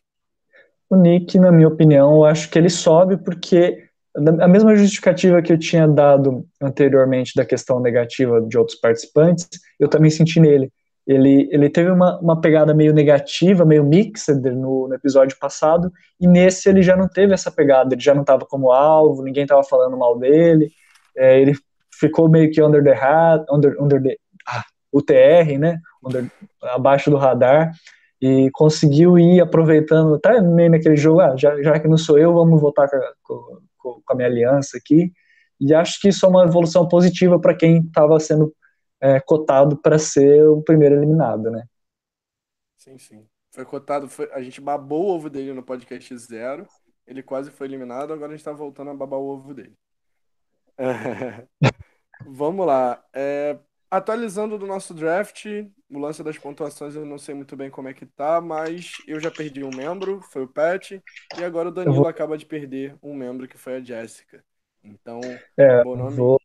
O 0.90 0.96
Nick, 0.96 1.38
na 1.38 1.52
minha 1.52 1.68
opinião, 1.68 2.16
eu 2.16 2.26
acho 2.26 2.50
que 2.50 2.58
ele 2.58 2.70
sobe 2.70 3.16
porque 3.16 3.87
a 4.42 4.48
mesma 4.48 4.76
justificativa 4.76 5.42
que 5.42 5.54
eu 5.54 5.60
tinha 5.60 5.88
dado 5.88 6.46
anteriormente 6.62 7.34
da 7.36 7.46
questão 7.46 7.80
negativa 7.80 8.42
de 8.42 8.58
outros 8.58 8.80
participantes, 8.80 9.48
eu 9.80 9.88
também 9.88 10.10
senti 10.10 10.40
nele. 10.40 10.72
Ele, 11.06 11.48
ele 11.52 11.70
teve 11.70 11.90
uma, 11.90 12.20
uma 12.20 12.42
pegada 12.42 12.74
meio 12.74 12.94
negativa, 12.94 13.64
meio 13.64 13.84
mixed 13.84 14.42
no, 14.42 14.90
no, 14.90 14.94
episódio 14.94 15.38
passado, 15.40 15.92
e 16.20 16.28
nesse 16.28 16.68
ele 16.68 16.82
já 16.82 16.98
não 16.98 17.08
teve 17.08 17.34
essa 17.34 17.50
pegada, 17.50 17.94
ele 17.94 18.02
já 18.02 18.14
não 18.14 18.22
estava 18.22 18.46
como 18.46 18.72
alvo, 18.72 19.24
ninguém 19.24 19.44
estava 19.44 19.64
falando 19.64 19.96
mal 19.96 20.20
dele, 20.20 20.70
é, 21.16 21.40
ele 21.40 21.54
ficou 21.98 22.28
meio 22.28 22.52
que 22.52 22.62
under 22.62 22.84
the 22.84 22.92
hat, 22.92 23.46
under, 23.50 23.82
under 23.82 24.04
the, 24.04 24.18
ah, 24.48 24.66
UTR, 24.92 25.58
né, 25.58 25.80
under, 26.04 26.30
abaixo 26.62 27.10
do 27.10 27.16
radar, 27.16 27.72
e 28.22 28.50
conseguiu 28.52 29.18
ir 29.18 29.40
aproveitando, 29.40 30.20
tá 30.20 30.42
meio 30.42 30.72
naquele 30.72 30.98
jogo, 30.98 31.22
ah, 31.22 31.38
já, 31.38 31.62
já 31.62 31.80
que 31.80 31.88
não 31.88 31.98
sou 31.98 32.18
eu, 32.18 32.34
vamos 32.34 32.60
voltar 32.60 32.90
com, 32.90 33.00
com, 33.24 33.60
com 34.06 34.14
a 34.14 34.16
minha 34.16 34.28
aliança 34.28 34.78
aqui, 34.78 35.12
e 35.60 35.74
acho 35.74 36.00
que 36.00 36.10
isso 36.10 36.26
é 36.26 36.30
uma 36.30 36.46
evolução 36.46 36.88
positiva 36.88 37.40
para 37.40 37.56
quem 37.56 37.80
estava 37.80 38.20
sendo 38.20 38.56
é, 39.02 39.20
cotado 39.20 39.78
para 39.78 39.98
ser 39.98 40.48
o 40.48 40.62
primeiro 40.62 40.96
eliminado, 40.96 41.50
né? 41.50 41.64
Sim, 42.78 42.98
sim. 42.98 43.28
Foi 43.52 43.66
cotado, 43.66 44.08
foi, 44.08 44.32
a 44.32 44.42
gente 44.42 44.62
babou 44.62 45.06
o 45.06 45.16
ovo 45.16 45.30
dele 45.30 45.54
no 45.54 45.64
podcast 45.64 46.16
zero, 46.18 46.68
ele 47.06 47.24
quase 47.24 47.50
foi 47.50 47.68
eliminado, 47.68 48.14
agora 48.14 48.34
a 48.34 48.36
gente 48.36 48.46
tá 48.46 48.52
voltando 48.52 48.92
a 48.92 48.94
babar 48.94 49.20
o 49.20 49.30
ovo 49.30 49.54
dele. 49.54 49.76
Vamos 52.26 52.66
lá. 52.66 53.04
É, 53.14 53.58
atualizando 53.90 54.58
do 54.58 54.68
nosso 54.68 54.94
draft, 54.94 55.46
o 55.90 56.00
lance 56.00 56.24
das 56.24 56.38
pontuações 56.38 56.96
eu 56.96 57.06
não 57.06 57.18
sei 57.18 57.34
muito 57.34 57.56
bem 57.56 57.70
como 57.70 57.88
é 57.88 57.94
que 57.94 58.06
tá, 58.06 58.42
mas 58.42 58.92
eu 59.08 59.20
já 59.20 59.32
perdi 59.32 59.64
um 59.64 59.70
membro, 59.70 60.22
foi 60.22 60.44
o 60.44 60.48
Pat, 60.48 60.92
e 60.92 61.44
agora 61.44 61.70
o 61.70 61.72
Danilo 61.72 61.96
vou... 61.96 62.08
acaba 62.08 62.38
de 62.38 62.46
perder 62.46 62.96
um 63.02 63.14
membro 63.14 63.48
que 63.48 63.58
foi 63.58 63.78
a 63.78 63.82
Jéssica. 63.82 64.44
Então, 64.84 65.20
é, 65.58 65.84
vou, 65.84 66.40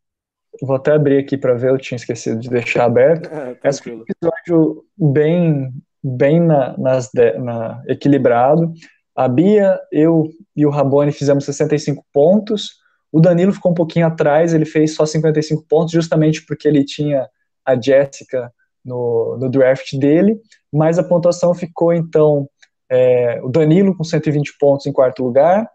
vou 0.61 0.77
até 0.77 0.93
abrir 0.93 1.19
aqui 1.19 1.37
para 1.37 1.55
ver, 1.55 1.71
eu 1.71 1.79
tinha 1.79 1.97
esquecido 1.97 2.39
de 2.41 2.49
deixar 2.49 2.85
aberto. 2.85 3.29
É, 3.63 3.69
Esse 3.69 3.83
foi 3.83 3.97
um 3.97 4.05
episódio 4.09 4.85
bem, 4.97 5.73
bem 6.03 6.41
na, 6.41 6.77
nas, 6.77 7.11
na, 7.39 7.83
equilibrado. 7.87 8.73
A 9.15 9.29
Bia, 9.29 9.79
eu 9.91 10.29
e 10.57 10.65
o 10.65 10.71
Rabone 10.71 11.13
fizemos 11.13 11.45
65 11.45 12.05
pontos. 12.13 12.82
O 13.13 13.21
Danilo 13.21 13.53
ficou 13.53 13.73
um 13.73 13.75
pouquinho 13.75 14.07
atrás, 14.07 14.55
ele 14.55 14.65
fez 14.65 14.95
só 14.95 15.05
55 15.05 15.65
pontos, 15.69 15.93
justamente 15.93 16.45
porque 16.45 16.67
ele 16.67 16.83
tinha 16.85 17.29
a 17.65 17.81
Jéssica 17.81 18.53
no, 18.85 19.37
no 19.39 19.51
draft 19.51 19.95
dele, 19.99 20.41
mas 20.73 20.99
a 20.99 21.05
pontuação 21.05 21.55
ficou 21.55 21.93
então 21.93 22.49
é, 22.91 23.41
o 23.43 23.49
Danilo 23.49 23.97
com 23.97 24.03
120 24.03 24.57
pontos 24.59 24.87
em 24.87 24.93
quarto 24.93 25.23
lugar, 25.23 25.69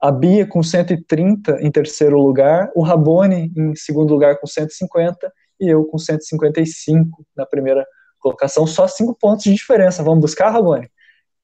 a 0.00 0.10
Bia 0.10 0.46
com 0.46 0.62
130 0.62 1.58
em 1.62 1.70
terceiro 1.70 2.20
lugar, 2.20 2.70
o 2.74 2.82
Rabone 2.82 3.52
em 3.56 3.74
segundo 3.74 4.12
lugar 4.12 4.38
com 4.38 4.46
150 4.46 5.32
e 5.60 5.68
eu 5.68 5.84
com 5.84 5.96
155 5.96 7.24
na 7.36 7.46
primeira 7.46 7.86
colocação, 8.18 8.66
só 8.66 8.88
cinco 8.88 9.14
pontos 9.14 9.44
de 9.44 9.54
diferença. 9.54 10.02
Vamos 10.02 10.20
buscar, 10.20 10.50
Rabone? 10.50 10.90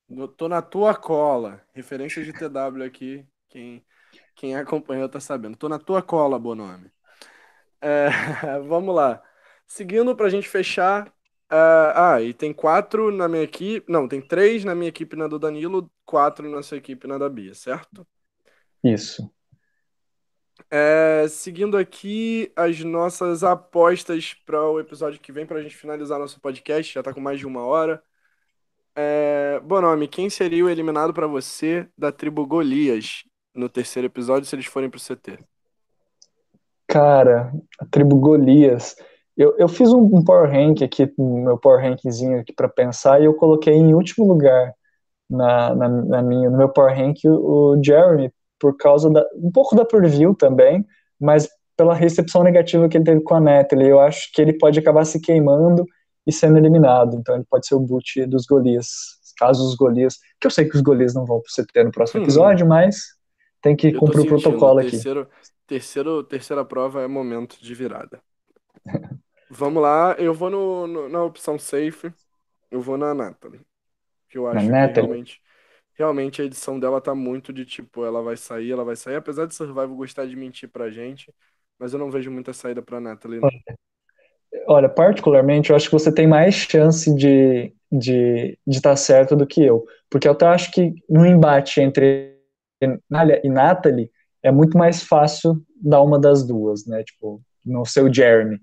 Eu 0.09 0.27
tô 0.27 0.49
na 0.49 0.61
tua 0.61 0.95
cola. 0.95 1.61
Referência 1.75 2.25
de 2.25 2.33
TW 2.33 2.83
aqui. 2.85 3.25
Quem, 3.49 3.85
quem 4.35 4.57
acompanhou 4.57 5.09
tá 5.09 5.21
sabendo. 5.21 5.57
Tô 5.57 5.69
na 5.69 5.79
tua 5.79 6.03
cola, 6.03 6.39
Bonome. 6.39 6.91
É, 7.81 8.09
vamos 8.67 8.95
lá. 8.95 9.23
Seguindo 9.67 10.15
pra 10.17 10.29
gente 10.29 10.49
fechar. 10.49 11.09
Uh, 11.53 11.93
ah, 11.95 12.23
e 12.23 12.33
tem 12.33 12.53
quatro 12.53 13.11
na 13.11 13.29
minha 13.29 13.43
equipe. 13.43 13.91
Não, 13.91 14.07
tem 14.07 14.21
três 14.21 14.65
na 14.65 14.75
minha 14.75 14.89
equipe 14.89 15.17
na 15.17 15.27
do 15.27 15.39
Danilo, 15.39 15.91
quatro 16.05 16.49
na 16.49 16.63
sua 16.63 16.77
equipe 16.77 17.07
na 17.09 17.19
da 17.19 17.29
Bia, 17.29 17.55
certo? 17.55 18.07
Isso. 18.85 19.29
É, 20.71 21.27
seguindo 21.29 21.77
aqui 21.77 22.53
as 22.55 22.79
nossas 22.81 23.43
apostas 23.43 24.35
para 24.47 24.63
o 24.63 24.79
episódio 24.79 25.21
que 25.21 25.33
vem, 25.33 25.45
para 25.45 25.59
a 25.59 25.63
gente 25.63 25.77
finalizar 25.77 26.19
nosso 26.19 26.41
podcast, 26.41 26.95
já 26.95 27.01
está 27.01 27.13
com 27.13 27.21
mais 27.21 27.39
de 27.41 27.47
uma 27.47 27.65
hora. 27.65 28.03
É, 28.95 29.61
Bonome, 29.61 30.07
quem 30.07 30.31
seria 30.31 30.65
o 30.65 30.69
eliminado 30.69 31.13
para 31.13 31.27
você 31.27 31.89
da 31.97 32.13
tribo 32.13 32.47
Golias 32.47 33.25
no 33.55 33.69
terceiro 33.69 34.07
episódio 34.07 34.49
se 34.49 34.55
eles 34.55 34.67
forem 34.67 34.89
para 34.89 34.99
o 34.99 35.01
CT? 35.01 35.39
Cara, 36.87 37.53
a 37.79 37.87
tribo 37.87 38.17
Golias. 38.17 38.97
Eu, 39.37 39.57
eu 39.59 39.69
fiz 39.69 39.93
um, 39.93 40.03
um 40.03 40.25
power 40.25 40.51
rank 40.51 40.83
aqui, 40.83 41.13
meu 41.19 41.57
power 41.57 41.83
rankzinho 41.83 42.41
aqui 42.41 42.53
para 42.53 42.69
pensar, 42.69 43.21
e 43.21 43.25
eu 43.25 43.35
coloquei 43.35 43.75
em 43.75 43.95
último 43.95 44.27
lugar 44.27 44.75
na, 45.29 45.75
na, 45.75 45.89
na 45.89 46.23
minha, 46.23 46.51
no 46.51 46.59
meu 46.59 46.69
power 46.69 46.95
rank 46.95 47.19
o, 47.25 47.75
o 47.75 47.83
Jeremy, 47.83 48.33
por 48.59 48.77
causa 48.77 49.09
da, 49.09 49.25
um 49.37 49.51
pouco 49.51 49.75
da 49.75 49.85
preview 49.85 50.35
também, 50.35 50.85
mas 51.19 51.49
pela 51.77 51.95
recepção 51.95 52.43
negativa 52.43 52.89
que 52.89 52.99
ele 52.99 53.05
teve 53.05 53.23
com 53.23 53.35
a 53.35 53.41
Natalie. 53.41 53.89
Eu 53.89 54.01
acho 54.01 54.31
que 54.35 54.43
ele 54.43 54.53
pode 54.53 54.79
acabar 54.79 55.05
se 55.07 55.19
queimando 55.19 55.87
e 56.27 56.33
sendo 56.33 56.59
eliminado. 56.59 57.17
Então 57.17 57.35
ele 57.35 57.47
pode 57.49 57.67
ser 57.67 57.75
o 57.75 57.81
boot 57.81 58.27
dos 58.27 58.45
Golias. 58.45 58.89
Caso 59.39 59.67
os 59.67 59.75
Golias. 59.77 60.19
Que 60.39 60.47
eu 60.47 60.51
sei 60.51 60.69
que 60.69 60.77
os 60.77 60.83
Golias 60.83 61.15
não 61.15 61.25
vão 61.25 61.41
pro 61.41 61.51
CT 61.51 61.85
no 61.85 61.91
próximo 61.91 62.21
hum. 62.21 62.25
episódio, 62.25 62.67
mas 62.69 63.19
tem 63.61 63.77
que 63.77 63.93
cumprir 63.93 64.21
o 64.21 64.27
protocolo 64.27 64.81
aqui. 64.81 64.91
Terceiro, 64.91 65.29
terceiro, 65.67 66.25
terceira 66.25 66.65
prova 66.65 67.03
é 67.03 67.07
momento 67.07 67.59
de 67.61 67.75
virada. 67.75 68.21
Vamos 69.51 69.83
lá, 69.83 70.15
eu 70.19 70.33
vou 70.33 70.49
no, 70.49 70.87
no, 70.87 71.09
na 71.09 71.25
opção 71.25 71.59
safe. 71.59 72.13
Eu 72.71 72.81
vou 72.81 72.97
na 72.97 73.13
Natalie. 73.13 73.61
Que 74.29 74.39
eu 74.39 74.47
acho 74.47 74.65
que 74.65 74.71
realmente 74.71 75.43
realmente 76.01 76.41
a 76.41 76.45
edição 76.47 76.81
dela 76.81 76.99
tá 76.99 77.15
muito 77.15 77.53
de 77.53 77.67
tipo, 77.67 78.07
ela 78.07 78.23
vai 78.23 78.37
sair, 78.37 78.73
ela 78.73 78.85
vai 78.85 78.97
sair, 78.97 79.17
apesar 79.17 79.47
de 79.47 79.55
Survival 79.55 79.89
gostar 79.89 80.27
de 80.27 80.35
mentir 80.35 80.67
pra 80.69 80.89
gente, 80.89 81.31
mas 81.79 81.93
eu 81.93 81.99
não 81.99 82.11
vejo 82.11 82.31
muita 82.31 82.55
saída 82.55 82.81
pra 82.81 83.01
Natalie. 83.01 83.41
Não. 83.41 83.51
Olha, 84.67 84.89
particularmente, 84.89 85.71
eu 85.71 85.77
acho 85.77 85.87
que 85.87 85.93
você 85.93 86.13
tem 86.13 86.27
mais 86.27 86.55
chance 86.55 87.15
de 87.15 87.73
de 87.93 88.57
estar 88.69 88.91
tá 88.91 88.97
certo 88.97 89.35
do 89.35 89.45
que 89.45 89.65
eu, 89.65 89.85
porque 90.09 90.29
eu 90.29 90.33
até 90.33 90.47
acho 90.47 90.71
que 90.71 90.95
no 91.09 91.27
embate 91.27 91.81
entre 91.81 92.40
Nalia 93.09 93.41
e 93.45 93.49
Natalie 93.49 94.11
é 94.43 94.51
muito 94.51 94.77
mais 94.77 95.03
fácil 95.03 95.63
dar 95.77 96.03
uma 96.03 96.19
das 96.19 96.47
duas, 96.47 96.87
né? 96.87 97.03
Tipo, 97.05 97.41
no 97.65 97.85
seu 97.85 98.13
Jeremy. 98.13 98.59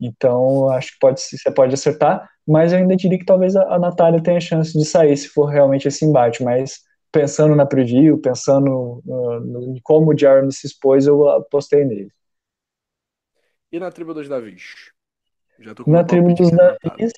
Então, 0.00 0.70
acho 0.70 0.92
que 0.92 0.98
pode, 1.00 1.20
você 1.20 1.50
pode 1.50 1.74
acertar, 1.74 2.28
mas 2.46 2.72
eu 2.72 2.78
ainda 2.78 2.94
diria 2.94 3.18
que 3.18 3.24
talvez 3.24 3.56
a, 3.56 3.74
a 3.74 3.78
Natália 3.78 4.22
tenha 4.22 4.40
chance 4.40 4.72
de 4.72 4.84
sair 4.84 5.16
se 5.16 5.28
for 5.28 5.46
realmente 5.46 5.88
esse 5.88 6.04
embate. 6.04 6.42
Mas 6.42 6.80
pensando 7.10 7.54
na 7.56 7.66
preview, 7.66 8.20
pensando 8.20 9.02
uh, 9.04 9.76
em 9.76 9.80
como 9.82 10.12
o 10.12 10.18
Jeremy 10.18 10.52
se 10.52 10.66
expôs, 10.66 11.06
eu 11.06 11.28
apostei 11.28 11.84
nele. 11.84 12.12
E 13.72 13.78
na 13.78 13.90
tribo 13.90 14.14
dos 14.14 14.28
Davis? 14.28 14.62
Já 15.58 15.74
tô 15.74 15.84
com 15.84 15.90
na 15.90 16.04
tribo 16.04 16.32
dos 16.32 16.50
Davis, 16.50 17.12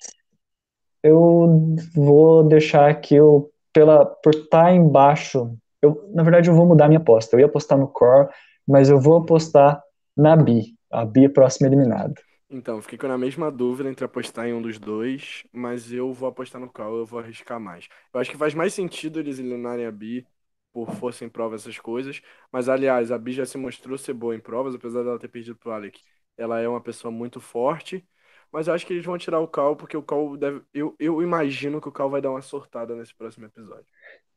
eu 1.03 1.76
vou 1.95 2.47
deixar 2.47 2.91
aqui 2.91 3.14
eu, 3.14 3.51
pela, 3.72 4.05
por 4.05 4.34
estar 4.34 4.64
tá 4.64 4.72
embaixo. 4.72 5.57
Eu, 5.83 6.11
na 6.14 6.22
verdade, 6.22 6.49
eu 6.51 6.55
vou 6.55 6.66
mudar 6.66 6.89
minha 6.89 7.01
aposta. 7.01 7.37
Eu 7.37 7.41
ia 7.41 7.47
apostar 7.47 7.78
no 7.78 7.89
Core, 7.89 8.28
mas 8.66 8.91
eu 8.91 9.01
vou 9.01 9.16
apostar 9.18 9.83
na 10.16 10.37
Bi. 10.37 10.76
A 10.91 11.05
Bi 11.05 11.24
é 11.26 11.28
próxima 11.28 11.68
eliminada. 11.68 12.14
Então, 12.53 12.83
fiquei 12.83 13.09
na 13.09 13.16
mesma 13.16 13.51
dúvida 13.51 13.89
entre 13.89 14.05
apostar 14.05 14.47
em 14.47 14.53
um 14.53 14.61
dos 14.61 14.76
dois, 14.78 15.45
mas 15.53 15.93
eu 15.93 16.12
vou 16.12 16.28
apostar 16.28 16.61
no 16.61 16.68
qual 16.70 16.97
eu 16.97 17.07
vou 17.07 17.20
arriscar 17.20 17.61
mais. 17.61 17.89
Eu 18.12 18.18
acho 18.20 18.31
que 18.31 18.37
faz 18.37 18.55
mais 18.55 18.74
sentido 18.74 19.20
eles 19.20 19.39
eliminarem 19.39 19.87
a 19.87 19.93
Bi 19.93 20.26
por 20.72 20.91
força 20.97 21.24
em 21.24 21.28
prova, 21.28 21.55
essas 21.55 21.78
coisas. 21.78 22.20
Mas, 22.51 22.68
aliás, 22.68 23.12
a 23.12 23.18
Bi 23.18 23.33
já 23.33 23.47
se 23.47 23.57
mostrou 23.57 23.97
ser 23.97 24.14
boa 24.14 24.35
em 24.35 24.41
provas, 24.41 24.74
apesar 24.74 25.05
dela 25.05 25.18
ter 25.18 25.28
perdido 25.28 25.57
pro 25.57 25.70
Alec. 25.70 26.01
Ela 26.37 26.61
é 26.61 26.68
uma 26.68 26.81
pessoa 26.81 27.11
muito 27.12 27.41
forte, 27.41 28.05
mas 28.51 28.66
eu 28.66 28.74
acho 28.74 28.85
que 28.87 28.93
eles 28.93 29.05
vão 29.05 29.16
tirar 29.18 29.39
o 29.41 29.47
Cal, 29.49 29.76
porque 29.76 29.97
o 29.97 30.03
Cal 30.03 30.37
deve. 30.37 30.62
Eu, 30.74 30.97
eu 30.99 31.22
imagino 31.22 31.81
que 31.81 31.89
o 31.89 31.93
Cal 31.93 32.11
vai 32.11 32.20
dar 32.20 32.31
uma 32.31 32.43
sortada 32.43 32.97
nesse 32.97 33.14
próximo 33.14 33.47
episódio. 33.47 33.87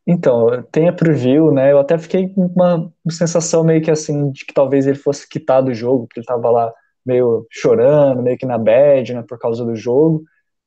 Então, 0.06 0.64
tem 0.72 0.90
a 0.90 0.94
preview, 0.94 1.52
né? 1.52 1.72
Eu 1.72 1.80
até 1.80 1.98
fiquei 1.98 2.28
com 2.28 2.46
uma 2.48 2.92
sensação 3.10 3.64
meio 3.64 3.82
que 3.82 3.90
assim, 3.90 4.32
de 4.32 4.46
que 4.46 4.54
talvez 4.54 4.86
ele 4.86 4.98
fosse 4.98 5.28
quitado 5.28 5.68
do 5.68 5.74
jogo, 5.74 6.08
porque 6.08 6.20
ele 6.20 6.26
tava 6.26 6.50
lá 6.50 6.74
meio 7.06 7.46
chorando, 7.50 8.22
meio 8.22 8.38
que 8.38 8.46
na 8.46 8.58
bad, 8.58 9.14
né, 9.14 9.24
por 9.28 9.40
causa 9.40 9.64
do 9.64 9.76
jogo. 9.76 10.24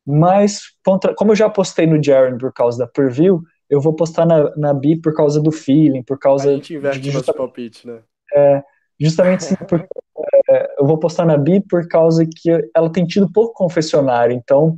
Mas, 0.06 0.60
contra, 0.84 1.14
como 1.14 1.32
eu 1.32 1.36
já 1.36 1.50
postei 1.50 1.86
no 1.86 2.02
Jaren 2.02 2.38
por 2.38 2.52
causa 2.52 2.78
da 2.78 2.86
preview, 2.86 3.42
eu 3.68 3.80
vou 3.80 3.94
postar 3.94 4.24
na, 4.24 4.54
na 4.56 4.72
Bi 4.72 5.00
por 5.00 5.12
causa 5.12 5.40
do 5.40 5.50
feeling, 5.50 6.02
por 6.02 6.18
causa. 6.18 6.50
A 6.50 6.54
gente 6.54 6.74
inverte 6.74 7.00
de, 7.00 7.12
nosso 7.12 7.34
palpite, 7.34 7.86
né? 7.86 7.98
É, 8.34 8.62
justamente 8.98 9.44
sim, 9.44 9.56
porque 9.68 9.86
é, 10.50 10.74
eu 10.78 10.86
vou 10.86 10.98
postar 10.98 11.26
na 11.26 11.36
Bi 11.36 11.60
por 11.60 11.88
causa 11.88 12.24
que 12.24 12.50
ela 12.74 12.90
tem 12.90 13.04
tido 13.04 13.30
pouco 13.30 13.54
confessionário, 13.54 14.34
então 14.34 14.76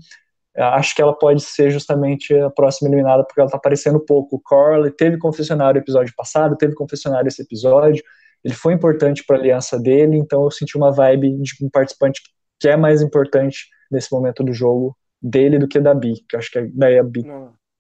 acho 0.59 0.94
que 0.94 1.02
ela 1.02 1.16
pode 1.16 1.43
ser 1.43 1.70
justamente 1.70 2.35
a 2.35 2.51
próxima 2.51 2.89
eliminada 2.89 3.24
porque 3.24 3.40
ela 3.40 3.51
tá 3.51 3.56
aparecendo 3.56 4.01
pouco. 4.01 4.36
O 4.36 4.40
Corley 4.40 4.90
teve 4.90 5.18
confessionário 5.18 5.78
no 5.78 5.85
episódio 5.85 6.12
passado, 6.16 6.56
teve 6.56 6.74
confessionário 6.74 7.28
esse 7.28 7.43
episódio, 7.43 8.02
ele 8.44 8.55
foi 8.55 8.72
importante 8.72 9.24
para 9.24 9.36
a 9.36 9.40
aliança 9.40 9.78
dele, 9.78 10.16
então 10.16 10.44
eu 10.44 10.51
senti 10.51 10.76
uma 10.76 10.93
vibe 10.93 11.36
de 11.40 11.52
um 11.64 11.70
participante 11.70 12.20
que 12.60 12.68
é 12.68 12.76
mais 12.76 13.02
importante 13.02 13.68
nesse 13.90 14.12
momento 14.12 14.43
do 14.43 14.52
jogo 14.52 14.97
dele 15.20 15.59
do 15.59 15.68
que 15.68 15.80
da 15.80 15.94
Bi, 15.94 16.14
que 16.28 16.36
eu 16.36 16.39
acho 16.39 16.51
que 16.51 16.60
daí 16.74 16.98
a 16.98 17.02
Bi 17.02 17.22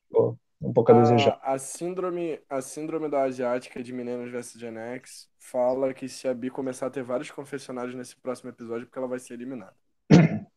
ficou 0.08 0.38
um 0.60 0.72
pouco 0.72 0.92
a, 0.92 0.96
a 0.96 1.02
desejar. 1.02 1.40
A 1.42 1.58
síndrome, 1.58 2.40
a 2.48 2.60
síndrome 2.60 3.08
da 3.08 3.22
asiática 3.22 3.82
de 3.82 3.92
Meninas 3.92 4.30
vs 4.30 4.60
Gen 4.60 4.76
X 4.76 5.28
fala 5.38 5.94
que 5.94 6.08
se 6.08 6.26
a 6.26 6.34
Bi 6.34 6.50
começar 6.50 6.86
a 6.86 6.90
ter 6.90 7.02
vários 7.02 7.30
confessionários 7.30 7.94
nesse 7.94 8.16
próximo 8.16 8.50
episódio, 8.50 8.86
porque 8.86 8.98
ela 8.98 9.08
vai 9.08 9.18
ser 9.18 9.34
eliminada. 9.34 9.74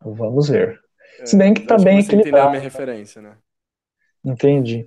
Vamos 0.00 0.48
ver. 0.48 0.80
É, 1.20 1.26
se 1.26 1.36
bem 1.36 1.54
que 1.54 1.62
tá 1.62 1.76
bem 1.76 2.00
equilibrado. 2.00 2.48
a 2.48 2.50
minha 2.50 2.62
referência, 2.62 3.20
né? 3.22 3.36
Entendi. 4.24 4.86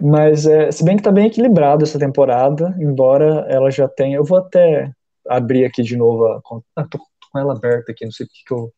Mas, 0.00 0.46
é, 0.46 0.70
se 0.70 0.84
bem 0.84 0.96
que 0.96 1.02
tá 1.02 1.10
bem 1.10 1.26
equilibrado 1.26 1.82
essa 1.82 1.98
temporada, 1.98 2.76
embora 2.78 3.46
ela 3.48 3.70
já 3.70 3.88
tenha. 3.88 4.16
Eu 4.16 4.24
vou 4.24 4.38
até 4.38 4.92
abrir 5.26 5.64
aqui 5.64 5.82
de 5.82 5.96
novo 5.96 6.26
a 6.26 6.42
conta. 6.42 6.66
Ah, 6.76 6.84
tô, 6.84 6.98
tô 6.98 7.28
com 7.32 7.38
ela 7.38 7.54
aberta 7.54 7.92
aqui, 7.92 8.04
não 8.04 8.12
sei 8.12 8.26
o 8.26 8.28
que, 8.28 8.52
eu. 8.52 8.72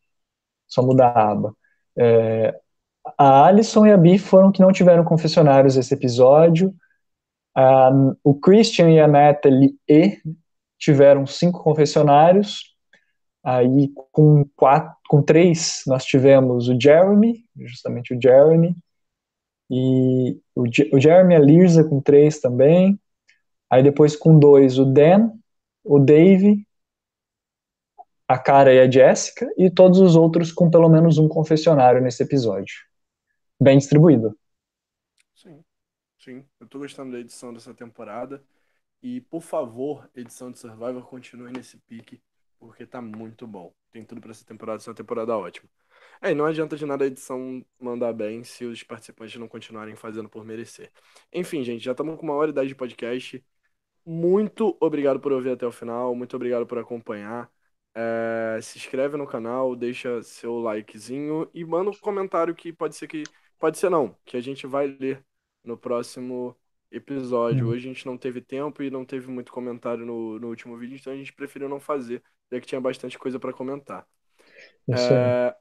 Só 0.67 0.81
mudar 0.81 1.09
a 1.09 1.31
aba. 1.31 1.53
É, 1.97 2.55
a 3.17 3.45
Alison 3.45 3.85
e 3.85 3.91
a 3.91 3.97
Bi 3.97 4.17
foram 4.17 4.51
que 4.51 4.61
não 4.61 4.71
tiveram 4.71 5.03
confessionários 5.03 5.75
esse 5.75 5.93
episódio. 5.93 6.73
A, 7.55 7.91
o 8.23 8.33
Christian 8.39 8.91
e 8.91 8.99
a 8.99 9.07
Natalie 9.07 9.75
E 9.87 10.17
tiveram 10.79 11.25
cinco 11.27 11.61
confessionários. 11.61 12.70
Aí, 13.43 13.91
com, 14.11 14.45
quatro, 14.55 14.95
com 15.09 15.21
três, 15.21 15.83
nós 15.87 16.05
tivemos 16.05 16.69
o 16.69 16.79
Jeremy, 16.79 17.43
justamente 17.55 18.13
o 18.13 18.21
Jeremy. 18.21 18.75
E 19.69 20.39
o, 20.55 20.63
o 20.93 20.99
Jeremy, 20.99 21.35
a 21.35 21.39
Lirza 21.39 21.83
com 21.83 21.99
três 22.01 22.39
também. 22.39 22.99
Aí 23.69 23.81
depois 23.81 24.15
com 24.15 24.37
dois 24.37 24.77
o 24.77 24.85
Dan, 24.85 25.31
o 25.83 25.97
Dave, 25.97 26.67
a 28.27 28.37
Cara 28.37 28.73
e 28.73 28.79
a 28.79 28.89
Jéssica, 28.89 29.51
e 29.57 29.69
todos 29.69 29.99
os 29.99 30.15
outros 30.15 30.51
com 30.51 30.69
pelo 30.69 30.89
menos 30.89 31.17
um 31.17 31.27
confessionário 31.27 32.01
nesse 32.01 32.21
episódio. 32.23 32.75
Bem 33.59 33.77
distribuído. 33.77 34.37
Sim, 35.35 35.63
sim. 36.19 36.45
Eu 36.59 36.67
tô 36.67 36.79
gostando 36.79 37.11
da 37.11 37.19
edição 37.19 37.53
dessa 37.53 37.73
temporada. 37.73 38.43
E, 39.01 39.19
por 39.21 39.41
favor, 39.41 40.09
edição 40.15 40.51
de 40.51 40.59
Survivor, 40.59 41.03
continue 41.07 41.51
nesse 41.51 41.77
pique, 41.77 42.21
porque 42.61 42.85
tá 42.85 43.01
muito 43.01 43.47
bom. 43.47 43.73
Tem 43.91 44.05
tudo 44.05 44.21
para 44.21 44.31
essa 44.31 44.45
temporada 44.45 44.79
ser 44.79 44.91
uma 44.91 44.95
temporada 44.95 45.35
ótima. 45.35 45.67
É, 46.21 46.31
e 46.31 46.35
não 46.35 46.45
adianta 46.45 46.77
de 46.77 46.85
nada 46.85 47.03
a 47.03 47.07
edição 47.07 47.65
mandar 47.79 48.13
bem 48.13 48.43
se 48.43 48.63
os 48.65 48.83
participantes 48.83 49.35
não 49.39 49.47
continuarem 49.47 49.95
fazendo 49.95 50.29
por 50.29 50.45
merecer. 50.45 50.91
Enfim, 51.33 51.63
gente, 51.63 51.83
já 51.83 51.91
estamos 51.91 52.15
com 52.17 52.23
uma 52.23 52.35
hora 52.35 52.51
e 52.51 52.53
dez 52.53 52.67
de 52.69 52.75
podcast. 52.75 53.43
Muito 54.05 54.77
obrigado 54.79 55.19
por 55.19 55.31
ouvir 55.31 55.51
até 55.51 55.65
o 55.65 55.71
final, 55.71 56.15
muito 56.15 56.35
obrigado 56.35 56.67
por 56.67 56.77
acompanhar. 56.77 57.51
É, 57.95 58.59
se 58.61 58.77
inscreve 58.77 59.17
no 59.17 59.27
canal, 59.27 59.75
deixa 59.75 60.21
seu 60.23 60.59
likezinho 60.59 61.49
e 61.53 61.65
manda 61.65 61.89
um 61.89 61.93
comentário 61.93 62.55
que 62.55 62.71
pode 62.71 62.95
ser 62.95 63.07
que. 63.07 63.23
Pode 63.59 63.77
ser 63.77 63.89
não, 63.89 64.17
que 64.25 64.37
a 64.37 64.41
gente 64.41 64.67
vai 64.67 64.87
ler 64.87 65.23
no 65.63 65.77
próximo 65.77 66.55
episódio. 66.91 67.67
Hoje 67.67 67.89
a 67.89 67.93
gente 67.93 68.05
não 68.05 68.17
teve 68.17 68.41
tempo 68.41 68.83
e 68.83 68.91
não 68.91 69.05
teve 69.05 69.27
muito 69.29 69.51
comentário 69.51 70.05
no, 70.05 70.39
no 70.39 70.47
último 70.49 70.77
vídeo, 70.77 70.97
então 70.99 71.13
a 71.13 71.15
gente 71.15 71.33
preferiu 71.33 71.69
não 71.69 71.79
fazer, 71.79 72.23
já 72.51 72.59
que 72.59 72.67
tinha 72.67 72.81
bastante 72.81 73.17
coisa 73.17 73.39
para 73.39 73.53
comentar. 73.53 74.05
Isso 74.87 75.13
É, 75.13 75.55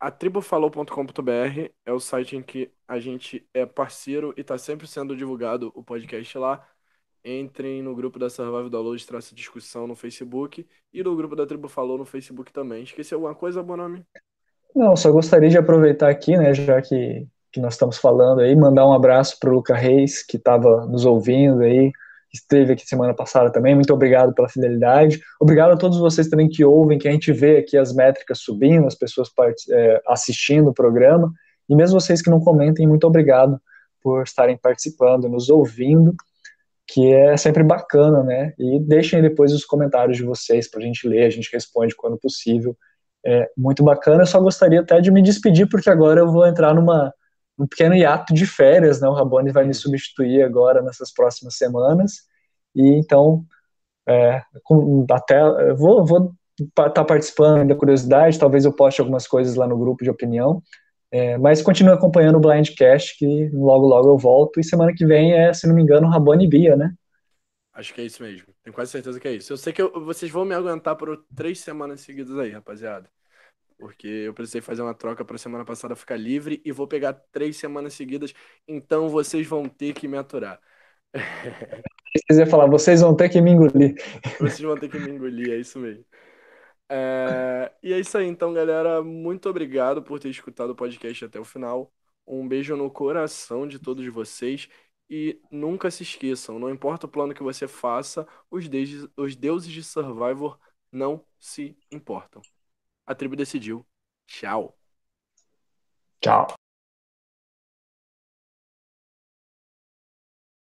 a 0.00 0.10
tribufalou.com.br 0.10 1.70
é 1.84 1.92
o 1.92 2.00
site 2.00 2.34
em 2.34 2.42
que 2.42 2.70
a 2.88 2.98
gente 2.98 3.46
é 3.52 3.66
parceiro 3.66 4.32
e 4.36 4.40
está 4.40 4.56
sempre 4.56 4.86
sendo 4.86 5.14
divulgado 5.14 5.70
o 5.74 5.82
podcast 5.82 6.38
lá. 6.38 6.66
Entrem 7.22 7.82
no 7.82 7.94
grupo 7.94 8.18
da 8.18 8.30
Survival 8.30 8.70
Download, 8.70 9.06
traça 9.06 9.34
discussão 9.34 9.86
no 9.86 9.94
Facebook 9.94 10.66
e 10.90 11.02
no 11.02 11.14
grupo 11.14 11.36
da 11.36 11.46
Tribo 11.46 11.68
Falou 11.68 11.98
no 11.98 12.06
Facebook 12.06 12.50
também. 12.50 12.82
Esqueci 12.82 13.12
alguma 13.12 13.34
coisa, 13.34 13.62
Bonami? 13.62 14.02
Não, 14.74 14.96
só 14.96 15.12
gostaria 15.12 15.50
de 15.50 15.58
aproveitar 15.58 16.08
aqui, 16.08 16.34
né, 16.34 16.54
já 16.54 16.80
que, 16.80 17.26
que 17.52 17.60
nós 17.60 17.74
estamos 17.74 17.98
falando 17.98 18.40
aí, 18.40 18.56
mandar 18.56 18.86
um 18.86 18.94
abraço 18.94 19.38
para 19.38 19.50
o 19.50 19.54
Luca 19.54 19.74
Reis, 19.74 20.22
que 20.22 20.38
estava 20.38 20.86
nos 20.86 21.04
ouvindo 21.04 21.60
aí, 21.60 21.92
esteve 22.32 22.72
aqui 22.72 22.86
semana 22.86 23.14
passada 23.14 23.50
também. 23.50 23.74
Muito 23.74 23.92
obrigado 23.92 24.34
pela 24.34 24.48
fidelidade. 24.48 25.20
Obrigado 25.40 25.72
a 25.72 25.76
todos 25.76 25.98
vocês 25.98 26.28
também 26.28 26.48
que 26.48 26.64
ouvem, 26.64 26.98
que 26.98 27.08
a 27.08 27.12
gente 27.12 27.32
vê 27.32 27.58
aqui 27.58 27.76
as 27.76 27.92
métricas 27.92 28.40
subindo, 28.40 28.86
as 28.86 28.94
pessoas 28.94 29.28
é, 29.70 30.02
assistindo 30.06 30.68
o 30.68 30.74
programa. 30.74 31.32
E 31.68 31.74
mesmo 31.74 32.00
vocês 32.00 32.22
que 32.22 32.30
não 32.30 32.40
comentem, 32.40 32.86
muito 32.86 33.06
obrigado 33.06 33.60
por 34.02 34.22
estarem 34.22 34.56
participando, 34.56 35.28
nos 35.28 35.50
ouvindo, 35.50 36.14
que 36.86 37.12
é 37.12 37.36
sempre 37.36 37.62
bacana, 37.62 38.22
né? 38.22 38.54
E 38.58 38.80
deixem 38.80 39.22
depois 39.22 39.52
os 39.52 39.64
comentários 39.64 40.16
de 40.16 40.24
vocês 40.24 40.68
para 40.68 40.80
a 40.80 40.82
gente 40.82 41.06
ler, 41.06 41.26
a 41.26 41.30
gente 41.30 41.52
responde 41.52 41.94
quando 41.94 42.18
possível. 42.18 42.76
É 43.24 43.50
muito 43.56 43.84
bacana. 43.84 44.22
Eu 44.22 44.26
só 44.26 44.40
gostaria 44.40 44.80
até 44.80 45.00
de 45.00 45.10
me 45.10 45.22
despedir, 45.22 45.68
porque 45.68 45.90
agora 45.90 46.20
eu 46.20 46.32
vou 46.32 46.46
entrar 46.46 46.74
numa 46.74 47.12
um 47.60 47.66
pequeno 47.66 47.94
hiato 47.94 48.32
de 48.32 48.46
férias, 48.46 49.00
né? 49.00 49.08
O 49.08 49.12
Rabone 49.12 49.52
vai 49.52 49.66
me 49.66 49.74
substituir 49.74 50.42
agora 50.42 50.80
nessas 50.80 51.12
próximas 51.12 51.56
semanas. 51.56 52.22
E 52.74 52.82
então, 52.98 53.44
é, 54.08 54.42
até 55.10 55.40
vou, 55.74 56.04
vou 56.04 56.34
estar 56.58 56.90
tá 56.90 57.04
participando 57.04 57.68
da 57.68 57.74
curiosidade, 57.74 58.38
talvez 58.38 58.64
eu 58.64 58.72
poste 58.72 59.00
algumas 59.00 59.26
coisas 59.26 59.54
lá 59.56 59.66
no 59.66 59.78
grupo 59.78 60.02
de 60.02 60.10
opinião. 60.10 60.62
É, 61.12 61.36
mas 61.36 61.60
continue 61.60 61.92
acompanhando 61.92 62.36
o 62.36 62.40
Blindcast, 62.40 63.18
que 63.18 63.50
logo 63.52 63.86
logo 63.86 64.08
eu 64.08 64.16
volto. 64.16 64.58
E 64.58 64.64
semana 64.64 64.94
que 64.94 65.04
vem 65.04 65.34
é, 65.34 65.52
se 65.52 65.66
não 65.66 65.74
me 65.74 65.82
engano, 65.82 66.08
Rabone 66.08 66.44
e 66.44 66.48
Bia, 66.48 66.76
né? 66.76 66.94
Acho 67.74 67.92
que 67.92 68.00
é 68.00 68.04
isso 68.04 68.22
mesmo. 68.22 68.46
Tenho 68.62 68.74
quase 68.74 68.90
certeza 68.90 69.18
que 69.18 69.28
é 69.28 69.32
isso. 69.32 69.52
Eu 69.52 69.56
sei 69.56 69.72
que 69.72 69.82
eu, 69.82 70.04
vocês 70.04 70.30
vão 70.30 70.44
me 70.44 70.54
aguentar 70.54 70.96
por 70.96 71.24
três 71.34 71.60
semanas 71.60 72.00
seguidas 72.00 72.38
aí, 72.38 72.50
rapaziada. 72.50 73.08
Porque 73.80 74.06
eu 74.06 74.34
precisei 74.34 74.60
fazer 74.60 74.82
uma 74.82 74.94
troca 74.94 75.24
para 75.24 75.38
semana 75.38 75.64
passada 75.64 75.96
ficar 75.96 76.16
livre 76.16 76.60
e 76.64 76.70
vou 76.70 76.86
pegar 76.86 77.14
três 77.32 77.56
semanas 77.56 77.94
seguidas, 77.94 78.34
então 78.68 79.08
vocês 79.08 79.46
vão 79.46 79.66
ter 79.66 79.94
que 79.94 80.06
me 80.06 80.18
aturar. 80.18 80.60
Falar, 82.50 82.66
vocês 82.66 83.00
vão 83.00 83.16
ter 83.16 83.30
que 83.30 83.40
me 83.40 83.50
engolir. 83.52 83.94
Vocês 84.38 84.60
vão 84.60 84.76
ter 84.76 84.90
que 84.90 84.98
me 84.98 85.10
engolir, 85.10 85.50
é 85.52 85.56
isso 85.56 85.78
mesmo. 85.78 86.04
É... 86.88 87.72
E 87.82 87.92
é 87.92 87.98
isso 87.98 88.18
aí, 88.18 88.26
então, 88.26 88.52
galera. 88.52 89.02
Muito 89.02 89.48
obrigado 89.48 90.02
por 90.02 90.20
ter 90.20 90.28
escutado 90.28 90.70
o 90.70 90.76
podcast 90.76 91.24
até 91.24 91.40
o 91.40 91.44
final. 91.44 91.90
Um 92.26 92.46
beijo 92.46 92.76
no 92.76 92.90
coração 92.90 93.66
de 93.66 93.78
todos 93.78 94.06
vocês. 94.08 94.68
E 95.08 95.40
nunca 95.50 95.90
se 95.90 96.04
esqueçam, 96.04 96.58
não 96.58 96.70
importa 96.70 97.06
o 97.06 97.08
plano 97.08 97.34
que 97.34 97.42
você 97.42 97.66
faça, 97.66 98.24
os, 98.48 98.68
de... 98.68 99.10
os 99.16 99.34
deuses 99.34 99.72
de 99.72 99.82
Survivor 99.82 100.56
não 100.92 101.24
se 101.38 101.76
importam. 101.90 102.40
A 103.10 103.14
tribo 103.16 103.34
decidiu. 103.34 103.84
Tchau. 104.24 104.78
Tchau. 106.20 106.59